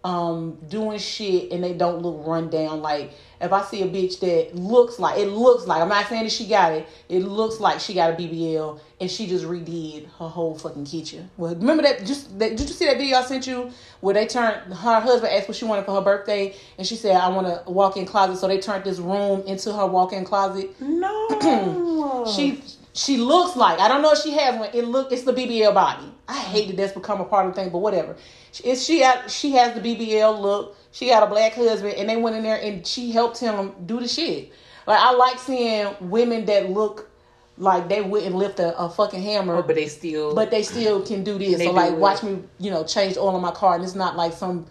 um 0.04 0.58
doing 0.68 0.98
shit 0.98 1.50
and 1.50 1.64
they 1.64 1.72
don't 1.72 2.02
look 2.02 2.26
run 2.26 2.50
down. 2.50 2.82
Like 2.82 3.12
if 3.44 3.52
I 3.52 3.62
see 3.62 3.82
a 3.82 3.86
bitch 3.86 4.20
that 4.20 4.54
looks 4.54 4.98
like 4.98 5.18
it 5.18 5.28
looks 5.28 5.66
like 5.66 5.80
I'm 5.82 5.88
not 5.88 6.06
saying 6.08 6.24
that 6.24 6.32
she 6.32 6.46
got 6.46 6.72
it. 6.72 6.88
It 7.08 7.20
looks 7.20 7.60
like 7.60 7.80
she 7.80 7.94
got 7.94 8.10
a 8.10 8.14
BBL 8.14 8.80
and 9.00 9.10
she 9.10 9.26
just 9.26 9.44
redid 9.44 10.06
her 10.18 10.28
whole 10.28 10.54
fucking 10.54 10.84
kitchen. 10.84 11.30
Well, 11.36 11.54
remember 11.54 11.82
that? 11.82 12.04
Just 12.04 12.38
that, 12.38 12.56
did 12.56 12.68
you 12.68 12.74
see 12.74 12.86
that 12.86 12.98
video 12.98 13.18
I 13.18 13.22
sent 13.24 13.46
you 13.46 13.70
where 14.00 14.14
they 14.14 14.26
turned 14.26 14.72
her 14.72 15.00
husband 15.00 15.32
asked 15.32 15.48
what 15.48 15.56
she 15.56 15.64
wanted 15.64 15.84
for 15.84 15.94
her 15.94 16.00
birthday 16.00 16.54
and 16.78 16.86
she 16.86 16.96
said 16.96 17.16
I 17.16 17.28
want 17.28 17.46
a 17.46 17.70
walk-in 17.70 18.06
closet. 18.06 18.38
So 18.38 18.48
they 18.48 18.60
turned 18.60 18.84
this 18.84 18.98
room 18.98 19.42
into 19.46 19.72
her 19.72 19.86
walk-in 19.86 20.24
closet. 20.24 20.80
No. 20.80 22.24
She 22.34 22.62
she 22.94 23.16
looks 23.16 23.56
like 23.56 23.80
I 23.80 23.88
don't 23.88 24.02
know 24.02 24.12
if 24.12 24.18
she 24.18 24.32
has 24.32 24.58
one. 24.58 24.70
It 24.72 24.84
look 24.84 25.12
it's 25.12 25.24
the 25.24 25.32
BBL 25.32 25.74
body. 25.74 26.06
I 26.28 26.38
hate 26.38 26.68
that 26.68 26.76
that's 26.76 26.92
become 26.92 27.20
a 27.20 27.24
part 27.24 27.46
of 27.46 27.54
the 27.54 27.60
thing, 27.60 27.70
but 27.70 27.78
whatever. 27.78 28.16
It's 28.62 28.84
she 28.84 29.04
she 29.28 29.52
has 29.52 29.74
the 29.74 29.80
BBL 29.80 30.40
look. 30.40 30.76
She 30.94 31.08
got 31.08 31.24
a 31.24 31.26
black 31.26 31.54
husband, 31.54 31.94
and 31.94 32.08
they 32.08 32.16
went 32.16 32.36
in 32.36 32.44
there 32.44 32.56
and 32.56 32.86
she 32.86 33.10
helped 33.10 33.40
him 33.40 33.72
do 33.84 33.98
the 33.98 34.06
shit. 34.06 34.52
Like 34.86 35.00
I 35.00 35.12
like 35.12 35.40
seeing 35.40 35.92
women 36.00 36.44
that 36.44 36.70
look 36.70 37.10
like 37.58 37.88
they 37.88 38.00
wouldn't 38.00 38.36
lift 38.36 38.60
a, 38.60 38.78
a 38.78 38.88
fucking 38.88 39.20
hammer, 39.20 39.56
oh, 39.56 39.62
but 39.62 39.74
they 39.74 39.88
still. 39.88 40.36
but 40.36 40.52
they 40.52 40.62
still 40.62 41.04
can 41.04 41.24
do 41.24 41.36
this. 41.36 41.58
So 41.58 41.70
do 41.70 41.72
like, 41.72 41.94
it. 41.94 41.98
watch 41.98 42.22
me, 42.22 42.44
you 42.60 42.70
know, 42.70 42.84
change 42.84 43.16
oil 43.16 43.30
on 43.30 43.42
my 43.42 43.50
car, 43.50 43.74
and 43.74 43.82
it's 43.82 43.96
not 43.96 44.16
like 44.16 44.34
some 44.34 44.66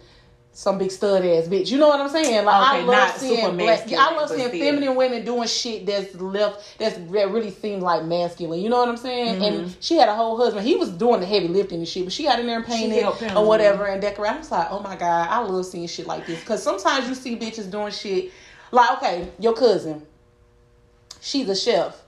some 0.54 0.78
big 0.78 0.90
stud 0.90 1.24
ass 1.24 1.48
bitch. 1.48 1.70
You 1.70 1.78
know 1.78 1.88
what 1.88 2.00
I'm 2.00 2.08
saying? 2.08 2.44
Like 2.44 2.54
I 2.54 2.78
love 2.78 2.86
not 2.86 3.16
seeing 3.16 3.56
black. 3.56 3.92
I 3.92 4.16
love 4.16 4.28
seeing 4.30 4.48
still. 4.48 4.60
feminine 4.60 4.94
women 4.94 5.24
doing 5.24 5.48
shit 5.48 5.84
that's 5.84 6.14
left 6.14 6.78
that's 6.78 6.96
that 6.96 7.30
really 7.30 7.50
seems 7.50 7.82
like 7.82 8.04
masculine. 8.04 8.60
You 8.60 8.68
know 8.68 8.78
what 8.78 8.88
I'm 8.88 8.96
saying? 8.96 9.40
Mm-hmm. 9.40 9.64
And 9.64 9.76
she 9.80 9.96
had 9.96 10.08
a 10.08 10.14
whole 10.14 10.36
husband. 10.36 10.64
He 10.64 10.76
was 10.76 10.90
doing 10.90 11.20
the 11.20 11.26
heavy 11.26 11.48
lifting 11.48 11.78
and 11.78 11.88
shit, 11.88 12.04
but 12.04 12.12
she 12.12 12.22
got 12.22 12.38
in 12.38 12.46
there 12.46 12.58
and 12.58 12.64
painted 12.64 13.04
or 13.04 13.44
whatever 13.44 13.86
and 13.86 14.00
decorated. 14.00 14.36
I 14.36 14.38
was 14.38 14.50
like, 14.52 14.68
oh 14.70 14.80
my 14.80 14.94
god, 14.94 15.28
I 15.28 15.40
love 15.40 15.66
seeing 15.66 15.88
shit 15.88 16.06
like 16.06 16.24
this 16.24 16.38
because 16.38 16.62
sometimes 16.62 17.08
you 17.08 17.16
see 17.16 17.36
bitches 17.36 17.68
doing 17.68 17.90
shit 17.90 18.30
like 18.70 18.98
okay, 18.98 19.32
your 19.40 19.54
cousin, 19.54 20.06
she's 21.20 21.48
a 21.48 21.56
chef. 21.56 22.00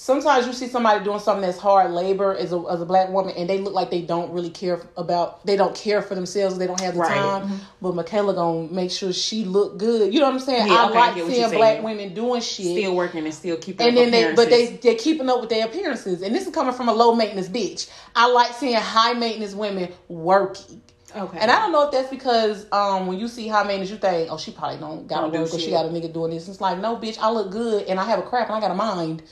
Sometimes 0.00 0.46
you 0.46 0.52
see 0.52 0.68
somebody 0.68 1.02
doing 1.02 1.18
something 1.18 1.42
that's 1.42 1.58
hard. 1.58 1.90
Labor 1.90 2.36
as 2.36 2.52
a, 2.52 2.64
as 2.70 2.80
a 2.80 2.86
black 2.86 3.08
woman 3.08 3.34
and 3.36 3.50
they 3.50 3.58
look 3.58 3.74
like 3.74 3.90
they 3.90 4.00
don't 4.00 4.32
really 4.32 4.48
care 4.48 4.80
about 4.96 5.44
they 5.44 5.56
don't 5.56 5.74
care 5.74 6.02
for 6.02 6.14
themselves 6.14 6.56
they 6.56 6.68
don't 6.68 6.80
have 6.80 6.94
the 6.94 7.00
Right. 7.00 7.18
time. 7.18 7.60
But 7.82 7.96
michaela 7.96 8.32
gonna 8.32 8.68
make 8.72 8.92
sure 8.92 9.12
she 9.12 9.44
look 9.44 9.76
good. 9.76 10.14
You 10.14 10.20
know 10.20 10.26
what 10.26 10.34
i'm 10.34 10.40
saying? 10.40 10.68
Yeah, 10.68 10.74
i 10.74 10.88
okay, 10.88 10.98
like 10.98 11.16
what 11.16 11.26
seeing 11.26 11.50
black 11.50 11.82
women 11.82 12.14
doing 12.14 12.40
shit. 12.40 12.66
Still 12.66 12.94
working 12.94 13.24
and 13.24 13.34
still 13.34 13.56
keeping. 13.56 13.88
and 13.88 13.98
up 13.98 14.04
then 14.04 14.12
they 14.12 14.34
but 14.36 14.48
they 14.48 14.76
they're 14.76 14.94
keeping 14.94 15.28
up 15.28 15.40
with 15.40 15.50
their 15.50 15.66
appearances. 15.66 16.22
And 16.22 16.32
this 16.32 16.46
is 16.46 16.54
coming 16.54 16.74
from 16.74 16.88
a 16.88 16.94
low 16.94 17.16
maintenance 17.16 17.48
bitch. 17.48 17.90
I 18.14 18.30
like 18.30 18.52
seeing 18.52 18.76
high 18.76 19.14
maintenance 19.14 19.54
women 19.54 19.92
working. 20.06 20.80
Okay. 21.16 21.38
and 21.40 21.50
I 21.50 21.56
don't 21.56 21.72
know 21.72 21.86
if 21.86 21.90
that's 21.90 22.10
because 22.10 22.66
um, 22.70 23.06
when 23.06 23.18
you 23.18 23.28
see 23.28 23.48
high 23.48 23.62
maintenance, 23.62 23.90
you 23.90 23.96
think, 23.96 24.30
oh, 24.30 24.36
she 24.36 24.50
probably 24.52 24.78
don't 24.78 25.06
got 25.08 25.24
to 25.24 25.32
do 25.32 25.38
work 25.40 25.54
or 25.54 25.58
she 25.58 25.70
got 25.70 25.86
a 25.86 25.88
nigga 25.88 26.12
doing 26.12 26.30
this. 26.30 26.48
It's 26.48 26.60
like, 26.60 26.78
no, 26.78 26.96
bitch, 26.98 27.18
I 27.18 27.30
look 27.30 27.50
good 27.50 27.86
and 27.86 27.98
I 27.98 28.04
have 28.04 28.18
a 28.18 28.22
craft 28.22 28.50
and 28.50 28.58
I 28.58 28.60
got 28.60 28.70
a 28.70 28.74
mind. 28.74 29.22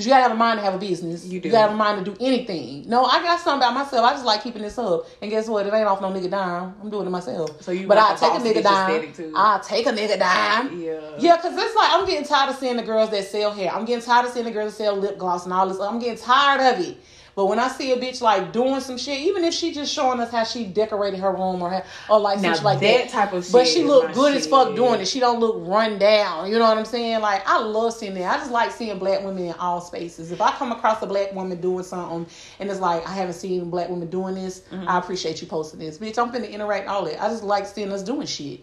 'Cause 0.00 0.06
you 0.06 0.12
gotta 0.12 0.22
have 0.22 0.32
a 0.32 0.34
mind 0.34 0.58
to 0.58 0.64
have 0.64 0.74
a 0.74 0.78
business. 0.78 1.26
You 1.26 1.40
do. 1.40 1.48
You 1.48 1.52
gotta 1.52 1.68
have 1.68 1.72
a 1.72 1.76
mind 1.76 2.02
to 2.02 2.10
do 2.10 2.16
anything. 2.24 2.84
No, 2.88 3.04
I 3.04 3.22
got 3.22 3.38
something 3.38 3.58
about 3.68 3.74
myself. 3.74 4.02
I 4.02 4.12
just 4.14 4.24
like 4.24 4.42
keeping 4.42 4.62
this 4.62 4.78
up. 4.78 5.04
And 5.20 5.30
guess 5.30 5.46
what? 5.46 5.66
It 5.66 5.74
ain't 5.74 5.86
off 5.86 6.00
no 6.00 6.08
nigga 6.08 6.30
dime. 6.30 6.74
I'm 6.82 6.88
doing 6.88 7.06
it 7.06 7.10
myself. 7.10 7.50
So 7.62 7.70
you 7.70 7.86
but 7.86 7.98
I 7.98 8.14
take 8.16 8.30
a 8.30 8.38
nigga 8.38 8.62
dime. 8.62 9.34
I'll 9.36 9.60
take 9.60 9.86
a 9.86 9.90
nigga 9.92 10.18
dime. 10.18 10.80
Yeah. 10.80 11.00
Yeah, 11.18 11.36
cause 11.36 11.52
it's 11.54 11.76
like 11.76 11.90
I'm 11.92 12.06
getting 12.06 12.24
tired 12.26 12.48
of 12.48 12.56
seeing 12.56 12.78
the 12.78 12.82
girls 12.82 13.10
that 13.10 13.24
sell 13.26 13.52
hair. 13.52 13.70
I'm 13.74 13.84
getting 13.84 14.02
tired 14.02 14.24
of 14.24 14.32
seeing 14.32 14.46
the 14.46 14.50
girls 14.52 14.72
that 14.78 14.84
sell 14.84 14.96
lip 14.96 15.18
gloss 15.18 15.44
and 15.44 15.52
all 15.52 15.68
this. 15.68 15.78
I'm 15.78 15.98
getting 15.98 16.16
tired 16.16 16.62
of 16.74 16.80
it. 16.86 16.96
But 17.40 17.46
when 17.46 17.58
I 17.58 17.68
see 17.68 17.90
a 17.92 17.96
bitch 17.96 18.20
like 18.20 18.52
doing 18.52 18.80
some 18.82 18.98
shit, 18.98 19.18
even 19.20 19.44
if 19.44 19.54
she 19.54 19.72
just 19.72 19.94
showing 19.94 20.20
us 20.20 20.30
how 20.30 20.44
she 20.44 20.66
decorated 20.66 21.20
her 21.20 21.32
room 21.32 21.62
or 21.62 21.82
or 22.10 22.20
like 22.20 22.38
Now 22.40 22.50
like 22.62 22.80
that 22.80 22.98
that, 22.98 23.08
type 23.08 23.32
of 23.32 23.44
shit. 23.44 23.52
but 23.54 23.66
she 23.66 23.82
look 23.82 24.12
good 24.12 24.34
as 24.36 24.46
fuck 24.46 24.76
doing 24.76 25.00
it. 25.00 25.08
She 25.08 25.20
don't 25.20 25.40
look 25.40 25.56
run 25.60 25.98
down. 25.98 26.50
You 26.50 26.58
know 26.58 26.66
what 26.68 26.76
I'm 26.76 26.84
saying? 26.84 27.22
Like 27.22 27.48
I 27.48 27.58
love 27.58 27.94
seeing 27.94 28.12
that. 28.12 28.34
I 28.34 28.36
just 28.36 28.50
like 28.50 28.72
seeing 28.72 28.98
black 28.98 29.24
women 29.24 29.46
in 29.46 29.54
all 29.54 29.80
spaces. 29.80 30.32
If 30.32 30.42
I 30.42 30.50
come 30.50 30.70
across 30.70 31.00
a 31.00 31.06
black 31.06 31.32
woman 31.32 31.58
doing 31.62 31.82
something 31.82 32.26
and 32.58 32.70
it's 32.70 32.80
like 32.80 33.08
I 33.08 33.12
haven't 33.14 33.32
seen 33.36 33.70
black 33.70 33.88
women 33.88 34.10
doing 34.10 34.34
this, 34.34 34.60
Mm-hmm. 34.70 34.86
I 34.86 34.98
appreciate 34.98 35.40
you 35.40 35.46
posting 35.48 35.80
this, 35.80 35.96
bitch. 35.96 36.18
I'm 36.18 36.30
finna 36.30 36.50
interact 36.50 36.88
all 36.88 37.06
that. 37.06 37.22
I 37.22 37.28
just 37.28 37.42
like 37.42 37.66
seeing 37.66 37.90
us 37.90 38.02
doing 38.02 38.26
shit. 38.26 38.60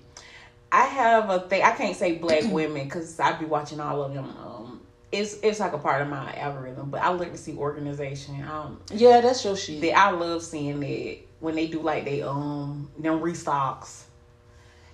I 0.72 0.84
have 0.84 1.30
a 1.32 1.40
thing. 1.40 1.64
I 1.64 1.72
can't 1.72 1.96
say 1.96 2.18
black 2.18 2.44
women 2.52 2.84
because 2.84 3.20
I'd 3.20 3.40
be 3.40 3.46
watching 3.46 3.80
all 3.80 4.04
of 4.04 4.14
them. 4.14 4.26
Um, 4.26 4.57
it's 5.12 5.36
it's 5.42 5.60
like 5.60 5.74
a 5.74 5.78
part 5.78 6.02
of 6.02 6.10
my 6.10 6.34
algorithm, 6.36 6.90
but 6.90 7.02
I 7.02 7.10
like 7.10 7.32
to 7.32 7.38
see 7.38 7.56
organization. 7.56 8.44
Um, 8.44 8.82
Yeah, 8.92 9.22
that's 9.22 9.44
your 9.46 9.56
shit. 9.56 9.82
that 9.82 9.98
I 9.98 10.12
love 10.12 10.44
seeing 10.44 10.80
that 10.82 11.18
when 11.40 11.56
they 11.56 11.68
do 11.68 11.82
like 11.82 12.06
they 12.06 12.22
um 12.22 12.92
them 12.98 13.20
restocks. 13.20 14.04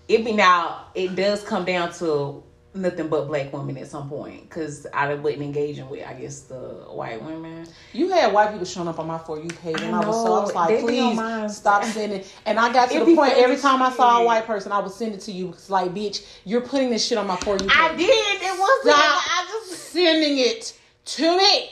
It 0.08 0.24
be 0.26 0.34
now. 0.34 0.88
It 0.94 1.16
does 1.16 1.44
come 1.44 1.66
down 1.66 1.92
to 1.94 2.44
nothing 2.76 3.08
but 3.08 3.28
black 3.28 3.54
women 3.54 3.78
at 3.78 3.88
some 3.88 4.10
point 4.10 4.50
because 4.50 4.88
I 4.94 5.14
wasn't 5.14 5.44
engaging 5.44 5.90
with 5.90 6.06
I 6.06 6.14
guess 6.14 6.42
the 6.42 6.56
white 6.56 7.24
women. 7.24 7.68
You 7.94 8.10
had 8.10 8.34
white 8.34 8.52
people 8.52 8.66
showing 8.66 8.88
up 8.88 9.00
on 9.00 9.08
my 9.08 9.18
for 9.18 9.40
you 9.40 9.48
page, 9.50 9.82
and 9.82 9.96
I, 9.96 10.02
I 10.02 10.08
was 10.08 10.16
so 10.16 10.34
I 10.34 10.40
was 10.42 10.56
like, 10.56 10.80
please 10.80 11.56
stop 11.56 11.84
sending. 11.84 12.24
And 12.46 12.60
I 12.60 12.74
got 12.74 12.90
to 12.90 12.98
It 12.98 13.06
the 13.06 13.16
point 13.16 13.34
every 13.38 13.58
time 13.58 13.82
I 13.82 13.92
saw 13.92 14.22
a 14.22 14.26
white 14.26 14.46
person, 14.46 14.72
I 14.72 14.80
would 14.80 14.92
send 14.92 15.14
it 15.14 15.22
to 15.22 15.32
you. 15.32 15.50
It's 15.50 15.70
like, 15.70 15.94
bitch, 15.94 16.26
you're 16.46 16.62
putting 16.62 16.90
this 16.90 17.06
shit 17.06 17.18
on 17.18 17.28
my 17.28 17.36
for 17.38 17.54
you. 17.54 17.68
Page. 17.68 17.72
I 17.72 17.96
did. 17.96 18.42
It 18.42 18.60
was 18.60 18.82
Stop 18.82 18.98
I 18.98 19.46
just 19.50 19.84
sending 19.84 20.40
it 20.40 20.78
to 21.06 21.38
me. 21.38 21.70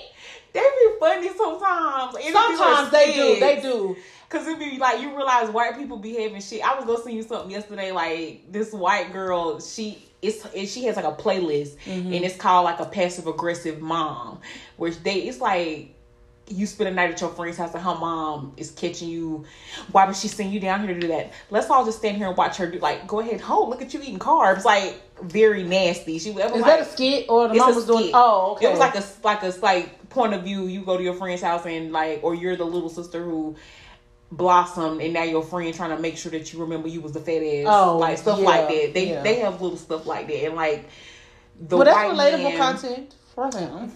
they 0.53 0.59
be 0.59 0.99
funny 0.99 1.29
sometimes. 1.35 2.15
Sometimes 2.31 2.91
they 2.91 3.13
do. 3.13 3.39
They 3.39 3.61
do. 3.61 3.95
Cause 4.29 4.47
it 4.47 4.57
be 4.59 4.77
like 4.77 5.01
you 5.01 5.09
realize 5.09 5.49
white 5.49 5.77
people 5.77 5.97
be 5.97 6.13
having 6.13 6.39
shit. 6.39 6.65
I 6.65 6.75
was 6.75 6.85
gonna 6.85 7.03
send 7.03 7.17
you 7.17 7.23
something 7.23 7.51
yesterday. 7.51 7.91
Like 7.91 8.49
this 8.49 8.71
white 8.71 9.11
girl, 9.11 9.59
she 9.59 9.97
it's 10.21 10.45
and 10.45 10.67
she 10.67 10.85
has 10.85 10.95
like 10.95 11.05
a 11.05 11.11
playlist, 11.13 11.77
Mm-hmm. 11.85 12.13
and 12.13 12.25
it's 12.25 12.35
called 12.35 12.65
like 12.65 12.79
a 12.79 12.85
passive 12.85 13.27
aggressive 13.27 13.81
mom, 13.81 14.39
which 14.77 15.01
they 15.03 15.15
it's 15.21 15.39
like 15.41 15.95
you 16.47 16.65
spend 16.65 16.89
a 16.89 16.91
night 16.93 17.11
at 17.11 17.21
your 17.21 17.29
friend's 17.29 17.57
house 17.57 17.73
and 17.73 17.81
her 17.83 17.95
mom 17.95 18.53
is 18.57 18.71
catching 18.71 19.07
you. 19.07 19.45
Why 19.91 20.05
would 20.05 20.15
she 20.15 20.27
send 20.27 20.51
you 20.51 20.59
down 20.59 20.83
here 20.85 20.93
to 20.93 20.99
do 20.99 21.07
that? 21.07 21.31
Let's 21.49 21.69
all 21.69 21.85
just 21.85 21.99
stand 21.99 22.17
here 22.17 22.27
and 22.27 22.35
watch 22.35 22.57
her 22.57 22.69
do. 22.69 22.77
Like, 22.79 23.07
go 23.07 23.21
ahead, 23.21 23.39
hold. 23.39 23.69
Look 23.69 23.81
at 23.81 23.93
you 23.93 24.01
eating 24.01 24.19
carbs. 24.19 24.65
Like 24.65 24.99
very 25.21 25.63
nasty. 25.63 26.19
She 26.19 26.31
was 26.31 26.43
Is 26.45 26.51
like, 26.51 26.65
that 26.65 26.79
a 26.81 26.85
skit 26.85 27.27
or 27.29 27.47
the 27.47 27.55
mom 27.55 27.75
was 27.75 27.85
doing? 27.85 28.11
Oh, 28.13 28.53
okay. 28.53 28.65
It 28.65 28.69
was 28.71 28.79
like 28.79 28.95
a 28.95 29.03
like 29.23 29.43
a 29.43 29.53
like 29.61 30.09
point 30.09 30.33
of 30.33 30.43
view. 30.43 30.65
You 30.65 30.81
go 30.81 30.97
to 30.97 31.03
your 31.03 31.13
friend's 31.13 31.41
house 31.41 31.65
and 31.65 31.91
like, 31.93 32.19
or 32.21 32.35
you're 32.35 32.57
the 32.57 32.65
little 32.65 32.89
sister 32.89 33.23
who 33.23 33.55
blossomed, 34.31 35.01
and 35.01 35.13
now 35.13 35.23
your 35.23 35.43
friend 35.43 35.73
trying 35.73 35.95
to 35.95 36.01
make 36.01 36.17
sure 36.17 36.31
that 36.31 36.51
you 36.53 36.59
remember 36.59 36.87
you 36.87 37.01
was 37.01 37.11
the 37.11 37.19
fat 37.19 37.43
ass. 37.43 37.65
Oh, 37.67 37.97
like 37.97 38.17
stuff 38.17 38.39
yeah, 38.39 38.45
like 38.45 38.67
that. 38.67 38.93
They 38.93 39.09
yeah. 39.09 39.21
they 39.21 39.35
have 39.39 39.61
little 39.61 39.77
stuff 39.77 40.05
like 40.05 40.27
that, 40.27 40.45
and 40.45 40.55
like 40.55 40.89
the 41.59 41.77
Well, 41.77 41.85
that's 41.85 41.97
relatable 41.99 42.43
man- 42.43 42.57
content 42.57 43.15
for 43.35 43.49
them. 43.51 43.91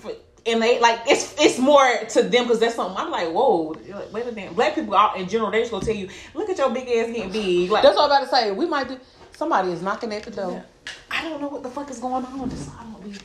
And 0.47 0.61
they 0.61 0.79
like 0.79 0.99
it's 1.07 1.36
it's 1.39 1.57
more 1.57 1.83
to 2.09 2.21
them 2.21 2.43
because 2.43 2.59
that's 2.59 2.75
something 2.75 2.95
I'm 2.95 3.09
like 3.09 3.29
whoa 3.29 3.75
like, 3.89 4.13
wait 4.13 4.27
a 4.27 4.31
minute 4.31 4.55
black 4.55 4.75
people 4.75 4.93
out 4.93 5.17
in 5.17 5.27
general 5.27 5.49
they 5.49 5.61
just 5.61 5.71
gonna 5.71 5.83
tell 5.83 5.95
you 5.95 6.07
look 6.36 6.47
at 6.51 6.57
your 6.59 6.69
big 6.69 6.88
ass 6.88 7.07
getting 7.07 7.31
big 7.31 7.71
like 7.71 7.81
That's 7.81 7.97
all 7.97 8.03
I'm 8.05 8.11
about 8.11 8.29
to 8.29 8.36
say. 8.36 8.51
We 8.51 8.67
might 8.67 8.88
do. 8.88 8.99
Somebody 9.36 9.71
is 9.71 9.81
knocking 9.81 10.13
at 10.13 10.21
the 10.21 10.29
door. 10.29 10.63
I 11.09 11.23
don't 11.23 11.41
know 11.41 11.47
what 11.47 11.63
the 11.63 11.69
fuck 11.69 11.89
is 11.89 11.97
going 11.97 12.23
on 12.23 12.47
just 12.51 12.69
I 12.69 12.83
don't 12.83 13.03
be 13.03 13.17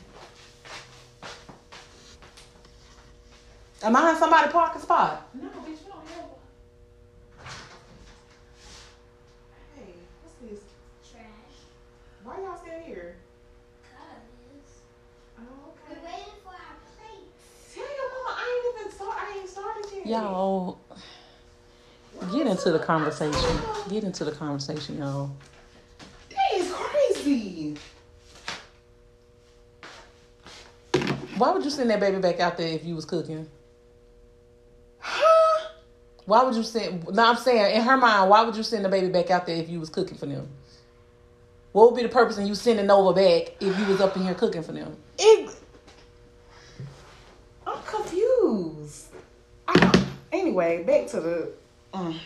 Am 3.82 3.96
I 3.96 4.10
in 4.10 4.16
somebody 4.16 4.50
parking 4.50 4.82
spot? 4.82 5.28
no 5.34 5.48
bitch 5.48 5.68
you 5.68 5.88
don't 5.88 6.06
have 6.08 6.24
one. 6.24 6.38
Hey, 9.76 9.92
what's 10.22 10.36
this? 10.42 10.60
Trash. 11.10 11.24
Why 12.30 12.44
y'all 12.44 12.56
still 12.56 12.78
here? 12.86 13.16
Cause 13.82 14.82
Oh, 15.36 15.72
we're 15.88 15.96
waiting 15.96 16.38
for 16.44 16.50
our 16.50 16.76
plates. 16.94 17.74
Tell 17.74 17.82
your 17.82 18.08
mama 18.12 18.38
I 18.38 18.46
ain't 18.54 18.80
even 18.80 18.92
start. 18.92 19.16
I 19.20 19.38
ain't 19.40 19.48
started 19.48 19.86
yet. 19.96 20.06
Y'all, 20.06 20.78
get 22.32 22.46
into 22.46 22.70
the 22.70 22.78
conversation. 22.78 23.60
Get 23.88 24.04
into 24.04 24.24
the 24.24 24.30
conversation, 24.30 24.98
y'all. 24.98 25.32
That 26.28 26.54
is 26.54 26.72
crazy. 26.72 27.76
Why 31.36 31.50
would 31.50 31.64
you 31.64 31.70
send 31.70 31.90
that 31.90 31.98
baby 31.98 32.18
back 32.18 32.38
out 32.38 32.56
there 32.56 32.68
if 32.68 32.84
you 32.84 32.94
was 32.94 33.06
cooking? 33.06 33.48
Huh? 35.00 35.68
Why 36.26 36.44
would 36.44 36.54
you 36.54 36.62
send? 36.62 37.08
No, 37.08 37.24
I'm 37.24 37.36
saying 37.36 37.74
in 37.74 37.82
her 37.82 37.96
mind, 37.96 38.30
why 38.30 38.44
would 38.44 38.54
you 38.54 38.62
send 38.62 38.84
the 38.84 38.88
baby 38.88 39.08
back 39.08 39.32
out 39.32 39.46
there 39.46 39.56
if 39.56 39.68
you 39.68 39.80
was 39.80 39.88
cooking 39.88 40.16
for 40.16 40.26
them? 40.26 40.48
What 41.72 41.90
would 41.90 41.96
be 41.96 42.02
the 42.02 42.08
purpose 42.08 42.38
in 42.38 42.46
you 42.46 42.54
sending 42.54 42.86
Nova 42.86 43.12
back 43.12 43.54
if 43.60 43.78
you 43.78 43.86
was 43.86 44.00
up 44.00 44.16
in 44.16 44.22
here 44.22 44.34
cooking 44.34 44.62
for 44.62 44.72
them? 44.72 44.96
It. 45.18 45.54
I'm 47.66 47.80
confused. 47.84 49.06
I 49.68 49.78
don't, 49.78 50.06
anyway, 50.32 50.82
back 50.82 51.06
to 51.08 51.20
the. 51.20 51.52
Mm. 51.94 52.18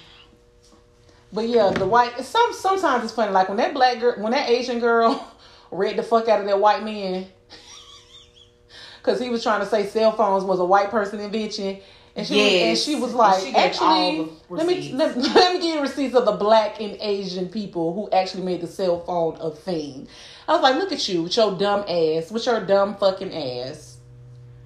But 1.33 1.49
yeah, 1.49 1.71
the 1.71 1.87
white. 1.87 2.19
Some 2.25 2.53
sometimes 2.53 3.05
it's 3.05 3.13
funny. 3.13 3.33
Like 3.33 3.49
when 3.49 3.59
that 3.59 3.75
black 3.75 4.01
girl, 4.01 4.15
when 4.17 4.33
that 4.33 4.49
Asian 4.49 4.79
girl 4.79 5.31
read 5.71 5.97
the 5.97 6.03
fuck 6.03 6.29
out 6.29 6.41
of 6.41 6.47
that 6.47 6.59
white 6.59 6.83
man, 6.83 7.27
because 8.99 9.21
he 9.21 9.29
was 9.29 9.43
trying 9.43 9.61
to 9.61 9.67
say 9.67 9.85
cell 9.85 10.13
phones 10.13 10.45
was 10.45 10.61
a 10.61 10.65
white 10.65 10.91
person 10.91 11.21
invention, 11.21 11.81
and 12.17 12.27
she 12.27 12.35
was, 12.35 12.53
and 12.63 12.79
she 12.79 12.95
was 12.97 13.15
like, 13.15 13.43
She 13.43 13.55
actually, 13.55 14.29
let 14.51 14.67
me 14.67 14.93
let, 14.93 15.17
let 15.35 15.55
me 15.55 15.61
give 15.61 15.75
you 15.77 15.81
receipts 15.81 16.15
of 16.15 16.25
the 16.27 16.33
black 16.33 16.81
and 16.81 16.97
Asian 17.01 17.49
people 17.49 17.93
who 17.95 18.09
actually 18.11 18.45
made 18.45 18.61
the 18.61 18.67
cell 18.67 19.01
phone 19.01 19.37
a 19.41 19.51
thing. 19.51 20.07
I 20.47 20.53
was 20.53 20.63
like, 20.63 20.77
look 20.77 20.93
at 20.93 21.09
you 21.09 21.23
with 21.25 21.37
your 21.37 21.57
dumb 21.59 21.81
ass, 21.89 22.31
with 22.31 22.47
your 22.47 22.61
dumb 22.61 22.97
fucking 22.97 23.35
ass. 23.35 23.97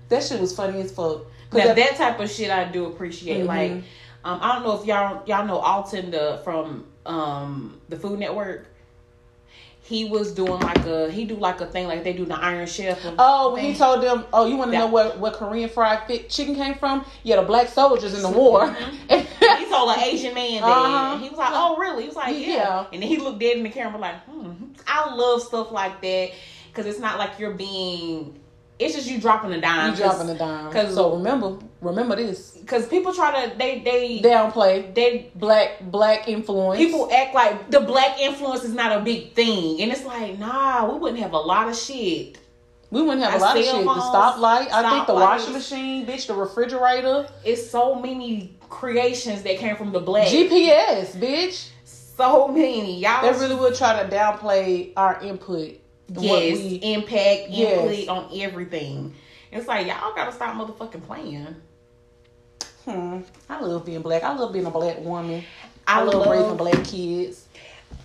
That 0.09 0.23
shit 0.23 0.41
was 0.41 0.55
funny 0.55 0.81
as 0.81 0.91
fuck. 0.93 1.23
Now 1.53 1.65
that- 1.67 1.77
that 1.77 1.97
type 1.97 2.21
of 2.21 2.31
shit 2.31 2.51
I 2.51 2.65
do 2.65 2.87
appreciate. 2.87 3.43
Mhm. 3.45 3.47
Like, 3.47 3.71
um, 4.25 4.41
I 4.43 4.55
don't 4.55 4.65
know 4.65 4.79
if 4.81 4.87
y'all 4.87 5.23
y'all 5.27 5.47
know 5.47 5.59
Alton 5.59 6.11
the 6.11 6.41
from 6.45 6.85
um 7.07 7.81
the 7.89 7.97
Food 7.97 8.19
Network. 8.19 8.67
He 9.89 10.05
was 10.05 10.33
doing 10.33 10.61
like 10.61 10.85
a 10.85 11.11
he 11.11 11.25
do 11.25 11.35
like 11.37 11.63
a 11.63 11.67
thing 11.67 11.87
like 11.87 12.05
they 12.05 12.13
do 12.13 12.27
the 12.27 12.35
Iron 12.35 12.67
Chef. 12.67 12.99
Oh, 13.19 13.55
when 13.55 13.65
he 13.65 13.75
told 13.75 14.03
them, 14.03 14.27
oh, 14.35 14.47
you 14.47 14.57
want 14.59 14.71
to 14.71 14.77
know 14.77 14.87
where, 14.87 15.11
where 15.13 15.33
Korean 15.33 15.71
fried 15.71 16.07
fit 16.07 16.29
chicken 16.29 16.55
came 16.55 16.75
from? 16.75 17.07
Yeah, 17.23 17.37
the 17.37 17.43
black 17.43 17.69
soldiers 17.69 18.13
in 18.13 18.21
the 18.21 18.31
war. 18.31 18.71
he 19.09 19.65
told 19.71 19.97
an 19.97 20.01
Asian 20.01 20.35
man 20.35 20.61
that. 20.61 20.69
Uh-huh. 20.69 21.19
He 21.19 21.31
was 21.31 21.39
like, 21.39 21.53
"Oh, 21.53 21.79
really?" 21.79 22.03
He 22.03 22.09
was 22.09 22.17
like, 22.17 22.37
"Yeah." 22.37 22.47
Yeah. 22.47 22.87
And 22.93 23.03
then 23.03 23.09
he 23.09 23.17
looked 23.17 23.41
dead 23.41 23.57
in 23.57 23.63
the 23.63 23.71
camera 23.71 23.99
like, 23.99 24.23
"Hmm." 24.25 24.53
I 24.87 25.15
love 25.15 25.43
stuff 25.43 25.73
like 25.73 26.03
that 26.03 26.33
because 26.69 26.85
it's 26.85 27.01
not 27.01 27.19
like 27.19 27.39
you're 27.39 27.55
being. 27.55 28.39
It's 28.79 28.95
just 28.95 29.09
you 29.11 29.21
dropping 29.21 29.53
a 29.53 29.61
dime. 29.61 29.91
you 29.91 29.97
dropping 29.97 30.31
a 30.31 30.39
dime. 30.39 30.71
'cause- 30.73 30.95
so 30.95 31.15
remember, 31.17 31.57
remember 31.81 32.15
this. 32.17 32.51
Because 32.53 32.87
people 32.87 33.13
try 33.13 33.45
to 33.49 33.57
they 33.59 33.81
they 33.81 34.21
Downplay 34.23 34.95
they 34.95 35.31
black 35.35 35.81
black 35.83 36.29
influence. 36.29 36.79
people 36.79 37.09
act 37.13 37.35
like 37.35 37.71
the 37.71 37.81
black 37.81 38.21
influence 38.21 38.63
is 38.65 38.75
not 38.75 38.97
a 38.97 39.01
big 39.01 39.35
thing, 39.35 39.81
and 39.83 39.91
it's 39.91 40.05
like, 40.05 40.39
nah, 40.39 40.87
we 40.93 40.99
wouldn't 40.99 41.21
have 41.21 41.33
a 41.33 41.39
lot 41.39 41.69
of 41.69 41.77
shit. 41.77 42.39
we 42.91 43.03
wouldn't 43.03 43.23
have 43.23 43.35
a 43.41 43.45
lot 43.45 43.57
of 43.57 43.63
shit. 43.65 43.75
The 43.77 43.85
phones, 43.85 44.03
stoplight, 44.05 44.69
I 44.73 44.91
think 44.91 45.07
the 45.07 45.13
stoplights. 45.13 45.21
washing 45.21 45.53
machine, 45.53 46.07
bitch, 46.07 46.27
the 46.27 46.35
refrigerator, 46.35 47.27
It's 47.45 47.69
so 47.69 47.95
many 47.97 48.57
creations 48.71 49.43
that 49.43 49.59
came 49.59 49.77
from 49.77 49.93
the 49.93 50.01
black. 50.01 50.29
GPS, 50.29 51.15
bitch. 51.17 51.67
so 51.85 52.49
many 52.49 52.99
y'all. 52.99 53.23
They 53.23 53.39
really 53.39 53.55
would 53.57 53.75
try 53.75 54.03
to 54.03 54.09
downplay 54.09 54.93
our 54.97 55.21
input 55.23 55.73
Yes, 56.09 56.59
we- 56.59 56.77
impact, 56.77 57.51
Yes. 57.51 57.91
input 57.93 58.09
on 58.09 58.31
everything. 58.41 59.15
It's 59.53 59.67
like 59.69 59.87
y'all 59.87 60.15
gotta 60.15 60.33
stop 60.33 60.55
motherfucking 60.57 61.07
playing. 61.07 61.57
Hmm. 62.85 63.21
I 63.49 63.61
love 63.61 63.85
being 63.85 64.03
black. 64.03 64.23
I 64.23 64.35
love 64.35 64.53
being 64.53 64.67
a 64.67 64.71
black 64.71 65.01
woman. 65.05 65.45
I 65.87 66.01
I, 66.01 66.03
love, 66.05 66.15
love- 66.15 66.31
raising 66.31 66.57
black 66.57 66.85
kids. 66.85 67.45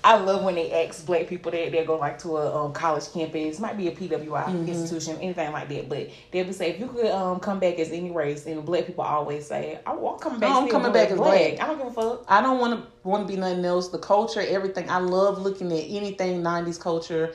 I 0.06 0.18
love 0.18 0.44
when 0.44 0.56
they 0.56 0.72
ask 0.86 1.06
black 1.06 1.28
people 1.28 1.52
that 1.52 1.72
they 1.72 1.86
go 1.86 1.98
like 1.98 2.18
to 2.20 2.38
a 2.38 2.66
um, 2.66 2.74
college 2.74 3.12
campus, 3.14 3.60
might 3.60 3.78
be 3.78 3.88
a 3.88 3.92
PWI 3.92 4.46
Mm-hmm. 4.46 4.68
institution, 4.70 5.18
anything 5.22 5.52
like 5.54 5.68
that. 5.70 5.88
But 5.90 6.10
they'll 6.32 6.46
be 6.46 6.52
say 6.54 6.72
if 6.72 6.80
you 6.80 6.88
could 6.88 7.08
um 7.12 7.40
come 7.40 7.60
back 7.60 7.80
as 7.80 7.92
any 7.92 8.12
race, 8.12 8.46
and 8.46 8.66
black 8.66 8.86
people 8.86 9.04
always 9.04 9.46
say, 9.46 9.80
"I 9.86 9.94
want 9.94 10.20
coming 10.22 10.40
back. 10.40 10.52
I'm 10.52 10.68
coming 10.70 10.92
back 10.94 11.10
as 11.12 11.18
black. 11.18 11.62
I 11.62 11.68
don't 11.68 11.78
give 11.78 11.88
a 11.88 11.92
fuck. 11.92 12.26
I 12.30 12.42
don't 12.42 12.60
want 12.60 12.82
to 12.82 13.08
want 13.08 13.28
to 13.28 13.34
be 13.34 13.40
nothing 13.40 13.64
else. 13.66 13.90
The 13.90 14.00
culture, 14.00 14.42
everything. 14.42 14.90
I 14.90 15.00
love 15.00 15.42
looking 15.42 15.72
at 15.72 15.84
anything 15.88 16.42
'90s 16.42 16.80
culture. 16.80 17.34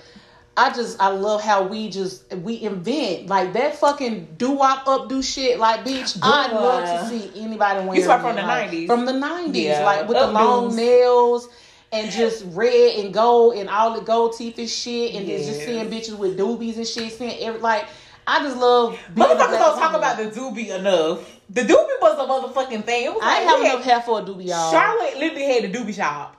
I 0.58 0.72
just 0.74 1.00
I 1.00 1.08
love 1.08 1.40
how 1.40 1.62
we 1.62 1.88
just 1.88 2.30
we 2.34 2.60
invent 2.62 3.28
like 3.28 3.52
that 3.52 3.76
fucking 3.76 4.34
doo 4.36 4.50
wop 4.50 4.88
up 4.88 5.08
do 5.08 5.22
shit. 5.22 5.58
Like 5.58 5.84
bitch, 5.84 6.18
I'd 6.20 6.52
love 6.52 6.84
to 6.84 7.08
see 7.08 7.30
anybody 7.40 7.86
wearing. 7.86 8.04
talking 8.04 8.22
from 8.22 8.38
it, 8.38 8.40
the 8.40 8.46
like, 8.46 8.70
90s? 8.70 8.86
From 8.88 9.04
the 9.06 9.12
'90s, 9.12 9.54
Yeah, 9.62 9.84
like 9.84 10.08
with 10.08 10.16
the 10.18 10.24
updos. 10.24 10.34
long 10.34 10.76
nails. 10.76 11.48
And 11.90 12.10
just 12.10 12.44
red 12.48 12.96
and 12.98 13.14
gold 13.14 13.54
and 13.56 13.70
all 13.70 13.94
the 13.94 14.02
gold 14.02 14.36
teeth 14.36 14.58
and 14.58 14.68
shit, 14.68 15.14
and 15.14 15.26
then 15.26 15.38
just 15.38 15.64
seeing 15.64 15.88
bitches 15.88 16.18
with 16.18 16.38
doobies 16.38 16.76
and 16.76 16.86
shit. 16.86 17.10
Seeing 17.12 17.42
every 17.42 17.60
like, 17.60 17.86
I 18.26 18.42
just 18.42 18.58
love. 18.58 18.98
being 19.14 19.26
a 19.26 19.30
Motherfuckers 19.30 19.58
don't 19.58 19.78
talk 19.78 19.94
about 19.94 20.18
the 20.18 20.24
doobie 20.24 20.68
enough. 20.78 21.40
The 21.48 21.62
doobie 21.62 22.00
was 22.02 22.18
a 22.18 22.26
motherfucking 22.60 22.84
thing. 22.84 23.06
It 23.06 23.14
was 23.14 23.22
I 23.22 23.26
like, 23.26 23.40
ain't 23.40 23.50
have 23.50 23.60
enough 23.76 23.84
hair 23.86 24.00
for 24.02 24.18
a 24.20 24.22
doobie, 24.22 24.48
y'all. 24.48 24.70
Charlotte 24.70 25.16
literally 25.16 25.44
had 25.46 25.64
a 25.64 25.70
doobie 25.72 25.94
shop. 25.94 26.36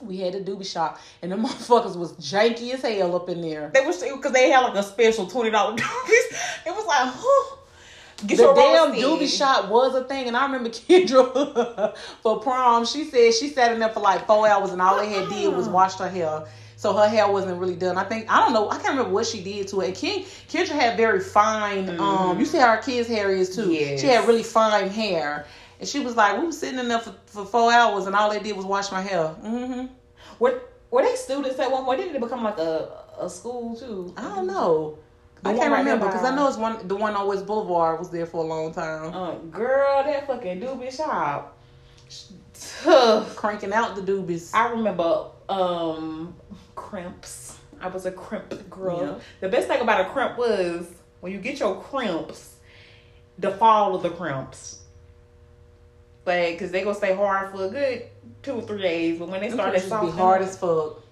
We 0.00 0.18
had 0.18 0.34
a 0.34 0.42
doobie 0.42 0.70
shop, 0.70 1.00
and 1.22 1.32
the 1.32 1.36
motherfuckers 1.46 1.96
was 1.96 2.12
janky 2.14 2.74
as 2.74 2.82
hell 2.82 3.16
up 3.16 3.28
in 3.28 3.40
there. 3.40 3.70
They 3.72 3.86
was 3.86 4.02
because 4.02 4.32
they 4.32 4.50
had 4.50 4.60
like 4.60 4.74
a 4.74 4.82
special 4.82 5.26
twenty 5.26 5.50
dollar 5.50 5.76
doobies. 5.76 6.66
It 6.66 6.74
was 6.74 6.86
like, 6.86 7.12
huh. 7.14 7.56
Get 8.26 8.38
The 8.38 8.54
damn 8.54 8.94
doobie 8.94 9.28
shop 9.28 9.68
was 9.68 9.94
a 9.94 10.04
thing, 10.04 10.26
and 10.26 10.36
I 10.36 10.46
remember 10.46 10.70
Kendra 10.88 11.94
for 12.22 12.40
prom. 12.40 12.86
She 12.86 13.04
said 13.04 13.34
she 13.34 13.48
sat 13.50 13.72
in 13.72 13.78
there 13.78 13.90
for 13.90 14.00
like 14.00 14.26
four 14.26 14.48
hours, 14.48 14.70
and 14.70 14.80
all 14.80 14.96
they 14.96 15.10
had 15.10 15.28
did 15.28 15.54
was 15.54 15.68
wash 15.68 15.96
her 15.96 16.08
hair. 16.08 16.46
So 16.76 16.94
her 16.94 17.08
hair 17.08 17.30
wasn't 17.30 17.58
really 17.58 17.74
done. 17.76 17.96
I 17.98 18.04
think 18.04 18.30
I 18.30 18.40
don't 18.40 18.52
know. 18.52 18.70
I 18.70 18.76
can't 18.76 18.90
remember 18.90 19.10
what 19.10 19.26
she 19.26 19.42
did 19.42 19.68
to 19.68 19.80
it. 19.80 19.88
And 19.88 19.96
Ken, 19.96 20.20
Kendra 20.48 20.74
had 20.74 20.96
very 20.96 21.20
fine. 21.20 21.98
Um, 21.98 22.38
you 22.38 22.44
see 22.46 22.58
how 22.58 22.76
her 22.76 22.82
kids' 22.82 23.08
hair 23.08 23.30
is 23.30 23.54
too. 23.54 23.62
Mm-hmm. 23.62 23.72
Yes. 23.72 24.00
She 24.00 24.06
had 24.06 24.26
really 24.26 24.42
fine 24.42 24.88
hair, 24.88 25.46
and 25.78 25.88
she 25.88 26.00
was 26.00 26.16
like, 26.16 26.38
we 26.38 26.46
was 26.46 26.58
sitting 26.58 26.78
in 26.78 26.88
there 26.88 27.00
for, 27.00 27.14
for 27.26 27.44
four 27.44 27.72
hours, 27.72 28.06
and 28.06 28.14
all 28.14 28.30
they 28.30 28.40
did 28.40 28.56
was 28.56 28.64
wash 28.64 28.90
my 28.90 29.02
hair. 29.02 29.34
Mm-hmm. 29.44 29.86
Were, 30.38 30.62
were 30.90 31.02
they 31.02 31.14
students 31.16 31.58
at 31.58 31.70
one 31.70 31.84
point? 31.84 32.00
Didn't 32.00 32.16
it 32.16 32.20
become 32.20 32.42
like 32.42 32.58
a, 32.58 32.88
a 33.18 33.28
school 33.28 33.76
too? 33.76 34.12
I 34.16 34.22
don't 34.22 34.46
know. 34.46 34.98
The 35.42 35.50
I 35.50 35.54
can't 35.54 35.70
right 35.70 35.78
remember 35.78 36.06
because 36.06 36.24
I 36.24 36.34
know 36.34 36.48
it's 36.48 36.56
one. 36.56 36.88
The 36.88 36.96
one 36.96 37.14
on 37.14 37.26
West 37.26 37.46
Boulevard 37.46 37.98
was 37.98 38.10
there 38.10 38.26
for 38.26 38.42
a 38.42 38.46
long 38.46 38.72
time, 38.72 39.14
Uh, 39.14 39.34
girl, 39.50 40.02
that 40.02 40.26
fucking 40.26 40.60
doobie 40.60 40.90
shop. 40.90 41.58
Tough. 42.82 43.36
cranking 43.36 43.72
out 43.72 43.96
the 43.96 44.00
doobies. 44.00 44.50
I 44.54 44.70
remember 44.70 45.26
um 45.48 46.34
crimps. 46.74 47.58
I 47.80 47.88
was 47.88 48.06
a 48.06 48.12
crimp 48.12 48.70
girl. 48.70 49.00
Yeah. 49.02 49.14
The 49.40 49.48
best 49.50 49.68
thing 49.68 49.80
about 49.82 50.00
a 50.00 50.08
crimp 50.08 50.38
was 50.38 50.88
when 51.20 51.32
you 51.32 51.38
get 51.38 51.60
your 51.60 51.80
crimps, 51.82 52.56
the 53.38 53.50
fall 53.52 53.94
of 53.94 54.02
the 54.02 54.10
crimps. 54.10 54.80
Like, 56.26 56.58
cause 56.58 56.70
they 56.72 56.82
gonna 56.82 56.96
stay 56.96 57.14
hard 57.14 57.52
for 57.52 57.66
a 57.66 57.70
good 57.70 58.02
two 58.42 58.52
or 58.52 58.62
three 58.62 58.82
days, 58.82 59.18
but 59.18 59.28
when 59.28 59.40
they 59.40 59.50
start 59.50 59.68
cookies 59.74 59.82
to 59.84 59.86
be 59.86 59.90
soften, 60.06 60.10
hard 60.18 60.42
as 60.42 60.58
fuck. 60.58 61.02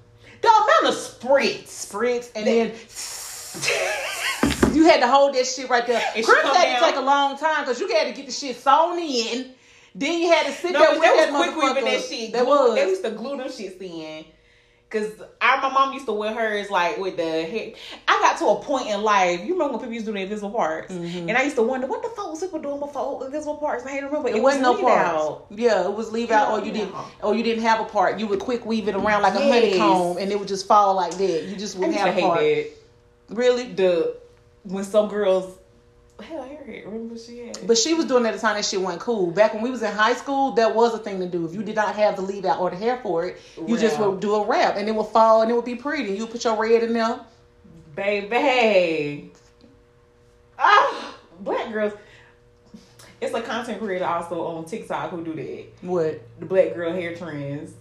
the 0.43 0.49
amount 0.49 0.86
of 0.86 0.95
spritz. 0.95 1.69
Spritz 1.69 2.31
and 2.35 2.47
then 2.47 2.73
you 4.74 4.85
had 4.85 5.01
to 5.01 5.07
hold 5.09 5.35
that 5.35 5.47
shit 5.47 5.69
right 5.70 5.86
there. 5.86 6.03
It 6.16 6.24
should 6.24 6.45
had 6.45 6.78
to 6.81 6.85
take 6.86 6.97
a 6.97 7.01
long 7.01 7.39
time 7.39 7.65
because 7.65 7.81
you 7.81 7.89
had 7.89 8.09
to 8.09 8.12
get 8.12 8.27
the 8.27 8.32
shit 8.32 8.57
sewn 8.57 8.99
in. 8.99 9.53
Then 9.95 10.20
you 10.20 10.28
had 10.32 10.47
to 10.47 10.53
sit 10.53 10.73
No, 10.73 10.81
there 10.81 10.91
with 10.91 11.01
they 11.03 11.07
that 11.16 11.32
was 11.32 11.53
quick 11.55 11.57
weaving 11.57 11.85
that 11.85 12.01
motherfucker. 12.01 12.09
shit. 12.09 12.32
That 12.32 12.45
Glue- 12.45 12.66
was. 12.69 12.74
They 12.74 12.89
used 12.89 13.05
to 13.05 13.11
glue 13.12 13.36
them 13.36 13.49
shits 13.49 13.81
in. 13.81 14.24
Cause 14.90 15.11
I, 15.40 15.61
my 15.61 15.73
mom 15.73 15.93
used 15.93 16.06
to 16.06 16.12
wear 16.12 16.32
hers 16.32 16.70
like 16.70 16.98
with 16.98 17.16
the 17.16 17.23
hair. 17.24 17.73
I 18.06 18.20
got 18.23 18.39
to 18.39 18.47
a 18.47 18.62
point 18.62 18.86
in 18.86 19.02
life. 19.02 19.40
You 19.40 19.55
remember 19.55 19.73
when 19.73 19.81
people 19.81 19.93
used 19.94 20.06
to 20.06 20.12
do 20.12 20.19
the 20.19 20.23
invisible 20.23 20.52
parts, 20.52 20.93
mm-hmm. 20.94 21.28
and 21.28 21.32
I 21.36 21.43
used 21.43 21.56
to 21.56 21.65
wonder 21.65 21.89
what 21.89 22.02
the 22.02 22.11
fuck 22.11 22.31
was 22.31 22.40
people 22.40 22.61
doing 22.61 22.78
before 22.78 23.24
invisible 23.27 23.56
parts. 23.56 23.82
And 23.82 23.90
I 23.90 23.94
didn't 23.94 24.11
remember. 24.11 24.28
It, 24.28 24.36
It, 24.36 24.43
wasn't 24.43 24.62
no 24.62 24.81
parts. 24.81 25.09
out. 25.09 25.47
Yeah, 25.51 25.85
it 25.86 25.93
was 25.93 26.12
leave 26.12 26.31
out, 26.31 26.52
or 26.52 26.65
you 26.65 26.70
didn't, 26.70 26.94
or 27.23 27.35
you 27.35 27.43
didn't 27.43 27.65
have 27.65 27.81
a 27.81 27.85
part. 27.85 28.20
You 28.20 28.28
would 28.28 28.39
quick 28.39 28.65
weave 28.65 28.86
it 28.86 28.94
around 28.94 29.23
like 29.23 29.35
a 29.35 29.40
Yes. 29.44 29.78
honeycomb, 29.78 30.19
and 30.19 30.31
it 30.31 30.39
would 30.39 30.47
just 30.48 30.69
fall 30.69 30.94
like 30.94 31.16
that. 31.16 31.43
You 31.44 31.56
just 31.56 31.77
wouldn't 31.77 31.94
to 31.97 32.01
have 32.01 32.09
a 32.11 32.12
hate 32.12 32.23
part. 32.23 32.39
that. 32.39 32.70
Really? 33.31 33.73
The 33.73 34.16
when 34.62 34.85
some 34.85 35.09
girls, 35.09 35.59
hell, 36.25 36.41
I. 36.41 36.83
Remember 36.85 37.17
she 37.19 37.39
had? 37.47 37.67
But 37.67 37.79
she 37.79 37.95
was 37.95 38.07
doing 38.07 38.25
it 38.25 38.29
at 38.29 38.35
the 38.35 38.41
time 38.41 38.57
that 38.57 38.65
shit 38.65 38.81
wasn't 38.81 39.03
cool. 39.03 39.31
Back 39.31 39.55
when 39.55 39.63
we 39.63 39.71
was 39.71 39.83
in 39.83 39.93
high 39.93 40.15
school, 40.15 40.53
that 40.53 40.75
was 40.75 40.95
a 40.95 40.99
thing 40.99 41.21
to 41.21 41.27
do. 41.27 41.45
If 41.45 41.55
you 41.55 41.63
did 41.63 41.77
not 41.77 41.95
have 41.95 42.17
the 42.17 42.23
leave 42.23 42.45
out 42.45 42.59
or 42.61 42.71
the 42.71 42.77
hair 42.77 42.99
for 43.03 43.27
it, 43.27 43.41
you 43.67 43.79
just 43.79 43.99
would 44.01 44.21
do 44.21 44.35
a 44.35 44.47
wrap 44.47 44.77
and 44.77 44.89
it 44.89 44.95
would 44.95 45.09
fall 45.09 45.43
and 45.43 45.51
it 45.51 45.55
would 45.55 45.65
be 45.65 45.75
pretty. 45.75 46.13
You 46.15 46.27
put 46.27 46.45
your 46.45 46.57
red 46.57 46.83
in 46.83 46.93
there. 46.95 47.21
baby. 47.95 49.31
Ah, 50.59 51.15
black 51.41 51.73
girls. 51.73 51.93
It's 53.21 53.35
a 53.35 53.43
content 53.43 53.81
creator 53.81 54.05
also 54.05 54.45
on 54.45 54.65
TikTok 54.65 55.11
who 55.11 55.25
do 55.25 55.35
that. 55.35 55.67
What? 55.83 56.21
The 56.41 56.47
black 56.47 56.75
girl 56.75 56.93
hair 56.93 57.15
trends. 57.15 57.73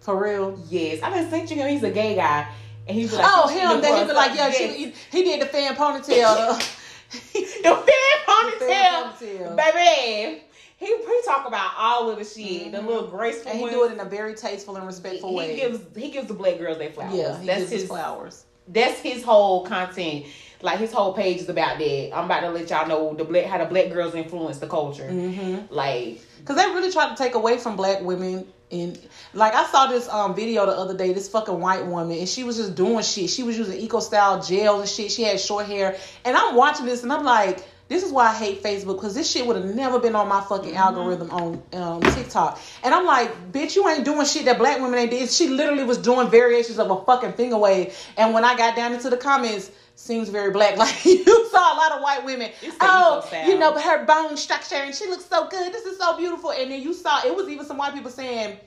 For 0.00 0.16
real? 0.16 0.58
Yes, 0.68 1.02
I 1.02 1.10
done 1.10 1.30
sent 1.30 1.50
you 1.50 1.56
him. 1.56 1.68
He's 1.68 1.82
a 1.82 1.90
gay 1.90 2.16
guy, 2.16 2.48
and 2.88 2.96
he's 2.96 3.12
like, 3.12 3.24
oh, 3.24 3.48
him. 3.48 3.80
That 3.80 3.98
he 3.98 4.04
be 4.04 4.12
like, 4.12 4.36
yeah, 4.36 4.48
yes. 4.48 4.56
she, 4.56 4.94
he 5.10 5.24
did 5.24 5.40
the 5.40 5.46
fan 5.46 5.74
ponytail. 5.76 6.78
the 7.12 7.74
fan 7.76 8.26
ponytail, 8.26 9.12
ponytail. 9.12 9.56
baby. 9.56 10.42
He 10.78 10.86
he 10.86 11.20
talk 11.24 11.46
about 11.46 11.72
all 11.78 12.10
of 12.10 12.18
the 12.18 12.24
shit, 12.24 12.72
the 12.72 12.82
little 12.82 13.06
graceful. 13.06 13.50
and 13.52 13.58
he 13.58 13.62
ones. 13.64 13.74
do 13.74 13.84
it 13.86 13.92
in 13.92 14.00
a 14.00 14.04
very 14.04 14.34
tasteful 14.34 14.76
and 14.76 14.84
respectful 14.86 15.30
He 15.30 15.36
way. 15.36 15.56
gives 15.56 15.80
he 15.96 16.10
gives 16.10 16.26
the 16.28 16.34
black 16.34 16.58
girls 16.58 16.78
their 16.78 16.90
flowers. 16.90 17.14
yeah, 17.14 17.38
he 17.38 17.46
that's 17.46 17.58
gives 17.60 17.70
his 17.70 17.80
his 17.82 17.88
flowers. 17.90 18.44
that's 18.68 18.98
his 19.00 19.22
whole 19.22 19.64
content. 19.64 20.26
Like 20.60 20.78
his 20.78 20.92
whole 20.92 21.12
page 21.12 21.38
is 21.38 21.48
about 21.48 21.78
that. 21.78 22.10
I'm 22.16 22.24
about 22.24 22.40
to 22.40 22.50
let 22.50 22.68
y'all 22.70 22.86
know 22.88 23.14
the 23.14 23.24
black 23.24 23.44
how 23.44 23.58
the 23.58 23.64
black 23.66 23.90
girls 23.92 24.14
influence 24.14 24.58
the 24.58 24.66
culture. 24.68 25.08
Mm-hmm. 25.08 25.72
Like 25.72 26.20
Cause 26.44 26.56
they 26.56 26.64
really 26.66 26.90
try 26.90 27.08
to 27.08 27.14
take 27.14 27.34
away 27.34 27.58
from 27.58 27.76
black 27.76 28.00
women. 28.02 28.46
And 28.72 28.98
like 29.34 29.54
I 29.54 29.66
saw 29.66 29.86
this 29.86 30.08
um 30.08 30.34
video 30.34 30.66
the 30.66 30.72
other 30.72 30.96
day, 30.96 31.12
this 31.12 31.28
fucking 31.28 31.60
white 31.60 31.84
woman, 31.86 32.18
and 32.18 32.28
she 32.28 32.42
was 32.42 32.56
just 32.56 32.74
doing 32.74 33.04
shit. 33.04 33.28
She 33.30 33.42
was 33.42 33.56
using 33.58 33.78
eco 33.78 34.00
style 34.00 34.42
gel 34.42 34.80
and 34.80 34.88
shit. 34.88 35.12
She 35.12 35.22
had 35.22 35.38
short 35.38 35.66
hair, 35.66 35.96
and 36.24 36.36
I'm 36.36 36.56
watching 36.56 36.86
this, 36.86 37.02
and 37.02 37.12
I'm 37.12 37.24
like, 37.24 37.62
this 37.88 38.02
is 38.02 38.10
why 38.10 38.28
I 38.28 38.34
hate 38.34 38.62
Facebook 38.62 38.94
because 38.94 39.14
this 39.14 39.30
shit 39.30 39.46
would 39.46 39.56
have 39.56 39.66
never 39.66 39.98
been 39.98 40.16
on 40.16 40.26
my 40.26 40.40
fucking 40.40 40.74
algorithm 40.74 41.30
on 41.30 41.62
um, 41.74 42.00
TikTok. 42.00 42.58
And 42.82 42.94
I'm 42.94 43.04
like, 43.04 43.52
bitch, 43.52 43.76
you 43.76 43.86
ain't 43.88 44.06
doing 44.06 44.24
shit 44.24 44.46
that 44.46 44.56
black 44.56 44.80
women 44.80 44.98
ain't 44.98 45.10
did. 45.10 45.30
She 45.30 45.48
literally 45.48 45.84
was 45.84 45.98
doing 45.98 46.30
variations 46.30 46.78
of 46.78 46.90
a 46.90 47.04
fucking 47.04 47.34
finger 47.34 47.58
wave. 47.58 47.94
And 48.16 48.32
when 48.32 48.44
I 48.44 48.56
got 48.56 48.74
down 48.76 48.94
into 48.94 49.10
the 49.10 49.18
comments. 49.18 49.70
Seems 50.02 50.30
very 50.30 50.50
black. 50.50 50.76
Like 50.82 51.04
you 51.04 51.24
saw 51.24 51.74
a 51.74 51.76
lot 51.76 51.92
of 51.92 52.02
white 52.02 52.24
women. 52.24 52.50
Oh, 52.80 53.24
you 53.46 53.56
know, 53.56 53.72
but 53.72 53.82
her 53.84 54.04
bone 54.04 54.36
structure 54.36 54.74
and 54.74 54.92
she 54.92 55.06
looks 55.06 55.26
so 55.26 55.46
good. 55.46 55.72
This 55.72 55.84
is 55.84 55.96
so 55.96 56.16
beautiful. 56.16 56.50
And 56.50 56.72
then 56.72 56.82
you 56.82 56.92
saw 56.92 57.24
it 57.24 57.34
was 57.36 57.48
even 57.48 57.64
some 57.64 57.78
white 57.78 57.94
people 57.94 58.10
saying, 58.10 58.58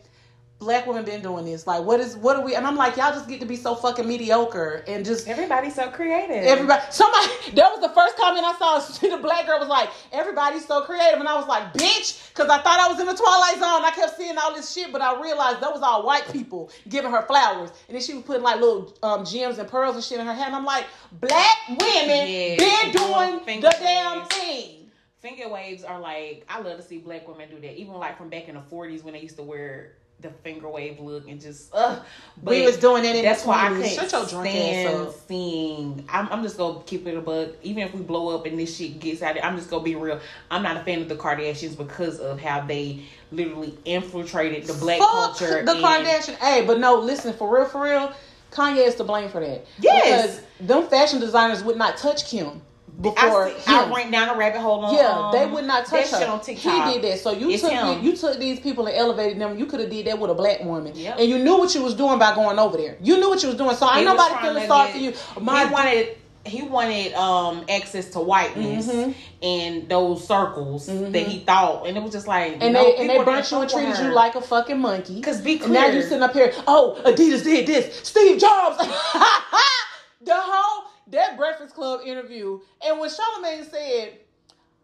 Black 0.59 0.87
women 0.87 1.03
been 1.03 1.21
doing 1.21 1.43
this. 1.45 1.67
Like, 1.67 1.83
what 1.83 1.99
is 1.99 2.15
what 2.15 2.37
are 2.37 2.41
we? 2.43 2.55
And 2.55 2.65
I'm 2.65 2.77
like, 2.77 2.95
y'all 2.95 3.11
just 3.11 3.27
get 3.27 3.41
to 3.41 3.45
be 3.45 3.57
so 3.57 3.75
fucking 3.75 4.07
mediocre 4.07 4.83
and 4.87 5.03
just 5.03 5.27
everybody's 5.27 5.75
so 5.75 5.89
creative. 5.91 6.43
everybody. 6.45 6.81
Somebody 6.91 7.27
that 7.55 7.69
was 7.71 7.81
the 7.81 7.89
first 7.93 8.15
comment 8.17 8.45
I 8.45 8.55
saw. 8.57 9.09
The 9.15 9.21
black 9.21 9.45
girl 9.47 9.59
was 9.59 9.67
like, 9.67 9.89
"Everybody's 10.13 10.65
so 10.65 10.81
creative," 10.81 11.19
and 11.19 11.27
I 11.27 11.35
was 11.35 11.47
like, 11.47 11.73
"Bitch," 11.73 12.29
because 12.29 12.49
I 12.49 12.61
thought 12.61 12.79
I 12.79 12.87
was 12.87 12.99
in 13.01 13.05
the 13.05 13.13
twilight 13.13 13.55
zone. 13.55 13.83
I 13.85 13.91
kept 13.93 14.17
seeing 14.17 14.37
all 14.37 14.53
this 14.55 14.71
shit, 14.73 14.91
but 14.93 15.01
I 15.01 15.21
realized 15.21 15.59
that 15.61 15.71
was 15.73 15.81
all 15.81 16.05
white 16.05 16.31
people 16.31 16.71
giving 16.89 17.11
her 17.11 17.21
flowers, 17.23 17.71
and 17.87 17.95
then 17.95 18.01
she 18.01 18.13
was 18.13 18.23
putting 18.23 18.41
like 18.43 18.59
little 18.61 18.93
um, 19.03 19.25
gems 19.25 19.57
and 19.57 19.67
pearls 19.67 19.95
and 19.95 20.03
shit 20.03 20.19
in 20.19 20.25
her 20.25 20.33
hair. 20.33 20.47
And 20.47 20.55
I'm 20.55 20.65
like, 20.65 20.85
black 21.11 21.57
women 21.67 22.27
Yeah, 22.27 22.55
been 22.57 22.91
doing 22.91 23.61
the 23.61 23.75
damn 23.79 24.25
thing. 24.27 24.89
finger 25.19 25.49
waves 25.49 25.83
are 25.83 25.99
like 25.99 26.45
I 26.49 26.61
love 26.61 26.77
to 26.77 26.83
see 26.83 26.97
black 26.99 27.27
women 27.27 27.49
do 27.49 27.59
that. 27.59 27.77
Even 27.77 27.93
like 27.95 28.17
from 28.17 28.29
back 28.29 28.47
in 28.47 28.55
the 28.55 28.61
forties 28.61 29.03
when 29.03 29.13
they 29.13 29.21
used 29.21 29.35
to 29.37 29.43
wear 29.43 29.97
the 30.21 30.29
finger 30.29 30.69
wave 30.69 30.99
look 30.99 31.27
and 31.27 31.39
just 31.41 31.73
uh 31.73 31.99
We 32.41 32.65
was 32.65 32.77
doing 32.77 33.03
it 33.05 33.15
in 33.17 33.23
that's 33.23 33.43
the 33.43 33.49
why 33.49 33.65
i 33.65 33.69
can't 33.69 33.85
Shut 33.85 34.11
your 34.11 34.25
drunk 34.25 34.47
stand 34.49 35.13
seeing 35.27 36.05
I'm, 36.09 36.27
I'm 36.29 36.41
just 36.41 36.57
gonna 36.57 36.81
keep 36.85 37.05
it 37.05 37.15
a 37.17 37.21
bug 37.21 37.49
even 37.61 37.83
if 37.83 37.93
we 37.93 38.01
blow 38.01 38.33
up 38.33 38.45
and 38.45 38.57
this 38.57 38.75
shit 38.75 38.99
gets 38.99 39.21
out 39.21 39.35
I'm 39.43 39.57
just 39.57 39.69
gonna 39.69 39.83
be 39.83 39.95
real 39.95 40.19
I'm 40.49 40.63
not 40.63 40.77
a 40.77 40.83
fan 40.83 41.01
of 41.01 41.09
the 41.09 41.15
Kardashians 41.15 41.77
because 41.77 42.19
of 42.19 42.39
how 42.39 42.61
they 42.65 43.01
literally 43.31 43.77
infiltrated 43.85 44.63
the 44.65 44.73
black 44.73 44.99
Fuck 44.99 45.11
culture 45.11 45.63
the 45.65 45.71
and- 45.73 45.83
Kardashian. 45.83 46.35
Hey, 46.35 46.65
but 46.65 46.79
no, 46.79 46.95
listen, 46.99 47.33
for 47.33 47.53
real, 47.53 47.65
for 47.65 47.83
real, 47.83 48.13
Kanye 48.51 48.87
is 48.87 48.95
to 48.95 49.03
blame 49.03 49.29
for 49.29 49.41
that. 49.41 49.65
Yes. 49.79 50.39
Because 50.39 50.67
them 50.67 50.87
fashion 50.87 51.19
designers 51.19 51.63
would 51.63 51.77
not 51.77 51.97
touch 51.97 52.29
Kim. 52.29 52.61
Before 53.01 53.45
I, 53.47 53.51
see, 53.59 53.71
I 53.73 53.91
went 53.91 54.11
down 54.11 54.29
a 54.29 54.37
rabbit 54.37 54.61
hole. 54.61 54.85
On, 54.85 54.93
Yeah, 54.95 55.09
um, 55.09 55.31
they 55.33 55.45
would 55.45 55.65
not 55.65 55.85
touch 55.85 56.09
that 56.09 56.11
her. 56.11 56.19
shit 56.19 56.29
on 56.29 56.39
TikTok. 56.41 56.87
He 56.87 56.93
did 57.01 57.11
that. 57.11 57.19
So 57.19 57.31
you 57.33 57.49
It's 57.49 57.61
took 57.61 57.71
him. 57.71 58.03
you 58.03 58.15
took 58.15 58.39
these 58.39 58.59
people 58.59 58.85
and 58.87 58.95
elevated 58.95 59.39
them. 59.39 59.57
You 59.59 59.65
could 59.65 59.79
have 59.81 59.89
did 59.89 60.07
that 60.07 60.17
with 60.19 60.31
a 60.31 60.33
black 60.35 60.63
woman, 60.63 60.93
Yep. 60.95 61.17
and 61.19 61.29
you 61.29 61.37
knew 61.39 61.57
what 61.57 61.73
you 61.75 61.83
was 61.83 61.93
doing 61.93 62.19
by 62.19 62.33
going 62.35 62.57
over 62.57 62.77
there. 62.77 62.97
You 63.01 63.17
knew 63.19 63.29
what 63.29 63.41
you 63.41 63.49
was 63.49 63.57
doing. 63.57 63.75
So 63.75 63.87
He 63.87 63.99
ain't 63.99 64.07
nobody 64.07 64.35
feeling 64.41 64.61
to 64.63 64.67
sorry 64.67 64.91
for 64.91 64.97
you. 64.97 65.11
he 65.11 65.39
My 65.41 65.65
wanted 65.65 66.17
he 66.45 66.61
wanted 66.61 67.11
um 67.15 67.65
access 67.69 68.11
to 68.11 68.19
whiteness 68.19 68.87
Mhm. 68.87 69.15
in 69.41 69.87
those 69.87 70.25
circles 70.27 70.85
that 70.85 71.13
he 71.27 71.39
thought, 71.39 71.87
and 71.87 71.97
it 71.97 72.03
was 72.03 72.11
just 72.11 72.27
like 72.27 72.57
and 72.61 72.71
no, 72.73 72.83
they 72.83 72.97
and 72.97 73.09
they 73.09 73.17
burnt 73.23 73.49
you 73.51 73.57
and 73.59 73.67
didn't 73.67 73.71
fuck 73.71 73.73
with 73.89 73.95
treated 73.95 74.05
you 74.05 74.13
like 74.13 74.35
a 74.35 74.41
fucking 74.41 74.79
monkey. 74.79 75.15
Because 75.15 75.41
be 75.41 75.59
And 75.61 75.73
now 75.73 75.85
you 75.87 75.91
clear. 75.93 76.01
sitting 76.03 76.21
up 76.23 76.33
here. 76.33 76.53
Oh, 76.67 77.01
Adidas 77.03 77.43
did 77.43 77.65
this. 77.65 78.07
Steve 78.07 78.37
Jobs. 78.39 78.77
the 80.21 80.33
whole 80.33 80.85
that 81.07 81.37
Breakfast 81.37 81.75
Club 81.75 82.01
interview, 82.05 82.59
and 82.85 82.99
when 82.99 83.09
Charlamagne 83.09 83.69
said. 83.69 84.19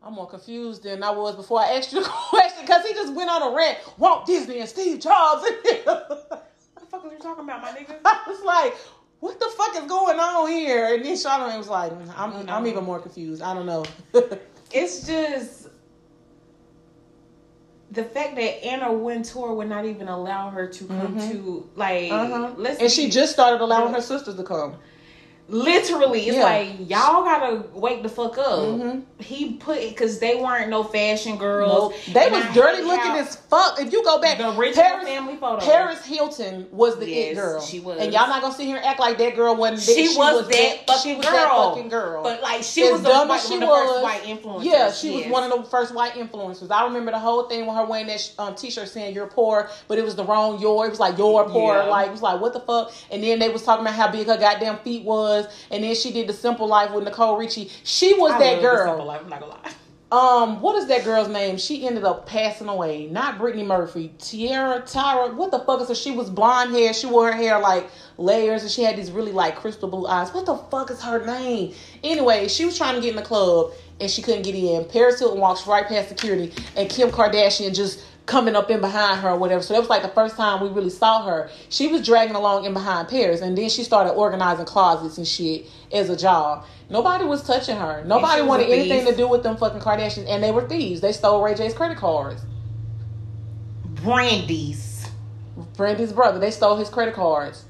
I'm 0.03 0.13
more 0.13 0.27
confused 0.27 0.81
than 0.81 1.03
I 1.03 1.11
was 1.11 1.35
before 1.35 1.59
I 1.59 1.73
asked 1.73 1.93
you 1.93 2.01
the 2.01 2.09
question 2.29 2.63
because 2.63 2.83
he 2.83 2.91
just 2.95 3.13
went 3.13 3.29
on 3.29 3.53
a 3.53 3.55
rant. 3.55 3.77
Walt 3.99 4.25
Disney 4.25 4.59
and 4.59 4.67
Steve 4.67 4.99
Jobs. 4.99 5.43
What 5.43 5.63
the 6.79 6.85
fuck 6.87 7.05
are 7.05 7.11
you 7.11 7.19
talking 7.19 7.43
about, 7.43 7.61
my 7.61 7.69
nigga? 7.69 7.99
I 8.05 8.23
was 8.27 8.41
like, 8.43 8.75
what 9.19 9.39
the 9.39 9.45
fuck 9.55 9.75
is 9.75 9.87
going 9.87 10.19
on 10.19 10.49
here? 10.49 10.95
And 10.95 11.05
then 11.05 11.13
Charlamagne 11.13 11.59
was 11.59 11.69
like, 11.69 11.91
I'm, 12.17 12.49
I'm 12.49 12.65
even 12.65 12.83
more 12.83 12.99
confused. 12.99 13.43
I 13.43 13.53
don't 13.53 13.67
know. 13.67 13.85
it's 14.71 15.05
just 15.05 15.69
the 17.91 18.03
fact 18.03 18.35
that 18.35 18.65
Anna 18.65 18.91
Wintour 18.91 19.53
would 19.53 19.67
not 19.67 19.85
even 19.85 20.07
allow 20.07 20.49
her 20.49 20.67
to 20.67 20.85
come 20.85 21.19
to 21.29 21.69
like 21.75 22.11
uh-huh. 22.11 22.55
And 22.79 22.91
she 22.91 23.09
just 23.09 23.33
started 23.33 23.61
allowing 23.61 23.93
her 23.93 24.01
sisters 24.01 24.35
to 24.35 24.43
come. 24.43 24.77
Literally 25.51 26.27
it's 26.27 26.37
Yeah. 26.37 26.43
like 26.43 26.67
y'all 26.89 27.23
gotta 27.23 27.63
wake 27.73 28.03
the 28.03 28.09
fuck 28.09 28.37
up. 28.37 28.59
Mhm. 28.59 29.03
He 29.19 29.53
put 29.53 29.79
because 29.89 30.19
they 30.19 30.35
weren't 30.35 30.69
no 30.69 30.83
fashion 30.83 31.37
girls. 31.37 31.91
Nope. 31.91 32.13
They 32.13 32.29
was 32.29 32.43
I 32.45 32.53
dirty 32.53 32.81
looking 32.83 33.11
as 33.11 33.35
fuck. 33.35 33.79
If 33.79 33.91
you 33.91 34.03
go 34.03 34.19
back, 34.19 34.37
the 34.37 34.51
Paris, 34.51 34.75
family 35.07 35.35
photo. 35.35 35.63
Paris 35.63 36.03
Hilton 36.05 36.67
was 36.71 36.97
the 36.97 37.13
it 37.13 37.35
girl. 37.35 37.61
she 37.61 37.79
was. 37.79 37.99
And 37.99 38.11
y'all 38.13 38.27
not 38.27 38.41
gonna 38.41 38.53
sit 38.55 38.65
here 38.65 38.77
and 38.77 38.85
act 38.85 38.99
like 38.99 39.17
that 39.19 39.35
girl 39.35 39.55
wasn't. 39.55 39.81
she, 39.81 40.07
that, 40.07 40.17
was, 40.17 40.47
that 40.47 40.87
fucking 40.87 41.01
she 41.03 41.15
was 41.17 41.25
girl. 41.25 41.33
that 41.33 41.49
fucking 41.75 41.89
girl. 41.89 42.23
But 42.23 42.41
like 42.41 42.63
she 42.63 42.83
As 42.83 42.93
was 42.93 43.01
the, 43.03 43.09
dumb 43.09 43.27
white, 43.27 43.35
as 43.41 43.47
she 43.47 43.57
one 43.59 43.63
of 43.63 43.69
the 43.69 43.75
first 43.75 43.93
was, 43.93 44.03
white 44.03 44.23
influencers. 44.23 44.63
Yeah, 44.63 44.91
she 44.91 45.11
was 45.17 45.25
one 45.27 45.43
of 45.51 45.51
the 45.63 45.69
first 45.69 45.93
white 45.93 46.13
influencers. 46.13 46.71
I 46.71 46.83
remember 46.85 47.11
the 47.11 47.19
whole 47.19 47.43
thing 47.43 47.65
with 47.67 47.75
her 47.75 47.85
wearing 47.85 48.07
that 48.07 48.31
um, 48.39 48.55
t-shirt 48.55 48.87
saying 48.87 49.13
"You're 49.13 49.27
poor," 49.27 49.69
but 49.87 49.97
it 49.99 50.05
was 50.05 50.15
the 50.15 50.23
wrong 50.23 50.59
"your." 50.59 50.85
It 50.85 50.89
was 50.89 50.99
like 50.99 51.17
"You're 51.17 51.43
poor." 51.49 51.75
Yeah. 51.75 51.83
Like 51.83 52.07
it 52.07 52.11
was 52.11 52.21
like 52.21 52.39
what 52.41 52.53
the 52.53 52.61
fuck. 52.61 52.91
And 53.11 53.23
then 53.23 53.39
they 53.39 53.49
was 53.49 53.63
talking 53.63 53.85
about 53.85 53.95
how 53.95 54.09
big 54.11 54.27
her 54.27 54.37
goddamn 54.37 54.77
feet 54.79 55.03
was. 55.03 55.40
And 55.69 55.83
then 55.83 55.95
she 55.95 56.11
did 56.11 56.27
the 56.27 56.33
Simple 56.33 56.67
Life 56.67 56.91
with 56.91 57.03
Nicole 57.03 57.37
Richie. 57.37 57.69
She 57.83 58.13
was 58.13 58.31
I 58.33 58.39
that 58.39 58.61
girl. 58.61 58.87
Simple 58.87 59.05
Life, 59.05 59.21
I'm 59.23 59.29
not 59.29 59.39
gonna 59.39 59.53
lie. 59.53 59.71
Um, 60.11 60.59
what 60.59 60.75
is 60.75 60.87
that 60.87 61.05
girl's 61.05 61.29
name? 61.29 61.57
She 61.57 61.87
ended 61.87 62.03
up 62.03 62.27
passing 62.27 62.67
away. 62.67 63.07
Not 63.07 63.37
Brittany 63.37 63.63
Murphy. 63.63 64.11
Tiara 64.19 64.81
Tyra. 64.81 65.33
What 65.33 65.51
the 65.51 65.59
fuck 65.59 65.79
is 65.79 65.87
her? 65.87 65.95
She 65.95 66.11
was 66.11 66.29
blonde 66.29 66.71
hair. 66.71 66.93
She 66.93 67.07
wore 67.07 67.31
her 67.31 67.37
hair 67.37 67.59
like 67.59 67.89
layers, 68.17 68.63
and 68.63 68.69
she 68.69 68.83
had 68.83 68.97
these 68.97 69.09
really 69.09 69.31
like 69.31 69.55
crystal 69.55 69.89
blue 69.89 70.05
eyes. 70.07 70.33
What 70.33 70.45
the 70.45 70.57
fuck 70.57 70.91
is 70.91 71.01
her 71.01 71.25
name? 71.25 71.73
Anyway, 72.03 72.49
she 72.49 72.65
was 72.65 72.77
trying 72.77 72.95
to 72.95 73.01
get 73.01 73.11
in 73.11 73.15
the 73.15 73.21
club 73.21 73.71
and 74.01 74.09
she 74.09 74.21
couldn't 74.21 74.41
get 74.41 74.55
in. 74.55 74.83
Paris 74.85 75.19
Hilton 75.19 75.39
walks 75.39 75.67
right 75.67 75.87
past 75.87 76.09
security, 76.09 76.51
and 76.75 76.89
Kim 76.89 77.11
Kardashian 77.11 77.73
just 77.73 78.03
coming 78.25 78.55
up 78.55 78.69
in 78.69 78.81
behind 78.81 79.19
her 79.21 79.31
or 79.31 79.37
whatever. 79.37 79.61
So 79.61 79.73
that 79.73 79.79
was 79.79 79.89
like 79.89 80.03
the 80.03 80.09
first 80.09 80.35
time 80.35 80.61
we 80.61 80.69
really 80.69 80.89
saw 80.89 81.23
her. 81.25 81.49
She 81.69 81.87
was 81.87 82.05
dragging 82.05 82.35
along 82.35 82.65
in 82.65 82.73
behind 82.73 83.07
Paris, 83.07 83.41
and 83.41 83.57
then 83.57 83.69
she 83.69 83.83
started 83.83 84.11
organizing 84.11 84.65
closets 84.65 85.17
and 85.17 85.27
shit 85.27 85.65
as 85.91 86.09
a 86.09 86.17
job. 86.17 86.65
Nobody 86.89 87.25
was 87.25 87.43
touching 87.43 87.77
her. 87.77 88.03
Nobody 88.05 88.41
wanted 88.41 88.69
anything 88.69 89.05
to 89.05 89.15
do 89.15 89.27
with 89.27 89.43
them 89.43 89.57
fucking 89.57 89.79
Kardashians, 89.79 90.27
and 90.29 90.43
they 90.43 90.51
were 90.51 90.67
thieves. 90.67 91.01
They 91.01 91.11
stole 91.11 91.41
Ray 91.41 91.55
J's 91.55 91.73
credit 91.73 91.97
cards. 91.97 92.41
Brandy's. 93.85 95.09
Brandy's 95.75 96.13
brother, 96.13 96.39
they 96.39 96.51
stole 96.51 96.77
his 96.77 96.89
credit 96.89 97.13
cards 97.13 97.65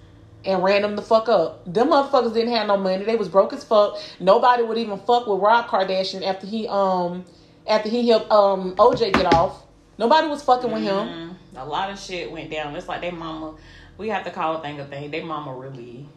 and 0.45 0.63
ran 0.63 0.81
them 0.81 0.95
the 0.95 1.01
fuck 1.01 1.29
up. 1.29 1.63
Them 1.71 1.89
motherfuckers 1.89 2.33
didn't 2.33 2.53
have 2.53 2.67
no 2.67 2.77
money. 2.77 3.05
They 3.05 3.15
was 3.15 3.29
broke 3.29 3.53
as 3.53 3.63
fuck. 3.63 3.97
Nobody 4.19 4.63
would 4.63 4.77
even 4.77 4.97
fuck 4.99 5.27
with 5.27 5.39
Rob 5.39 5.67
Kardashian 5.67 6.25
after 6.25 6.47
he 6.47 6.67
um 6.67 7.25
after 7.67 7.89
he 7.89 8.09
helped 8.09 8.31
um 8.31 8.75
OJ 8.75 9.13
get 9.13 9.33
off. 9.33 9.63
Nobody 10.01 10.27
was 10.27 10.41
fucking 10.41 10.71
with 10.71 10.81
him. 10.81 11.07
Mm, 11.07 11.35
a 11.57 11.63
lot 11.63 11.91
of 11.91 11.99
shit 11.99 12.31
went 12.31 12.49
down. 12.49 12.75
It's 12.75 12.87
like 12.87 13.01
they 13.01 13.11
mama. 13.11 13.53
We 13.99 14.09
have 14.09 14.23
to 14.25 14.31
call 14.31 14.57
a 14.57 14.61
thing 14.63 14.79
a 14.79 14.85
thing. 14.85 15.11
They 15.11 15.21
mama 15.21 15.53
really. 15.53 16.07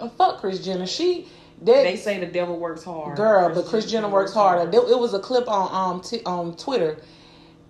Uh, 0.00 0.08
fuck 0.08 0.40
Kris 0.40 0.58
Jenner. 0.64 0.86
She 0.86 1.28
that 1.62 1.84
They 1.84 1.94
say 1.94 2.18
the 2.18 2.26
devil 2.26 2.58
works 2.58 2.82
hard. 2.82 3.16
girl, 3.16 3.54
but 3.54 3.66
Kris 3.66 3.88
Jenner 3.88 4.08
works 4.08 4.34
harder. 4.34 4.68
It 4.76 4.98
was 4.98 5.14
a 5.14 5.20
clip 5.20 5.48
on 5.48 5.68
um 5.72 6.00
t- 6.00 6.22
on 6.26 6.56
Twitter, 6.56 6.98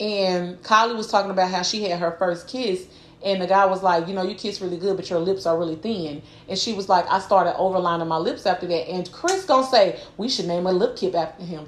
and 0.00 0.62
Kylie 0.62 0.96
was 0.96 1.08
talking 1.08 1.30
about 1.30 1.50
how 1.50 1.60
she 1.60 1.82
had 1.82 1.98
her 1.98 2.12
first 2.12 2.48
kiss, 2.48 2.86
and 3.22 3.42
the 3.42 3.46
guy 3.46 3.66
was 3.66 3.82
like, 3.82 4.08
you 4.08 4.14
know, 4.14 4.22
you 4.22 4.34
kiss 4.34 4.62
really 4.62 4.78
good, 4.78 4.96
but 4.96 5.10
your 5.10 5.18
lips 5.18 5.44
are 5.44 5.58
really 5.58 5.76
thin, 5.76 6.22
and 6.48 6.58
she 6.58 6.72
was 6.72 6.88
like, 6.88 7.06
I 7.10 7.18
started 7.18 7.52
overlining 7.58 8.06
my 8.08 8.16
lips 8.16 8.46
after 8.46 8.66
that, 8.68 8.88
and 8.88 9.12
Kris 9.12 9.44
gonna 9.44 9.66
say 9.66 10.00
we 10.16 10.30
should 10.30 10.46
name 10.46 10.66
a 10.66 10.72
lip 10.72 10.96
kit 10.96 11.14
after 11.14 11.44
him. 11.44 11.66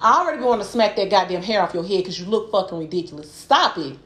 I 0.00 0.20
already 0.20 0.42
want 0.42 0.62
to 0.62 0.68
smack 0.68 0.96
that 0.96 1.10
goddamn 1.10 1.42
hair 1.42 1.62
off 1.62 1.74
your 1.74 1.82
head 1.84 1.98
because 1.98 2.18
you 2.20 2.26
look 2.26 2.52
fucking 2.52 2.78
ridiculous. 2.78 3.32
Stop 3.32 3.78
it. 3.78 3.98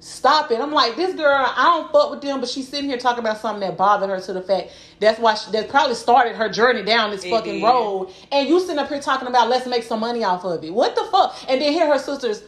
Stop 0.00 0.50
it. 0.52 0.60
I'm 0.60 0.72
like, 0.72 0.94
this 0.96 1.14
girl, 1.14 1.34
I 1.38 1.64
don't 1.64 1.90
fuck 1.92 2.10
with 2.12 2.20
them, 2.20 2.40
but 2.40 2.48
she's 2.48 2.68
sitting 2.68 2.88
here 2.88 2.98
talking 2.98 3.18
about 3.18 3.38
something 3.38 3.60
that 3.68 3.76
bothered 3.76 4.08
her 4.10 4.20
to 4.20 4.32
the 4.32 4.42
fact 4.42 4.70
that's 5.00 5.18
why 5.18 5.34
she, 5.34 5.50
that 5.52 5.68
probably 5.68 5.96
started 5.96 6.36
her 6.36 6.48
journey 6.48 6.84
down 6.84 7.10
this 7.10 7.24
It 7.24 7.30
fucking 7.30 7.54
did. 7.54 7.64
road. 7.64 8.12
And 8.30 8.48
you 8.48 8.60
sitting 8.60 8.78
up 8.78 8.88
here 8.88 9.00
talking 9.00 9.26
about 9.28 9.48
let's 9.48 9.66
make 9.66 9.82
some 9.82 10.00
money 10.00 10.22
off 10.22 10.44
of 10.44 10.62
it. 10.62 10.72
What 10.72 10.94
the 10.94 11.04
fuck? 11.10 11.36
And 11.48 11.60
then 11.60 11.72
hear 11.72 11.86
her 11.92 11.98
sisters, 11.98 12.42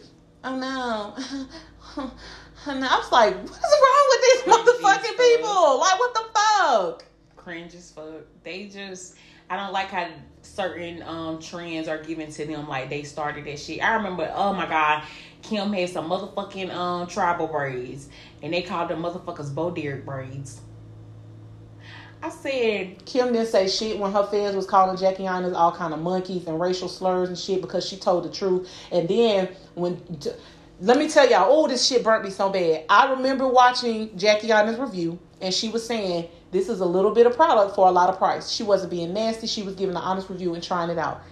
oh 0.44 0.56
no. 0.56 1.46
Oh, 1.96 2.12
and 2.66 2.84
I 2.84 2.96
was 2.98 3.10
like, 3.10 3.34
what 3.34 3.50
is 3.50 3.80
wrong 3.82 4.06
with 4.10 4.20
these 4.22 4.42
motherfucking 4.54 5.18
people? 5.18 5.80
Like, 5.80 5.98
what 5.98 6.14
the 6.14 6.24
fuck? 6.32 7.04
cringe 7.36 7.74
as 7.74 7.90
fuck. 7.90 8.22
They 8.44 8.66
just 8.66 9.16
I 9.48 9.56
don't 9.56 9.72
like 9.72 9.88
how 9.88 10.08
certain 10.54 11.02
um 11.02 11.40
trends 11.40 11.88
are 11.88 12.02
given 12.02 12.30
to 12.32 12.44
them 12.44 12.68
like 12.68 12.90
they 12.90 13.02
started 13.02 13.44
that 13.46 13.58
shit. 13.58 13.82
I 13.82 13.94
remember, 13.94 14.30
oh 14.34 14.52
my 14.52 14.66
god, 14.66 15.04
Kim 15.42 15.72
had 15.72 15.88
some 15.88 16.08
motherfucking 16.08 16.70
um 16.74 17.06
tribal 17.06 17.46
braids 17.46 18.08
and 18.42 18.52
they 18.52 18.62
called 18.62 18.90
them 18.90 19.02
motherfuckers 19.02 19.54
Bo 19.54 19.70
Derek 19.70 20.04
braids. 20.04 20.60
I 22.22 22.28
said, 22.28 23.04
Kim 23.06 23.32
didn't 23.32 23.46
say 23.48 23.66
shit 23.66 23.98
when 23.98 24.12
her 24.12 24.26
fans 24.26 24.54
was 24.54 24.66
calling 24.66 24.96
Jackie 24.98 25.22
Aina 25.22 25.54
all 25.54 25.72
kind 25.72 25.94
of 25.94 26.00
monkeys 26.00 26.46
and 26.46 26.60
racial 26.60 26.88
slurs 26.88 27.30
and 27.30 27.38
shit 27.38 27.62
because 27.62 27.86
she 27.86 27.96
told 27.96 28.24
the 28.24 28.30
truth. 28.30 28.68
And 28.92 29.08
then 29.08 29.48
when, 29.74 30.02
let 30.82 30.98
me 30.98 31.08
tell 31.08 31.28
y'all, 31.30 31.46
oh, 31.48 31.66
this 31.66 31.86
shit 31.86 32.04
burnt 32.04 32.22
me 32.22 32.28
so 32.28 32.50
bad. 32.50 32.84
I 32.90 33.12
remember 33.12 33.48
watching 33.48 34.16
Jackie 34.18 34.50
Aina 34.50 34.78
review 34.78 35.18
and 35.40 35.54
she 35.54 35.70
was 35.70 35.86
saying 35.86 36.28
this 36.50 36.68
is 36.68 36.80
a 36.80 36.86
little 36.86 37.12
bit 37.12 37.26
of 37.26 37.36
product 37.36 37.74
for 37.74 37.86
a 37.86 37.90
lot 37.90 38.08
of 38.08 38.18
price. 38.18 38.50
She 38.50 38.62
wasn't 38.62 38.90
being 38.90 39.12
nasty. 39.12 39.46
She 39.46 39.62
was 39.62 39.74
giving 39.74 39.94
an 39.94 40.02
honest 40.02 40.28
review 40.28 40.54
and 40.54 40.62
trying 40.62 40.90
it 40.90 40.98
out. 40.98 41.22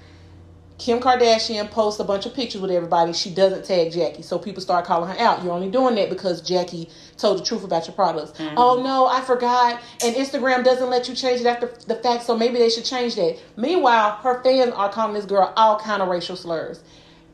Kim 0.79 1.01
Kardashian 1.01 1.69
posts 1.73 1.99
a 1.99 2.05
bunch 2.05 2.25
of 2.25 2.35
pictures 2.35 2.61
with 2.61 2.71
everybody. 2.71 3.13
She 3.13 3.35
doesn't 3.35 3.65
tag 3.65 3.91
Jackie. 3.91 4.23
So 4.23 4.39
people 4.39 4.63
start 4.63 4.85
calling 4.85 5.11
her 5.11 5.19
out. 5.19 5.43
You're 5.43 5.53
only 5.53 5.71
doing 5.71 5.97
that 5.97 6.09
because 6.09 6.41
Jackie 6.41 6.89
told 7.17 7.41
the 7.41 7.45
truth 7.45 7.65
about 7.65 7.89
your 7.89 7.97
products. 7.97 8.39
Mm-hmm. 8.39 8.57
Oh 8.57 8.81
no, 8.81 9.07
I 9.07 9.21
forgot. 9.23 9.81
And 10.05 10.15
Instagram 10.15 10.63
doesn't 10.63 10.89
let 10.89 11.09
you 11.09 11.17
change 11.17 11.41
it 11.41 11.47
after 11.47 11.73
the 11.89 11.97
fact, 11.97 12.23
so 12.23 12.37
maybe 12.37 12.59
they 12.59 12.71
should 12.71 12.85
change 12.85 13.17
that. 13.17 13.39
Meanwhile, 13.57 14.19
her 14.23 14.41
fans 14.45 14.73
are 14.73 14.89
calling 14.89 15.15
this 15.15 15.25
girl 15.25 15.53
all 15.57 15.81
kind 15.81 16.01
of 16.01 16.09
racial 16.09 16.37
slurs. 16.37 16.81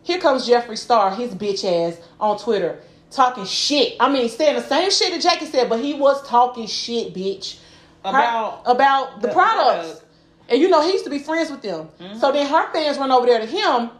Here 0.02 0.18
comes 0.18 0.48
Jeffree 0.48 0.78
Star, 0.78 1.14
his 1.14 1.34
bitch 1.34 1.64
ass, 1.64 2.00
on 2.18 2.38
Twitter, 2.38 2.80
talking 3.10 3.44
shit. 3.44 3.96
I 4.00 4.10
mean, 4.10 4.30
saying 4.30 4.56
the 4.56 4.62
same 4.62 4.90
shit 4.90 5.12
that 5.12 5.20
Jackie 5.20 5.46
said, 5.46 5.68
but 5.68 5.80
he 5.80 5.92
was 5.92 6.26
talking 6.26 6.66
shit, 6.66 7.12
bitch. 7.12 7.58
Her- 8.04 8.10
About 8.10 8.62
about 8.66 9.20
the, 9.22 9.28
the 9.28 9.32
products. 9.32 9.86
product. 9.88 10.04
And 10.50 10.60
you 10.60 10.68
know, 10.68 10.82
he 10.82 10.92
used 10.92 11.04
to 11.04 11.10
be 11.10 11.18
friends 11.18 11.50
with 11.50 11.62
them. 11.62 11.88
Mm-hmm. 11.98 12.18
So 12.18 12.30
then 12.32 12.46
her 12.46 12.70
fans 12.72 12.98
run 12.98 13.10
over 13.10 13.24
there 13.26 13.38
to 13.40 13.46
him. 13.46 13.90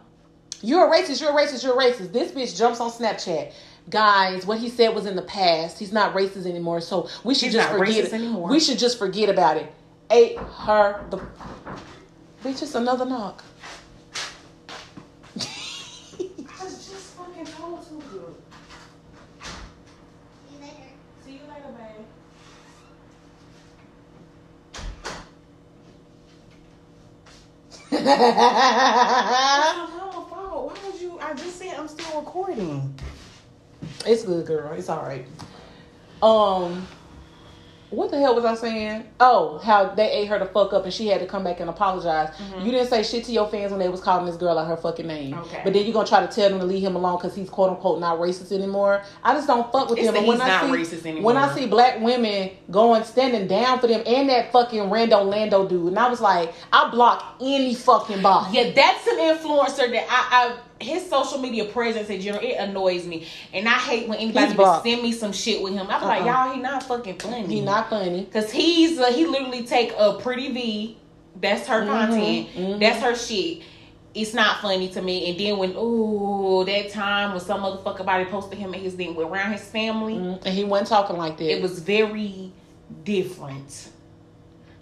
You're 0.62 0.86
a 0.86 0.90
racist, 0.90 1.20
you're 1.20 1.30
a 1.30 1.34
racist, 1.34 1.62
you're 1.64 1.72
a 1.78 1.82
racist. 1.92 2.12
This 2.12 2.32
bitch 2.32 2.56
jumps 2.56 2.80
on 2.80 2.90
Snapchat. 2.90 3.52
Guys, 3.90 4.46
what 4.46 4.58
he 4.58 4.68
said 4.70 4.94
was 4.94 5.04
in 5.06 5.14
the 5.16 5.22
past. 5.22 5.78
He's 5.78 5.92
not 5.92 6.14
racist 6.14 6.46
anymore. 6.46 6.80
So 6.80 7.08
we 7.22 7.34
should 7.34 7.46
He's 7.46 7.54
just 7.54 7.70
not 7.70 7.78
forget 7.78 8.04
it. 8.04 8.12
anymore. 8.12 8.48
We 8.48 8.60
should 8.60 8.78
just 8.78 8.98
forget 8.98 9.28
about 9.28 9.56
it. 9.58 9.72
Ate 10.10 10.38
her 10.38 11.04
the 11.10 11.18
bitch 12.42 12.60
just 12.60 12.74
another 12.74 13.04
knock. 13.06 13.42
I 15.36 16.64
was 16.64 16.88
just 16.88 17.14
fucking 17.16 17.46
told 17.46 17.82
to 17.84 17.94
do. 17.94 18.34
See 19.42 20.54
you 20.54 20.60
later. 20.60 20.74
See 21.24 21.32
you 21.32 21.40
later, 21.48 21.72
babe. 21.78 22.04
I 28.06 29.72
just 31.36 31.58
said 31.58 31.78
I'm 31.78 31.88
still 31.88 32.20
recording. 32.20 32.94
It's 34.06 34.24
good, 34.24 34.46
girl. 34.46 34.72
It's 34.72 34.88
all 34.90 35.02
right. 35.02 35.26
Um, 36.22 36.86
what 37.90 38.10
the 38.10 38.18
hell 38.18 38.34
was 38.34 38.44
I 38.44 38.54
saying? 38.54 39.04
Oh, 39.20 39.58
how 39.58 39.94
they 39.94 40.10
ate 40.10 40.28
her 40.28 40.38
to 40.38 40.46
fuck 40.46 40.72
up 40.72 40.84
and 40.84 40.92
she 40.92 41.06
had 41.08 41.20
to 41.20 41.26
come 41.26 41.44
back 41.44 41.60
and 41.60 41.70
apologize. 41.70 42.34
You 42.62 42.70
didn't 42.70 42.88
say 42.88 43.02
shit 43.02 43.24
to 43.24 43.32
your 43.32 43.48
fans 43.48 43.70
when 43.70 43.80
they 43.80 43.88
was 43.88 44.00
calling 44.00 44.26
this 44.26 44.36
girl 44.36 44.58
out 44.58 44.66
her 44.66 44.76
fucking 44.76 45.06
name. 45.06 45.34
Mm-hmm. 45.34 45.42
Okay. 45.44 45.60
But 45.64 45.72
then 45.72 45.84
you're 45.84 45.92
gonna 45.92 46.08
try 46.08 46.24
to 46.24 46.32
tell 46.32 46.50
them 46.50 46.58
to 46.60 46.64
leave 46.66 46.82
him 46.82 46.96
alone 46.96 47.18
because 47.18 47.34
he's 47.34 47.50
quote 47.50 47.70
unquote 47.70 48.00
not 48.00 48.18
racist 48.18 48.52
anymore. 48.52 49.02
I 49.22 49.34
just 49.34 49.46
don't 49.46 49.70
fuck 49.70 49.90
with 49.90 49.98
It's 49.98 50.08
him. 50.08 50.16
And 50.16 50.26
when 50.26 50.36
he's 50.38 50.44
I 50.44 50.48
not 50.48 50.88
see 50.88 50.96
racist 50.96 51.22
when 51.22 51.36
I 51.36 51.54
see 51.54 51.66
black 51.66 52.00
women 52.00 52.50
going 52.70 53.04
standing 53.04 53.46
down 53.46 53.78
for 53.78 53.86
them 53.86 54.02
and 54.06 54.28
that 54.28 54.52
fucking 54.52 54.82
Rando 54.82 55.24
Lando 55.24 55.66
dude, 55.68 55.88
and 55.88 55.98
I 55.98 56.08
was 56.08 56.20
like, 56.20 56.52
I 56.72 56.90
block 56.90 57.36
any 57.40 57.74
fucking 57.74 58.22
bot. 58.22 58.52
Yeah, 58.52 58.70
that's 58.70 59.06
an 59.06 59.18
influencer 59.18 59.90
that 59.90 60.06
I, 60.08 60.28
I 60.30 60.56
his 60.84 61.08
social 61.08 61.38
media 61.38 61.64
presence 61.64 62.08
in 62.10 62.20
general 62.20 62.44
it 62.44 62.54
annoys 62.58 63.06
me, 63.06 63.26
and 63.52 63.68
I 63.68 63.78
hate 63.78 64.08
when 64.08 64.18
anybody 64.18 64.54
send 64.88 65.02
me 65.02 65.12
some 65.12 65.32
shit 65.32 65.62
with 65.62 65.72
him. 65.72 65.86
I'm 65.90 66.02
like, 66.02 66.22
Uh-uh. 66.22 66.44
y'all, 66.46 66.54
he 66.54 66.60
not 66.60 66.82
fucking 66.84 67.18
funny. 67.18 67.46
He 67.46 67.60
not 67.60 67.90
funny. 67.90 68.26
Cause 68.32 68.50
he's 68.52 68.98
uh, 68.98 69.12
he 69.12 69.26
literally 69.26 69.64
take 69.64 69.92
a 69.98 70.14
pretty 70.20 70.52
V, 70.52 70.96
that's 71.40 71.66
her 71.66 71.84
content, 71.84 72.48
mhm. 72.54 72.78
that's 72.80 73.00
her 73.02 73.14
shit. 73.16 73.62
It's 74.14 74.32
not 74.32 74.60
funny 74.60 74.88
to 74.90 75.02
me. 75.02 75.28
And 75.30 75.40
then 75.40 75.58
when 75.58 75.74
ooh 75.76 76.64
that 76.66 76.90
time 76.90 77.32
when 77.32 77.40
some 77.40 77.62
motherfucker 77.62 78.06
body 78.06 78.24
posted 78.26 78.58
him 78.58 78.72
and 78.72 78.80
his 78.80 78.94
thing 78.94 79.16
around 79.18 79.50
his 79.52 79.62
family, 79.64 80.14
Mm, 80.14 80.40
And 80.46 80.54
he 80.54 80.62
wasn't 80.62 80.88
talking 80.90 81.16
like 81.16 81.36
that. 81.38 81.50
it 81.52 81.60
was 81.60 81.80
very 81.80 82.52
different. 83.02 83.88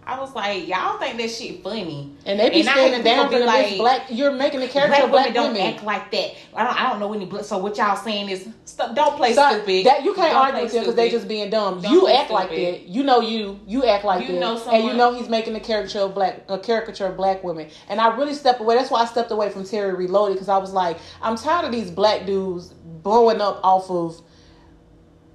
I 0.05 0.19
was 0.19 0.35
like, 0.35 0.67
y'all 0.67 0.99
think 0.99 1.17
that 1.19 1.31
shit 1.31 1.63
funny. 1.63 2.13
and 2.27 2.39
they 2.41 2.51
be 2.51 2.57
and 2.57 2.65
standing 2.69 3.05
down 3.05 3.31
for 3.31 3.39
like- 3.39 3.69
It's 3.69 3.77
black. 3.79 4.03
You're 4.11 4.33
making 4.33 4.59
the 4.59 4.67
character 4.67 4.91
Black 4.97 5.05
of 5.05 5.11
black 5.11 5.27
women 5.29 5.35
don't 5.45 5.53
women. 5.55 5.75
act 5.75 5.85
like 5.85 6.11
that. 6.11 6.35
I 6.57 6.65
don't. 6.65 6.81
I 6.83 6.91
don't 6.91 6.99
know 6.99 7.13
any 7.15 7.25
black. 7.25 7.45
So 7.45 7.59
what 7.59 7.77
y'all 7.77 7.95
saying 7.97 8.29
is, 8.29 8.49
stop, 8.65 8.97
don't 8.97 9.17
play 9.17 9.33
Stop. 9.33 9.53
stupid. 9.53 9.87
That 9.87 10.03
you 10.03 10.13
can't 10.15 10.33
Don't 10.33 10.45
argue 10.45 10.63
with 10.63 10.73
them 10.73 10.81
because 10.81 10.97
they 10.97 11.07
stupid. 11.09 11.19
just 11.21 11.29
being 11.29 11.51
dumb. 11.51 11.81
Don't 11.81 11.93
you 11.93 12.09
act 12.09 12.31
like 12.33 12.51
that. 12.51 12.83
You 12.89 13.05
know 13.05 13.21
you. 13.21 13.61
You 13.69 13.85
act 13.85 14.05
like 14.05 14.27
You 14.27 14.33
that. 14.35 14.41
know 14.41 14.61
and 14.73 14.85
you 14.85 14.93
know 14.95 15.15
he's 15.15 15.29
making 15.29 15.55
a 15.55 15.61
caricature 15.61 16.01
of 16.01 16.15
black 16.15 16.43
a 16.49 16.59
caricature 16.59 17.07
of 17.07 17.17
black 17.17 17.45
women. 17.45 17.69
And 17.89 18.01
I 18.01 18.17
really 18.17 18.35
stepped 18.35 18.61
away. 18.61 18.75
That's 18.75 18.91
why 18.91 19.03
I 19.03 19.07
stepped 19.07 19.31
away 19.31 19.51
from 19.51 19.65
Terry 19.65 19.95
Reloaded 19.95 20.35
because 20.35 20.49
I 20.49 20.59
was 20.59 20.73
like, 20.73 20.99
I'm 21.23 21.37
tired 21.37 21.65
of 21.67 21.71
these 21.71 21.93
black 21.93 22.27
dudes 22.27 22.69
blowing 22.85 23.41
up 23.41 23.61
off 23.63 23.89
of 23.89 24.21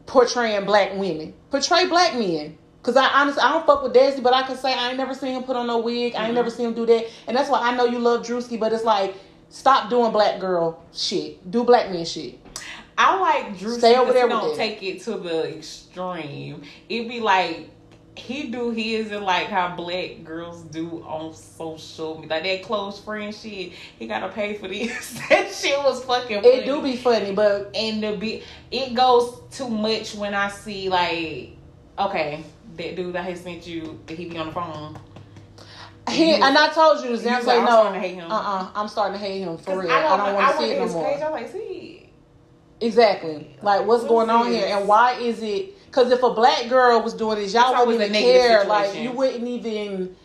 portraying 0.07 0.65
black 0.65 0.93
women. 0.95 1.33
Portray 1.51 1.87
black 1.87 2.15
men. 2.15 2.57
Cause 2.87 2.95
I 2.95 3.07
honestly 3.07 3.41
I 3.41 3.51
don't 3.51 3.65
fuck 3.65 3.83
with 3.83 3.93
Desi, 3.93 4.23
but 4.23 4.33
I 4.33 4.43
can 4.43 4.55
say 4.55 4.73
I 4.73 4.87
ain't 4.87 4.97
never 4.97 5.13
seen 5.13 5.35
him 5.35 5.43
put 5.43 5.57
on 5.57 5.67
no 5.67 5.79
wig. 5.79 6.15
I 6.15 6.19
ain't 6.19 6.27
mm-hmm. 6.27 6.35
never 6.35 6.49
seen 6.49 6.67
him 6.67 6.73
do 6.73 6.85
that, 6.85 7.05
and 7.27 7.35
that's 7.35 7.49
why 7.49 7.59
I 7.59 7.75
know 7.75 7.83
you 7.83 7.99
love 7.99 8.25
Drewski. 8.25 8.57
But 8.57 8.71
it's 8.71 8.85
like, 8.85 9.13
stop 9.49 9.89
doing 9.89 10.13
black 10.13 10.39
girl 10.39 10.81
shit. 10.93 11.51
Do 11.51 11.65
black 11.65 11.91
man 11.91 12.05
shit. 12.05 12.39
I 12.97 13.19
like 13.19 13.59
Drew. 13.59 13.77
Stay 13.77 13.97
over 13.97 14.13
there 14.13 14.27
he 14.27 14.29
don't 14.29 14.55
take 14.55 14.81
it 14.83 15.01
to 15.01 15.17
the 15.17 15.57
extreme. 15.57 16.61
It'd 16.87 17.09
be 17.09 17.19
like 17.19 17.69
he 18.15 18.51
do 18.51 18.71
his 18.71 19.11
and 19.11 19.25
like 19.25 19.47
how 19.47 19.75
black 19.75 20.23
girls 20.23 20.61
do 20.61 21.03
on 21.03 21.33
social 21.33 22.15
media, 22.21 22.29
like 22.29 22.43
that 22.43 22.63
close 22.63 23.01
friend 23.01 23.35
shit. 23.35 23.73
He 23.99 24.07
gotta 24.07 24.29
pay 24.29 24.53
for 24.53 24.69
this. 24.69 25.19
that 25.29 25.53
shit 25.53 25.77
was 25.79 26.05
fucking. 26.05 26.39
It 26.41 26.63
do 26.63 26.81
be 26.81 26.95
funny, 26.95 27.33
but 27.33 27.69
and 27.75 28.01
the 28.01 28.15
be 28.15 28.43
it 28.71 28.93
goes 28.93 29.41
too 29.51 29.67
much 29.67 30.15
when 30.15 30.33
I 30.33 30.47
see 30.47 30.87
like 30.87 31.49
okay 31.99 32.45
that 32.77 32.95
dude 32.95 33.13
that 33.13 33.23
had 33.23 33.37
sent 33.37 33.67
you 33.67 33.99
that 34.05 34.17
he 34.17 34.25
be 34.25 34.37
on 34.37 34.47
the 34.47 34.53
phone. 34.53 34.97
He, 36.09 36.35
and 36.35 36.57
I 36.57 36.69
told 36.69 37.03
you, 37.03 37.17
Zan 37.17 37.37
was 37.37 37.45
say 37.45 37.57
I'm 37.57 37.65
no. 37.65 37.69
starting 37.69 38.01
to 38.01 38.07
hate 38.07 38.15
him. 38.15 38.31
Uh 38.31 38.35
uh-uh, 38.35 38.71
I'm 38.75 38.87
starting 38.87 39.19
to 39.19 39.25
hate 39.25 39.41
him 39.41 39.57
for 39.57 39.81
real. 39.81 39.91
I 39.91 40.17
don't, 40.17 40.33
want 40.35 40.55
to 40.55 40.63
see 40.63 40.71
it 40.71 40.79
no 40.79 40.87
more. 40.87 41.05
Page, 41.05 41.21
I 41.21 41.29
was 41.29 41.41
like, 41.41 41.51
see, 41.51 42.09
Exactly. 42.79 43.57
Like 43.61 43.85
what's 43.85 44.03
What 44.03 44.09
going 44.09 44.29
on 44.29 44.49
this? 44.49 44.63
here, 44.63 44.77
and 44.77 44.87
why 44.87 45.13
is 45.13 45.41
it? 45.41 45.73
Because 45.87 46.11
if 46.11 46.21
a 46.23 46.33
black 46.33 46.69
girl 46.69 47.01
was 47.01 47.13
doing 47.13 47.39
this, 47.39 47.53
y'all 47.53 47.85
wouldn't 47.85 48.03
even 48.03 48.13
care. 48.13 48.63
Like 48.65 48.95
you 48.95 49.11
wouldn't 49.11 49.47
even. 49.47 50.15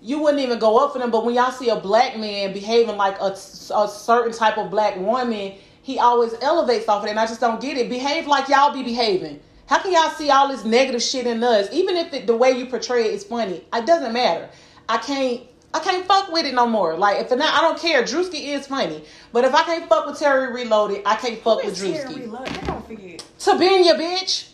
You 0.00 0.20
wouldn't 0.22 0.40
even 0.40 0.60
go 0.60 0.78
up 0.78 0.92
for 0.92 1.00
them, 1.00 1.10
but 1.10 1.24
when 1.24 1.34
y'all 1.34 1.50
see 1.50 1.70
a 1.70 1.76
black 1.76 2.16
man 2.16 2.52
behaving 2.52 2.96
like 2.96 3.20
a, 3.20 3.32
a 3.32 3.88
certain 3.88 4.32
type 4.32 4.56
of 4.56 4.70
black 4.70 4.96
woman, 4.96 5.54
he 5.82 5.98
always 5.98 6.34
elevates 6.40 6.88
off 6.88 7.02
of 7.02 7.08
it, 7.08 7.10
and 7.10 7.18
I 7.18 7.26
just 7.26 7.40
don't 7.40 7.60
get 7.60 7.76
it. 7.76 7.88
Behave 7.88 8.28
like 8.28 8.48
y'all 8.48 8.72
be 8.72 8.84
behaving. 8.84 9.40
How 9.68 9.78
can 9.80 9.92
y'all 9.92 10.10
see 10.10 10.30
all 10.30 10.48
this 10.48 10.64
negative 10.64 11.02
shit 11.02 11.26
in 11.26 11.44
us? 11.44 11.68
Even 11.72 11.96
if 11.96 12.12
it, 12.14 12.26
the 12.26 12.36
way 12.36 12.52
you 12.52 12.66
portray 12.66 13.04
it 13.04 13.14
is 13.14 13.24
funny, 13.24 13.64
it 13.72 13.86
doesn't 13.86 14.12
matter. 14.12 14.48
I 14.88 14.98
can't. 14.98 15.42
I 15.74 15.80
can't 15.80 16.06
fuck 16.06 16.32
with 16.32 16.46
it 16.46 16.54
no 16.54 16.66
more. 16.66 16.96
Like 16.96 17.18
if 17.20 17.30
not, 17.30 17.52
I 17.54 17.60
don't 17.60 17.78
care. 17.78 18.02
Drewski 18.02 18.54
is 18.54 18.66
funny, 18.66 19.04
but 19.34 19.44
if 19.44 19.54
I 19.54 19.64
can't 19.64 19.86
fuck 19.86 20.06
with 20.06 20.18
Terry 20.18 20.50
Reloaded, 20.54 21.02
I 21.04 21.16
can't 21.16 21.38
fuck 21.42 21.60
Who 21.60 21.68
with 21.68 21.82
is 21.82 21.92
Terry 21.92 22.14
Drewski. 22.14 22.20
Reloaded? 22.22 22.58
I 22.58 22.60
don't 22.62 22.86
forget. 22.86 23.24
Tabinya, 23.38 23.92
bitch. 23.98 24.48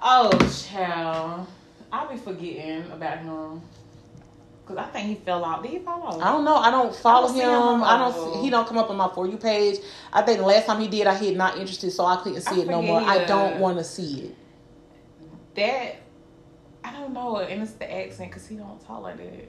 Oh, 0.00 0.30
child. 0.68 1.48
I'll 1.92 2.08
be 2.08 2.16
forgetting 2.16 2.84
about 2.92 3.18
him. 3.18 3.60
Cause 4.66 4.78
I 4.78 4.84
think 4.84 5.08
he 5.08 5.14
fell 5.16 5.44
out. 5.44 5.62
Did 5.62 5.72
he 5.72 5.78
fall 5.80 6.06
out? 6.06 6.22
I 6.22 6.32
don't 6.32 6.42
know. 6.44 6.56
I 6.56 6.70
don't 6.70 6.94
follow 6.96 7.28
I 7.28 7.32
don't 7.32 7.74
him. 7.74 7.80
him 7.80 7.84
I 7.84 7.98
don't. 7.98 8.42
He 8.42 8.48
don't 8.48 8.66
come 8.66 8.78
up 8.78 8.88
on 8.88 8.96
my 8.96 9.10
for 9.14 9.26
you 9.26 9.36
page. 9.36 9.78
I 10.10 10.22
think 10.22 10.38
the 10.38 10.46
last 10.46 10.66
time 10.66 10.80
he 10.80 10.88
did, 10.88 11.06
I 11.06 11.14
hit 11.14 11.36
not 11.36 11.58
interested, 11.58 11.90
so 11.90 12.06
I 12.06 12.16
couldn't 12.16 12.40
see 12.40 12.60
I 12.60 12.64
it 12.64 12.68
no 12.68 12.80
more. 12.80 13.00
I 13.00 13.26
don't 13.26 13.60
want 13.60 13.76
to 13.76 13.84
see 13.84 14.20
it. 14.20 14.36
That 15.54 15.96
I 16.82 16.92
don't 16.92 17.12
know, 17.12 17.38
and 17.38 17.62
it's 17.62 17.72
the 17.72 17.92
accent 17.92 18.30
because 18.30 18.46
he 18.46 18.56
don't 18.56 18.80
talk 18.86 19.02
like 19.02 19.18
that. 19.18 19.48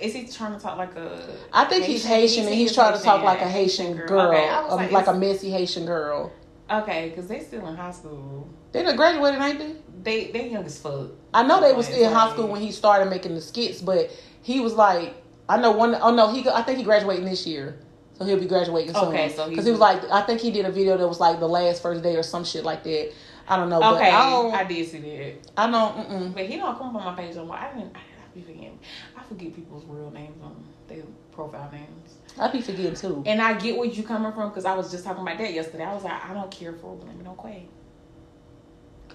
Is 0.00 0.14
he 0.14 0.28
trying 0.28 0.54
to 0.54 0.60
talk 0.60 0.78
like 0.78 0.94
a? 0.94 1.28
I 1.52 1.64
think 1.64 1.84
he's 1.84 2.04
Haitian 2.04 2.46
and 2.46 2.54
he's 2.54 2.72
trying 2.72 2.96
to 2.96 3.02
talk 3.02 3.24
like 3.24 3.40
a 3.40 3.48
Haitian 3.48 3.96
girl, 3.96 4.28
Okay, 4.28 4.48
I 4.48 4.62
was 4.62 4.72
um, 4.72 4.78
like, 4.78 4.92
like 4.92 5.06
a 5.08 5.14
messy 5.14 5.50
Haitian 5.50 5.84
girl. 5.86 6.32
okay, 6.70 7.08
because 7.10 7.26
they 7.26 7.40
still 7.40 7.66
in 7.66 7.74
high 7.74 7.90
school. 7.90 8.48
They 8.70 8.82
done 8.82 8.96
graduated, 8.96 9.40
ain't 9.40 9.58
they? 9.58 9.74
They 10.00 10.30
they 10.30 10.50
young 10.50 10.64
as 10.64 10.78
fuck. 10.80 11.10
I 11.34 11.42
know 11.42 11.60
they 11.60 11.72
was 11.72 11.86
still 11.86 12.06
in 12.06 12.12
high 12.12 12.30
school 12.30 12.46
when 12.48 12.60
he 12.60 12.70
started 12.70 13.10
making 13.10 13.34
the 13.34 13.40
skits, 13.40 13.80
but 13.80 14.10
he 14.42 14.60
was 14.60 14.74
like, 14.74 15.14
I 15.48 15.58
know 15.58 15.72
one. 15.72 15.94
Oh 15.94 16.14
no, 16.14 16.32
he. 16.32 16.48
I 16.48 16.62
think 16.62 16.78
he 16.78 16.84
graduating 16.84 17.24
this 17.24 17.46
year, 17.46 17.78
so 18.14 18.24
he'll 18.24 18.38
be 18.38 18.46
graduating 18.46 18.94
soon. 18.94 19.04
Okay, 19.08 19.32
so 19.32 19.48
because 19.48 19.64
he- 19.64 19.70
was 19.70 19.80
like, 19.80 20.02
I 20.10 20.22
think 20.22 20.40
he 20.40 20.50
did 20.50 20.66
a 20.66 20.72
video 20.72 20.96
that 20.96 21.08
was 21.08 21.20
like 21.20 21.40
the 21.40 21.48
last 21.48 21.82
first 21.82 22.02
day 22.02 22.16
or 22.16 22.22
some 22.22 22.44
shit 22.44 22.64
like 22.64 22.84
that. 22.84 23.12
I 23.46 23.56
don't 23.56 23.70
know. 23.70 23.78
Okay, 23.78 24.10
but 24.10 24.54
I. 24.54 24.60
I 24.60 24.64
did 24.64 24.86
see 24.88 24.98
that, 24.98 25.50
I 25.56 25.70
don't. 25.70 25.96
Mm-mm. 25.96 26.34
but 26.34 26.44
he 26.46 26.56
don't 26.56 26.76
come 26.76 26.94
up 26.94 27.02
on 27.06 27.16
my 27.16 27.22
page 27.22 27.34
no 27.36 27.46
more. 27.46 27.56
I 27.56 27.72
didn't. 27.72 27.96
I, 27.96 28.00
I 28.00 28.34
be 28.34 28.42
forgetting. 28.42 28.78
I 29.16 29.22
forget 29.22 29.54
people's 29.54 29.84
real 29.86 30.10
names 30.10 30.36
on 30.42 30.64
their 30.86 31.02
profile 31.32 31.70
names. 31.72 32.14
I 32.38 32.48
be 32.48 32.60
forgetting 32.60 32.94
too. 32.94 33.22
And 33.26 33.40
I 33.40 33.54
get 33.58 33.76
where 33.76 33.88
you're 33.88 34.06
coming 34.06 34.32
from 34.32 34.50
because 34.50 34.64
I 34.66 34.74
was 34.74 34.90
just 34.90 35.04
talking 35.04 35.22
about 35.22 35.38
that 35.38 35.52
yesterday. 35.52 35.84
I 35.84 35.94
was 35.94 36.04
like, 36.04 36.24
I 36.24 36.34
don't 36.34 36.50
care 36.50 36.74
for 36.74 36.94
Women 36.94 37.24
Don't 37.24 37.40
Quay. 37.40 37.68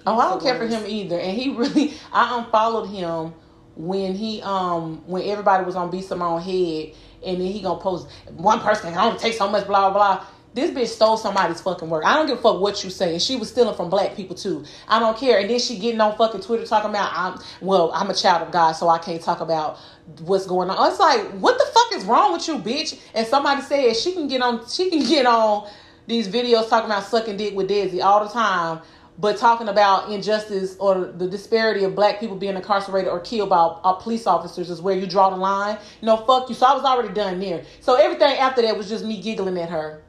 Oh, 0.05 0.19
I 0.19 0.29
don't 0.29 0.41
care 0.41 0.57
for 0.57 0.67
him 0.67 0.83
either. 0.85 1.19
And 1.19 1.37
he 1.37 1.51
really, 1.51 1.93
I 2.11 2.39
unfollowed 2.39 2.89
him 2.89 3.33
when 3.75 4.13
he, 4.13 4.41
um, 4.41 5.03
when 5.07 5.23
everybody 5.23 5.63
was 5.63 5.75
on 5.75 5.89
B 5.89 6.01
Simone 6.01 6.41
head, 6.41 6.93
and 7.25 7.39
then 7.39 7.47
he 7.47 7.61
gonna 7.61 7.81
post 7.81 8.07
one 8.31 8.59
person. 8.59 8.93
I 8.93 9.09
don't 9.09 9.19
take 9.19 9.33
so 9.33 9.49
much, 9.49 9.65
blah 9.67 9.91
blah. 9.91 10.25
This 10.53 10.69
bitch 10.69 10.89
stole 10.89 11.17
somebody's 11.17 11.61
fucking 11.61 11.89
work. 11.89 12.05
I 12.05 12.13
don't 12.15 12.27
give 12.27 12.37
a 12.37 12.41
fuck 12.41 12.61
what 12.61 12.83
you 12.83 12.91
say. 12.91 13.13
And 13.13 13.21
she 13.21 13.35
was 13.35 13.49
stealing 13.49 13.75
from 13.75 13.89
black 13.89 14.15
people 14.15 14.35
too. 14.35 14.63
I 14.87 14.99
don't 14.99 15.17
care. 15.17 15.39
And 15.39 15.49
then 15.49 15.57
she 15.57 15.79
getting 15.79 15.99
on 15.99 16.15
fucking 16.15 16.41
Twitter 16.41 16.63
talking 16.63 16.91
about, 16.91 17.11
I'm, 17.11 17.39
well, 17.59 17.91
I'm 17.91 18.11
a 18.11 18.13
child 18.13 18.43
of 18.43 18.51
God, 18.53 18.73
so 18.73 18.87
I 18.87 18.99
can't 18.99 19.19
talk 19.19 19.39
about 19.39 19.79
what's 20.19 20.45
going 20.45 20.69
on. 20.69 20.91
It's 20.91 20.99
like, 20.99 21.21
what 21.39 21.57
the 21.57 21.65
fuck 21.73 21.93
is 21.95 22.05
wrong 22.05 22.33
with 22.33 22.47
you, 22.47 22.59
bitch? 22.59 22.99
And 23.15 23.25
somebody 23.25 23.63
said 23.63 23.95
she 23.95 24.11
can 24.11 24.27
get 24.27 24.43
on, 24.43 24.67
she 24.69 24.91
can 24.91 25.03
get 25.07 25.25
on 25.25 25.67
these 26.05 26.27
videos 26.27 26.69
talking 26.69 26.91
about 26.91 27.05
sucking 27.05 27.37
dick 27.37 27.55
with 27.55 27.67
Desi 27.67 28.03
all 28.03 28.23
the 28.23 28.31
time, 28.31 28.81
but 29.17 29.37
talking 29.37 29.67
about 29.67 30.11
injustice 30.11 30.75
or 30.79 31.05
the 31.05 31.27
disparity 31.27 31.83
of 31.83 31.95
black 31.95 32.19
people 32.19 32.35
being 32.35 32.55
incarcerated 32.55 33.11
or 33.11 33.19
killed 33.19 33.49
by 33.49 33.57
uh, 33.57 33.93
police 33.93 34.25
officers 34.25 34.69
is 34.69 34.81
where 34.81 34.95
you 34.95 35.05
draw 35.05 35.29
the 35.29 35.35
line. 35.35 35.77
You 36.01 36.07
know, 36.07 36.17
fuck 36.17 36.49
you. 36.49 36.55
So 36.55 36.65
I 36.65 36.73
was 36.73 36.83
already 36.83 37.13
done 37.13 37.39
there. 37.39 37.63
So 37.79 37.95
everything 37.95 38.37
after 38.37 38.61
that 38.63 38.77
was 38.77 38.89
just 38.89 39.05
me 39.05 39.21
giggling 39.21 39.57
at 39.57 39.69
her. 39.69 40.03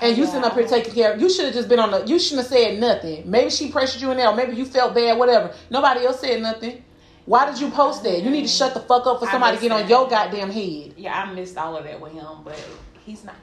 And 0.00 0.16
you 0.16 0.26
sitting 0.26 0.44
up 0.44 0.54
here 0.54 0.66
taking 0.66 0.92
care. 0.92 1.14
Of, 1.14 1.20
You 1.20 1.30
should 1.30 1.46
have 1.46 1.54
just 1.54 1.68
been 1.68 1.78
on 1.78 1.90
the. 1.90 2.04
You 2.06 2.18
shouldn't 2.18 2.42
have 2.42 2.52
said 2.52 2.78
nothing. 2.78 3.30
Maybe 3.30 3.50
she 3.50 3.70
pressured 3.70 4.02
you 4.02 4.10
in 4.10 4.18
there, 4.18 4.28
or 4.28 4.36
maybe 4.36 4.54
you 4.54 4.66
felt 4.66 4.94
bad. 4.94 5.18
Whatever. 5.18 5.54
Nobody 5.70 6.04
else 6.04 6.20
said 6.20 6.42
nothing. 6.42 6.84
Why 7.24 7.50
did 7.50 7.60
you 7.60 7.70
post 7.70 8.02
that? 8.04 8.22
You 8.22 8.30
need 8.30 8.42
to 8.42 8.48
shut 8.48 8.74
the 8.74 8.80
fuck 8.80 9.06
up 9.06 9.20
for 9.20 9.26
somebody 9.26 9.56
to 9.56 9.62
get 9.62 9.72
on 9.72 9.80
missed 9.80 9.90
your 9.90 10.08
goddamn 10.08 10.50
head. 10.50 10.94
Yeah, 10.96 11.22
I 11.22 11.32
missed 11.32 11.56
all 11.56 11.76
of 11.76 11.84
that 11.84 12.00
with 12.00 12.12
him, 12.12 12.26
but 12.44 12.62
he's 13.04 13.24
not. 13.24 13.34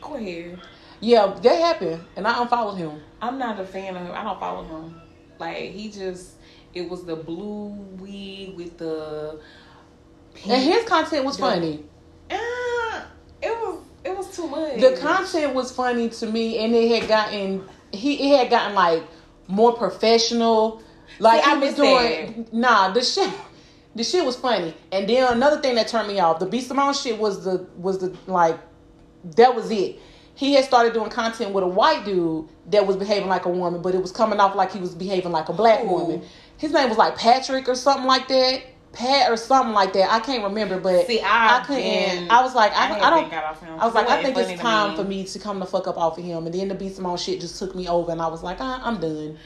Go 0.00 0.14
ahead. 0.14 0.60
Yeah, 1.00 1.26
that 1.42 1.60
happened, 1.60 2.04
and 2.16 2.26
I 2.26 2.42
unfollowed 2.42 2.76
him. 2.76 3.00
I'm 3.22 3.38
not 3.38 3.60
a 3.60 3.64
fan 3.64 3.96
of 3.96 4.02
him. 4.02 4.12
I 4.14 4.22
don't 4.24 4.40
follow 4.40 4.64
him. 4.64 5.00
Like 5.38 5.70
he 5.70 5.90
just, 5.90 6.32
it 6.74 6.88
was 6.88 7.04
the 7.04 7.16
blue 7.16 7.68
wig 7.98 8.56
with 8.56 8.78
the. 8.78 9.40
Pink. 10.34 10.52
And 10.54 10.62
his 10.62 10.84
content 10.84 11.24
was 11.24 11.38
Yeah. 11.38 11.50
funny. 11.50 11.84
Ah, 12.30 13.06
it 13.42 13.50
was 13.50 13.82
it 14.04 14.16
was 14.16 14.34
too 14.34 14.46
much. 14.48 14.80
The 14.80 14.96
content 15.00 15.54
was 15.54 15.70
funny 15.72 16.08
to 16.08 16.26
me, 16.26 16.58
and 16.58 16.74
it 16.74 17.00
had 17.00 17.08
gotten 17.08 17.64
he 17.92 18.32
it 18.32 18.38
had 18.38 18.50
gotten 18.50 18.74
like 18.74 19.02
more 19.46 19.72
professional. 19.72 20.82
Like 21.18 21.42
See, 21.44 21.50
I 21.50 21.54
was 21.56 21.74
doing 21.74 22.48
nah 22.52 22.90
the 22.90 23.02
shit. 23.02 23.32
The 23.94 24.04
shit 24.04 24.24
was 24.24 24.36
funny, 24.36 24.74
and 24.92 25.08
then 25.08 25.32
another 25.32 25.60
thing 25.60 25.74
that 25.76 25.88
turned 25.88 26.06
me 26.06 26.20
off: 26.20 26.38
the 26.38 26.46
B 26.46 26.60
Simone 26.60 26.94
shit 26.94 27.18
was 27.18 27.44
the 27.44 27.66
was 27.76 27.98
the 27.98 28.16
like 28.26 28.58
that 29.36 29.54
was 29.54 29.70
it. 29.70 29.98
he 30.34 30.54
had 30.54 30.64
started 30.64 30.92
doing 30.92 31.10
content 31.10 31.52
with 31.52 31.64
a 31.64 31.68
white 31.68 32.04
dude 32.04 32.48
that 32.70 32.86
was 32.86 32.96
behaving 32.96 33.28
like 33.28 33.44
a 33.44 33.48
woman, 33.50 33.82
but 33.82 33.94
it 33.94 34.00
was 34.02 34.12
coming 34.12 34.38
off 34.40 34.54
like 34.54 34.72
he 34.72 34.78
was 34.78 34.94
behaving 34.94 35.32
like 35.32 35.48
a 35.48 35.52
black 35.52 35.80
Ooh. 35.84 35.88
woman. 35.88 36.22
His 36.58 36.72
name 36.72 36.88
was 36.88 36.98
like 36.98 37.16
Patrick 37.16 37.68
or 37.68 37.74
something 37.74 38.06
like 38.06 38.28
that. 38.28 38.62
Pat 38.92 39.30
or 39.30 39.36
something 39.36 39.74
like 39.74 39.92
that. 39.92 40.10
I 40.10 40.18
can't 40.20 40.42
remember, 40.44 40.80
but 40.80 41.06
See, 41.06 41.20
I 41.22 41.62
couldn't. 41.66 41.82
been- 41.82 42.30
I 42.30 42.42
was 42.42 42.54
like, 42.54 42.72
I, 42.72 42.86
I 42.86 42.88
don't. 42.88 43.02
I 43.02 43.10
don't. 43.10 43.30
got 43.30 43.44
off 43.44 43.60
him. 43.62 43.78
I 43.78 43.84
was 43.84 43.94
like, 43.94 44.08
I 44.08 44.22
think 44.22 44.36
it's 44.36 44.60
time 44.60 44.92
me. 44.92 44.96
for 44.96 45.04
me 45.04 45.24
to 45.24 45.38
come 45.38 45.58
the 45.60 45.66
fuck 45.66 45.86
up 45.86 45.98
off 45.98 46.16
of 46.18 46.24
him. 46.24 46.46
And 46.46 46.54
then 46.54 46.68
the 46.68 46.74
B 46.74 46.88
Simone 46.88 47.16
shit 47.18 47.40
just 47.40 47.58
took 47.58 47.74
me 47.74 47.86
over, 47.86 48.10
and 48.12 48.20
I 48.22 48.28
was 48.28 48.42
like, 48.42 48.60
I, 48.60 48.80
I'm 48.82 48.98
done. 48.98 49.36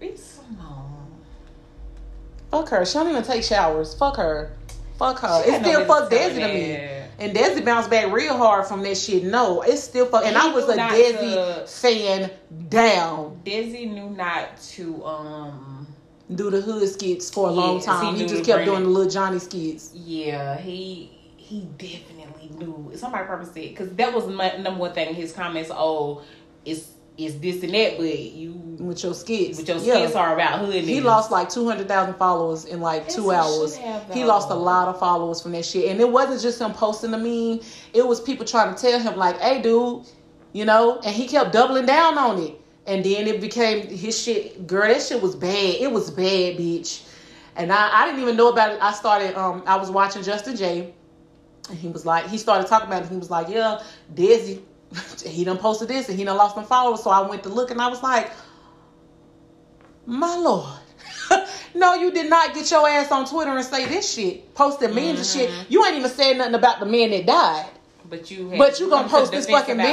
B 0.00 0.16
Simone. 0.16 1.12
Fuck 2.50 2.68
her. 2.70 2.84
She 2.86 2.94
don't 2.94 3.10
even 3.10 3.22
take 3.22 3.42
showers. 3.44 3.94
Fuck 3.94 4.16
her. 4.16 4.52
Fuck 4.98 5.18
her. 5.20 5.42
She 5.44 5.50
It's 5.50 5.58
had 5.58 5.62
no 5.62 5.72
still 5.72 5.86
fuck 5.86 6.10
Desi 6.10 6.34
to 6.34 6.48
me. 6.48 7.05
And 7.18 7.34
Desi 7.34 7.64
bounced 7.64 7.88
back 7.88 8.12
real 8.12 8.36
hard 8.36 8.66
from 8.66 8.82
that 8.82 8.96
shit. 8.96 9.24
No, 9.24 9.62
it's 9.62 9.82
still 9.82 10.06
fuck. 10.06 10.24
And 10.26 10.36
I 10.36 10.52
was 10.52 10.68
a 10.68 10.76
Desi 10.76 11.62
to- 11.62 11.66
fan 11.66 12.30
down. 12.68 13.40
Desi 13.44 13.90
knew 13.90 14.10
not 14.10 14.60
to 14.74 15.04
um 15.04 15.86
Do 16.34 16.50
the 16.50 16.60
hood 16.60 16.86
skits 16.88 17.30
for 17.30 17.48
a 17.48 17.52
long 17.52 17.80
time. 17.80 18.14
he 18.16 18.22
He, 18.22 18.28
just 18.28 18.44
kept 18.44 18.64
doing 18.66 18.82
the 18.82 18.88
little 18.88 19.10
Johnny 19.10 19.38
skits. 19.38 19.92
yeah, 19.94 20.58
he 20.58 21.10
he 21.36 21.60
definitely 21.78 22.50
knew. 22.58 22.90
Somebody 22.96 23.24
probably 23.24 23.46
said 23.46 23.54
because 23.54 23.90
that 23.94 24.12
was 24.12 24.26
my 24.26 24.56
number 24.56 24.80
one 24.80 24.92
thing 24.92 25.08
in 25.10 25.14
his 25.14 25.32
comments. 25.32 25.70
Oh, 25.72 26.22
it's 26.64 26.90
it's 27.18 27.34
this 27.36 27.62
and 27.62 27.72
that, 27.74 27.96
but 27.98 28.18
you 28.18 28.52
with 28.78 29.02
your 29.02 29.14
skits. 29.14 29.58
with 29.58 29.68
your 29.68 29.78
Yeah. 29.78 29.94
skits 30.04 30.14
are 30.14 30.34
about 30.34 30.58
hood. 30.60 30.84
He 30.84 31.00
lost 31.00 31.30
like 31.30 31.48
two 31.48 31.66
hundred 31.66 31.88
thousand 31.88 32.14
followers 32.14 32.64
in 32.66 32.80
like 32.80 33.08
two 33.08 33.30
hours. 33.30 33.76
He 34.12 34.24
lost 34.24 34.50
a 34.50 34.54
lot 34.54 34.88
of 34.88 34.98
followers 34.98 35.40
from 35.40 35.52
that 35.52 35.64
shit, 35.64 35.90
and 35.90 36.00
it 36.00 36.10
wasn't 36.10 36.42
just 36.42 36.60
him 36.60 36.72
posting 36.72 37.10
the 37.10 37.18
meme. 37.18 37.60
It 37.94 38.06
was 38.06 38.20
people 38.20 38.44
trying 38.44 38.74
to 38.74 38.80
tell 38.80 38.98
him 39.00 39.16
like, 39.16 39.40
"Hey, 39.40 39.62
dude," 39.62 40.02
you 40.52 40.64
know, 40.64 41.00
and 41.04 41.14
he 41.14 41.26
kept 41.26 41.52
doubling 41.52 41.86
down 41.86 42.18
on 42.18 42.38
it. 42.42 42.60
And 42.88 43.04
then 43.04 43.26
it 43.26 43.40
became 43.40 43.88
his 43.88 44.16
shit. 44.16 44.66
Girl, 44.68 44.86
that 44.86 45.02
shit 45.02 45.20
was 45.20 45.34
bad. 45.34 45.74
It 45.80 45.90
was 45.90 46.08
bad, 46.10 46.56
bitch. 46.56 47.02
And 47.56 47.72
I, 47.72 47.90
I 48.02 48.06
didn't 48.06 48.20
even 48.20 48.36
know 48.36 48.48
about 48.48 48.72
it. 48.72 48.78
I 48.80 48.92
started. 48.92 49.34
Um, 49.36 49.64
I 49.66 49.76
was 49.76 49.90
watching 49.90 50.22
Justin 50.22 50.54
J. 50.54 50.92
And 51.68 51.76
he 51.78 51.88
was 51.88 52.06
like, 52.06 52.28
he 52.28 52.38
started 52.38 52.68
talking 52.68 52.86
about 52.86 53.02
it. 53.02 53.08
He 53.08 53.16
was 53.16 53.28
like, 53.28 53.48
yeah, 53.48 53.82
Desi, 54.14 54.60
he 55.24 55.44
done 55.44 55.58
posted 55.58 55.88
this 55.88 56.08
and 56.08 56.18
he 56.18 56.24
done 56.24 56.36
lost 56.36 56.54
some 56.54 56.64
followers. 56.64 57.02
So 57.02 57.10
I 57.10 57.20
went 57.28 57.42
to 57.44 57.48
look 57.48 57.70
and 57.70 57.80
I 57.80 57.88
was 57.88 58.02
like, 58.02 58.30
my 60.06 60.36
lord. 60.36 60.78
no, 61.74 61.94
you 61.94 62.10
did 62.12 62.30
not 62.30 62.54
get 62.54 62.70
your 62.70 62.88
ass 62.88 63.10
on 63.10 63.26
Twitter 63.28 63.50
and 63.50 63.64
say 63.64 63.86
this 63.86 64.12
shit. 64.12 64.54
Posting 64.54 64.94
memes 64.94 65.18
and 65.18 65.26
shit. 65.26 65.50
You 65.68 65.84
ain't 65.84 65.96
even 65.96 66.10
said 66.10 66.38
nothing 66.38 66.54
about 66.54 66.80
the 66.80 66.86
man 66.86 67.10
that 67.10 67.26
died. 67.26 67.66
But 68.08 68.30
you, 68.30 68.50
had 68.50 68.58
But 68.58 68.78
you 68.78 68.88
gonna 68.88 69.08
post 69.08 69.32
this 69.32 69.46
fucking 69.48 69.76
meme? 69.76 69.86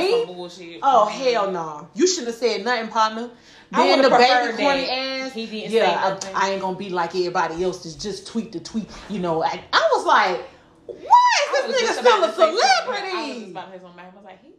Oh 0.84 1.10
Mhm. 1.10 1.12
hell 1.12 1.52
no! 1.52 1.88
You 1.96 2.06
shouldn't 2.06 2.28
have 2.28 2.36
said 2.36 2.64
nothing, 2.64 2.90
partner. 2.90 3.32
Then 3.72 4.04
the 4.04 4.10
baby 4.12 4.54
corny 4.56 4.88
ass. 4.88 5.34
He 5.34 5.48
didn't 5.48 5.72
yeah, 5.72 6.20
say 6.20 6.30
I- 6.32 6.48
I, 6.48 6.50
ain't 6.52 6.62
gonna 6.62 6.78
be 6.78 6.90
like 6.90 7.16
everybody 7.16 7.64
else. 7.64 7.82
Just 7.82 8.00
just 8.00 8.28
tweet 8.28 8.52
the 8.52 8.60
tweet. 8.60 8.88
You 9.10 9.18
know, 9.18 9.44
I, 9.44 9.64
I 9.74 9.90
was 9.96 10.06
like, 10.06 10.42
why 10.86 11.68
is 11.68 11.74
this 11.76 11.82
nigga 11.82 12.00
still 12.02 12.24
a 12.24 12.28
something. 12.28 12.44
I 12.44 12.52
was 12.52 12.62
celebrity? 12.62 13.52
about 13.52 13.66
to 13.66 13.80
say 13.80 13.84
something. 13.84 14.00
I 14.00 14.16
was 14.16 14.24
like, 14.26 14.44
he 14.44 14.53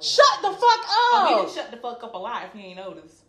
Shut 0.00 0.24
the 0.42 0.50
fuck 0.50 0.60
Oh, 0.62 1.26
he 1.28 1.34
up. 1.34 1.40
didn't 1.46 1.54
shut 1.54 1.70
the 1.70 1.76
fuck 1.78 2.02
up 2.04 2.14
a 2.14 2.18
lot 2.18 2.44
if 2.44 2.54
you 2.54 2.66
ain't 2.66 2.76
noticed. 2.76 3.22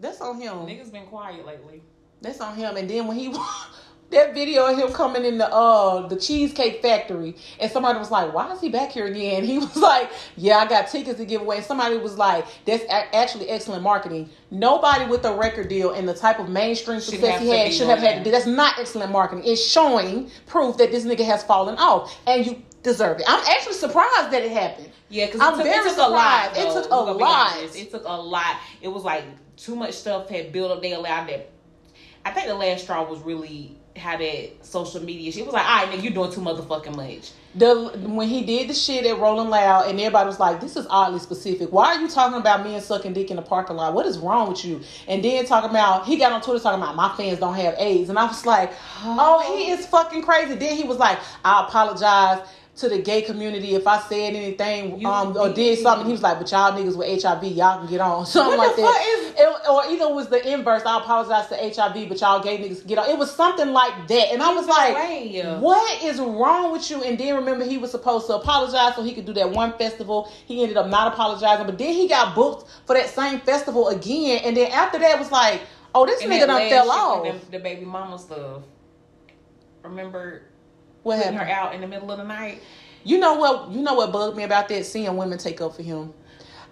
That's 0.00 0.20
on 0.20 0.40
him. 0.40 0.54
Niggas 0.66 0.90
been 0.92 1.06
quiet 1.06 1.46
lately. 1.46 1.82
That's 2.20 2.40
on 2.40 2.56
him. 2.56 2.76
And 2.76 2.88
then 2.88 3.06
when 3.06 3.16
he 3.16 3.32
that 4.10 4.34
video 4.34 4.66
of 4.66 4.76
him 4.76 4.92
coming 4.92 5.24
in 5.24 5.38
the 5.38 5.48
uh 5.52 6.06
the 6.08 6.16
cheesecake 6.16 6.82
factory 6.82 7.34
and 7.60 7.70
somebody 7.70 7.98
was 7.98 8.10
like, 8.10 8.32
Why 8.34 8.52
is 8.52 8.60
he 8.60 8.68
back 8.68 8.90
here 8.90 9.06
again? 9.06 9.44
He 9.44 9.58
was 9.60 9.76
like, 9.76 10.10
Yeah, 10.36 10.58
I 10.58 10.66
got 10.66 10.88
tickets 10.88 11.18
to 11.18 11.24
give 11.24 11.42
away. 11.42 11.58
And 11.58 11.64
somebody 11.66 11.96
was 11.98 12.18
like, 12.18 12.46
That's 12.64 12.82
a- 12.84 13.14
actually 13.14 13.48
excellent 13.48 13.82
marketing. 13.82 14.28
Nobody 14.50 15.06
with 15.06 15.24
a 15.24 15.34
record 15.34 15.68
deal 15.68 15.92
and 15.92 16.08
the 16.08 16.14
type 16.14 16.40
of 16.40 16.48
mainstream 16.48 16.98
Should 17.00 17.10
success 17.14 17.40
he 17.40 17.48
had 17.48 17.72
should 17.72 17.86
have 17.88 18.00
had 18.00 18.18
to 18.18 18.24
do. 18.24 18.30
That's 18.32 18.46
not 18.46 18.78
excellent 18.78 19.12
marketing. 19.12 19.44
It's 19.46 19.64
showing 19.64 20.30
proof 20.46 20.76
that 20.78 20.90
this 20.90 21.04
nigga 21.04 21.24
has 21.24 21.42
fallen 21.44 21.76
off. 21.78 22.18
And 22.26 22.44
you 22.44 22.62
deserve 22.82 23.20
it. 23.20 23.24
I'm 23.28 23.44
actually 23.46 23.74
surprised 23.74 24.32
that 24.32 24.42
it 24.42 24.50
happened. 24.50 24.90
Yeah, 25.12 25.26
because 25.26 25.42
I'm 25.42 25.52
it 25.52 25.56
took, 25.56 25.64
very 25.64 25.90
it 25.90 25.90
took 25.90 25.98
a 25.98 26.10
lot. 26.10 26.56
It 26.56 26.72
took 26.72 26.86
a 26.86 26.88
We're 26.88 27.04
gonna 27.04 27.18
be 27.18 27.24
lot. 27.24 27.76
It 27.76 27.90
took 27.90 28.04
a 28.06 28.20
lot. 28.20 28.56
It 28.80 28.88
was 28.88 29.04
like 29.04 29.24
too 29.58 29.76
much 29.76 29.92
stuff 29.92 30.30
had 30.30 30.52
built 30.52 30.72
up. 30.72 30.80
They 30.80 30.94
allowed 30.94 31.28
that. 31.28 31.50
I 32.24 32.30
think 32.30 32.46
the 32.46 32.54
last 32.54 32.84
straw 32.84 33.08
was 33.08 33.20
really 33.20 33.76
how 33.94 34.16
that 34.16 34.64
social 34.64 35.02
media 35.02 35.30
She 35.30 35.42
was 35.42 35.52
like, 35.52 35.68
all 35.68 35.84
right, 35.84 35.88
nigga, 35.92 36.02
you 36.02 36.10
doing 36.10 36.32
too 36.32 36.40
motherfucking 36.40 36.96
much. 36.96 37.32
the 37.54 37.90
when 38.08 38.26
he 38.26 38.42
did 38.42 38.70
the 38.70 38.72
shit 38.72 39.04
at 39.04 39.18
Rolling 39.18 39.50
Loud 39.50 39.90
and 39.90 40.00
everybody 40.00 40.26
was 40.26 40.40
like, 40.40 40.62
"This 40.62 40.76
is 40.76 40.86
oddly 40.88 41.18
specific. 41.18 41.70
Why 41.70 41.96
are 41.96 42.00
you 42.00 42.08
talking 42.08 42.38
about 42.38 42.64
me 42.64 42.74
and 42.74 42.82
sucking 42.82 43.12
dick 43.12 43.30
in 43.30 43.36
the 43.36 43.42
parking 43.42 43.76
lot? 43.76 43.92
What 43.92 44.06
is 44.06 44.18
wrong 44.18 44.48
with 44.48 44.64
you?" 44.64 44.80
And 45.06 45.22
then 45.22 45.44
talking 45.44 45.68
about 45.68 46.06
he 46.06 46.16
got 46.16 46.32
on 46.32 46.40
Twitter 46.40 46.60
talking 46.60 46.82
about 46.82 46.96
my 46.96 47.14
fans 47.18 47.38
don't 47.38 47.54
have 47.54 47.74
AIDS, 47.76 48.08
and 48.08 48.18
I 48.18 48.24
was 48.24 48.46
like, 48.46 48.72
"Oh, 49.04 49.42
oh 49.44 49.54
he 49.54 49.72
is 49.72 49.84
fucking 49.84 50.22
crazy." 50.22 50.54
Then 50.54 50.74
he 50.74 50.84
was 50.84 50.96
like, 50.96 51.18
"I 51.44 51.66
apologize." 51.66 52.48
To 52.76 52.88
the 52.88 53.02
gay 53.02 53.20
community, 53.20 53.74
if 53.74 53.86
I 53.86 54.00
said 54.00 54.34
anything 54.34 54.98
You 54.98 55.06
um, 55.06 55.36
or 55.36 55.52
did 55.52 55.78
something, 55.80 56.06
he 56.06 56.12
was 56.12 56.22
like, 56.22 56.38
"But 56.38 56.50
y'all 56.50 56.72
niggas 56.72 56.96
with 56.96 57.22
HIV, 57.22 57.44
y'all 57.52 57.80
can 57.80 57.86
get 57.86 58.00
on." 58.00 58.24
Something 58.34 58.56
What 58.56 58.68
like 58.68 58.76
that. 58.76 59.18
is- 59.18 59.34
It- 59.38 59.68
or 59.68 59.84
either 59.86 60.06
it 60.06 60.14
was 60.14 60.28
the 60.28 60.52
inverse. 60.52 60.82
I 60.86 60.98
apologize 60.98 61.48
to 61.48 61.56
HIV, 61.56 62.08
but 62.08 62.18
y'all 62.20 62.42
gay 62.42 62.56
niggas 62.58 62.86
get 62.86 62.96
on. 62.98 63.08
It 63.10 63.18
was 63.18 63.30
something 63.30 63.72
like 63.72 64.08
that, 64.08 64.32
and 64.32 64.42
I 64.42 64.52
was 64.54 64.66
like, 64.66 64.94
way. 64.94 65.42
what 65.60 66.02
is 66.02 66.18
wrong 66.18 66.72
with 66.72 66.90
you? 66.90 67.02
And 67.02 67.18
then 67.18 67.36
remember, 67.36 67.64
he 67.64 67.76
was 67.78 67.90
supposed 67.90 68.26
to 68.28 68.36
apologize 68.36 68.96
so 68.96 69.02
he 69.02 69.12
could 69.14 69.26
do 69.26 69.34
that 69.34 69.50
one 69.50 69.74
festival. 69.78 70.32
He 70.46 70.62
ended 70.62 70.76
up 70.78 70.88
not 70.88 71.12
apologizing, 71.12 71.66
but 71.66 71.76
then 71.78 71.92
he 71.92 72.08
got 72.08 72.34
booked 72.34 72.68
for 72.86 72.94
that 72.94 73.08
same 73.10 73.40
festival 73.40 73.88
again. 73.88 74.40
And 74.44 74.56
then 74.56 74.72
after 74.72 74.98
that, 74.98 75.18
was 75.18 75.30
like, 75.30 75.60
oh, 75.94 76.06
this 76.06 76.22
And 76.22 76.32
nigga 76.32 76.46
done 76.46 76.68
fell 76.70 76.90
off. 76.90 77.22
The, 77.50 77.50
the 77.52 77.58
baby 77.62 77.84
mama 77.84 78.18
stuff. 78.18 78.62
Remember 79.82 80.42
What 81.02 81.18
putting 81.18 81.38
her 81.38 81.48
out 81.48 81.74
in 81.74 81.80
the 81.80 81.86
middle 81.86 82.10
of 82.10 82.18
the 82.18 82.24
night? 82.24 82.62
You 83.04 83.18
know 83.18 83.34
what? 83.34 83.70
You 83.72 83.80
know 83.82 83.94
what 83.94 84.12
bugged 84.12 84.36
me 84.36 84.44
about 84.44 84.68
that? 84.68 84.86
Seeing 84.86 85.16
women 85.16 85.38
take 85.38 85.60
up 85.60 85.74
for 85.74 85.82
him. 85.82 86.12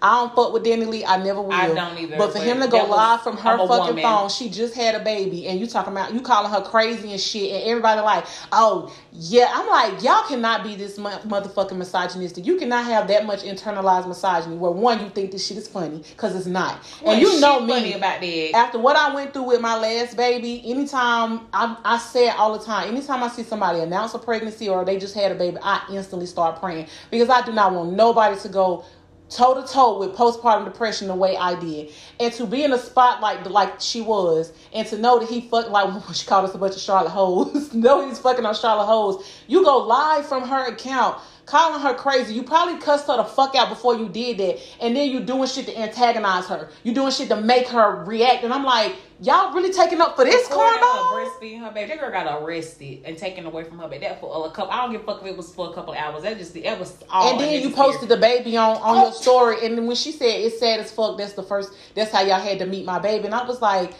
I 0.02 0.14
don't 0.20 0.34
fuck 0.34 0.52
with 0.52 0.64
DaniLeigh. 0.64 1.04
I 1.06 1.22
never 1.22 1.42
will. 1.42 1.52
I 1.52 1.68
don't 1.74 1.98
either, 1.98 2.16
But 2.16 2.28
for 2.32 2.38
but 2.38 2.46
him 2.46 2.60
to 2.60 2.68
go 2.68 2.84
live 2.86 3.22
from 3.22 3.36
her 3.36 3.58
fucking 3.58 3.68
woman. 3.68 4.02
phone, 4.02 4.28
she 4.30 4.48
just 4.48 4.74
had 4.74 4.94
a 4.94 5.00
baby, 5.00 5.46
and 5.46 5.60
you 5.60 5.66
talking 5.66 5.92
about 5.92 6.14
you 6.14 6.20
calling 6.20 6.50
her 6.50 6.62
crazy 6.62 7.10
and 7.12 7.20
shit, 7.20 7.52
and 7.52 7.64
everybody 7.68 8.00
like, 8.00 8.24
oh 8.52 8.94
yeah. 9.12 9.50
I'm 9.52 9.68
like, 9.68 10.02
y'all 10.02 10.22
cannot 10.26 10.64
be 10.64 10.74
this 10.76 10.96
mo- 10.98 11.18
motherfucking 11.26 11.76
misogynistic. 11.76 12.46
You 12.46 12.56
cannot 12.56 12.84
have 12.86 13.08
that 13.08 13.26
much 13.26 13.42
internalized 13.42 14.08
misogyny 14.08 14.56
where 14.56 14.70
one 14.70 15.00
you 15.00 15.10
think 15.10 15.32
this 15.32 15.46
shit 15.46 15.58
is 15.58 15.68
funny 15.68 15.98
because 15.98 16.34
it's 16.34 16.46
not, 16.46 16.82
and 17.04 17.20
you 17.20 17.38
know 17.40 17.60
me. 17.60 17.92
about 17.92 18.20
that. 18.20 18.50
After 18.54 18.78
what 18.78 18.96
I 18.96 19.14
went 19.14 19.32
through 19.34 19.44
with 19.44 19.60
my 19.60 19.78
last 19.78 20.16
baby, 20.16 20.62
anytime 20.64 21.46
I, 21.52 21.76
I 21.84 21.98
say 21.98 22.28
it 22.28 22.36
all 22.38 22.56
the 22.58 22.64
time, 22.64 22.88
anytime 22.88 23.22
I 23.22 23.28
see 23.28 23.42
somebody 23.42 23.80
announce 23.80 24.14
a 24.14 24.18
pregnancy 24.18 24.68
or 24.68 24.84
they 24.84 24.98
just 24.98 25.14
had 25.14 25.32
a 25.32 25.34
baby, 25.34 25.58
I 25.62 25.82
instantly 25.92 26.26
start 26.26 26.58
praying 26.58 26.86
because 27.10 27.28
I 27.28 27.44
do 27.44 27.52
not 27.52 27.72
want 27.72 27.92
nobody 27.92 28.38
to 28.40 28.48
go 28.48 28.84
toe 29.30 29.54
to 29.54 29.66
toe 29.66 29.98
with 29.98 30.14
postpartum 30.14 30.64
depression 30.64 31.08
the 31.08 31.14
way 31.14 31.36
I 31.36 31.58
did, 31.58 31.92
and 32.18 32.32
to 32.34 32.46
be 32.46 32.64
in 32.64 32.72
a 32.72 32.78
spotlight 32.78 33.48
like 33.50 33.80
she 33.80 34.00
was, 34.00 34.52
and 34.74 34.86
to 34.88 34.98
know 34.98 35.18
that 35.18 35.28
he 35.28 35.42
fucked 35.42 35.70
like 35.70 35.88
she 36.14 36.26
called 36.26 36.44
us 36.44 36.54
a 36.54 36.58
bunch 36.58 36.74
of 36.74 36.82
Charlotte 36.82 37.10
hoes, 37.10 37.72
know 37.74 38.06
he's 38.06 38.18
fucking 38.18 38.44
on 38.44 38.54
Charlotte 38.54 38.86
hoes. 38.86 39.24
You 39.46 39.64
go 39.64 39.78
live 39.78 40.26
from 40.26 40.46
her 40.48 40.66
account. 40.66 41.20
Calling 41.50 41.80
her 41.80 41.94
crazy. 41.94 42.32
You 42.34 42.44
probably 42.44 42.80
cussed 42.80 43.08
her 43.08 43.16
the 43.16 43.24
fuck 43.24 43.56
out 43.56 43.68
before 43.70 43.96
you 43.96 44.08
did 44.08 44.38
that. 44.38 44.60
And 44.80 44.94
then 44.94 45.10
you 45.10 45.18
doing 45.18 45.48
shit 45.48 45.66
to 45.66 45.76
antagonize 45.76 46.46
her. 46.46 46.68
You 46.84 46.94
doing 46.94 47.10
shit 47.10 47.28
to 47.30 47.40
make 47.40 47.66
her 47.68 48.04
react. 48.04 48.44
And 48.44 48.54
I'm 48.54 48.62
like, 48.62 48.94
y'all 49.20 49.52
really 49.52 49.72
taking 49.72 50.00
up 50.00 50.14
for 50.14 50.24
this 50.24 50.46
cornball? 50.48 51.10
breastfeeding 51.10 51.60
her 51.64 51.72
baby. 51.72 51.88
That 51.88 51.98
girl 51.98 52.12
got 52.12 52.40
arrested 52.40 53.02
and 53.04 53.18
taken 53.18 53.46
away 53.46 53.64
from 53.64 53.80
her 53.80 53.88
baby. 53.88 54.06
That 54.06 54.20
for 54.20 54.46
a 54.46 54.50
couple. 54.52 54.70
I 54.70 54.82
don't 54.82 54.92
give 54.92 55.00
a 55.00 55.04
fuck 55.04 55.22
if 55.22 55.26
it 55.26 55.36
was 55.36 55.52
for 55.52 55.70
a 55.70 55.72
couple 55.72 55.92
hours. 55.92 56.22
That 56.22 56.38
just 56.38 56.54
that 56.54 56.78
was 56.78 56.96
all. 57.10 57.32
and 57.32 57.40
then 57.40 57.60
you 57.62 57.70
posted 57.74 58.08
the 58.08 58.16
baby 58.16 58.56
on 58.56 58.76
on 58.76 58.96
Oh. 58.98 59.02
your 59.06 59.12
story, 59.12 59.66
and 59.66 59.76
then 59.76 59.86
when 59.88 59.96
she 59.96 60.12
said 60.12 60.26
it's 60.28 60.60
sad 60.60 60.78
as 60.78 60.92
fuck, 60.92 61.18
that's 61.18 61.32
the 61.32 61.42
first. 61.42 61.72
That's 61.96 62.12
how 62.12 62.20
y'all 62.22 62.38
had 62.40 62.60
to 62.60 62.66
meet 62.66 62.84
my 62.84 63.00
baby, 63.00 63.24
and 63.26 63.34
I 63.34 63.44
was 63.44 63.60
like, 63.60 63.92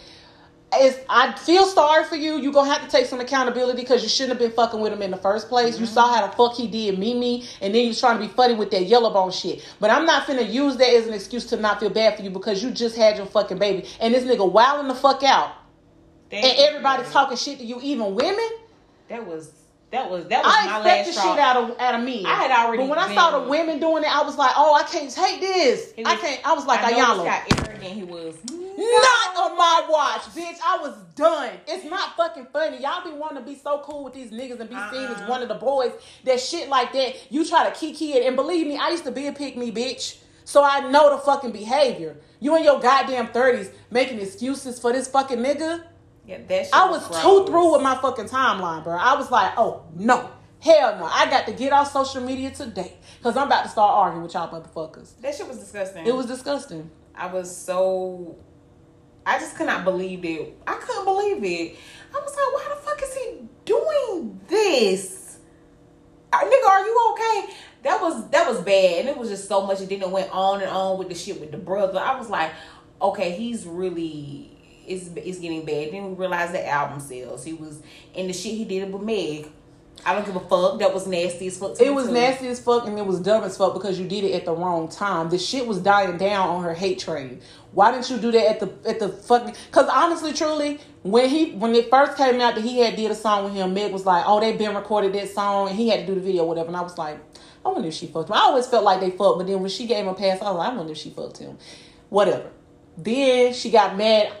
it's, 0.73 0.99
I 1.09 1.33
feel 1.33 1.65
sorry 1.65 2.05
for 2.05 2.15
you. 2.15 2.37
You 2.37 2.51
gonna 2.51 2.71
have 2.71 2.81
to 2.81 2.87
take 2.87 3.05
some 3.05 3.19
accountability 3.19 3.81
because 3.81 4.03
you 4.03 4.09
shouldn't 4.09 4.31
have 4.31 4.39
been 4.39 4.55
fucking 4.55 4.79
with 4.79 4.93
him 4.93 5.01
in 5.01 5.11
the 5.11 5.17
first 5.17 5.49
place. 5.49 5.77
You 5.77 5.85
mm-hmm. 5.85 5.93
saw 5.93 6.13
how 6.13 6.25
the 6.25 6.33
fuck 6.33 6.55
he 6.55 6.67
did 6.67 6.97
Mimi, 6.97 7.45
and 7.61 7.75
then 7.75 7.81
you 7.81 7.87
was 7.89 7.99
trying 7.99 8.19
to 8.19 8.25
be 8.25 8.33
funny 8.33 8.55
with 8.55 8.71
that 8.71 8.85
yellow 8.85 9.11
bone 9.11 9.31
shit. 9.31 9.67
But 9.79 9.91
I'm 9.91 10.05
not 10.05 10.27
finna 10.27 10.49
use 10.49 10.77
that 10.77 10.89
as 10.89 11.07
an 11.07 11.13
excuse 11.13 11.45
to 11.47 11.57
not 11.57 11.79
feel 11.79 11.89
bad 11.89 12.15
for 12.15 12.23
you 12.23 12.29
because 12.29 12.63
you 12.63 12.71
just 12.71 12.95
had 12.95 13.17
your 13.17 13.25
fucking 13.25 13.57
baby, 13.57 13.87
and 13.99 14.13
this 14.13 14.23
nigga 14.23 14.49
wilding 14.49 14.87
the 14.87 14.95
fuck 14.95 15.23
out, 15.23 15.51
Thank 16.29 16.45
and 16.45 16.57
everybody 16.59 17.03
talking 17.09 17.37
shit 17.37 17.59
to 17.59 17.65
you, 17.65 17.79
even 17.81 18.15
women. 18.15 18.49
That 19.09 19.27
was 19.27 19.51
that 19.91 20.09
was 20.09 20.25
that 20.29 20.45
was 20.45 20.55
I 20.55 20.65
my 20.65 20.77
expect 20.77 20.85
last 20.85 21.05
the 21.07 21.13
straw. 21.13 21.35
shit 21.35 21.43
out 21.43 21.57
of 21.57 21.79
out 21.79 21.95
of 21.95 22.05
me. 22.05 22.23
I 22.25 22.35
had 22.35 22.51
already 22.51 22.83
But 22.83 22.89
when 22.89 22.99
I 22.99 23.13
saw 23.13 23.41
the 23.41 23.49
women 23.49 23.79
doing 23.79 24.03
it, 24.03 24.15
I 24.15 24.23
was 24.23 24.37
like, 24.37 24.53
oh, 24.55 24.73
I 24.73 24.83
can't 24.83 25.11
take 25.11 25.41
this. 25.41 25.91
He 25.97 26.05
I 26.05 26.15
can't. 26.15 26.47
I 26.47 26.53
was 26.53 26.65
like, 26.65 26.79
I 26.79 26.91
Ayala, 26.91 27.25
noticed 27.25 27.59
how 27.59 27.65
arrogant 27.65 27.93
he 27.93 28.03
was. 28.03 28.35
Hmm, 28.49 28.60
not 28.81 29.51
on 29.51 29.57
my 29.57 29.85
watch, 29.89 30.21
bitch. 30.35 30.57
I 30.65 30.77
was 30.81 30.97
done. 31.15 31.51
It's 31.67 31.85
not 31.89 32.15
fucking 32.15 32.47
funny. 32.51 32.81
Y'all 32.81 33.03
be 33.03 33.11
wanting 33.11 33.37
to 33.37 33.43
be 33.43 33.55
so 33.57 33.79
cool 33.83 34.03
with 34.03 34.13
these 34.13 34.31
niggas 34.31 34.59
and 34.59 34.69
be 34.69 34.75
seen 34.91 35.05
as 35.05 35.21
Uh-uh. 35.21 35.27
one 35.27 35.41
of 35.41 35.47
the 35.49 35.55
boys. 35.55 35.91
That 36.25 36.39
shit 36.39 36.69
like 36.69 36.93
that. 36.93 37.15
You 37.31 37.45
try 37.45 37.69
to 37.69 37.75
kiki 37.77 38.13
it, 38.13 38.25
and 38.25 38.35
believe 38.35 38.67
me, 38.67 38.77
I 38.77 38.89
used 38.89 39.03
to 39.05 39.11
be 39.11 39.27
a 39.27 39.33
pick 39.33 39.57
me 39.57 39.71
bitch. 39.71 40.17
So 40.43 40.63
I 40.63 40.89
know 40.89 41.15
the 41.15 41.21
fucking 41.21 41.51
behavior. 41.51 42.17
You 42.39 42.55
in 42.57 42.63
your 42.63 42.79
goddamn 42.79 43.27
thirties 43.27 43.69
making 43.89 44.19
excuses 44.19 44.79
for 44.79 44.91
this 44.91 45.07
fucking 45.07 45.37
nigga. 45.37 45.83
Yeah, 46.25 46.39
that 46.47 46.65
shit 46.65 46.73
I 46.73 46.89
was 46.89 47.07
gross. 47.07 47.21
too 47.21 47.45
through 47.47 47.73
with 47.73 47.81
my 47.81 47.95
fucking 47.95 48.25
timeline, 48.25 48.83
bro. 48.83 48.95
I 48.97 49.15
was 49.15 49.31
like, 49.31 49.53
oh 49.57 49.83
no, 49.95 50.29
hell 50.59 50.97
no. 50.97 51.05
I 51.05 51.29
got 51.29 51.45
to 51.47 51.53
get 51.53 51.71
off 51.73 51.91
social 51.91 52.21
media 52.21 52.51
today 52.51 52.97
because 53.17 53.37
I'm 53.37 53.47
about 53.47 53.63
to 53.63 53.69
start 53.69 53.91
arguing 53.95 54.23
with 54.23 54.33
y'all 54.33 54.49
motherfuckers. 54.49 55.19
That 55.21 55.35
shit 55.35 55.47
was 55.47 55.57
disgusting. 55.59 56.05
It 56.05 56.13
was 56.15 56.25
disgusting. 56.25 56.89
I 57.15 57.27
was 57.27 57.55
so. 57.55 58.37
I 59.25 59.39
just 59.39 59.55
could 59.55 59.67
not 59.67 59.83
believe 59.83 60.25
it. 60.25 60.57
I 60.65 60.75
couldn't 60.75 61.05
believe 61.05 61.43
it. 61.43 61.77
I 62.13 62.19
was 62.19 62.35
like, 62.35 62.53
why 62.53 62.67
the 62.69 62.81
fuck 62.81 63.01
is 63.01 63.13
he 63.13 63.47
doing 63.65 64.39
this? 64.47 65.37
Uh, 66.33 66.39
nigga, 66.39 66.69
are 66.69 66.85
you 66.85 67.13
okay? 67.13 67.53
That 67.83 68.01
was 68.01 68.29
that 68.29 68.47
was 68.47 68.61
bad, 68.61 68.99
and 68.99 69.09
it 69.09 69.17
was 69.17 69.29
just 69.29 69.47
so 69.47 69.65
much. 69.65 69.81
It 69.81 69.89
didn't 69.89 70.11
went 70.11 70.31
on 70.31 70.61
and 70.61 70.69
on 70.69 70.97
with 70.97 71.09
the 71.09 71.15
shit 71.15 71.39
with 71.39 71.51
the 71.51 71.57
brother. 71.57 71.99
I 71.99 72.17
was 72.17 72.29
like, 72.29 72.51
okay, 73.01 73.31
he's 73.31 73.65
really 73.65 74.51
it's 74.87 75.09
it's 75.15 75.39
getting 75.39 75.65
bad. 75.65 75.91
Then 75.91 76.09
we 76.09 76.13
realized 76.15 76.53
the 76.53 76.67
album 76.67 76.99
sales. 76.99 77.43
He 77.43 77.53
was 77.53 77.81
in 78.13 78.27
the 78.27 78.33
shit 78.33 78.53
he 78.53 78.65
did 78.65 78.91
with 78.91 79.01
Meg. 79.01 79.51
I 80.05 80.13
don't 80.13 80.25
give 80.25 80.35
a 80.35 80.39
fuck. 80.39 80.79
That 80.79 80.93
was 80.93 81.05
nasty 81.05 81.47
as 81.47 81.57
fuck. 81.57 81.79
It 81.79 81.93
was 81.93 82.07
too. 82.07 82.13
nasty 82.13 82.47
as 82.47 82.59
fuck 82.59 82.87
and 82.87 82.97
it 82.97 83.05
was 83.05 83.19
dumb 83.19 83.43
as 83.43 83.57
fuck 83.57 83.73
because 83.73 83.99
you 83.99 84.07
did 84.07 84.23
it 84.23 84.33
at 84.33 84.45
the 84.45 84.53
wrong 84.53 84.89
time. 84.89 85.29
The 85.29 85.37
shit 85.37 85.67
was 85.67 85.79
dying 85.79 86.17
down 86.17 86.49
on 86.49 86.63
her 86.63 86.73
hate 86.73 86.99
train. 86.99 87.41
Why 87.73 87.91
didn't 87.91 88.09
you 88.09 88.17
do 88.17 88.31
that 88.31 88.49
at 88.49 88.59
the 88.59 88.89
at 88.89 88.99
the 88.99 89.09
fucking? 89.09 89.55
Because 89.67 89.89
honestly, 89.89 90.33
truly, 90.33 90.79
when 91.03 91.29
he 91.29 91.51
when 91.51 91.73
it 91.75 91.89
first 91.89 92.17
came 92.17 92.41
out 92.41 92.55
that 92.55 92.63
he 92.63 92.79
had 92.79 92.95
did 92.95 93.11
a 93.11 93.15
song 93.15 93.45
with 93.45 93.53
him, 93.53 93.73
Meg 93.73 93.93
was 93.93 94.05
like, 94.05 94.23
"Oh, 94.27 94.39
they 94.39 94.55
been 94.57 94.75
recorded 94.75 95.13
that 95.13 95.29
song 95.29 95.69
and 95.69 95.77
he 95.77 95.89
had 95.89 96.01
to 96.01 96.05
do 96.07 96.15
the 96.15 96.21
video, 96.21 96.45
whatever." 96.45 96.67
And 96.67 96.77
I 96.77 96.81
was 96.81 96.97
like, 96.97 97.19
"I 97.63 97.69
wonder 97.69 97.87
if 97.87 97.93
she 97.93 98.07
fucked 98.07 98.29
him." 98.29 98.35
I 98.35 98.39
always 98.39 98.67
felt 98.67 98.83
like 98.83 98.99
they 98.99 99.11
fucked, 99.11 99.37
but 99.37 99.47
then 99.47 99.61
when 99.61 99.69
she 99.69 99.85
gave 99.85 100.03
him 100.03 100.09
a 100.09 100.15
pass, 100.15 100.41
I 100.41 100.45
was 100.45 100.57
like, 100.57 100.71
"I 100.71 100.75
wonder 100.75 100.91
if 100.91 100.97
she 100.97 101.11
fucked 101.11 101.37
him." 101.37 101.57
Whatever. 102.09 102.49
Then 102.97 103.53
she 103.53 103.69
got 103.69 103.95
mad. 103.95 104.33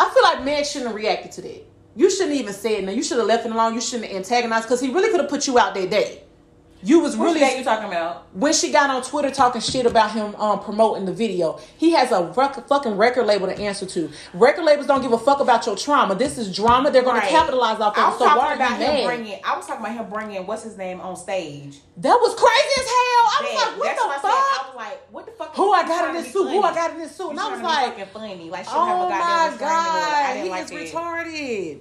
I 0.00 0.08
feel 0.08 0.22
like 0.22 0.44
Meg 0.44 0.64
shouldn't 0.64 0.88
have 0.88 0.96
reacted 0.96 1.32
to 1.32 1.42
that. 1.42 1.71
You 1.94 2.10
shouldn't 2.10 2.36
even 2.36 2.54
say 2.54 2.78
it. 2.78 2.84
Now 2.84 2.92
you 2.92 3.02
should 3.02 3.18
have 3.18 3.26
left 3.26 3.46
it 3.46 3.52
alone. 3.52 3.74
You 3.74 3.80
shouldn't 3.80 4.08
have 4.08 4.16
antagonized 4.16 4.64
because 4.64 4.80
he 4.80 4.90
really 4.90 5.10
could 5.10 5.20
have 5.20 5.28
put 5.28 5.46
you 5.46 5.58
out 5.58 5.74
that 5.74 5.90
day. 5.90 6.21
You 6.84 6.98
was 7.00 7.16
Which 7.16 7.24
really 7.26 7.40
day 7.40 7.58
you 7.58 7.64
talking 7.64 7.86
about? 7.86 8.26
when 8.34 8.52
she 8.52 8.72
got 8.72 8.90
on 8.90 9.02
Twitter 9.02 9.30
talking 9.30 9.60
shit 9.60 9.86
about 9.86 10.10
him 10.10 10.34
um, 10.34 10.58
promoting 10.58 11.04
the 11.04 11.12
video, 11.12 11.60
he 11.78 11.92
has 11.92 12.10
a 12.10 12.24
rec- 12.36 12.66
fucking 12.66 12.96
record 12.96 13.24
label 13.26 13.46
to 13.46 13.56
answer 13.56 13.86
to. 13.86 14.10
Record 14.34 14.64
labels 14.64 14.88
don't 14.88 15.00
give 15.00 15.12
a 15.12 15.18
fuck 15.18 15.38
about 15.38 15.64
your 15.64 15.76
trauma. 15.76 16.16
This 16.16 16.38
is 16.38 16.54
drama. 16.54 16.90
They're 16.90 17.02
going 17.02 17.16
Right. 17.18 17.24
to 17.28 17.30
capitalize 17.30 17.78
off 17.78 17.96
I 17.96 18.08
of 18.10 18.18
So 18.18 18.24
why 18.24 18.32
are 18.52 18.54
about 18.54 18.70
you 18.80 18.86
him 18.86 18.94
mad? 18.94 19.04
bringing. 19.06 19.40
I 19.44 19.56
was 19.56 19.66
talking 19.66 19.84
about 19.84 19.96
him 19.96 20.10
bringing 20.10 20.44
what's 20.46 20.64
his 20.64 20.76
name 20.76 21.00
on 21.00 21.14
stage. 21.16 21.78
that 21.98 22.14
was 22.20 22.34
crazy 22.34 22.80
as 22.80 22.86
hell. 22.86 22.96
I 22.96 23.38
was 23.42 23.50
That- 23.52 23.54
like, 23.54 23.78
what 23.78 23.96
the 23.96 24.02
what 24.02 24.10
I 24.10 24.20
fuck? 24.20 24.22
said. 24.22 24.30
I 24.32 24.64
was 24.66 24.76
like, 24.76 25.12
what 25.12 25.26
the 25.26 25.32
fuck? 25.32 25.54
Who 25.56 25.72
I 25.72 25.82
got 25.86 26.08
in 26.08 26.14
this 26.22 26.32
suit? 26.32 26.50
Who 26.50 26.62
I 26.62 26.74
got 26.74 26.90
in 26.92 26.98
this 26.98 27.14
suit? 27.16 27.30
And 27.30 27.38
I 27.40 27.48
was 27.48 27.60
trying 27.60 27.90
to 27.90 27.94
be 27.94 28.00
like, 28.02 28.10
fucking 28.12 28.36
funny. 28.38 28.50
Like, 28.50 28.64
she 28.64 28.70
don't 28.72 28.88
have 28.88 28.98
oh 28.98 29.06
a 29.06 29.10
my. 29.10 29.16
I 29.16 29.56
god, 29.56 30.36
he 30.44 30.50
like 30.50 30.64
is 30.64 30.70
that. 30.70 31.00
retarded. 31.00 31.80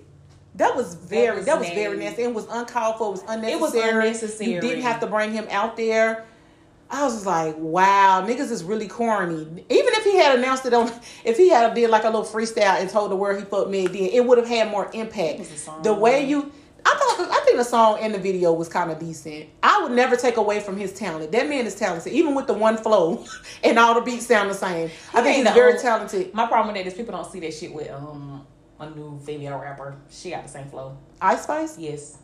That 0.56 0.76
was 0.76 0.96
very, 0.96 1.38
was 1.38 1.46
that 1.46 1.60
was 1.60 1.70
very 1.70 1.98
nasty. 1.98 2.24
It 2.24 2.34
was 2.34 2.46
uncalled 2.50 2.98
for. 2.98 3.08
It 3.08 3.12
was 3.12 3.24
unnecessary. 3.28 3.54
It 3.54 3.62
was 3.62 3.76
unnecessary. 3.76 4.54
You 4.54 4.62
didn't 4.62 4.82
have 4.84 5.00
to 5.00 5.08
bring 5.08 5.32
him 5.32 5.48
out 5.50 5.78
there. 5.78 6.26
I 6.92 7.06
was 7.06 7.26
like, 7.26 7.56
wow, 7.58 8.22
niggas 8.28 8.52
is 8.52 8.66
really 8.66 8.88
corny. 8.90 9.44
Even 9.44 9.64
if 9.70 10.04
he 10.04 10.18
had 10.18 10.38
announced 10.38 10.66
it 10.66 10.74
on, 10.74 10.92
if 11.24 11.38
he 11.38 11.50
had 11.50 11.74
did 11.74 11.90
like 11.90 12.04
a 12.04 12.08
little 12.08 12.26
freestyle 12.26 12.82
and 12.82 12.90
told 12.90 13.12
the 13.12 13.16
world 13.16 13.40
he 13.40 13.46
fucked 13.46 13.70
me, 13.70 13.88
then 13.88 14.10
it 14.12 14.26
would 14.26 14.38
have 14.38 14.48
had 14.48 14.70
more 14.70 14.92
impact. 14.94 15.40
was 15.40 15.52
a 15.52 15.58
song, 15.58 15.82
The 15.84 15.94
way 15.94 16.28
you, 16.28 16.52
I 16.86 17.16
thought, 17.18 17.30
I 17.32 17.46
think 17.46 17.56
the 17.56 17.64
song 17.64 18.00
and 18.02 18.14
the 18.14 18.20
video 18.20 18.52
was 18.52 18.68
kind 18.68 18.92
of 18.92 19.00
decent. 19.00 19.46
I 19.64 19.82
would 19.82 19.94
never 19.94 20.18
take 20.18 20.36
away 20.36 20.60
from 20.60 20.76
his 20.76 20.92
talent. 20.92 21.32
That 21.32 21.48
man 21.48 21.66
is 21.66 21.76
talented, 21.76 22.12
even 22.12 22.36
with 22.36 22.48
the 22.48 22.54
one 22.54 22.76
flow 22.76 23.26
and 23.64 23.80
all 23.80 23.94
the 23.94 24.02
beats 24.02 24.28
sound 24.28 24.50
the 24.50 24.54
same. 24.54 24.92
I 25.14 25.22
think 25.22 25.46
he's 25.46 25.54
very 25.54 25.80
talented. 25.80 26.34
My 26.34 26.46
problem 26.46 26.76
with 26.76 26.84
that 26.84 26.92
is 26.92 26.98
people 26.98 27.14
don't 27.16 27.32
see 27.32 27.40
that 27.40 27.54
shit 27.54 27.74
with 27.74 27.90
um 27.90 28.46
a 28.82 28.90
new 28.92 29.20
female 29.26 29.58
rapper. 29.60 29.96
She 30.10 30.32
got 30.32 30.44
the 30.44 30.50
same 30.50 30.68
flow. 30.68 30.98
Ice 31.22 31.44
Spice, 31.44 31.78
Yes. 31.78 32.18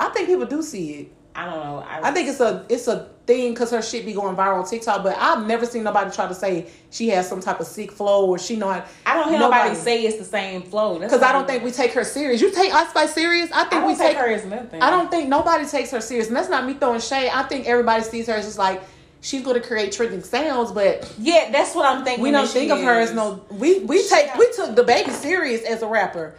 I 0.00 0.08
think 0.08 0.26
people 0.28 0.46
do 0.46 0.60
see 0.62 0.92
it. 0.94 1.12
I 1.36 1.46
don't 1.46 1.64
know. 1.64 1.84
I 1.86 2.12
think 2.12 2.28
it's 2.28 2.38
a 2.40 2.64
it's 2.68 2.86
a 2.86 3.10
thing 3.26 3.54
because 3.54 3.70
her 3.72 3.82
shit 3.82 4.04
be 4.06 4.12
going 4.12 4.36
viral 4.36 4.58
on 4.62 4.68
TikTok. 4.68 5.02
But 5.02 5.16
I've 5.18 5.46
never 5.46 5.66
seen 5.66 5.82
nobody 5.82 6.10
try 6.14 6.28
to 6.28 6.34
say 6.34 6.66
she 6.90 7.08
has 7.08 7.28
some 7.28 7.40
type 7.40 7.58
of 7.58 7.66
sick 7.66 7.90
flow 7.90 8.26
or 8.26 8.38
she 8.38 8.54
know 8.56 8.68
how. 8.68 8.84
I 9.06 9.14
don't 9.14 9.30
hear 9.30 9.38
nobody, 9.40 9.74
say 9.74 10.02
it's 10.02 10.16
the 10.18 10.24
same 10.24 10.62
flow. 10.62 10.98
because 10.98 11.22
I 11.22 11.32
don't 11.32 11.46
think 11.46 11.64
we 11.64 11.72
take 11.72 11.92
her 11.92 12.04
serious. 12.04 12.40
You 12.40 12.52
take 12.52 12.72
Ice 12.72 12.90
Spice 12.90 13.12
serious? 13.14 13.50
I 13.52 13.62
I 13.62 13.64
think 13.64 13.70
don't 13.82 13.86
we 13.86 13.96
take 13.96 14.08
take 14.08 14.16
her 14.16 14.28
as 14.28 14.44
nothing. 14.44 14.80
I 14.80 14.90
don't 14.90 15.10
think 15.10 15.28
nobody 15.28 15.66
takes 15.66 15.90
her 15.90 16.00
serious, 16.00 16.28
and 16.28 16.36
that's 16.36 16.48
not 16.48 16.66
me 16.66 16.74
throwing 16.74 17.00
shade. 17.00 17.30
I 17.30 17.42
think 17.44 17.66
everybody 17.66 18.04
sees 18.04 18.26
her 18.28 18.34
as 18.34 18.44
just 18.44 18.58
like 18.58 18.82
she's 19.24 19.42
going 19.42 19.60
to 19.60 19.66
create 19.66 19.90
trending 19.92 20.22
sounds, 20.22 20.70
but 20.70 21.12
Yeah, 21.18 21.50
that's 21.50 21.74
what 21.74 21.86
I'm 21.86 22.04
thinking. 22.04 22.22
we 22.22 22.30
don't 22.30 22.46
think 22.48 22.70
of 22.70 22.80
her 22.80 23.00
as 23.00 23.12
no. 23.12 23.44
We 23.50 23.80
we 23.80 24.02
She 24.02 24.08
take 24.10 24.26
got- 24.28 24.38
we 24.38 24.52
took 24.52 24.76
the 24.76 24.84
baby 24.84 25.10
serious 25.10 25.62
as 25.64 25.82
a 25.82 25.86
rapper. 25.88 26.36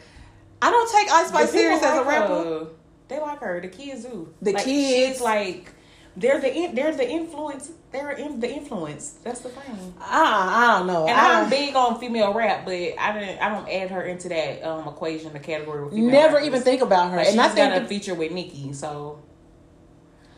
I 0.61 0.71
don't 0.71 0.89
take 0.91 1.11
Ice 1.11 1.27
Spice 1.27 1.51
serious 1.51 1.79
people 1.79 1.93
as 1.99 2.05
a 2.05 2.07
rapper. 2.07 2.33
her. 2.43 2.67
They 3.07 3.19
like 3.19 3.39
her. 3.39 3.59
The 3.61 3.67
kids 3.67 4.03
do. 4.05 4.33
The 4.41 4.53
like, 4.53 4.63
kids. 4.63 5.15
She's 5.17 5.21
like 5.21 5.71
they're 6.17 6.39
the 6.39 6.51
in, 6.55 6.73
they're 6.75 6.95
the 6.95 7.07
influence. 7.07 7.69
They're 7.91 8.11
in 8.11 8.39
the 8.39 8.49
influence. 8.49 9.15
That's 9.23 9.41
the 9.41 9.49
thing. 9.49 9.93
I, 9.99 10.71
I 10.73 10.77
don't 10.77 10.87
know. 10.87 11.05
And 11.07 11.15
I 11.19 11.41
I'm 11.43 11.49
big 11.49 11.75
on 11.75 11.99
female 11.99 12.33
rap, 12.33 12.63
but 12.65 12.73
I 12.73 13.11
didn't. 13.19 13.39
I 13.41 13.49
don't 13.49 13.67
add 13.69 13.89
her 13.91 14.01
into 14.03 14.29
that 14.29 14.63
um 14.63 14.87
equation, 14.87 15.33
the 15.33 15.39
category. 15.39 15.83
With 15.83 15.91
female 15.93 16.05
You 16.05 16.11
never 16.11 16.35
rappers. 16.35 16.47
even 16.47 16.61
think 16.61 16.81
about 16.81 17.11
her. 17.11 17.17
Like, 17.17 17.27
and 17.27 17.41
I 17.41 17.49
think 17.49 17.73
got 17.73 17.81
a 17.81 17.85
feature 17.85 18.15
with 18.15 18.31
Nicki, 18.31 18.71
so 18.73 19.19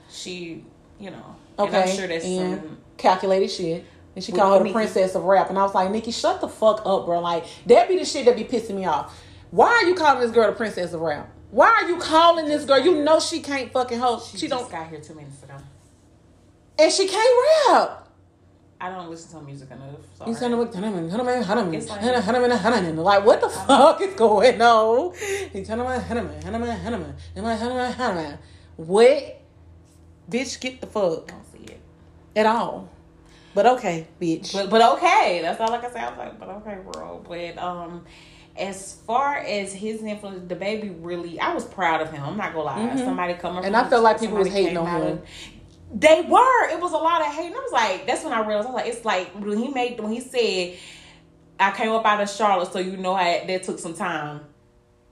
she, 0.10 0.66
you 1.00 1.12
know, 1.12 1.36
Okay, 1.60 1.82
And 1.82 1.90
I'm 1.90 1.96
sure 1.98 2.08
that's 2.08 2.26
and 2.26 2.62
some. 2.62 2.78
calculated 2.98 3.50
shit. 3.50 3.86
And 4.16 4.24
she 4.24 4.32
called 4.32 4.62
her 4.62 4.68
the 4.68 4.74
princess 4.74 5.16
of 5.16 5.24
rap. 5.24 5.50
And 5.50 5.60
I 5.60 5.64
was 5.64 5.76
like, 5.76 5.92
Nicki, 5.92 6.12
shut 6.12 6.42
the 6.42 6.48
fuck 6.48 6.82
up, 6.86 7.06
bro. 7.06 7.20
Like, 7.20 7.46
that 7.68 7.88
be 7.88 7.98
the 7.98 8.06
shit 8.06 8.26
that 8.26 8.36
be 8.36 8.44
pissing 8.44 8.76
me 8.76 8.86
off. 8.86 9.16
Why 9.52 9.68
are 9.70 9.84
you 9.84 9.96
calling 9.96 10.22
this 10.22 10.32
girl 10.32 10.48
the 10.50 10.56
princess 10.56 10.94
of 10.94 11.02
rap? 11.02 11.30
Why 11.52 11.68
are 11.70 11.88
you 11.88 11.98
calling 11.98 12.46
this 12.46 12.66
girl? 12.66 12.80
You 12.80 13.04
know 13.04 13.20
she 13.20 13.42
can't 13.42 13.72
fucking 13.72 14.00
host. 14.00 14.32
She, 14.32 14.38
She, 14.40 14.48
just 14.48 14.62
don't, 14.62 14.72
got 14.72 14.90
here 14.90 15.00
two 15.00 15.14
minutes 15.14 15.42
ago. 15.44 15.54
and 16.80 16.92
she 16.92 17.08
can't 17.08 17.70
rap. 17.70 18.04
I 18.80 18.90
don't 18.92 19.10
listen 19.10 19.40
to 19.40 19.46
music 19.46 19.72
enough. 19.72 19.96
Sorry. 20.18 20.30
It's 21.74 21.90
like- 21.90 22.02
what 23.26 23.42
the 23.42 23.50
fuck 23.50 24.02
is 24.02 24.14
going 24.16 24.62
on? 24.62 25.14
What? 28.76 29.42
Bitch, 30.30 30.60
get 30.60 30.82
the 30.82 30.88
fuck 30.88 31.32
I 31.32 31.36
don't 31.36 31.52
see 31.52 31.74
it. 31.74 31.80
At 32.38 32.46
all. 32.46 32.90
But 33.54 33.66
okay, 33.66 34.08
bitch. 34.22 34.54
But 34.54 34.70
but 34.70 34.82
okay, 34.98 35.40
that's 35.42 35.60
all 35.60 35.74
I 35.74 35.80
can 35.80 35.92
say. 35.92 36.00
I 36.00 36.10
was 36.10 36.18
like, 36.18 36.40
but 36.40 36.50
okay, 36.50 36.78
bro. 36.92 37.26
But 37.28 37.58
um, 37.58 38.06
as 38.56 38.94
far 39.08 39.38
as 39.38 39.74
his 39.74 40.04
influence, 40.04 40.48
the 40.48 40.56
baby 40.56 40.90
really, 40.90 41.40
I 41.40 41.54
was 41.54 41.66
proud 41.66 42.02
of 42.02 42.12
him. 42.12 42.24
I'm 42.24 42.38
not 42.38 42.54
gonna 42.54 42.66
lie. 42.66 42.96
Somebody 42.98 43.34
coming, 43.34 43.58
Mm-hmm. 43.58 43.66
And 43.66 43.76
I 43.76 43.90
felt 43.90 44.04
like 44.04 44.20
people 44.20 44.38
was 44.38 44.50
hating 44.50 44.78
on 44.78 45.02
him. 45.02 45.22
They 45.94 46.22
were. 46.22 46.70
It 46.70 46.80
was 46.80 46.92
a 46.92 46.98
lot 46.98 47.22
of 47.22 47.28
hate. 47.34 47.48
And 47.48 47.56
I 47.56 47.60
was 47.60 47.72
like, 47.72 48.06
that's 48.06 48.24
when 48.24 48.34
I 48.34 48.46
realized. 48.46 48.68
I 48.68 48.72
was 48.72 48.76
like, 48.76 48.88
it's 48.94 49.06
like 49.06 49.28
when 49.34 49.58
he 49.58 49.70
made 49.70 50.00
when 50.00 50.12
he 50.12 50.20
said, 50.20 50.78
"I 51.60 51.72
came 51.72 51.90
up 51.92 52.06
out 52.06 52.22
of 52.22 52.30
Charlotte, 52.30 52.72
so 52.72 52.78
you 52.78 52.96
know 52.98 53.16
how 53.16 53.24
that 53.24 53.64
took 53.64 53.80
some 53.80 53.96
time." 53.96 54.42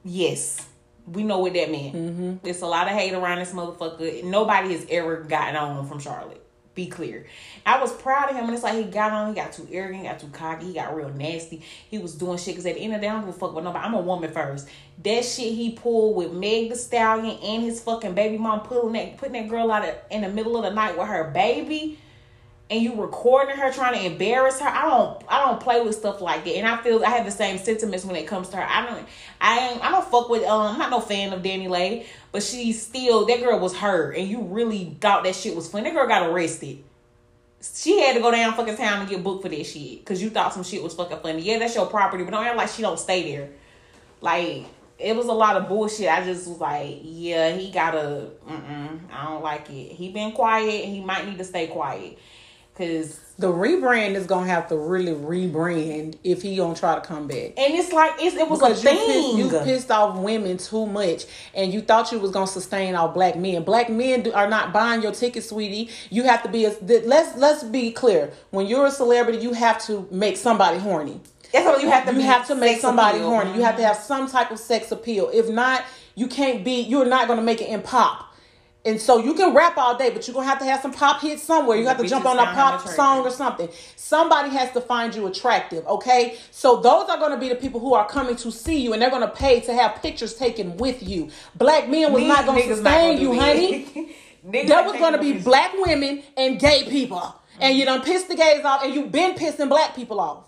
Yes. 0.03 0.67
We 1.07 1.23
know 1.23 1.39
what 1.39 1.53
that 1.53 1.71
meant. 1.71 1.95
Mm-hmm. 1.95 2.47
It's 2.47 2.61
a 2.61 2.67
lot 2.67 2.87
of 2.87 2.93
hate 2.93 3.13
around 3.13 3.39
this 3.39 3.53
motherfucker. 3.53 4.23
Nobody 4.23 4.73
has 4.73 4.85
ever 4.89 5.17
gotten 5.17 5.55
on 5.55 5.87
from 5.87 5.99
Charlotte. 5.99 6.44
Be 6.75 6.87
clear. 6.87 7.25
I 7.65 7.79
was 7.79 7.93
proud 7.93 8.29
of 8.29 8.35
him, 8.35 8.45
and 8.45 8.53
it's 8.53 8.63
like 8.63 8.75
he 8.75 8.83
got 8.83 9.13
on. 9.13 9.29
He 9.29 9.33
got 9.33 9.53
too 9.53 9.67
arrogant, 9.71 10.03
got 10.03 10.19
too 10.19 10.27
cocky, 10.27 10.67
he 10.67 10.73
got 10.73 10.93
real 10.93 11.09
nasty. 11.09 11.63
He 11.89 11.97
was 11.97 12.13
doing 12.13 12.37
shit 12.37 12.53
because 12.53 12.65
at 12.65 12.75
the 12.75 12.81
end 12.81 12.93
of 12.93 12.99
the 12.99 13.07
day, 13.07 13.09
I 13.09 13.13
don't 13.13 13.25
give 13.25 13.35
a 13.35 13.39
fuck 13.39 13.55
with 13.55 13.63
nobody. 13.63 13.85
I'm 13.85 13.93
a 13.93 14.01
woman 14.01 14.31
first. 14.31 14.67
That 15.01 15.23
shit 15.23 15.53
he 15.53 15.71
pulled 15.71 16.17
with 16.17 16.33
Meg 16.33 16.69
the 16.69 16.75
Stallion 16.75 17.37
and 17.41 17.63
his 17.63 17.81
fucking 17.81 18.13
baby 18.13 18.37
mom 18.37 18.59
pulling 18.59 18.93
that, 18.93 19.17
putting 19.17 19.33
that 19.33 19.49
girl 19.49 19.71
out 19.71 19.87
of, 19.87 19.95
in 20.11 20.21
the 20.21 20.29
middle 20.29 20.57
of 20.57 20.63
the 20.63 20.71
night 20.71 20.97
with 20.97 21.07
her 21.07 21.31
baby 21.31 21.97
and 22.69 22.81
you 22.81 22.99
recording 22.99 23.55
her 23.55 23.71
trying 23.71 23.93
to 23.93 24.05
embarrass 24.05 24.59
her. 24.59 24.67
I 24.67 24.89
don't 24.89 25.23
I 25.27 25.45
don't 25.45 25.59
play 25.59 25.81
with 25.81 25.95
stuff 25.95 26.21
like 26.21 26.43
that. 26.45 26.55
And 26.55 26.67
I 26.67 26.77
feel 26.77 27.03
I 27.03 27.09
have 27.09 27.25
the 27.25 27.31
same 27.31 27.57
sentiments 27.57 28.05
when 28.05 28.15
it 28.15 28.27
comes 28.27 28.49
to 28.49 28.57
her. 28.57 28.63
I 28.63 28.85
don't 28.85 29.05
I 29.39 29.69
ain't 29.69 29.85
I 29.85 29.91
don't 29.91 30.05
fuck 30.05 30.29
with 30.29 30.43
um 30.43 30.73
I'm 30.73 30.79
not 30.79 30.89
no 30.89 30.99
fan 30.99 31.31
of 31.31 31.43
DaniLeigh, 31.43 32.05
but 32.31 32.41
she 32.41 32.71
still 32.73 33.25
that 33.27 33.39
girl 33.39 33.59
was 33.59 33.77
her 33.77 34.11
and 34.11 34.27
you 34.27 34.41
really 34.41 34.97
thought 34.99 35.23
that 35.25 35.35
shit 35.35 35.55
was 35.55 35.69
funny. 35.69 35.85
That 35.85 35.93
girl 35.93 36.07
got 36.07 36.27
arrested. 36.29 36.83
She 37.61 37.99
had 38.01 38.15
to 38.15 38.21
go 38.21 38.31
down 38.31 38.53
fucking 38.53 38.77
town 38.77 39.01
and 39.01 39.09
get 39.09 39.23
booked 39.23 39.43
for 39.43 39.49
that 39.49 39.65
shit. 39.65 40.03
Cause 40.05 40.21
you 40.21 40.29
thought 40.29 40.53
some 40.53 40.63
shit 40.63 40.81
was 40.81 40.93
fucking 40.95 41.19
funny. 41.19 41.41
Yeah, 41.41 41.59
that's 41.59 41.75
your 41.75 41.85
property, 41.85 42.23
but 42.23 42.31
don't 42.31 42.45
act 42.45 42.57
like 42.57 42.69
she 42.69 42.81
don't 42.81 42.99
stay 42.99 43.35
there. 43.35 43.49
Like 44.21 44.65
it 44.97 45.15
was 45.15 45.27
a 45.27 45.33
lot 45.33 45.57
of 45.57 45.67
bullshit. 45.67 46.09
I 46.09 46.23
just 46.23 46.47
was 46.47 46.59
like, 46.59 46.99
yeah, 47.03 47.51
he 47.55 47.69
gotta. 47.69 48.29
I 49.11 49.25
don't 49.25 49.43
like 49.43 49.69
it. 49.69 49.91
He 49.91 50.11
been 50.11 50.31
quiet. 50.31 50.85
He 50.85 51.01
might 51.01 51.27
need 51.27 51.37
to 51.37 51.43
stay 51.43 51.67
quiet. 51.67 52.17
Cause 52.77 53.19
The 53.37 53.47
rebrand 53.51 54.15
is 54.15 54.25
gonna 54.27 54.47
have 54.47 54.67
to 54.69 54.77
really 54.77 55.13
rebrand 55.13 56.17
if 56.23 56.41
he 56.41 56.57
gonna 56.57 56.75
try 56.75 56.95
to 56.95 57.01
come 57.01 57.27
back. 57.27 57.53
and 57.57 57.73
it's 57.73 57.93
like 57.93 58.13
it's, 58.19 58.35
it 58.35 58.49
was 58.49 58.59
Because 58.59 58.83
a 58.85 58.89
you 58.91 58.97
pissed, 58.97 59.07
thing. 59.07 59.37
you 59.37 59.49
pissed 59.63 59.91
off 59.91 60.17
women 60.17 60.57
too 60.57 60.85
much, 60.85 61.25
and 61.53 61.73
you 61.73 61.81
thought 61.81 62.11
you 62.11 62.19
was 62.19 62.31
gonna 62.31 62.47
sustain 62.47 62.95
all 62.95 63.07
black 63.09 63.37
men. 63.37 63.63
Black 63.63 63.89
men 63.89 64.23
do, 64.23 64.33
are 64.33 64.49
not 64.49 64.73
buying 64.73 65.01
your 65.01 65.11
ticket, 65.13 65.43
sweetie. 65.43 65.89
You 66.09 66.23
have 66.23 66.43
to 66.43 66.49
be 66.49 66.65
a. 66.65 66.73
th- 66.73 67.03
Let's 67.05 67.37
let's 67.37 67.63
be 67.63 67.91
clear. 67.91 68.31
When 68.51 68.67
you're 68.67 68.85
a 68.87 68.91
celebrity, 68.91 69.39
you 69.39 69.53
have 69.53 69.83
to 69.87 70.07
make 70.11 70.37
somebody 70.37 70.79
horny. 70.79 71.21
That's 71.53 71.65
what 71.65 71.81
you 71.81 71.89
have 71.89 72.05
to. 72.07 72.13
You 72.13 72.21
have 72.21 72.47
to 72.47 72.55
make 72.55 72.79
somebody 72.81 73.19
appeal. 73.19 73.29
horny. 73.29 73.53
You 73.53 73.63
have 73.63 73.75
to 73.75 73.81
mm-hmm. 73.83 73.87
have 73.93 73.97
some 73.97 74.29
type 74.29 74.51
of 74.51 74.59
sex 74.59 74.91
appeal. 74.91 75.29
If 75.33 75.49
not, 75.49 75.83
you 76.15 76.27
can't 76.27 76.63
be. 76.65 76.81
You're 76.81 77.05
not 77.05 77.27
gonna 77.27 77.41
make 77.41 77.61
it 77.61 77.69
in 77.69 77.81
pop. 77.81 78.24
And 78.85 79.01
so 79.01 79.17
you 79.17 79.33
can 79.33 79.55
rap 79.55 79.77
all 79.77 79.97
day, 79.97 80.11
but 80.11 80.27
you're 80.27 80.35
gonna 80.35 80.47
have 80.47 80.59
to 80.59 80.65
have 80.65 80.81
some 80.81 80.93
pop 80.93 81.19
hits 81.19 81.41
somewhere. 81.41 81.75
You 81.75 81.87
have 81.87 81.97
to 81.97 82.07
jump 82.07 82.25
on 82.25 82.37
a 82.37 82.45
pop 82.53 82.87
song 82.87 83.25
or 83.25 83.31
something. 83.31 83.67
Somebody 83.95 84.49
has 84.49 84.71
to 84.73 84.81
find 84.81 85.15
you 85.15 85.25
attractive, 85.25 85.85
okay? 85.87 86.37
So 86.51 86.77
those 86.81 87.09
are 87.09 87.17
gonna 87.17 87.39
be 87.39 87.49
the 87.49 87.55
people 87.55 87.79
who 87.79 87.95
are 87.95 88.07
coming 88.07 88.35
to 88.37 88.51
see 88.51 88.79
you, 88.79 88.93
and 88.93 89.01
they're 89.01 89.09
gonna 89.09 89.27
pay 89.27 89.59
to 89.61 89.73
have 89.73 90.01
pictures 90.03 90.35
taken 90.35 90.77
with 90.77 91.01
you. 91.01 91.29
Black 91.55 91.89
men 91.89 92.13
was 92.13 92.21
These 92.21 92.29
not 92.29 92.45
gonna 92.45 92.61
niggas 92.61 92.67
not 92.67 92.75
sustain 92.75 93.17
gonna 93.17 93.21
you, 93.21 93.39
honey. 93.39 94.15
that. 94.51 94.67
There 94.67 94.83
was 94.83 94.93
gonna 94.99 95.19
be 95.19 95.33
black 95.33 95.73
women 95.77 96.23
and 96.37 96.59
gay 96.59 96.83
people. 96.83 97.35
And 97.59 97.77
you 97.77 97.85
done 97.85 98.01
pissed 98.01 98.27
the 98.27 98.35
gays 98.35 98.63
off 98.65 98.83
and 98.83 98.93
you've 98.93 99.11
been 99.11 99.33
pissing 99.33 99.69
black 99.69 99.95
people 99.95 100.19
off. 100.19 100.47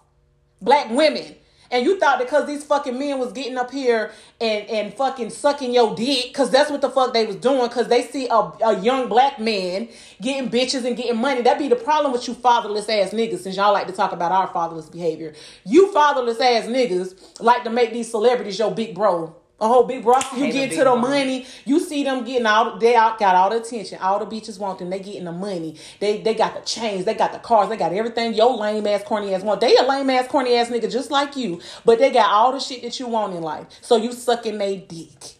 Black 0.61 0.89
women. 0.91 1.35
And 1.72 1.85
you 1.85 1.99
thought 1.99 2.19
because 2.19 2.48
these 2.48 2.64
fucking 2.64 2.98
men 2.98 3.19
was 3.19 3.31
getting 3.34 3.57
up 3.57 3.72
here 3.72 4.11
and, 4.39 4.68
and 4.69 4.94
fucking 4.94 5.30
sucking 5.30 5.73
your 5.73 5.95
dick, 5.95 6.27
because 6.27 6.49
that's 6.49 6.72
what 6.72 6.81
the 6.81 6.89
fuck 6.89 7.14
they 7.14 7.26
was 7.26 7.35
doing, 7.35 7.68
because 7.68 7.88
they 7.88 8.03
see 8.03 8.27
a, 8.27 8.52
a 8.64 8.80
young 8.81 9.10
black 9.10 9.39
man 9.39 9.89
getting 10.22 10.49
bitches 10.49 10.85
and 10.85 10.95
getting 10.95 11.18
money. 11.18 11.41
That 11.41 11.60
be 11.60 11.68
the 11.68 11.76
problem 11.76 12.14
with 12.14 12.27
you 12.27 12.34
fatherless 12.34 12.88
ass 12.89 13.11
niggas, 13.11 13.39
since 13.39 13.57
y'all 13.57 13.73
like 13.73 13.88
to 13.88 13.94
talk 13.94 14.11
about 14.11 14.31
our 14.31 14.48
fatherless 14.48 14.89
behavior. 14.89 15.34
You 15.65 15.91
fatherless 15.91 16.39
ass 16.39 16.65
niggas 16.65 17.41
like 17.41 17.64
to 17.64 17.69
make 17.69 17.94
these 17.94 18.10
celebrities 18.10 18.60
your 18.60 18.73
big 18.73 18.95
bro. 18.95 19.35
A 19.59 19.67
whole 19.67 19.85
big 19.85 20.03
bro. 20.03 20.19
You 20.35 20.51
get 20.51 20.69
to 20.71 20.77
the 20.77 20.84
bro. 20.84 20.97
money, 20.97 21.47
you 21.65 21.79
see 21.79 22.03
them 22.03 22.23
getting 22.23 22.45
all 22.45 22.77
they 22.77 22.95
out 22.95 23.17
got 23.17 23.35
all 23.35 23.49
the 23.49 23.57
attention. 23.57 23.97
All 23.99 24.23
the 24.23 24.25
bitches 24.25 24.59
want 24.59 24.77
them. 24.77 24.91
They 24.91 24.99
getting 24.99 25.23
the 25.23 25.31
money. 25.31 25.77
They 25.99 26.21
they 26.21 26.35
got 26.35 26.53
the 26.53 26.61
chains. 26.61 27.05
They 27.05 27.15
got 27.15 27.34
the 27.34 27.39
cars. 27.39 27.69
They 27.69 27.77
got 27.77 27.91
everything. 27.91 28.35
Your 28.35 28.55
lame 28.55 28.85
ass 28.85 29.03
corny 29.03 29.34
ass 29.34 29.41
want. 29.41 29.61
They 29.61 29.75
a 29.75 29.81
lame 29.81 30.11
ass 30.11 30.27
corny 30.27 30.55
ass 30.55 30.69
nigga 30.69 30.91
just 30.91 31.09
like 31.09 31.35
you, 31.35 31.59
but 31.85 31.97
they 31.97 32.11
got 32.11 32.29
all 32.29 32.51
the 32.51 32.59
shit 32.59 32.84
that 32.84 32.99
you 32.99 33.07
want 33.07 33.34
in 33.34 33.41
life. 33.41 33.65
So 33.81 33.95
you 33.95 34.11
sucking 34.11 34.59
they 34.59 34.77
dick. 34.77 35.38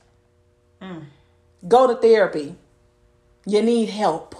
Mm. 0.82 1.06
Go 1.68 1.86
to 1.86 1.96
therapy. 1.96 2.56
You 3.46 3.62
need 3.62 3.90
help. 3.90 4.36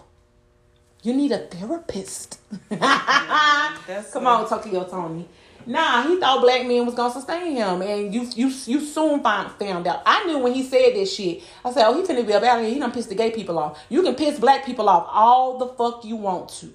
You 1.04 1.14
need 1.14 1.32
a 1.32 1.38
therapist. 1.38 2.40
Come 2.70 4.28
on, 4.28 4.50
Tokyo 4.50 4.84
Toni. 4.86 5.28
Nah, 5.68 6.08
he 6.08 6.18
thought 6.18 6.42
black 6.42 6.66
men 6.66 6.86
was 6.86 6.96
gonna 6.96 7.14
sustain 7.14 7.58
him, 7.58 7.82
and 7.82 8.14
you 8.14 8.22
you 8.36 8.48
you 8.66 8.80
soon 8.80 9.22
found 9.22 9.52
found 9.60 9.86
out. 9.86 10.02
I 10.06 10.24
knew 10.24 10.40
when 10.40 10.54
he 10.54 10.64
said 10.64 10.96
this 10.96 11.14
shit. 11.14 11.44
I 11.64 11.72
said, 11.74 11.86
"Oh, 11.86 11.94
he 11.94 12.08
finna 12.08 12.26
be 12.26 12.32
up 12.34 12.42
out 12.44 12.62
here. 12.62 12.70
He 12.70 12.80
done 12.80 12.92
pissed 12.94 13.10
the 13.10 13.16
gay 13.16 13.32
people 13.32 13.60
off. 13.60 13.78
You 13.90 14.02
can 14.02 14.16
piss 14.16 14.40
black 14.40 14.66
people 14.66 14.88
off 14.88 15.08
all 15.12 15.58
the 15.58 15.68
fuck 15.68 16.06
you 16.06 16.16
want 16.16 16.50
to. 16.62 16.74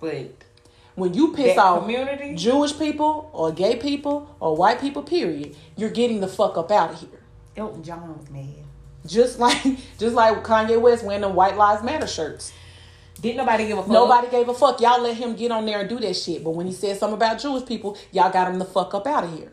But 0.00 0.32
When 0.94 1.12
you 1.12 1.34
piss 1.34 1.58
off 1.58 1.82
community? 1.82 2.34
Jewish 2.36 2.76
people 2.78 3.28
or 3.34 3.52
gay 3.52 3.76
people 3.76 4.34
or 4.40 4.56
white 4.56 4.80
people, 4.80 5.02
period, 5.02 5.54
you're 5.76 5.90
getting 5.90 6.20
the 6.20 6.28
fuck 6.28 6.56
up 6.56 6.70
out 6.70 6.94
of 6.94 7.00
here. 7.00 7.20
Elton 7.54 7.82
John 7.82 8.16
was 8.16 8.30
mad. 8.30 8.64
Just 9.06 9.38
like 9.38 9.62
just 9.98 10.14
like 10.14 10.42
Kanye 10.42 10.80
West 10.80 11.04
wearing 11.04 11.20
the 11.20 11.28
White 11.28 11.58
Lives 11.58 11.82
Matter 11.82 12.06
shirts. 12.06 12.52
Didn't 13.20 13.36
nobody 13.36 13.66
give 13.66 13.78
a 13.78 13.82
fuck? 13.82 13.90
Nobody 13.90 14.28
gave 14.28 14.48
a 14.48 14.54
fuck. 14.54 14.80
Y'all 14.80 15.02
let 15.02 15.16
him 15.16 15.36
get 15.36 15.50
on 15.50 15.66
there 15.66 15.80
and 15.80 15.88
do 15.88 15.98
that 15.98 16.14
shit. 16.14 16.42
But 16.42 16.50
when 16.50 16.66
he 16.66 16.72
said 16.72 16.96
something 16.98 17.16
about 17.16 17.38
Jewish 17.38 17.66
people, 17.66 17.98
y'all 18.12 18.32
got 18.32 18.48
him 18.48 18.58
the 18.58 18.64
fuck 18.64 18.94
up 18.94 19.06
out 19.06 19.24
of 19.24 19.36
here. 19.36 19.52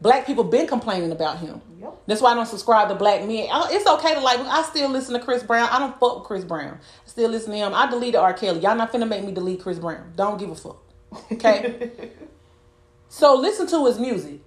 Black 0.00 0.26
people 0.26 0.44
been 0.44 0.66
complaining 0.66 1.12
about 1.12 1.38
him. 1.38 1.60
Yep. 1.80 2.02
That's 2.06 2.22
why 2.22 2.32
I 2.32 2.34
don't 2.34 2.46
subscribe 2.46 2.88
to 2.88 2.94
black 2.94 3.20
men. 3.20 3.48
It's 3.70 3.86
okay 3.86 4.14
to 4.14 4.20
like. 4.20 4.40
I 4.40 4.62
still 4.62 4.88
listen 4.88 5.14
to 5.14 5.20
Chris 5.20 5.42
Brown. 5.42 5.68
I 5.70 5.78
don't 5.78 5.98
fuck 6.00 6.20
with 6.20 6.24
Chris 6.24 6.44
Brown. 6.44 6.78
I 7.04 7.08
still 7.08 7.30
listen 7.30 7.52
to 7.52 7.58
him. 7.58 7.74
I 7.74 7.88
deleted 7.88 8.16
R. 8.16 8.32
Kelly. 8.32 8.60
Y'all 8.60 8.74
not 8.76 8.92
finna 8.92 9.06
make 9.06 9.24
me 9.24 9.32
delete 9.32 9.60
Chris 9.60 9.78
Brown. 9.78 10.12
Don't 10.16 10.38
give 10.38 10.50
a 10.50 10.54
fuck. 10.54 10.82
Okay. 11.32 11.90
so 13.08 13.34
listen 13.34 13.66
to 13.68 13.86
his 13.86 13.98
music. 13.98 14.40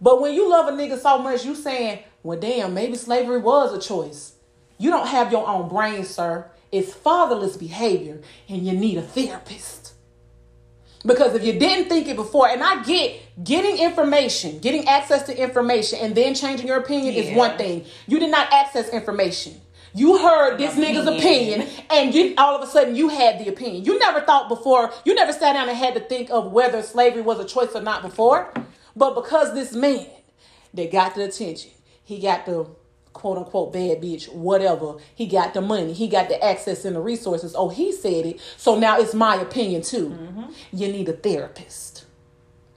But 0.00 0.20
when 0.20 0.32
you 0.34 0.48
love 0.48 0.68
a 0.68 0.72
nigga 0.72 0.98
so 0.98 1.18
much, 1.18 1.44
you 1.44 1.56
saying, 1.56 2.00
"Well, 2.22 2.38
damn, 2.38 2.72
maybe 2.72 2.96
slavery 2.96 3.38
was 3.38 3.72
a 3.74 3.80
choice." 3.80 4.34
You 4.78 4.90
don't 4.90 5.08
have 5.08 5.32
your 5.32 5.46
own 5.46 5.68
brain, 5.68 6.04
sir. 6.04 6.50
It's 6.72 6.94
fatherless 6.94 7.56
behavior, 7.56 8.22
and 8.48 8.66
you 8.66 8.72
need 8.72 8.96
a 8.98 9.02
therapist. 9.02 9.92
Because 11.04 11.34
if 11.34 11.44
you 11.44 11.58
didn't 11.58 11.88
think 11.88 12.08
it 12.08 12.16
before, 12.16 12.48
and 12.48 12.62
I 12.62 12.82
get 12.82 13.20
getting 13.44 13.78
information, 13.78 14.58
getting 14.60 14.88
access 14.88 15.24
to 15.24 15.36
information, 15.36 15.98
and 16.00 16.14
then 16.14 16.34
changing 16.34 16.66
your 16.66 16.78
opinion 16.78 17.14
is 17.14 17.36
one 17.36 17.58
thing. 17.58 17.84
You 18.06 18.18
did 18.18 18.30
not 18.30 18.52
access 18.52 18.88
information. 18.88 19.60
You 19.94 20.16
heard 20.16 20.58
this 20.58 20.74
nigga's 20.74 21.06
Opinion. 21.06 21.60
opinion, 21.60 21.84
and 21.90 22.14
you 22.14 22.34
all 22.38 22.56
of 22.56 22.66
a 22.66 22.70
sudden 22.70 22.96
you 22.96 23.08
had 23.10 23.38
the 23.38 23.48
opinion. 23.48 23.84
You 23.84 23.98
never 23.98 24.22
thought 24.22 24.48
before. 24.48 24.90
You 25.04 25.14
never 25.14 25.32
sat 25.32 25.52
down 25.52 25.68
and 25.68 25.76
had 25.76 25.94
to 25.94 26.00
think 26.00 26.30
of 26.30 26.50
whether 26.52 26.80
slavery 26.82 27.20
was 27.20 27.38
a 27.38 27.44
choice 27.44 27.74
or 27.74 27.82
not 27.82 28.00
before. 28.00 28.52
But 28.96 29.14
because 29.14 29.52
this 29.52 29.74
man 29.74 30.06
that 30.72 30.90
got 30.90 31.14
the 31.14 31.24
attention, 31.24 31.72
he 32.04 32.20
got 32.20 32.46
the 32.46 32.66
quote 33.12 33.38
unquote 33.38 33.72
bad 33.72 34.00
bitch, 34.00 34.32
whatever. 34.32 34.96
He 35.14 35.26
got 35.26 35.54
the 35.54 35.60
money, 35.60 35.92
he 35.92 36.08
got 36.08 36.28
the 36.28 36.42
access 36.42 36.84
and 36.84 36.96
the 36.96 37.00
resources. 37.00 37.54
Oh, 37.56 37.68
he 37.68 37.92
said 37.92 38.26
it. 38.26 38.40
So 38.56 38.78
now 38.78 38.98
it's 38.98 39.14
my 39.14 39.36
opinion 39.36 39.82
too. 39.82 40.16
You 40.72 40.88
need 40.88 41.08
a 41.08 41.12
therapist. 41.12 42.06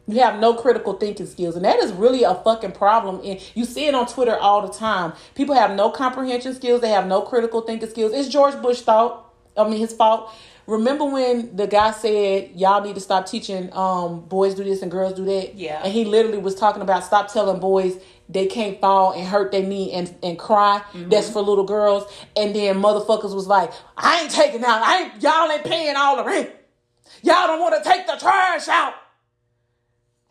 You 0.08 0.20
have 0.20 0.40
no 0.40 0.54
critical 0.54 0.94
thinking 0.94 1.26
skills, 1.26 1.56
and 1.56 1.66
that 1.66 1.80
is 1.80 1.92
really 1.92 2.24
a 2.24 2.36
fucking 2.36 2.74
problem. 2.74 3.22
And 3.26 3.42
you 3.56 3.66
see 3.66 3.88
it 3.88 3.96
on 3.96 4.06
Twitter 4.06 4.38
all 4.38 4.66
the 4.66 4.72
time. 4.72 5.14
People 5.34 5.56
have 5.56 5.76
no 5.76 5.90
comprehension 5.90 6.54
skills. 6.54 6.82
They 6.82 6.90
have 6.90 7.08
no 7.08 7.22
critical 7.22 7.62
thinking 7.62 7.90
skills. 7.90 8.14
It's 8.14 8.30
George 8.30 8.62
Bush 8.62 8.82
thought. 8.82 9.34
I 9.58 9.68
mean, 9.68 9.80
his 9.80 9.94
fault. 9.94 10.32
Remember 10.68 11.06
when 11.06 11.56
the 11.56 11.68
guy 11.68 11.92
said, 11.92 12.52
"Y'all 12.56 12.84
need 12.84 12.96
to 12.96 13.02
stop 13.02 13.28
teaching 13.28 13.72
um, 13.74 14.22
boys 14.22 14.56
do 14.56 14.64
this 14.64 14.82
and 14.82 14.92
girls 14.92 15.14
do 15.14 15.26
that." 15.26 15.56
Yeah. 15.56 15.82
And 15.84 15.94
he 15.94 16.06
literally 16.06 16.40
was 16.40 16.56
talking 16.56 16.82
about 16.82 17.04
stop 17.04 17.32
telling 17.32 17.60
boys 17.60 17.98
they 18.28 18.48
can't 18.48 18.80
fall 18.82 19.14
and 19.14 19.28
hurt 19.28 19.52
their 19.52 19.64
knee 19.64 19.92
and 19.92 20.14
and 20.24 20.38
cry. 20.38 20.82
Mm-hmm. 20.94 21.10
That's 21.10 21.30
for 21.30 21.42
little 21.42 21.64
girls. 21.64 22.12
And 22.36 22.56
then 22.56 22.82
motherfuckers 22.82 23.36
was 23.36 23.48
like, 23.48 23.72
"I 23.98 24.22
ain't 24.22 24.32
taking 24.32 24.64
out. 24.64 24.82
I 24.82 25.04
ain't. 25.04 25.24
Y'all 25.24 25.52
ain't 25.52 25.64
paying 25.64 25.96
all 25.96 26.18
the 26.18 26.24
rent. 26.24 26.50
Y'all 27.22 27.48
don't 27.48 27.60
want 27.60 27.82
to 27.82 27.90
take 27.90 28.08
the 28.08 28.16
trash 28.18 28.68
out." 28.68 28.94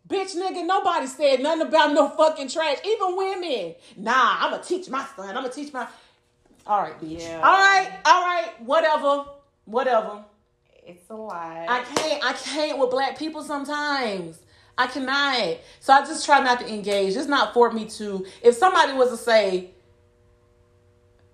Bitch, 0.07 0.37
nigga, 0.37 0.67
nobody 0.67 1.07
said 1.07 1.41
nothing 1.41 1.67
about 1.67 1.95
no 1.95 2.09
fucking 2.11 2.49
trash. 2.49 2.77
Even 2.85 3.17
women. 3.17 3.75
Nah, 3.97 4.37
I'ma 4.41 4.59
teach 4.59 4.89
my 4.91 5.07
son. 5.17 5.37
I'ma 5.37 5.49
teach 5.49 5.73
my. 5.73 5.87
All 6.67 6.83
right, 6.83 7.01
bitch. 7.01 7.21
Yeah. 7.21 7.37
All 7.37 7.59
right, 7.59 7.91
all 8.05 8.23
right, 8.23 8.51
whatever, 8.61 9.25
whatever. 9.65 10.25
It's 10.87 11.09
a 11.09 11.15
lie. 11.15 11.67
I 11.69 11.83
can't, 11.83 12.25
I 12.25 12.33
can't 12.35 12.79
with 12.79 12.91
black 12.91 13.19
people 13.19 13.43
sometimes. 13.43 14.39
I 14.77 14.87
cannot. 14.87 15.59
So 15.81 15.93
I 15.93 16.01
just 16.03 16.25
try 16.25 16.43
not 16.43 16.61
to 16.61 16.73
engage. 16.73 17.17
It's 17.17 17.29
not 17.29 17.55
for 17.55 17.71
me 17.71 17.87
to. 17.91 18.27
If 18.43 18.57
somebody 18.57 18.93
was 18.93 19.11
to 19.11 19.17
say, 19.17 19.71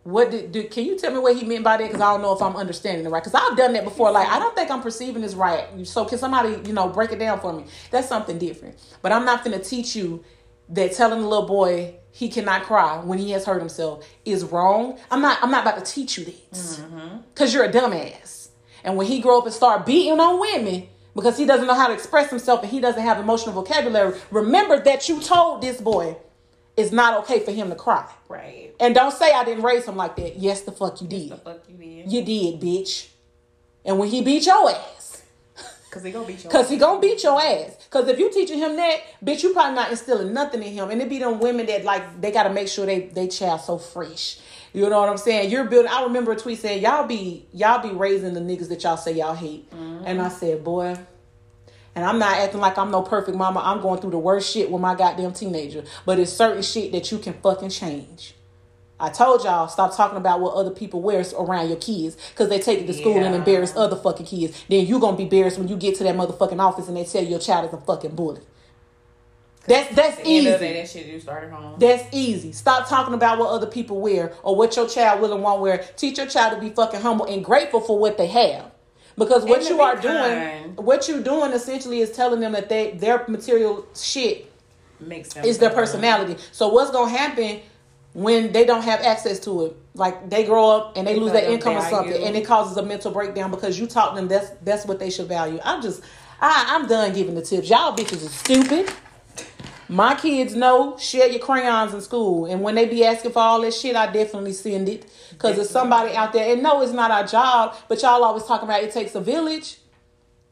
"What 0.02 0.30
did 0.30 0.52
do?" 0.52 0.64
Can 0.64 0.84
you 0.84 0.98
tell 0.98 1.12
me 1.12 1.18
what 1.18 1.36
he 1.36 1.46
meant 1.46 1.64
by 1.64 1.78
that? 1.78 1.86
Because 1.86 2.00
I 2.00 2.12
don't 2.12 2.22
know 2.22 2.34
if 2.34 2.42
I'm 2.42 2.56
understanding 2.56 3.06
it 3.06 3.08
right. 3.08 3.22
Because 3.22 3.34
I've 3.34 3.56
done 3.56 3.72
that 3.74 3.84
before. 3.84 4.10
Like 4.12 4.28
I 4.28 4.38
don't 4.38 4.54
think 4.54 4.70
I'm 4.70 4.82
perceiving 4.82 5.22
this 5.22 5.34
right. 5.34 5.66
So 5.86 6.04
can 6.04 6.18
somebody, 6.18 6.60
you 6.66 6.74
know, 6.74 6.88
break 6.88 7.12
it 7.12 7.18
down 7.18 7.40
for 7.40 7.52
me? 7.52 7.64
That's 7.90 8.08
something 8.08 8.38
different. 8.38 8.78
But 9.00 9.12
I'm 9.12 9.24
not 9.24 9.42
gonna 9.42 9.62
teach 9.62 9.96
you 9.96 10.22
that 10.70 10.92
telling 10.92 11.20
a 11.20 11.28
little 11.28 11.46
boy 11.46 11.94
he 12.12 12.28
cannot 12.28 12.64
cry 12.64 12.98
when 12.98 13.18
he 13.18 13.30
has 13.30 13.44
hurt 13.44 13.60
himself 13.60 14.06
is 14.24 14.44
wrong. 14.44 14.98
I'm 15.10 15.22
not. 15.22 15.38
I'm 15.42 15.50
not 15.50 15.62
about 15.62 15.84
to 15.84 15.90
teach 15.90 16.18
you 16.18 16.24
that 16.26 16.52
mm-hmm. 16.52 17.18
because 17.32 17.54
you're 17.54 17.64
a 17.64 17.72
dumbass. 17.72 18.48
And 18.84 18.96
when 18.96 19.06
he 19.06 19.20
grow 19.20 19.38
up 19.38 19.44
and 19.44 19.54
start 19.54 19.86
beating 19.86 20.18
on 20.18 20.40
women 20.40 20.88
because 21.14 21.36
he 21.36 21.44
doesn't 21.46 21.66
know 21.66 21.74
how 21.74 21.88
to 21.88 21.94
express 21.94 22.30
himself 22.30 22.62
and 22.62 22.70
he 22.70 22.80
doesn't 22.80 23.02
have 23.02 23.18
emotional 23.18 23.54
vocabulary, 23.54 24.18
remember 24.30 24.80
that 24.80 25.08
you 25.08 25.20
told 25.20 25.62
this 25.62 25.80
boy 25.80 26.16
it's 26.76 26.92
not 26.92 27.18
okay 27.20 27.40
for 27.40 27.52
him 27.52 27.68
to 27.68 27.76
cry. 27.76 28.08
right. 28.28 28.74
And 28.80 28.94
don't 28.94 29.12
say 29.12 29.32
I 29.32 29.44
didn't 29.44 29.64
raise 29.64 29.86
him 29.86 29.96
like 29.96 30.16
that. 30.16 30.36
Yes, 30.36 30.62
the 30.62 30.72
fuck 30.72 31.00
you 31.02 31.08
did. 31.08 31.30
The 31.30 31.34
did. 31.36 31.44
fuck 31.44 31.62
you 31.68 31.76
did. 31.76 32.12
You 32.12 32.24
did, 32.24 32.60
bitch. 32.60 33.08
And 33.84 33.98
when 33.98 34.08
he 34.08 34.22
beat 34.22 34.46
your 34.46 34.70
ass, 34.70 35.22
Cause 35.90 36.04
they 36.04 36.12
gonna 36.12 36.26
beat 36.26 36.44
your 36.44 36.52
Cause 36.52 36.70
he 36.70 36.76
gonna 36.76 37.00
beat 37.00 37.22
your 37.24 37.40
ass. 37.40 37.76
Cause 37.90 38.06
if 38.06 38.18
you 38.18 38.30
teaching 38.32 38.58
him 38.58 38.76
that, 38.76 39.00
bitch, 39.24 39.42
you 39.42 39.52
probably 39.52 39.74
not 39.74 39.90
instilling 39.90 40.32
nothing 40.32 40.62
in 40.62 40.72
him. 40.72 40.88
And 40.88 41.02
it 41.02 41.08
be 41.08 41.18
them 41.18 41.40
women 41.40 41.66
that 41.66 41.84
like 41.84 42.20
they 42.20 42.30
gotta 42.30 42.50
make 42.50 42.68
sure 42.68 42.86
they 42.86 43.06
they 43.06 43.26
child 43.26 43.60
so 43.62 43.76
fresh. 43.76 44.38
You 44.72 44.88
know 44.88 45.00
what 45.00 45.08
I'm 45.08 45.18
saying? 45.18 45.50
You're 45.50 45.64
building. 45.64 45.90
I 45.90 46.04
remember 46.04 46.32
a 46.32 46.36
tweet 46.36 46.58
saying 46.58 46.82
y'all 46.82 47.06
be 47.06 47.46
y'all 47.52 47.82
be 47.82 47.94
raising 47.94 48.34
the 48.34 48.40
niggas 48.40 48.68
that 48.68 48.82
y'all 48.82 48.96
say 48.96 49.12
y'all 49.12 49.34
hate. 49.34 49.70
Mm-hmm. 49.70 50.04
And 50.06 50.22
I 50.22 50.28
said, 50.28 50.62
boy. 50.62 50.96
And 51.96 52.04
I'm 52.04 52.20
not 52.20 52.36
acting 52.36 52.60
like 52.60 52.78
I'm 52.78 52.92
no 52.92 53.02
perfect 53.02 53.36
mama. 53.36 53.60
I'm 53.64 53.80
going 53.80 54.00
through 54.00 54.12
the 54.12 54.18
worst 54.18 54.52
shit 54.52 54.70
with 54.70 54.80
my 54.80 54.94
goddamn 54.94 55.32
teenager. 55.32 55.84
But 56.06 56.20
it's 56.20 56.32
certain 56.32 56.62
shit 56.62 56.92
that 56.92 57.10
you 57.10 57.18
can 57.18 57.34
fucking 57.34 57.70
change. 57.70 58.34
I 59.00 59.08
told 59.08 59.44
y'all 59.44 59.66
stop 59.66 59.96
talking 59.96 60.18
about 60.18 60.40
what 60.40 60.54
other 60.54 60.70
people 60.70 61.00
wear 61.00 61.24
around 61.38 61.68
your 61.68 61.78
kids 61.78 62.16
because 62.30 62.50
they 62.50 62.60
take 62.60 62.80
it 62.80 62.86
to 62.86 62.92
school 62.92 63.16
and 63.16 63.34
embarrass 63.34 63.74
other 63.74 63.96
fucking 63.96 64.26
kids. 64.26 64.62
Then 64.68 64.86
you 64.86 65.00
gonna 65.00 65.16
be 65.16 65.22
embarrassed 65.22 65.58
when 65.58 65.68
you 65.68 65.76
get 65.76 65.96
to 65.96 66.04
that 66.04 66.14
motherfucking 66.14 66.60
office 66.60 66.86
and 66.86 66.96
they 66.96 67.04
tell 67.04 67.24
your 67.24 67.38
child 67.38 67.66
is 67.66 67.72
a 67.72 67.78
fucking 67.78 68.14
bully. 68.14 68.42
That's 69.70 69.94
that's 69.94 70.18
At 70.18 70.24
the 70.24 70.30
easy. 70.30 70.50
day, 70.50 70.72
that 70.80 70.88
shit 70.88 71.06
you 71.06 71.20
started 71.20 71.52
home. 71.52 71.76
That's 71.78 72.04
easy. 72.12 72.50
Stop 72.50 72.88
talking 72.88 73.14
about 73.14 73.38
what 73.38 73.50
other 73.50 73.68
people 73.68 74.00
wear 74.00 74.32
or 74.42 74.56
what 74.56 74.74
your 74.74 74.88
child 74.88 75.20
will 75.20 75.32
and 75.32 75.44
won't 75.44 75.60
wear. 75.60 75.84
Teach 75.96 76.18
your 76.18 76.26
child 76.26 76.56
to 76.56 76.60
be 76.60 76.74
fucking 76.74 77.00
humble 77.00 77.26
and 77.26 77.44
grateful 77.44 77.80
for 77.80 77.96
what 77.96 78.18
they 78.18 78.26
have. 78.26 78.72
Because 79.16 79.44
what 79.44 79.68
you 79.68 79.80
are 79.80 79.94
doing, 79.94 80.74
what 80.74 81.06
you're 81.06 81.22
doing 81.22 81.52
essentially 81.52 82.00
is 82.00 82.10
telling 82.10 82.40
them 82.40 82.52
that 82.52 82.68
they 82.68 82.90
their 82.92 83.24
material 83.28 83.86
shit 83.94 84.50
Makes 84.98 85.34
them 85.34 85.44
is 85.44 85.58
their 85.58 85.70
personality. 85.70 86.36
So 86.50 86.68
what's 86.68 86.90
gonna 86.90 87.16
happen 87.16 87.60
when 88.12 88.50
they 88.50 88.64
don't 88.64 88.82
have 88.82 89.00
access 89.02 89.38
to 89.40 89.66
it? 89.66 89.76
Like 89.94 90.28
they 90.28 90.44
grow 90.46 90.68
up 90.70 90.96
and 90.96 91.06
they, 91.06 91.14
They 91.14 91.20
lose 91.20 91.30
their 91.30 91.48
income 91.48 91.76
or 91.76 91.82
something, 91.82 92.20
and 92.20 92.34
it 92.34 92.44
causes 92.44 92.76
a 92.76 92.82
mental 92.82 93.12
breakdown 93.12 93.52
because 93.52 93.78
you 93.78 93.86
taught 93.86 94.16
them 94.16 94.26
that's 94.26 94.50
that's 94.64 94.84
what 94.84 94.98
they 94.98 95.10
should 95.10 95.28
value. 95.28 95.60
I'm 95.62 95.80
just, 95.80 96.02
I, 96.40 96.66
I'm 96.70 96.88
done 96.88 97.12
giving 97.12 97.36
the 97.36 97.42
tips. 97.42 97.70
Y'all 97.70 97.94
bitches 97.96 98.26
are 98.26 98.30
stupid. 98.30 98.92
My 99.90 100.14
kids 100.14 100.54
know 100.54 100.96
share 100.98 101.26
your 101.26 101.40
crayons 101.40 101.92
in 101.92 102.00
school, 102.00 102.46
and 102.46 102.62
when 102.62 102.76
they 102.76 102.86
be 102.86 103.04
asking 103.04 103.32
for 103.32 103.40
all 103.40 103.60
that 103.62 103.74
shit, 103.74 103.96
I 103.96 104.06
definitely 104.06 104.52
send 104.52 104.88
it 104.88 105.04
because 105.30 105.56
there's 105.56 105.68
somebody 105.68 106.14
out 106.14 106.32
there. 106.32 106.52
And 106.52 106.62
no, 106.62 106.80
it's 106.80 106.92
not 106.92 107.10
our 107.10 107.26
job, 107.26 107.74
but 107.88 108.00
y'all 108.00 108.22
always 108.22 108.44
talking 108.44 108.68
about 108.68 108.84
it 108.84 108.92
takes 108.92 109.16
a 109.16 109.20
village. 109.20 109.78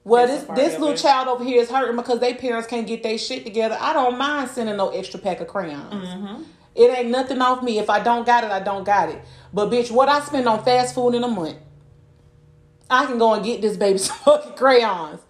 Well, 0.02 0.27
this 0.27 0.43
this 0.56 0.73
little 0.81 0.94
it. 0.94 0.97
child 0.97 1.28
over 1.28 1.44
here 1.44 1.62
is 1.62 1.70
hurting 1.70 1.94
because 1.94 2.19
they 2.19 2.35
parents 2.35 2.66
can't 2.66 2.85
get 2.85 3.05
their 3.05 3.16
shit 3.16 3.44
together. 3.44 3.78
I 3.81 3.93
don't 3.93 4.19
mind 4.19 4.51
sending 4.51 4.77
no 4.77 4.89
extra 4.89 5.20
pack 5.20 5.40
of 5.40 5.47
crayons. 5.47 5.94
Mm-hmm. 5.94 6.43
It 6.74 6.98
ain't 6.98 7.10
nothing 7.10 7.40
off 7.40 7.62
me. 7.62 7.78
If 7.78 7.89
I 7.89 8.02
don't 8.02 8.27
got 8.27 8.43
it, 8.43 8.51
I 8.51 8.59
don't 8.59 8.85
got 8.85 9.09
it. 9.09 9.23
But 9.52 9.70
bitch, 9.70 9.93
what 9.93 10.09
I 10.09 10.19
spend 10.20 10.48
on 10.48 10.65
fast 10.65 10.97
food 10.97 11.15
in 11.15 11.23
a 11.23 11.28
month, 11.28 11.59
I 12.90 13.06
can 13.06 13.19
go 13.19 13.35
and 13.35 13.44
get 13.44 13.62
this 13.62 13.77
baby 13.77 13.98
some 13.98 14.16
fucking 14.16 14.55
crayons. 14.55 15.20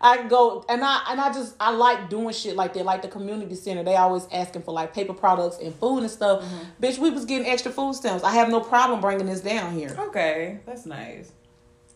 I 0.00 0.16
can 0.16 0.28
go 0.28 0.64
and 0.68 0.84
I 0.84 1.02
and 1.10 1.20
I 1.20 1.32
just 1.32 1.56
I 1.58 1.70
like 1.70 2.08
doing 2.08 2.32
shit 2.32 2.56
like 2.56 2.74
that. 2.74 2.84
Like 2.84 3.02
the 3.02 3.08
community 3.08 3.54
center, 3.54 3.82
they 3.82 3.96
always 3.96 4.26
asking 4.32 4.62
for 4.62 4.72
like 4.72 4.94
paper 4.94 5.14
products 5.14 5.58
and 5.58 5.74
food 5.74 6.00
and 6.00 6.10
stuff. 6.10 6.42
Mm-hmm. 6.42 6.84
Bitch, 6.84 6.98
we 6.98 7.10
was 7.10 7.24
getting 7.24 7.46
extra 7.46 7.72
food 7.72 7.94
stamps. 7.94 8.22
I 8.24 8.32
have 8.32 8.48
no 8.48 8.60
problem 8.60 9.00
bringing 9.00 9.26
this 9.26 9.40
down 9.40 9.72
here. 9.72 9.96
Okay, 9.98 10.60
that's 10.66 10.86
nice. 10.86 11.32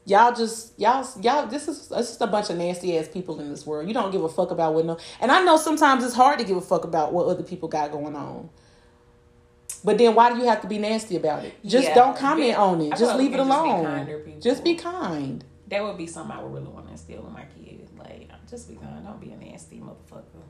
Y'all 0.05 0.35
just 0.35 0.79
y'all 0.81 1.07
y'all 1.21 1.47
this 1.47 1.69
is 1.69 1.93
it's 1.93 2.09
just 2.09 2.21
a 2.21 2.27
bunch 2.27 2.51
of 2.51 2.57
nasty 2.59 2.99
ass 2.99 3.07
people 3.07 3.39
in 3.41 3.49
this 3.49 3.65
world. 3.65 3.87
You 3.87 3.95
don't 3.95 4.11
give 4.11 4.25
a 4.25 4.29
fuck 4.29 4.51
about 4.51 4.75
what 4.75 4.85
no 4.85 4.99
and 5.21 5.31
I 5.31 5.45
know 5.45 5.57
sometimes 5.57 6.03
it's 6.03 6.15
hard 6.15 6.41
to 6.41 6.45
give 6.45 6.57
a 6.57 6.61
fuck 6.61 6.85
about 6.85 7.13
what 7.13 7.27
other 7.27 7.45
people 7.45 7.69
got 7.69 7.93
going 7.93 8.17
on. 8.17 8.51
But 9.85 9.99
then 9.99 10.15
why 10.15 10.33
do 10.33 10.39
you 10.39 10.45
have 10.47 10.61
to 10.63 10.67
be 10.67 10.79
nasty 10.79 11.17
about 11.17 11.45
it? 11.45 11.55
Just 11.65 11.89
Yeah. 11.89 11.95
don't 11.95 12.17
comment 12.17 12.51
Be- 12.51 12.55
on 12.55 12.81
it. 12.81 12.91
feel 12.91 12.99
Just 12.99 13.17
leave 13.17 13.33
it 13.33 13.37
can 13.37 13.47
just 13.47 13.63
be 13.63 13.71
alone. 13.71 14.41
Just 14.41 14.65
be 14.65 14.75
kind. 14.75 15.45
That 15.69 15.83
would 15.85 15.97
be 15.97 16.07
something 16.07 16.37
I 16.37 16.43
would 16.43 16.53
really 16.53 16.67
want 16.67 16.87
to 16.87 16.93
instill 16.93 17.25
in 17.27 17.33
my 17.33 17.45
kid. 17.57 17.62
Just 18.53 18.69
be 18.69 18.75
kind. 18.77 19.03
Don't 19.03 19.19
be 19.19 19.31
a 19.31 19.37
nasty 19.37 19.79
motherfucker. 19.81 20.43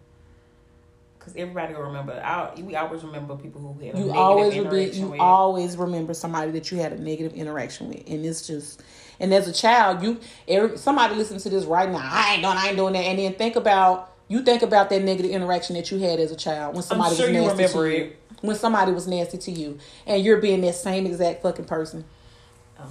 Cause 1.20 1.35
everybody 1.37 1.73
will 1.73 1.83
remember. 1.83 2.15
I 2.15 2.53
we 2.61 2.74
always 2.74 3.05
remember 3.05 3.37
people 3.37 3.61
who 3.61 3.74
had 3.74 3.95
a 3.95 3.99
You 3.99 4.07
negative 4.07 4.16
always 4.16 4.55
be 4.93 4.99
you 4.99 5.07
with. 5.07 5.20
always 5.20 5.77
remember 5.77 6.15
somebody 6.15 6.51
that 6.51 6.73
you 6.73 6.79
had 6.79 6.93
a 6.93 7.01
negative 7.01 7.35
interaction 7.35 7.91
with. 7.91 8.03
And 8.09 8.27
it's 8.27 8.45
just 8.45 8.83
and 9.20 9.33
as 9.33 9.47
a 9.47 9.53
child, 9.53 10.03
you 10.03 10.19
every, 10.49 10.77
somebody 10.79 11.15
listen 11.15 11.39
to 11.39 11.49
this 11.49 11.65
right 11.65 11.89
now. 11.89 12.01
I 12.03 12.33
ain't 12.33 12.43
doing 12.43 12.57
I 12.59 12.66
ain't 12.66 12.77
doing 12.77 12.95
that. 12.95 13.05
And 13.05 13.20
then 13.20 13.35
think 13.35 13.55
about 13.55 14.11
you 14.27 14.43
think 14.43 14.62
about 14.62 14.91
that 14.91 15.03
negative 15.03 15.31
interaction 15.31 15.77
that 15.77 15.93
you 15.93 15.99
had 15.99 16.19
as 16.19 16.33
a 16.33 16.37
child 16.37 16.74
when 16.74 16.83
somebody 16.83 17.15
sure 17.15 17.27
was 17.27 17.33
nasty 17.35 17.51
remember 17.62 17.89
to 17.89 17.97
you. 17.97 18.05
it. 18.07 18.19
When 18.41 18.57
somebody 18.57 18.91
was 18.91 19.07
nasty 19.07 19.39
to 19.39 19.53
you. 19.53 19.79
And 20.09 20.24
you're 20.24 20.39
being 20.39 20.61
that 20.62 20.74
same 20.74 21.07
exact 21.07 21.43
fucking 21.43 21.66
person. 21.66 22.05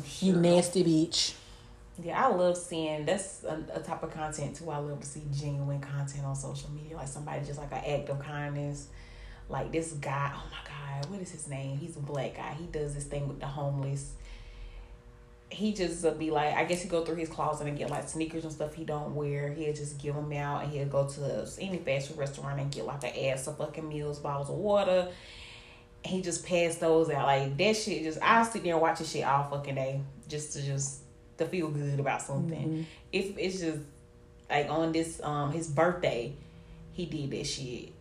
Sure. 0.08 0.30
You 0.30 0.40
nasty 0.40 0.86
bitch. 0.86 1.34
Yeah, 2.02 2.26
I 2.26 2.34
love 2.34 2.58
seeing 2.58 3.06
that's 3.06 3.44
a, 3.44 3.64
a 3.74 3.80
type 3.80 4.04
of 4.04 4.12
content 4.12 4.56
too. 4.56 4.70
I 4.70 4.78
love 4.78 5.02
to 5.02 5.06
see 5.06 5.24
genuine 5.34 5.82
content 5.82 6.26
on 6.26 6.36
social 6.36 6.70
media, 6.72 6.98
like 6.98 7.08
somebody 7.08 7.46
just 7.46 7.60
like 7.60 7.72
an 7.72 7.84
act 7.86 8.10
of 8.10 8.20
kindness. 8.20 8.88
Like 9.50 9.72
this 9.72 9.92
guy, 9.94 10.32
oh 10.34 10.44
my 10.50 11.02
god, 11.02 11.10
what 11.12 11.20
is 11.20 11.32
his 11.32 11.48
name? 11.48 11.78
He's 11.78 11.98
a 11.98 12.00
black 12.00 12.38
guy. 12.38 12.56
He 12.58 12.66
does 12.68 12.96
this 12.96 13.04
thing 13.04 13.28
with 13.28 13.40
the 13.40 13.48
homeless. 13.48 14.14
He 15.50 15.74
just 15.74 16.06
uh, 16.06 16.12
be 16.12 16.32
like, 16.32 16.56
I 16.56 16.64
guess 16.64 16.82
he 16.82 16.88
go 16.88 17.04
through 17.04 17.18
his 17.18 17.28
closet 17.28 17.68
and 17.68 17.78
get 17.78 17.90
like 17.90 18.08
sneakers 18.08 18.46
and 18.46 18.54
stuff 18.54 18.74
he 18.74 18.86
don't 18.86 19.14
wear. 19.14 19.52
He'll 19.52 19.74
just 19.74 20.00
give 20.00 20.16
them 20.16 20.32
out, 20.32 20.64
and 20.64 20.72
he'll 20.72 20.88
go 20.88 21.06
to 21.06 21.48
any 21.60 21.80
fast 21.80 22.08
food 22.08 22.18
restaurant 22.18 22.62
and 22.62 22.72
get 22.72 22.86
like 22.86 23.04
an 23.04 23.26
ass 23.26 23.48
of 23.48 23.58
fucking 23.58 23.88
meals, 23.88 24.20
bottles 24.20 24.50
of 24.50 24.56
water. 24.56 25.10
He 26.06 26.22
just 26.22 26.46
passed 26.46 26.80
those 26.80 27.10
out 27.10 27.28
like 27.28 27.58
that 27.58 27.76
shit. 27.76 28.04
Just 28.04 28.20
I 28.22 28.44
sit 28.44 28.64
there 28.64 28.74
and 28.74 28.82
watch 28.82 29.00
this 29.00 29.12
shit 29.12 29.26
all 29.26 29.50
fucking 29.50 29.76
day 29.76 30.02
just 30.30 30.54
to 30.54 30.62
just 30.62 31.01
to 31.42 31.48
feel 31.48 31.70
good 31.70 32.00
about 32.00 32.22
something. 32.22 32.86
If 33.12 33.38
it's 33.38 33.60
just 33.60 33.80
like 34.50 34.70
on 34.70 34.92
this 34.92 35.22
um 35.24 35.52
his 35.52 35.68
birthday, 35.68 36.34
he 36.94 37.06
did 37.06 37.32
that 37.32 37.46
shit. 37.48 37.92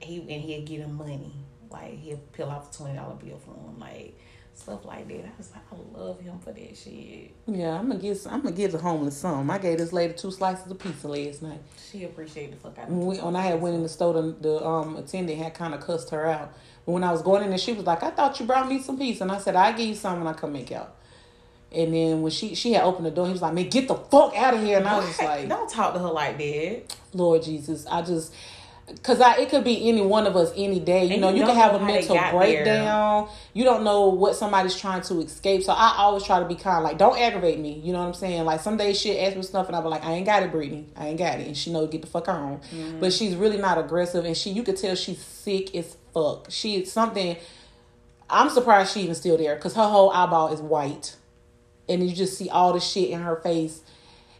He 0.00 0.18
and 0.18 0.42
he'll 0.42 0.62
get 0.62 0.80
him 0.80 0.96
money. 0.96 1.32
Like 1.70 1.98
he'll 1.98 2.18
peel 2.32 2.48
off 2.48 2.72
a 2.72 2.76
twenty 2.76 2.96
dollar 2.96 3.14
bill 3.14 3.38
for 3.38 3.52
him, 3.52 3.78
like 3.78 4.14
stuff 4.54 4.84
like 4.84 5.08
that. 5.08 5.24
I 5.24 5.30
was 5.38 5.50
like, 5.52 5.62
I 5.72 5.98
love 5.98 6.20
him 6.20 6.38
for 6.38 6.52
that 6.52 6.76
shit. 6.76 7.32
Yeah, 7.46 7.78
I'm 7.78 7.88
gonna 7.88 8.00
give 8.00 8.18
I'm 8.28 8.42
gonna 8.42 8.54
give 8.54 8.72
the 8.72 8.78
homeless 8.78 9.16
some. 9.16 9.50
I 9.50 9.58
gave 9.58 9.78
this 9.78 9.92
lady 9.92 10.14
two 10.14 10.30
slices 10.30 10.70
of 10.70 10.78
pizza 10.78 11.08
last 11.08 11.42
night. 11.42 11.60
She 11.90 12.04
appreciated 12.04 12.54
the 12.54 12.60
fuck 12.60 12.78
out 12.78 12.88
of 12.88 12.94
When, 12.94 13.22
when 13.22 13.36
I 13.36 13.42
had 13.42 13.60
went 13.60 13.74
in 13.76 13.82
the 13.82 13.88
store, 13.88 14.14
the, 14.14 14.22
the 14.40 14.64
um 14.64 14.96
attendant 14.96 15.38
had 15.38 15.54
kind 15.54 15.74
of 15.74 15.80
cussed 15.80 16.10
her 16.10 16.26
out. 16.26 16.52
But 16.86 16.92
when 16.92 17.04
I 17.04 17.12
was 17.12 17.22
going 17.22 17.42
in 17.44 17.50
there, 17.50 17.58
she 17.58 17.72
was 17.72 17.84
like, 17.84 18.02
"I 18.02 18.10
thought 18.10 18.38
you 18.40 18.46
brought 18.46 18.68
me 18.68 18.80
some 18.80 18.98
pizza," 18.98 19.22
and 19.22 19.32
I 19.32 19.38
said, 19.38 19.54
"I 19.54 19.72
give 19.72 19.86
you 19.86 19.94
some 19.94 20.18
when 20.18 20.26
I 20.26 20.32
come 20.32 20.52
make 20.52 20.72
out." 20.72 20.96
And 21.72 21.94
then 21.94 22.22
when 22.22 22.32
she 22.32 22.54
she 22.54 22.72
had 22.72 22.82
opened 22.82 23.06
the 23.06 23.10
door, 23.10 23.26
he 23.26 23.32
was 23.32 23.42
like, 23.42 23.54
"Man, 23.54 23.68
get 23.68 23.86
the 23.86 23.94
fuck 23.94 24.36
out 24.36 24.54
of 24.54 24.62
here!" 24.62 24.78
And 24.78 24.88
I 24.88 24.96
was 24.96 25.06
just 25.06 25.22
like, 25.22 25.48
Don't 25.48 25.70
talk 25.70 25.94
to 25.94 26.00
her 26.00 26.08
like 26.08 26.36
that. 26.38 26.96
Lord 27.12 27.42
Jesus, 27.42 27.86
I 27.86 28.02
just 28.02 28.34
because 28.92 29.20
I 29.20 29.36
it 29.36 29.50
could 29.50 29.62
be 29.62 29.88
any 29.88 30.02
one 30.02 30.26
of 30.26 30.36
us 30.36 30.52
any 30.56 30.80
day. 30.80 31.04
You 31.04 31.12
And 31.12 31.20
know, 31.20 31.30
you 31.30 31.44
can 31.44 31.54
have 31.54 31.80
a 31.80 31.84
mental 31.84 32.18
breakdown. 32.32 33.28
You 33.52 33.64
don't 33.64 33.84
know 33.84 34.08
what 34.08 34.34
somebody's 34.34 34.76
trying 34.76 35.02
to 35.02 35.20
escape. 35.20 35.62
So 35.62 35.72
I 35.72 35.94
always 35.98 36.24
try 36.24 36.40
to 36.40 36.44
be 36.44 36.56
kind. 36.56 36.82
Like, 36.82 36.98
don't 36.98 37.18
aggravate 37.18 37.58
me. 37.58 37.80
You 37.84 37.92
know 37.92 38.00
what 38.00 38.06
I'm 38.06 38.14
saying? 38.14 38.44
Like 38.44 38.60
some 38.60 38.76
days 38.76 39.00
she'll 39.00 39.24
ask 39.24 39.36
me 39.36 39.42
stuff 39.42 39.68
and 39.68 39.76
I'll 39.76 39.82
be 39.82 39.88
like, 39.88 40.04
I 40.04 40.12
ain't 40.12 40.26
got 40.26 40.42
it, 40.42 40.50
Brittany. 40.50 40.86
I 40.96 41.08
ain't 41.08 41.18
got 41.18 41.38
it. 41.38 41.46
And 41.46 41.56
she 41.56 41.72
know 41.72 41.86
get 41.86 42.02
the 42.02 42.08
fuck 42.08 42.28
on. 42.28 42.58
Mm-hmm. 42.58 43.00
But 43.00 43.12
she's 43.12 43.36
really 43.36 43.58
not 43.58 43.78
aggressive 43.78 44.24
and 44.24 44.36
she 44.36 44.50
you 44.50 44.62
could 44.62 44.76
tell 44.76 44.94
she's 44.96 45.24
sick 45.24 45.74
as 45.74 45.96
fuck. 46.12 46.46
She 46.50 46.84
something 46.84 47.36
I'm 48.28 48.50
surprised 48.50 48.92
she 48.92 49.00
even 49.00 49.14
still 49.14 49.36
there 49.36 49.56
because 49.56 49.74
her 49.74 49.88
whole 49.88 50.10
eyeball 50.10 50.52
is 50.52 50.60
white. 50.60 51.16
And 51.90 52.08
you 52.08 52.14
just 52.14 52.38
see 52.38 52.48
all 52.48 52.72
the 52.72 52.80
shit 52.80 53.10
in 53.10 53.20
her 53.20 53.36
face. 53.36 53.82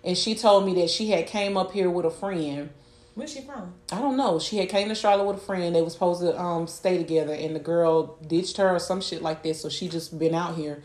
And 0.05 0.17
she 0.17 0.35
told 0.35 0.65
me 0.65 0.75
that 0.81 0.89
she 0.89 1.11
had 1.11 1.27
came 1.27 1.57
up 1.57 1.73
here 1.73 1.91
with 1.91 2.07
a 2.07 2.11
friend. 2.11 2.71
Where's 3.15 3.33
she 3.33 3.41
from? 3.43 3.75
I 3.93 3.99
don't 3.99 4.17
know. 4.17 4.39
She 4.39 4.57
had 4.59 4.69
came 4.69 4.89
to 4.89 4.95
Charlotte 4.95 5.25
with 5.27 5.37
a 5.39 5.41
friend. 5.41 5.75
They 5.75 5.83
was 5.83 5.93
supposed 5.93 6.21
to 6.23 6.39
um 6.41 6.67
stay 6.67 6.97
together, 6.97 7.35
and 7.35 7.55
the 7.55 7.61
girl 7.61 8.17
ditched 8.27 8.57
her 8.59 8.71
or 8.71 8.79
some 8.79 9.01
shit 9.03 9.21
like 9.21 9.43
that. 9.43 9.57
So 9.57 9.69
she 9.69 9.89
just 9.89 10.17
been 10.19 10.35
out 10.35 10.55
here, 10.55 10.83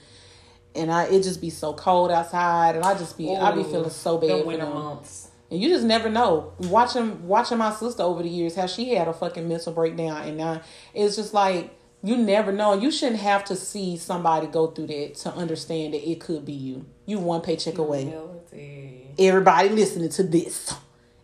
and 0.76 0.92
I 0.92 1.04
it 1.06 1.22
just 1.24 1.40
be 1.40 1.50
so 1.52 1.74
cold 1.74 2.12
outside, 2.12 2.76
and 2.76 2.84
I 2.84 2.98
just 2.98 3.18
be 3.18 3.34
I 3.34 3.52
be 3.52 3.64
feeling 3.64 3.90
so 3.92 4.18
bad 4.18 4.32
The 4.32 4.44
for 4.44 4.58
them. 4.58 4.74
months. 4.74 5.30
And 5.52 5.62
you 5.62 5.70
just 5.70 5.86
never 5.86 6.10
know. 6.10 6.54
Watching 6.58 7.28
watching 7.28 7.60
my 7.60 7.72
sister 7.72 8.02
over 8.04 8.24
the 8.24 8.30
years, 8.30 8.56
how 8.56 8.66
she 8.66 8.96
had 8.96 9.08
a 9.08 9.14
fucking 9.14 9.48
mental 9.48 9.72
breakdown, 9.72 10.24
and 10.28 10.36
now 10.36 10.62
it's 10.96 11.16
just 11.16 11.34
like 11.34 11.74
you 12.06 12.18
never 12.18 12.52
know. 12.52 12.74
You 12.74 12.92
shouldn't 12.92 13.22
have 13.22 13.44
to 13.46 13.56
see 13.56 13.98
somebody 13.98 14.46
go 14.46 14.68
through 14.68 14.88
that 14.88 15.16
to 15.16 15.34
understand 15.34 15.96
that 15.96 16.08
it 16.08 16.22
could 16.22 16.46
be 16.46 16.54
you. 16.54 16.86
You 17.08 17.18
one 17.18 17.42
paycheck 17.42 17.80
away 17.80 18.04
Humility. 18.04 19.10
everybody 19.18 19.70
listening 19.70 20.10
to 20.10 20.24
this 20.24 20.72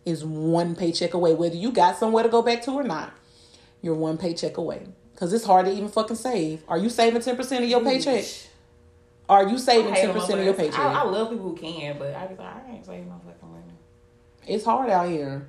is 0.04 0.24
one 0.24 0.74
paycheck 0.74 1.14
away. 1.14 1.34
Whether 1.34 1.54
you 1.54 1.70
got 1.70 1.98
somewhere 1.98 2.24
to 2.24 2.28
go 2.28 2.42
back 2.42 2.62
to 2.62 2.72
or 2.72 2.82
not, 2.82 3.12
you're 3.80 3.94
one 3.94 4.18
paycheck 4.18 4.56
away. 4.56 4.88
Because 5.14 5.32
it's 5.32 5.44
hard 5.44 5.66
to 5.66 5.72
even 5.72 5.88
fucking 5.88 6.16
save. 6.16 6.64
Are 6.66 6.78
you 6.78 6.88
saving 6.88 7.22
10% 7.22 7.62
of 7.62 7.68
your 7.68 7.84
paycheck? 7.84 8.24
Are 9.28 9.48
you 9.48 9.58
saving 9.58 9.94
10% 9.94 10.38
of 10.38 10.44
your 10.44 10.54
paycheck? 10.54 10.80
I, 10.80 10.94
I 10.94 11.02
love 11.04 11.30
people 11.30 11.50
who 11.50 11.56
can, 11.56 11.96
but 11.96 12.12
I 12.12 12.26
be 12.26 12.34
like, 12.34 12.56
I 12.56 12.72
ain't 12.72 12.84
saving 12.84 13.08
no 13.08 13.20
fucking 13.24 13.48
money. 13.48 13.72
It's 14.48 14.64
hard 14.64 14.90
out 14.90 15.08
here. 15.08 15.46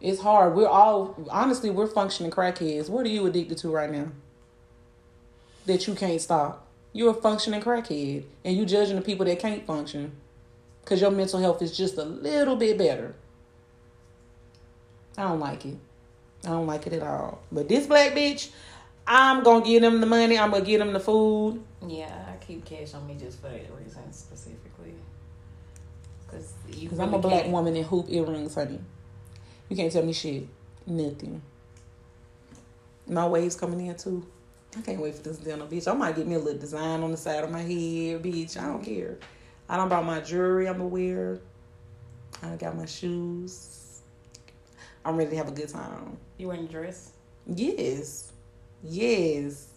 It's 0.00 0.20
hard. 0.20 0.54
We're 0.54 0.68
all, 0.68 1.16
honestly, 1.28 1.70
we're 1.70 1.88
functioning 1.88 2.30
crackheads. 2.30 2.88
What 2.88 3.04
are 3.04 3.08
you 3.08 3.26
addicted 3.26 3.58
to 3.58 3.70
right 3.70 3.90
now? 3.90 4.12
That 5.66 5.86
you 5.86 5.94
can't 5.94 6.20
stop. 6.20 6.66
You're 6.92 7.10
a 7.10 7.14
functioning 7.14 7.60
crackhead. 7.60 8.24
And 8.44 8.56
you 8.56 8.66
judging 8.66 8.96
the 8.96 9.02
people 9.02 9.26
that 9.26 9.38
can't 9.38 9.66
function. 9.66 10.12
Because 10.82 11.00
your 11.00 11.10
mental 11.10 11.38
health 11.38 11.62
is 11.62 11.76
just 11.76 11.96
a 11.98 12.04
little 12.04 12.56
bit 12.56 12.78
better. 12.78 13.14
I 15.16 15.24
don't 15.24 15.40
like 15.40 15.66
it. 15.66 15.76
I 16.44 16.48
don't 16.48 16.66
like 16.66 16.86
it 16.86 16.94
at 16.94 17.02
all. 17.02 17.42
But 17.52 17.68
this 17.68 17.86
black 17.86 18.12
bitch, 18.12 18.50
I'm 19.06 19.42
going 19.42 19.62
to 19.62 19.68
give 19.68 19.82
them 19.82 20.00
the 20.00 20.06
money. 20.06 20.38
I'm 20.38 20.50
going 20.50 20.64
to 20.64 20.70
give 20.70 20.78
them 20.78 20.92
the 20.92 21.00
food. 21.00 21.62
Yeah, 21.86 22.26
I 22.28 22.42
keep 22.44 22.64
cash 22.64 22.94
on 22.94 23.06
me 23.06 23.16
just 23.18 23.40
for 23.40 23.48
that 23.48 23.66
reason 23.78 24.12
specifically. 24.12 24.94
Cause 26.28 26.52
you 26.68 26.82
Because 26.82 27.00
I'm 27.00 27.12
a 27.12 27.18
black 27.18 27.46
woman 27.46 27.76
in 27.76 27.84
hoop 27.84 28.06
earrings, 28.08 28.54
honey. 28.54 28.78
You 29.68 29.76
can't 29.76 29.92
tell 29.92 30.04
me 30.04 30.12
shit. 30.12 30.46
Nothing. 30.86 31.42
My 33.06 33.26
waves 33.26 33.56
coming 33.56 33.86
in 33.86 33.96
too. 33.96 34.24
I 34.76 34.80
can't 34.82 35.00
wait 35.00 35.16
for 35.16 35.22
this 35.22 35.38
dinner, 35.38 35.66
bitch. 35.66 35.90
I 35.90 35.94
might 35.94 36.14
get 36.14 36.26
me 36.26 36.36
a 36.36 36.38
little 36.38 36.60
design 36.60 37.02
on 37.02 37.10
the 37.10 37.16
side 37.16 37.42
of 37.42 37.50
my 37.50 37.60
head, 37.60 38.22
bitch. 38.22 38.56
I 38.56 38.66
don't 38.66 38.84
care. 38.84 39.18
I 39.68 39.76
don't 39.76 39.88
brought 39.88 40.04
my 40.04 40.20
jewelry. 40.20 40.68
I'm 40.68 40.78
gonna 40.78 40.88
wear. 40.88 41.40
I 42.42 42.56
got 42.56 42.76
my 42.76 42.86
shoes. 42.86 44.00
I'm 45.04 45.16
ready 45.16 45.30
to 45.30 45.36
have 45.36 45.48
a 45.48 45.52
good 45.52 45.68
time. 45.68 46.16
You 46.38 46.48
wearing 46.48 46.64
a 46.64 46.68
dress? 46.68 47.12
Yes, 47.46 48.32
yes. 48.82 49.68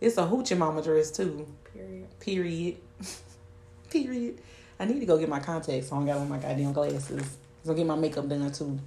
It's 0.00 0.16
a 0.18 0.22
hoochie 0.22 0.56
mama 0.56 0.82
dress 0.82 1.10
too. 1.10 1.46
Period. 1.72 2.20
Period. 2.20 2.76
Period. 3.90 4.40
I 4.80 4.84
need 4.84 5.00
to 5.00 5.06
go 5.06 5.18
get 5.18 5.28
my 5.28 5.40
contacts 5.40 5.92
on. 5.92 6.04
I 6.04 6.12
got 6.12 6.18
on 6.18 6.28
my 6.28 6.38
goddamn 6.38 6.72
glasses. 6.72 7.36
So 7.64 7.74
get 7.74 7.86
my 7.86 7.96
makeup 7.96 8.28
done 8.28 8.50
too. 8.50 8.78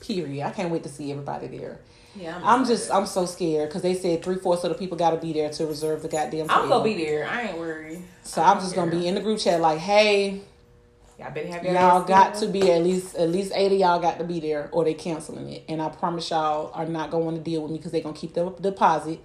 Period. 0.00 0.46
I 0.46 0.50
can't 0.50 0.70
wait 0.70 0.82
to 0.84 0.88
see 0.88 1.10
everybody 1.12 1.46
there. 1.48 1.80
Yeah, 2.16 2.40
I'm 2.42 2.64
just 2.64 2.90
I'm 2.90 3.06
so 3.06 3.26
scared 3.26 3.68
because 3.68 3.82
they 3.82 3.94
said 3.94 4.22
three 4.24 4.36
fourths 4.36 4.64
of 4.64 4.70
the 4.70 4.78
people 4.78 4.96
got 4.96 5.10
to 5.10 5.18
be 5.18 5.32
there 5.32 5.50
to 5.50 5.66
reserve 5.66 6.02
the 6.02 6.08
goddamn. 6.08 6.46
I'm 6.50 6.68
gonna 6.68 6.82
be 6.84 6.94
there. 7.04 7.28
I 7.28 7.42
ain't 7.42 7.58
worried. 7.58 8.02
So 8.22 8.42
I'm 8.42 8.58
just 8.60 8.74
gonna 8.74 8.90
be 8.90 9.06
in 9.06 9.14
the 9.14 9.20
group 9.20 9.38
chat 9.38 9.60
like, 9.60 9.78
hey, 9.78 10.40
Y'all 11.18 11.32
better 11.32 11.48
have 11.48 11.64
y'all 11.64 12.04
got 12.04 12.36
to 12.36 12.46
be 12.46 12.70
at 12.70 12.82
least 12.84 13.16
at 13.16 13.28
least 13.28 13.50
eight 13.54 13.72
of 13.72 13.78
y'all 13.78 13.98
got 13.98 14.18
to 14.18 14.24
be 14.24 14.38
there 14.38 14.68
or 14.70 14.84
they 14.84 14.94
canceling 14.94 15.48
it. 15.50 15.64
And 15.68 15.82
I 15.82 15.88
promise 15.88 16.30
y'all 16.30 16.70
are 16.72 16.86
not 16.86 17.10
gonna 17.10 17.24
want 17.24 17.36
to 17.36 17.42
deal 17.42 17.62
with 17.62 17.72
me 17.72 17.78
because 17.78 17.90
they 17.90 18.00
gonna 18.00 18.16
keep 18.16 18.34
the 18.34 18.50
deposit. 18.50 19.18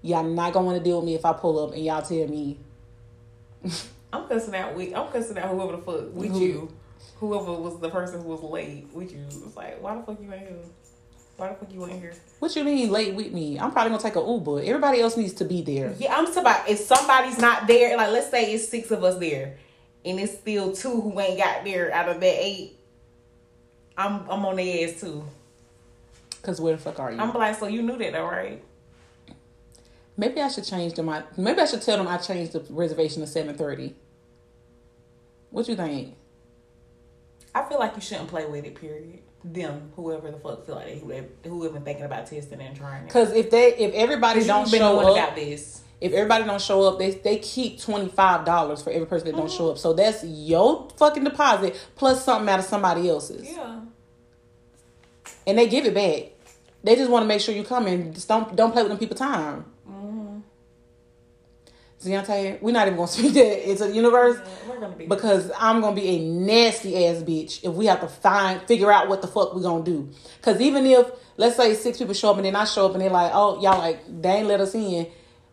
Y'all 0.00 0.24
not 0.24 0.54
gonna 0.54 0.64
want 0.64 0.78
to 0.78 0.84
deal 0.84 0.96
with 0.96 1.04
me 1.04 1.14
if 1.14 1.26
I 1.26 1.34
pull 1.34 1.62
up 1.62 1.74
and 1.74 1.84
y'all 1.84 2.00
tell 2.00 2.26
me 2.26 2.58
I'm 4.12 4.26
cussing 4.26 4.54
out 4.54 4.74
with. 4.74 4.96
I'm 4.96 5.08
cussing 5.08 5.36
out 5.36 5.50
whoever 5.50 5.72
the 5.72 5.78
fuck 5.82 6.14
with 6.14 6.32
Who- 6.32 6.40
you. 6.40 6.72
Whoever 7.16 7.52
was 7.52 7.78
the 7.80 7.90
person 7.90 8.22
who 8.22 8.28
was 8.28 8.42
late 8.42 8.88
with 8.94 9.12
you. 9.12 9.22
It's 9.26 9.54
like, 9.54 9.82
why 9.82 9.94
the 9.94 10.02
fuck 10.02 10.18
you 10.22 10.32
ain't 10.32 10.48
here? 10.48 10.56
Why 11.40 11.48
the 11.48 11.54
fuck 11.54 11.72
you 11.72 11.86
ain't 11.86 12.02
here? 12.02 12.12
what 12.38 12.54
you 12.54 12.64
mean 12.64 12.90
late 12.90 13.14
with 13.14 13.32
me. 13.32 13.58
I'm 13.58 13.72
probably 13.72 13.92
gonna 13.92 14.02
take 14.02 14.16
a 14.16 14.20
Uber. 14.20 14.60
Everybody 14.60 15.00
else 15.00 15.16
needs 15.16 15.32
to 15.34 15.46
be 15.46 15.62
there. 15.62 15.94
Yeah, 15.98 16.14
I'm 16.14 16.26
talking 16.26 16.42
about 16.42 16.68
if 16.68 16.80
somebody's 16.80 17.38
not 17.38 17.66
there, 17.66 17.96
like 17.96 18.10
let's 18.10 18.30
say 18.30 18.52
it's 18.52 18.68
six 18.68 18.90
of 18.90 19.02
us 19.02 19.18
there, 19.18 19.56
and 20.04 20.20
it's 20.20 20.34
still 20.34 20.74
two 20.74 21.00
who 21.00 21.18
ain't 21.18 21.38
got 21.38 21.64
there 21.64 21.90
out 21.94 22.10
of 22.10 22.20
that 22.20 22.44
eight. 22.44 22.78
I'm 23.96 24.28
I'm 24.28 24.44
on 24.44 24.56
their 24.56 24.86
ass 24.86 25.00
too. 25.00 25.24
Cause 26.42 26.60
where 26.60 26.76
the 26.76 26.82
fuck 26.82 27.00
are 27.00 27.10
you? 27.10 27.18
I'm 27.18 27.32
like, 27.32 27.56
so 27.56 27.68
you 27.68 27.80
knew 27.80 27.96
that 27.96 28.12
though, 28.12 28.26
right? 28.26 28.62
maybe 30.18 30.42
I 30.42 30.48
should 30.48 30.64
change 30.64 30.92
them. 30.92 31.08
I 31.08 31.22
maybe 31.38 31.62
I 31.62 31.64
should 31.64 31.80
tell 31.80 31.96
them 31.96 32.06
I 32.06 32.18
changed 32.18 32.52
the 32.52 32.60
reservation 32.68 33.22
to 33.22 33.26
seven 33.26 33.54
thirty. 33.54 33.94
What 35.48 35.68
you 35.68 35.74
think? 35.74 36.16
I 37.54 37.62
feel 37.62 37.78
like 37.78 37.96
you 37.96 38.02
shouldn't 38.02 38.28
play 38.28 38.44
with 38.44 38.66
it. 38.66 38.74
Period. 38.74 39.20
Them, 39.42 39.90
whoever 39.96 40.30
the 40.30 40.38
fuck 40.38 40.66
feel 40.66 40.74
like 40.74 40.86
they, 40.86 40.98
whoever, 40.98 41.26
whoever 41.44 41.80
thinking 41.80 42.04
about 42.04 42.26
testing 42.26 42.60
and 42.60 42.76
trying. 42.76 43.08
Cause 43.08 43.32
if 43.32 43.50
they 43.50 43.74
if 43.74 43.94
everybody 43.94 44.44
don't 44.44 44.70
been 44.70 44.80
show 44.80 44.98
up, 45.00 45.16
about 45.16 45.34
this. 45.34 45.80
if 45.98 46.12
everybody 46.12 46.44
don't 46.44 46.60
show 46.60 46.82
up, 46.82 46.98
they 46.98 47.12
they 47.12 47.38
keep 47.38 47.80
twenty 47.80 48.08
five 48.08 48.44
dollars 48.44 48.82
for 48.82 48.90
every 48.90 49.06
person 49.06 49.28
that 49.28 49.36
don't 49.36 49.46
mm-hmm. 49.46 49.56
show 49.56 49.70
up. 49.70 49.78
So 49.78 49.94
that's 49.94 50.22
your 50.24 50.90
fucking 50.98 51.24
deposit 51.24 51.74
plus 51.96 52.22
something 52.22 52.48
out 52.50 52.58
of 52.58 52.66
somebody 52.66 53.08
else's, 53.08 53.50
Yeah. 53.50 53.80
and 55.46 55.56
they 55.56 55.68
give 55.68 55.86
it 55.86 55.94
back. 55.94 56.32
They 56.84 56.96
just 56.96 57.10
want 57.10 57.22
to 57.22 57.26
make 57.26 57.40
sure 57.40 57.54
you 57.54 57.64
come 57.64 57.86
and 57.86 58.14
Just 58.14 58.28
don't 58.28 58.54
don't 58.54 58.72
play 58.72 58.82
with 58.82 58.90
them 58.90 58.98
people 58.98 59.16
time. 59.16 59.64
Deontay, 62.02 62.62
we're 62.62 62.72
not 62.72 62.86
even 62.86 62.96
gonna 62.96 63.08
speak 63.12 63.34
that 63.34 63.68
into 63.68 63.84
the 63.84 63.94
universe 63.94 64.38
Yeah, 64.38 64.88
be 64.88 65.06
because 65.06 65.50
I'm 65.58 65.80
gonna 65.80 65.94
be 65.94 66.08
a 66.08 66.18
nasty 66.20 67.06
ass 67.06 67.22
bitch 67.22 67.62
if 67.62 67.74
we 67.74 67.86
have 67.86 68.00
to 68.00 68.08
find 68.08 68.62
figure 68.62 68.90
out 68.90 69.08
what 69.08 69.20
the 69.20 69.28
fuck 69.28 69.54
we're 69.54 69.62
gonna 69.62 69.84
do. 69.84 70.08
Cause 70.40 70.60
even 70.60 70.86
if 70.86 71.10
let's 71.36 71.56
say 71.56 71.74
six 71.74 71.98
people 71.98 72.14
show 72.14 72.30
up 72.30 72.36
and 72.36 72.46
then 72.46 72.56
I 72.56 72.64
show 72.64 72.86
up 72.86 72.92
and 72.92 73.02
they're 73.02 73.10
like, 73.10 73.32
oh 73.34 73.60
y'all 73.60 73.78
like 73.78 74.00
they 74.22 74.30
ain't 74.30 74.48
let 74.48 74.60
us 74.60 74.74
in, 74.74 75.08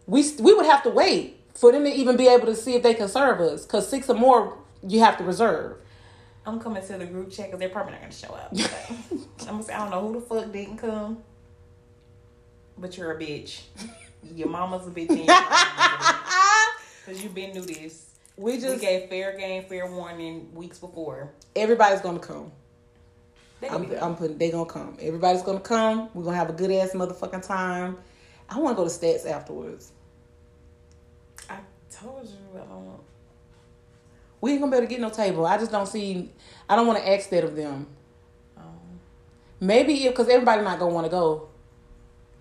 we 0.06 0.24
we 0.40 0.54
would 0.54 0.66
have 0.66 0.84
to 0.84 0.90
wait 0.90 1.38
for 1.54 1.72
them 1.72 1.84
to 1.84 1.90
even 1.92 2.16
be 2.16 2.28
able 2.28 2.46
to 2.46 2.56
see 2.56 2.76
if 2.76 2.84
they 2.84 2.94
can 2.94 3.10
serve 3.10 3.42
us. 3.42 3.66
Cause 3.66 3.90
six 3.90 4.10
or 4.10 4.16
more 4.16 4.58
you 4.88 5.00
have 5.02 5.18
to 5.18 5.26
reserve. 5.26 5.78
I'm 6.46 6.62
coming 6.62 6.86
to 6.86 6.98
the 6.98 7.06
group 7.06 7.30
chat 7.30 7.48
because 7.48 7.60
they're 7.60 7.68
probably 7.68 7.92
not 7.92 8.02
gonna 8.02 8.14
show 8.14 8.34
up. 8.34 8.54
But 9.38 9.50
I'm 9.50 9.56
gonna 9.56 9.64
say 9.64 9.74
I 9.74 9.80
don't 9.80 9.92
know 9.92 10.08
who 10.08 10.14
the 10.20 10.26
fuck 10.26 10.52
didn't 10.52 10.78
come, 10.78 11.18
but 12.78 12.98
you're 12.98 13.12
a 13.12 13.20
bitch. 13.20 13.62
Your 14.34 14.50
mama's 14.50 14.88
a 14.88 14.92
bitch 14.92 15.10
and 17.08 17.16
your 17.16 17.16
mama's 17.16 17.16
a 17.16 17.16
bitch. 17.16 17.16
Cause 17.16 17.24
you've 17.24 17.34
been 17.36 17.54
knew 17.54 17.66
this. 17.66 18.06
We 18.38 18.58
We 18.60 18.60
just 18.60 18.82
gave 18.82 19.10
fair 19.10 19.38
game, 19.38 19.64
fair 19.64 19.88
warning 19.92 20.54
weeks 20.54 20.80
before. 20.80 21.32
everybody's 21.56 22.02
gonna 22.02 22.20
come. 22.20 22.52
They 23.62 23.70
I'm, 23.70 23.84
gonna 23.86 24.00
I'm 24.02 24.16
putting 24.16 24.38
they 24.38 24.52
gonna 24.52 24.70
come. 24.70 24.98
Everybody's 25.02 25.42
gonna 25.42 25.60
come. 25.60 26.10
We're 26.14 26.24
gonna 26.24 26.36
have 26.38 26.50
a 26.50 26.54
good 26.54 26.72
ass 26.72 26.92
motherfucking 26.94 27.46
time. 27.46 27.98
I 28.50 28.60
want 28.60 28.78
to 28.78 28.84
go 28.84 28.88
to 28.88 28.94
stats 28.94 29.26
afterwards. 29.30 29.92
I 31.50 31.58
told 31.92 32.26
you 32.28 32.60
I 32.62 32.66
don't. 32.66 33.00
We 34.42 34.52
ain't 34.52 34.62
gonna 34.62 34.72
be 34.72 34.78
able 34.78 34.88
to 34.88 34.92
get 34.92 35.02
no 35.02 35.10
table. 35.10 35.46
I 35.46 35.58
just 35.58 35.72
don't 35.72 35.88
see. 35.88 36.32
I 36.70 36.76
don't 36.76 36.88
want 36.88 37.00
to 37.00 37.10
ask 37.10 37.30
that 37.30 37.44
of 37.44 37.56
them. 37.56 37.88
Um, 38.58 39.00
Maybe 39.60 40.06
if 40.06 40.12
because 40.14 40.30
everybody 40.30 40.62
not 40.64 40.80
gonna 40.80 40.94
want 40.94 41.06
to 41.06 41.12
go. 41.12 41.50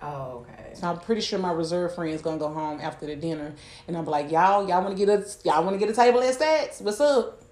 oh, 0.02 0.44
okay. 0.48 0.55
So 0.76 0.86
I'm 0.88 0.98
pretty 0.98 1.22
sure 1.22 1.38
my 1.38 1.52
reserve 1.52 1.94
friends 1.94 2.22
gonna 2.22 2.38
go 2.38 2.48
home 2.48 2.80
after 2.80 3.06
the 3.06 3.16
dinner, 3.16 3.54
and 3.88 3.96
I'm 3.96 4.04
like, 4.04 4.30
y'all, 4.30 4.68
y'all 4.68 4.82
want 4.82 4.96
to 4.96 5.06
get 5.06 5.08
a 5.08 5.26
y'all 5.44 5.64
want 5.64 5.74
to 5.74 5.78
get 5.78 5.88
a 5.88 5.94
table 5.94 6.20
at 6.20 6.34
Stats? 6.38 6.80
What's 6.82 7.00
up? 7.00 7.42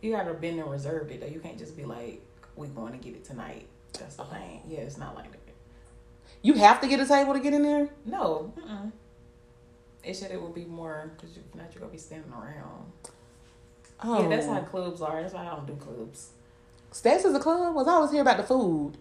You 0.00 0.12
gotta 0.12 0.34
been 0.34 0.58
and 0.58 0.70
reserved 0.70 1.12
it 1.12 1.20
though. 1.20 1.28
You 1.28 1.38
can't 1.38 1.58
just 1.58 1.76
be 1.76 1.84
like, 1.84 2.20
we 2.56 2.66
going 2.68 2.92
to 2.92 2.98
get 2.98 3.14
it 3.14 3.24
tonight. 3.24 3.66
That's 3.98 4.16
the 4.16 4.24
thing. 4.24 4.62
Yeah, 4.66 4.80
it's 4.80 4.98
not 4.98 5.14
like 5.14 5.30
that. 5.30 5.38
You 6.42 6.54
have 6.54 6.80
to 6.80 6.88
get 6.88 6.98
a 6.98 7.06
table 7.06 7.34
to 7.34 7.40
get 7.40 7.54
in 7.54 7.62
there. 7.62 7.88
No. 8.04 8.52
Mm-mm. 8.58 8.90
It 10.02 10.16
said 10.16 10.32
it 10.32 10.42
would 10.42 10.54
be 10.54 10.64
more 10.64 11.12
because 11.14 11.36
if 11.36 11.54
not, 11.54 11.72
you're 11.72 11.80
gonna 11.80 11.92
be 11.92 11.98
standing 11.98 12.32
around. 12.32 12.90
Oh, 14.02 14.22
Yeah, 14.22 14.28
that's 14.28 14.46
how 14.46 14.58
oh. 14.58 14.62
clubs 14.62 15.00
are. 15.00 15.22
That's 15.22 15.34
why 15.34 15.42
I 15.46 15.50
don't 15.50 15.66
do 15.66 15.76
clubs. 15.76 16.30
Stats 16.92 17.24
is 17.24 17.34
a 17.34 17.38
club. 17.38 17.74
Was 17.74 17.86
I 17.86 17.92
always 17.92 18.10
hear 18.10 18.22
about 18.22 18.38
the 18.38 18.42
food. 18.42 18.96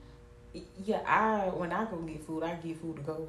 Yeah, 0.85 1.01
I 1.05 1.49
when 1.49 1.71
I 1.71 1.85
go 1.85 1.97
get 1.97 2.23
food, 2.23 2.43
I 2.43 2.53
get 2.55 2.77
food 2.77 2.97
to 2.97 3.01
go. 3.01 3.27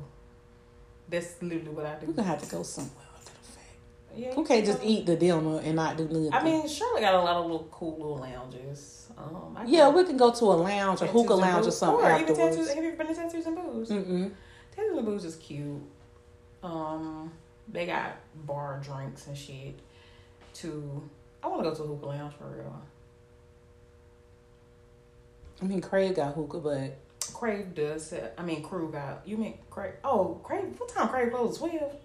That's 1.13 1.41
literally 1.43 1.69
what 1.71 1.87
I 1.87 1.95
do. 1.97 2.07
We 2.07 2.13
do. 2.13 2.17
gonna 2.17 2.29
have 2.29 2.43
to 2.43 2.51
go 2.51 2.63
somewhere 2.65 3.05
after 3.15 3.31
the 3.31 3.53
fact. 3.53 3.69
Yeah, 4.17 4.35
We 4.35 4.45
can't 4.45 4.65
just 4.67 4.83
eat 4.83 5.07
the 5.07 5.15
dinner 5.15 5.61
and 5.61 5.77
not 5.77 5.97
do 5.97 6.05
nothing. 6.09 6.33
I 6.33 6.43
mean, 6.43 6.67
Charlotte 6.67 7.03
got 7.03 7.15
a 7.15 7.19
lot 7.21 7.37
of 7.37 7.45
little 7.45 7.69
cool 7.71 7.97
little 7.99 8.17
lounges. 8.19 8.99
Um, 9.17 9.55
I 9.57 9.65
yeah, 9.67 9.89
we 9.91 10.05
can 10.05 10.17
go 10.17 10.33
to 10.33 10.45
a 10.47 10.57
lounge 10.57 11.03
or 11.03 11.07
Tattoos 11.07 11.23
hookah 11.23 11.35
lounge 11.35 11.67
or 11.67 11.71
something 11.71 12.05
Or 12.05 12.11
even 12.11 12.23
afterwards. 12.31 12.57
tattoos. 12.57 12.69
Have 12.75 12.83
you 12.83 12.89
ever 12.91 12.97
been 12.97 13.07
to 13.09 13.15
Tattoos 13.15 13.47
and 13.47 13.57
Booze? 13.57 13.89
Mm-mm. 13.91 14.33
Tattoos 14.75 14.97
and 14.97 15.07
Booze 15.07 15.25
is 15.27 15.37
cute. 15.37 15.83
Um, 16.63 17.31
they 17.69 17.85
got 17.87 18.17
bar 18.47 18.81
drinks 18.83 19.27
and 19.27 19.37
shit. 19.37 19.79
To 20.55 21.03
I 21.43 21.49
want 21.49 21.63
to 21.63 21.71
go 21.71 21.75
to 21.77 21.83
a 21.83 21.87
hookah 21.89 22.07
lounge 22.07 22.35
for 22.39 22.47
real. 22.47 22.83
I 25.61 25.65
mean, 25.67 25.81
Craig 25.81 26.17
got 26.17 26.35
hookah, 26.35 26.59
but 26.59 26.97
Crave 27.43 27.75
does. 27.75 28.07
Set, 28.07 28.35
I 28.39 28.43
mean, 28.45 28.63
Crew 28.63 28.93
got. 28.93 29.23
You 29.27 29.37
mean 29.37 29.59
Crave? 29.69 29.95
Oh, 30.05 30.41
Crave. 30.45 30.79
What 30.79 30.89
time 30.91 31.09
Crave 31.09 31.33
closes? 31.33 31.59
Twelve. 31.59 31.97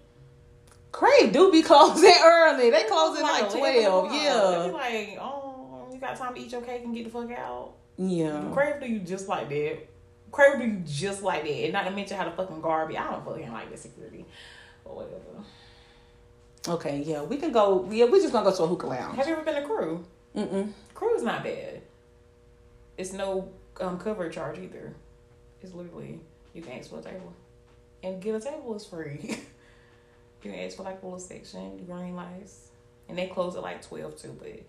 Crave 0.90 1.32
do 1.32 1.52
be 1.52 1.62
closing 1.70 2.12
early. 2.24 2.70
They 2.70 2.82
close 2.84 3.16
at 3.16 3.22
like 3.22 3.42
11 3.42 3.56
twelve. 3.60 4.04
o'clock. 4.06 4.10
They 4.20 4.24
Yeah, 4.24 4.40
like, 4.72 5.18
oh, 5.20 5.86
you 5.92 6.00
got 6.00 6.16
time 6.16 6.34
to 6.34 6.40
eat 6.40 6.50
your 6.50 6.62
cake 6.62 6.82
and 6.84 6.92
get 6.92 7.04
the 7.04 7.10
fuck 7.10 7.30
out. 7.30 7.74
yeah. 7.98 8.50
Crave 8.52 8.80
do 8.80 8.86
you 8.88 8.98
just 8.98 9.28
like 9.28 9.48
that. 9.50 9.78
Crave 10.32 10.58
do 10.58 10.64
you 10.66 10.82
just 10.84 11.22
like 11.22 11.44
that. 11.44 11.50
And 11.50 11.72
not 11.72 11.84
to 11.84 11.92
mention 11.92 12.16
how 12.16 12.24
the 12.24 12.32
fucking 12.32 12.60
garbage. 12.60 12.96
I 12.96 13.08
don't 13.12 13.24
fucking 13.24 13.52
like 13.52 13.70
the 13.70 13.76
security. 13.76 14.24
But 14.82 14.96
whatever. 14.96 15.44
Okay, 16.66 17.04
yeah, 17.06 17.22
we 17.22 17.36
can 17.36 17.52
go. 17.52 17.86
Yeah, 17.92 18.06
we 18.06 18.18
just 18.20 18.32
gonna 18.32 18.50
go 18.50 18.56
to 18.56 18.62
a 18.64 18.66
hookah 18.66 18.86
lounge. 18.88 19.16
Have 19.16 19.28
you 19.28 19.34
ever 19.34 19.42
been 19.44 19.54
to 19.54 19.62
Crew? 19.68 20.04
Mm-mm. 20.34 20.72
Crew 20.94 21.14
is 21.14 21.22
not 21.22 21.44
bad. 21.44 21.80
It's 22.96 23.12
no 23.12 23.50
um, 23.80 24.00
cover 24.00 24.28
charge 24.28 24.58
either. 24.58 24.94
It's 25.62 25.74
literally 25.74 26.20
you 26.54 26.62
can 26.62 26.78
ask 26.78 26.90
for 26.90 26.98
a 26.98 27.02
table, 27.02 27.32
and 28.02 28.22
get 28.22 28.34
a 28.34 28.40
table 28.40 28.74
is 28.74 28.84
free. 28.84 29.18
you 29.22 30.50
can 30.50 30.54
ask 30.54 30.76
for 30.76 30.82
like 30.84 31.02
a 31.02 31.06
little 31.06 31.18
section, 31.18 31.84
green 31.84 32.14
lights, 32.14 32.70
and 33.08 33.18
they 33.18 33.26
close 33.26 33.56
at 33.56 33.62
like 33.62 33.82
twelve 33.82 34.16
too. 34.20 34.36
But 34.38 34.60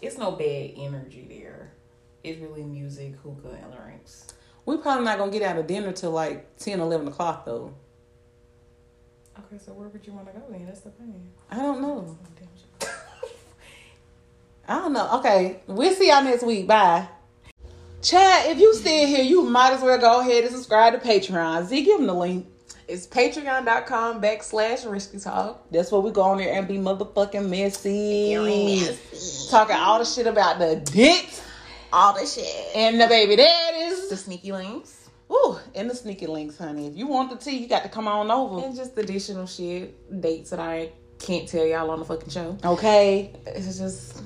it's 0.00 0.18
no 0.18 0.32
bad 0.32 0.72
energy 0.76 1.26
there. 1.28 1.72
It's 2.24 2.40
really 2.40 2.62
music, 2.62 3.14
hookah, 3.22 3.58
and 3.62 3.72
drinks. 3.72 4.26
We 4.64 4.76
probably 4.76 5.04
not 5.04 5.18
gonna 5.18 5.32
get 5.32 5.42
out 5.42 5.58
of 5.58 5.66
dinner 5.66 5.92
till 5.92 6.12
like 6.12 6.56
10, 6.58 6.80
11 6.80 7.08
o'clock 7.08 7.44
though. 7.44 7.74
Okay, 9.38 9.58
so 9.58 9.72
where 9.72 9.88
would 9.88 10.06
you 10.06 10.12
want 10.12 10.26
to 10.26 10.32
go 10.32 10.42
then? 10.50 10.66
That's 10.66 10.80
the 10.80 10.90
thing. 10.90 11.30
I 11.50 11.56
don't 11.56 11.80
know. 11.80 12.16
I 14.68 14.78
don't 14.78 14.92
know. 14.92 15.18
Okay, 15.18 15.60
we'll 15.66 15.94
see 15.94 16.08
y'all 16.08 16.22
next 16.22 16.42
week. 16.44 16.66
Bye. 16.66 17.08
Chad, 18.02 18.50
if 18.50 18.58
you 18.58 18.74
still 18.74 19.06
here, 19.06 19.22
you 19.22 19.42
might 19.44 19.72
as 19.74 19.80
well 19.80 19.98
go 19.98 20.20
ahead 20.20 20.44
and 20.44 20.52
subscribe 20.52 20.92
to 20.92 20.98
Patreon. 21.08 21.64
Z, 21.66 21.84
give 21.84 21.98
them 21.98 22.06
the 22.08 22.14
link. 22.14 22.46
It's 22.88 23.06
patreon.com 23.06 24.20
backslash 24.20 24.84
Riskii 24.84 25.22
Talk. 25.22 25.70
That's 25.70 25.92
where 25.92 26.00
we 26.00 26.10
go 26.10 26.22
on 26.22 26.38
there 26.38 26.52
and 26.52 26.66
be 26.66 26.78
motherfucking 26.78 27.48
messy. 27.48 28.84
Talking 29.48 29.76
all 29.76 30.00
the 30.00 30.04
shit 30.04 30.26
about 30.26 30.58
the 30.58 30.76
dicks 30.76 31.40
All 31.92 32.12
the 32.12 32.26
shit. 32.26 32.44
and 32.74 33.00
the 33.00 33.06
baby 33.06 33.36
daddies. 33.36 34.08
The 34.08 34.16
sneaky 34.16 34.50
links. 34.52 35.08
Ooh, 35.30 35.56
and 35.74 35.88
the 35.88 35.94
sneaky 35.94 36.26
links, 36.26 36.58
honey. 36.58 36.88
If 36.88 36.96
you 36.96 37.06
want 37.06 37.30
the 37.30 37.36
tea, 37.36 37.56
you 37.58 37.68
got 37.68 37.84
to 37.84 37.88
come 37.88 38.08
on 38.08 38.30
over. 38.30 38.66
And 38.66 38.74
just 38.76 38.98
additional 38.98 39.46
shit, 39.46 40.20
dates 40.20 40.50
that 40.50 40.58
I 40.60 40.90
can't 41.20 41.48
tell 41.48 41.64
y'all 41.64 41.88
on 41.90 42.00
the 42.00 42.04
fucking 42.04 42.28
show. 42.30 42.58
Okay. 42.64 43.32
It's 43.46 43.78
just, 43.78 44.22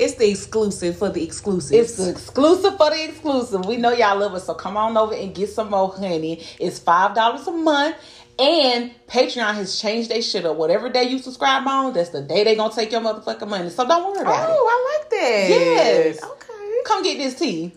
it's 0.00 0.14
the 0.14 0.30
exclusive 0.30 0.96
for 0.96 1.10
the 1.10 1.22
exclusive. 1.22 1.78
It's 1.78 1.96
the 1.96 2.08
exclusive 2.08 2.76
for 2.78 2.90
the 2.90 3.04
exclusive. 3.04 3.66
We 3.66 3.76
know 3.76 3.92
y'all 3.92 4.18
love 4.18 4.34
us, 4.34 4.46
so 4.46 4.54
come 4.54 4.76
on 4.76 4.96
over 4.96 5.14
and 5.14 5.34
get 5.34 5.50
some 5.50 5.70
more 5.70 5.92
honey. 5.92 6.42
It's 6.58 6.78
five 6.78 7.14
dollars 7.14 7.46
a 7.46 7.52
month. 7.52 7.96
And 8.38 8.92
Patreon 9.06 9.54
has 9.54 9.78
changed 9.78 10.10
their 10.10 10.22
shit 10.22 10.46
up. 10.46 10.56
Whatever 10.56 10.88
day 10.88 11.02
you 11.02 11.18
subscribe 11.18 11.66
on, 11.66 11.92
that's 11.92 12.08
the 12.08 12.22
day 12.22 12.42
they 12.42 12.56
gonna 12.56 12.72
take 12.72 12.90
your 12.90 13.02
motherfucking 13.02 13.46
money. 13.46 13.68
So 13.68 13.86
don't 13.86 14.02
worry 14.02 14.22
about 14.22 14.48
oh, 14.48 14.52
it. 14.52 14.56
Oh, 14.58 14.66
I 14.70 14.98
like 14.98 15.10
that. 15.10 15.48
Yes. 15.50 16.24
Okay. 16.24 16.80
Come 16.86 17.02
get 17.02 17.18
this 17.18 17.38
tea. 17.38 17.74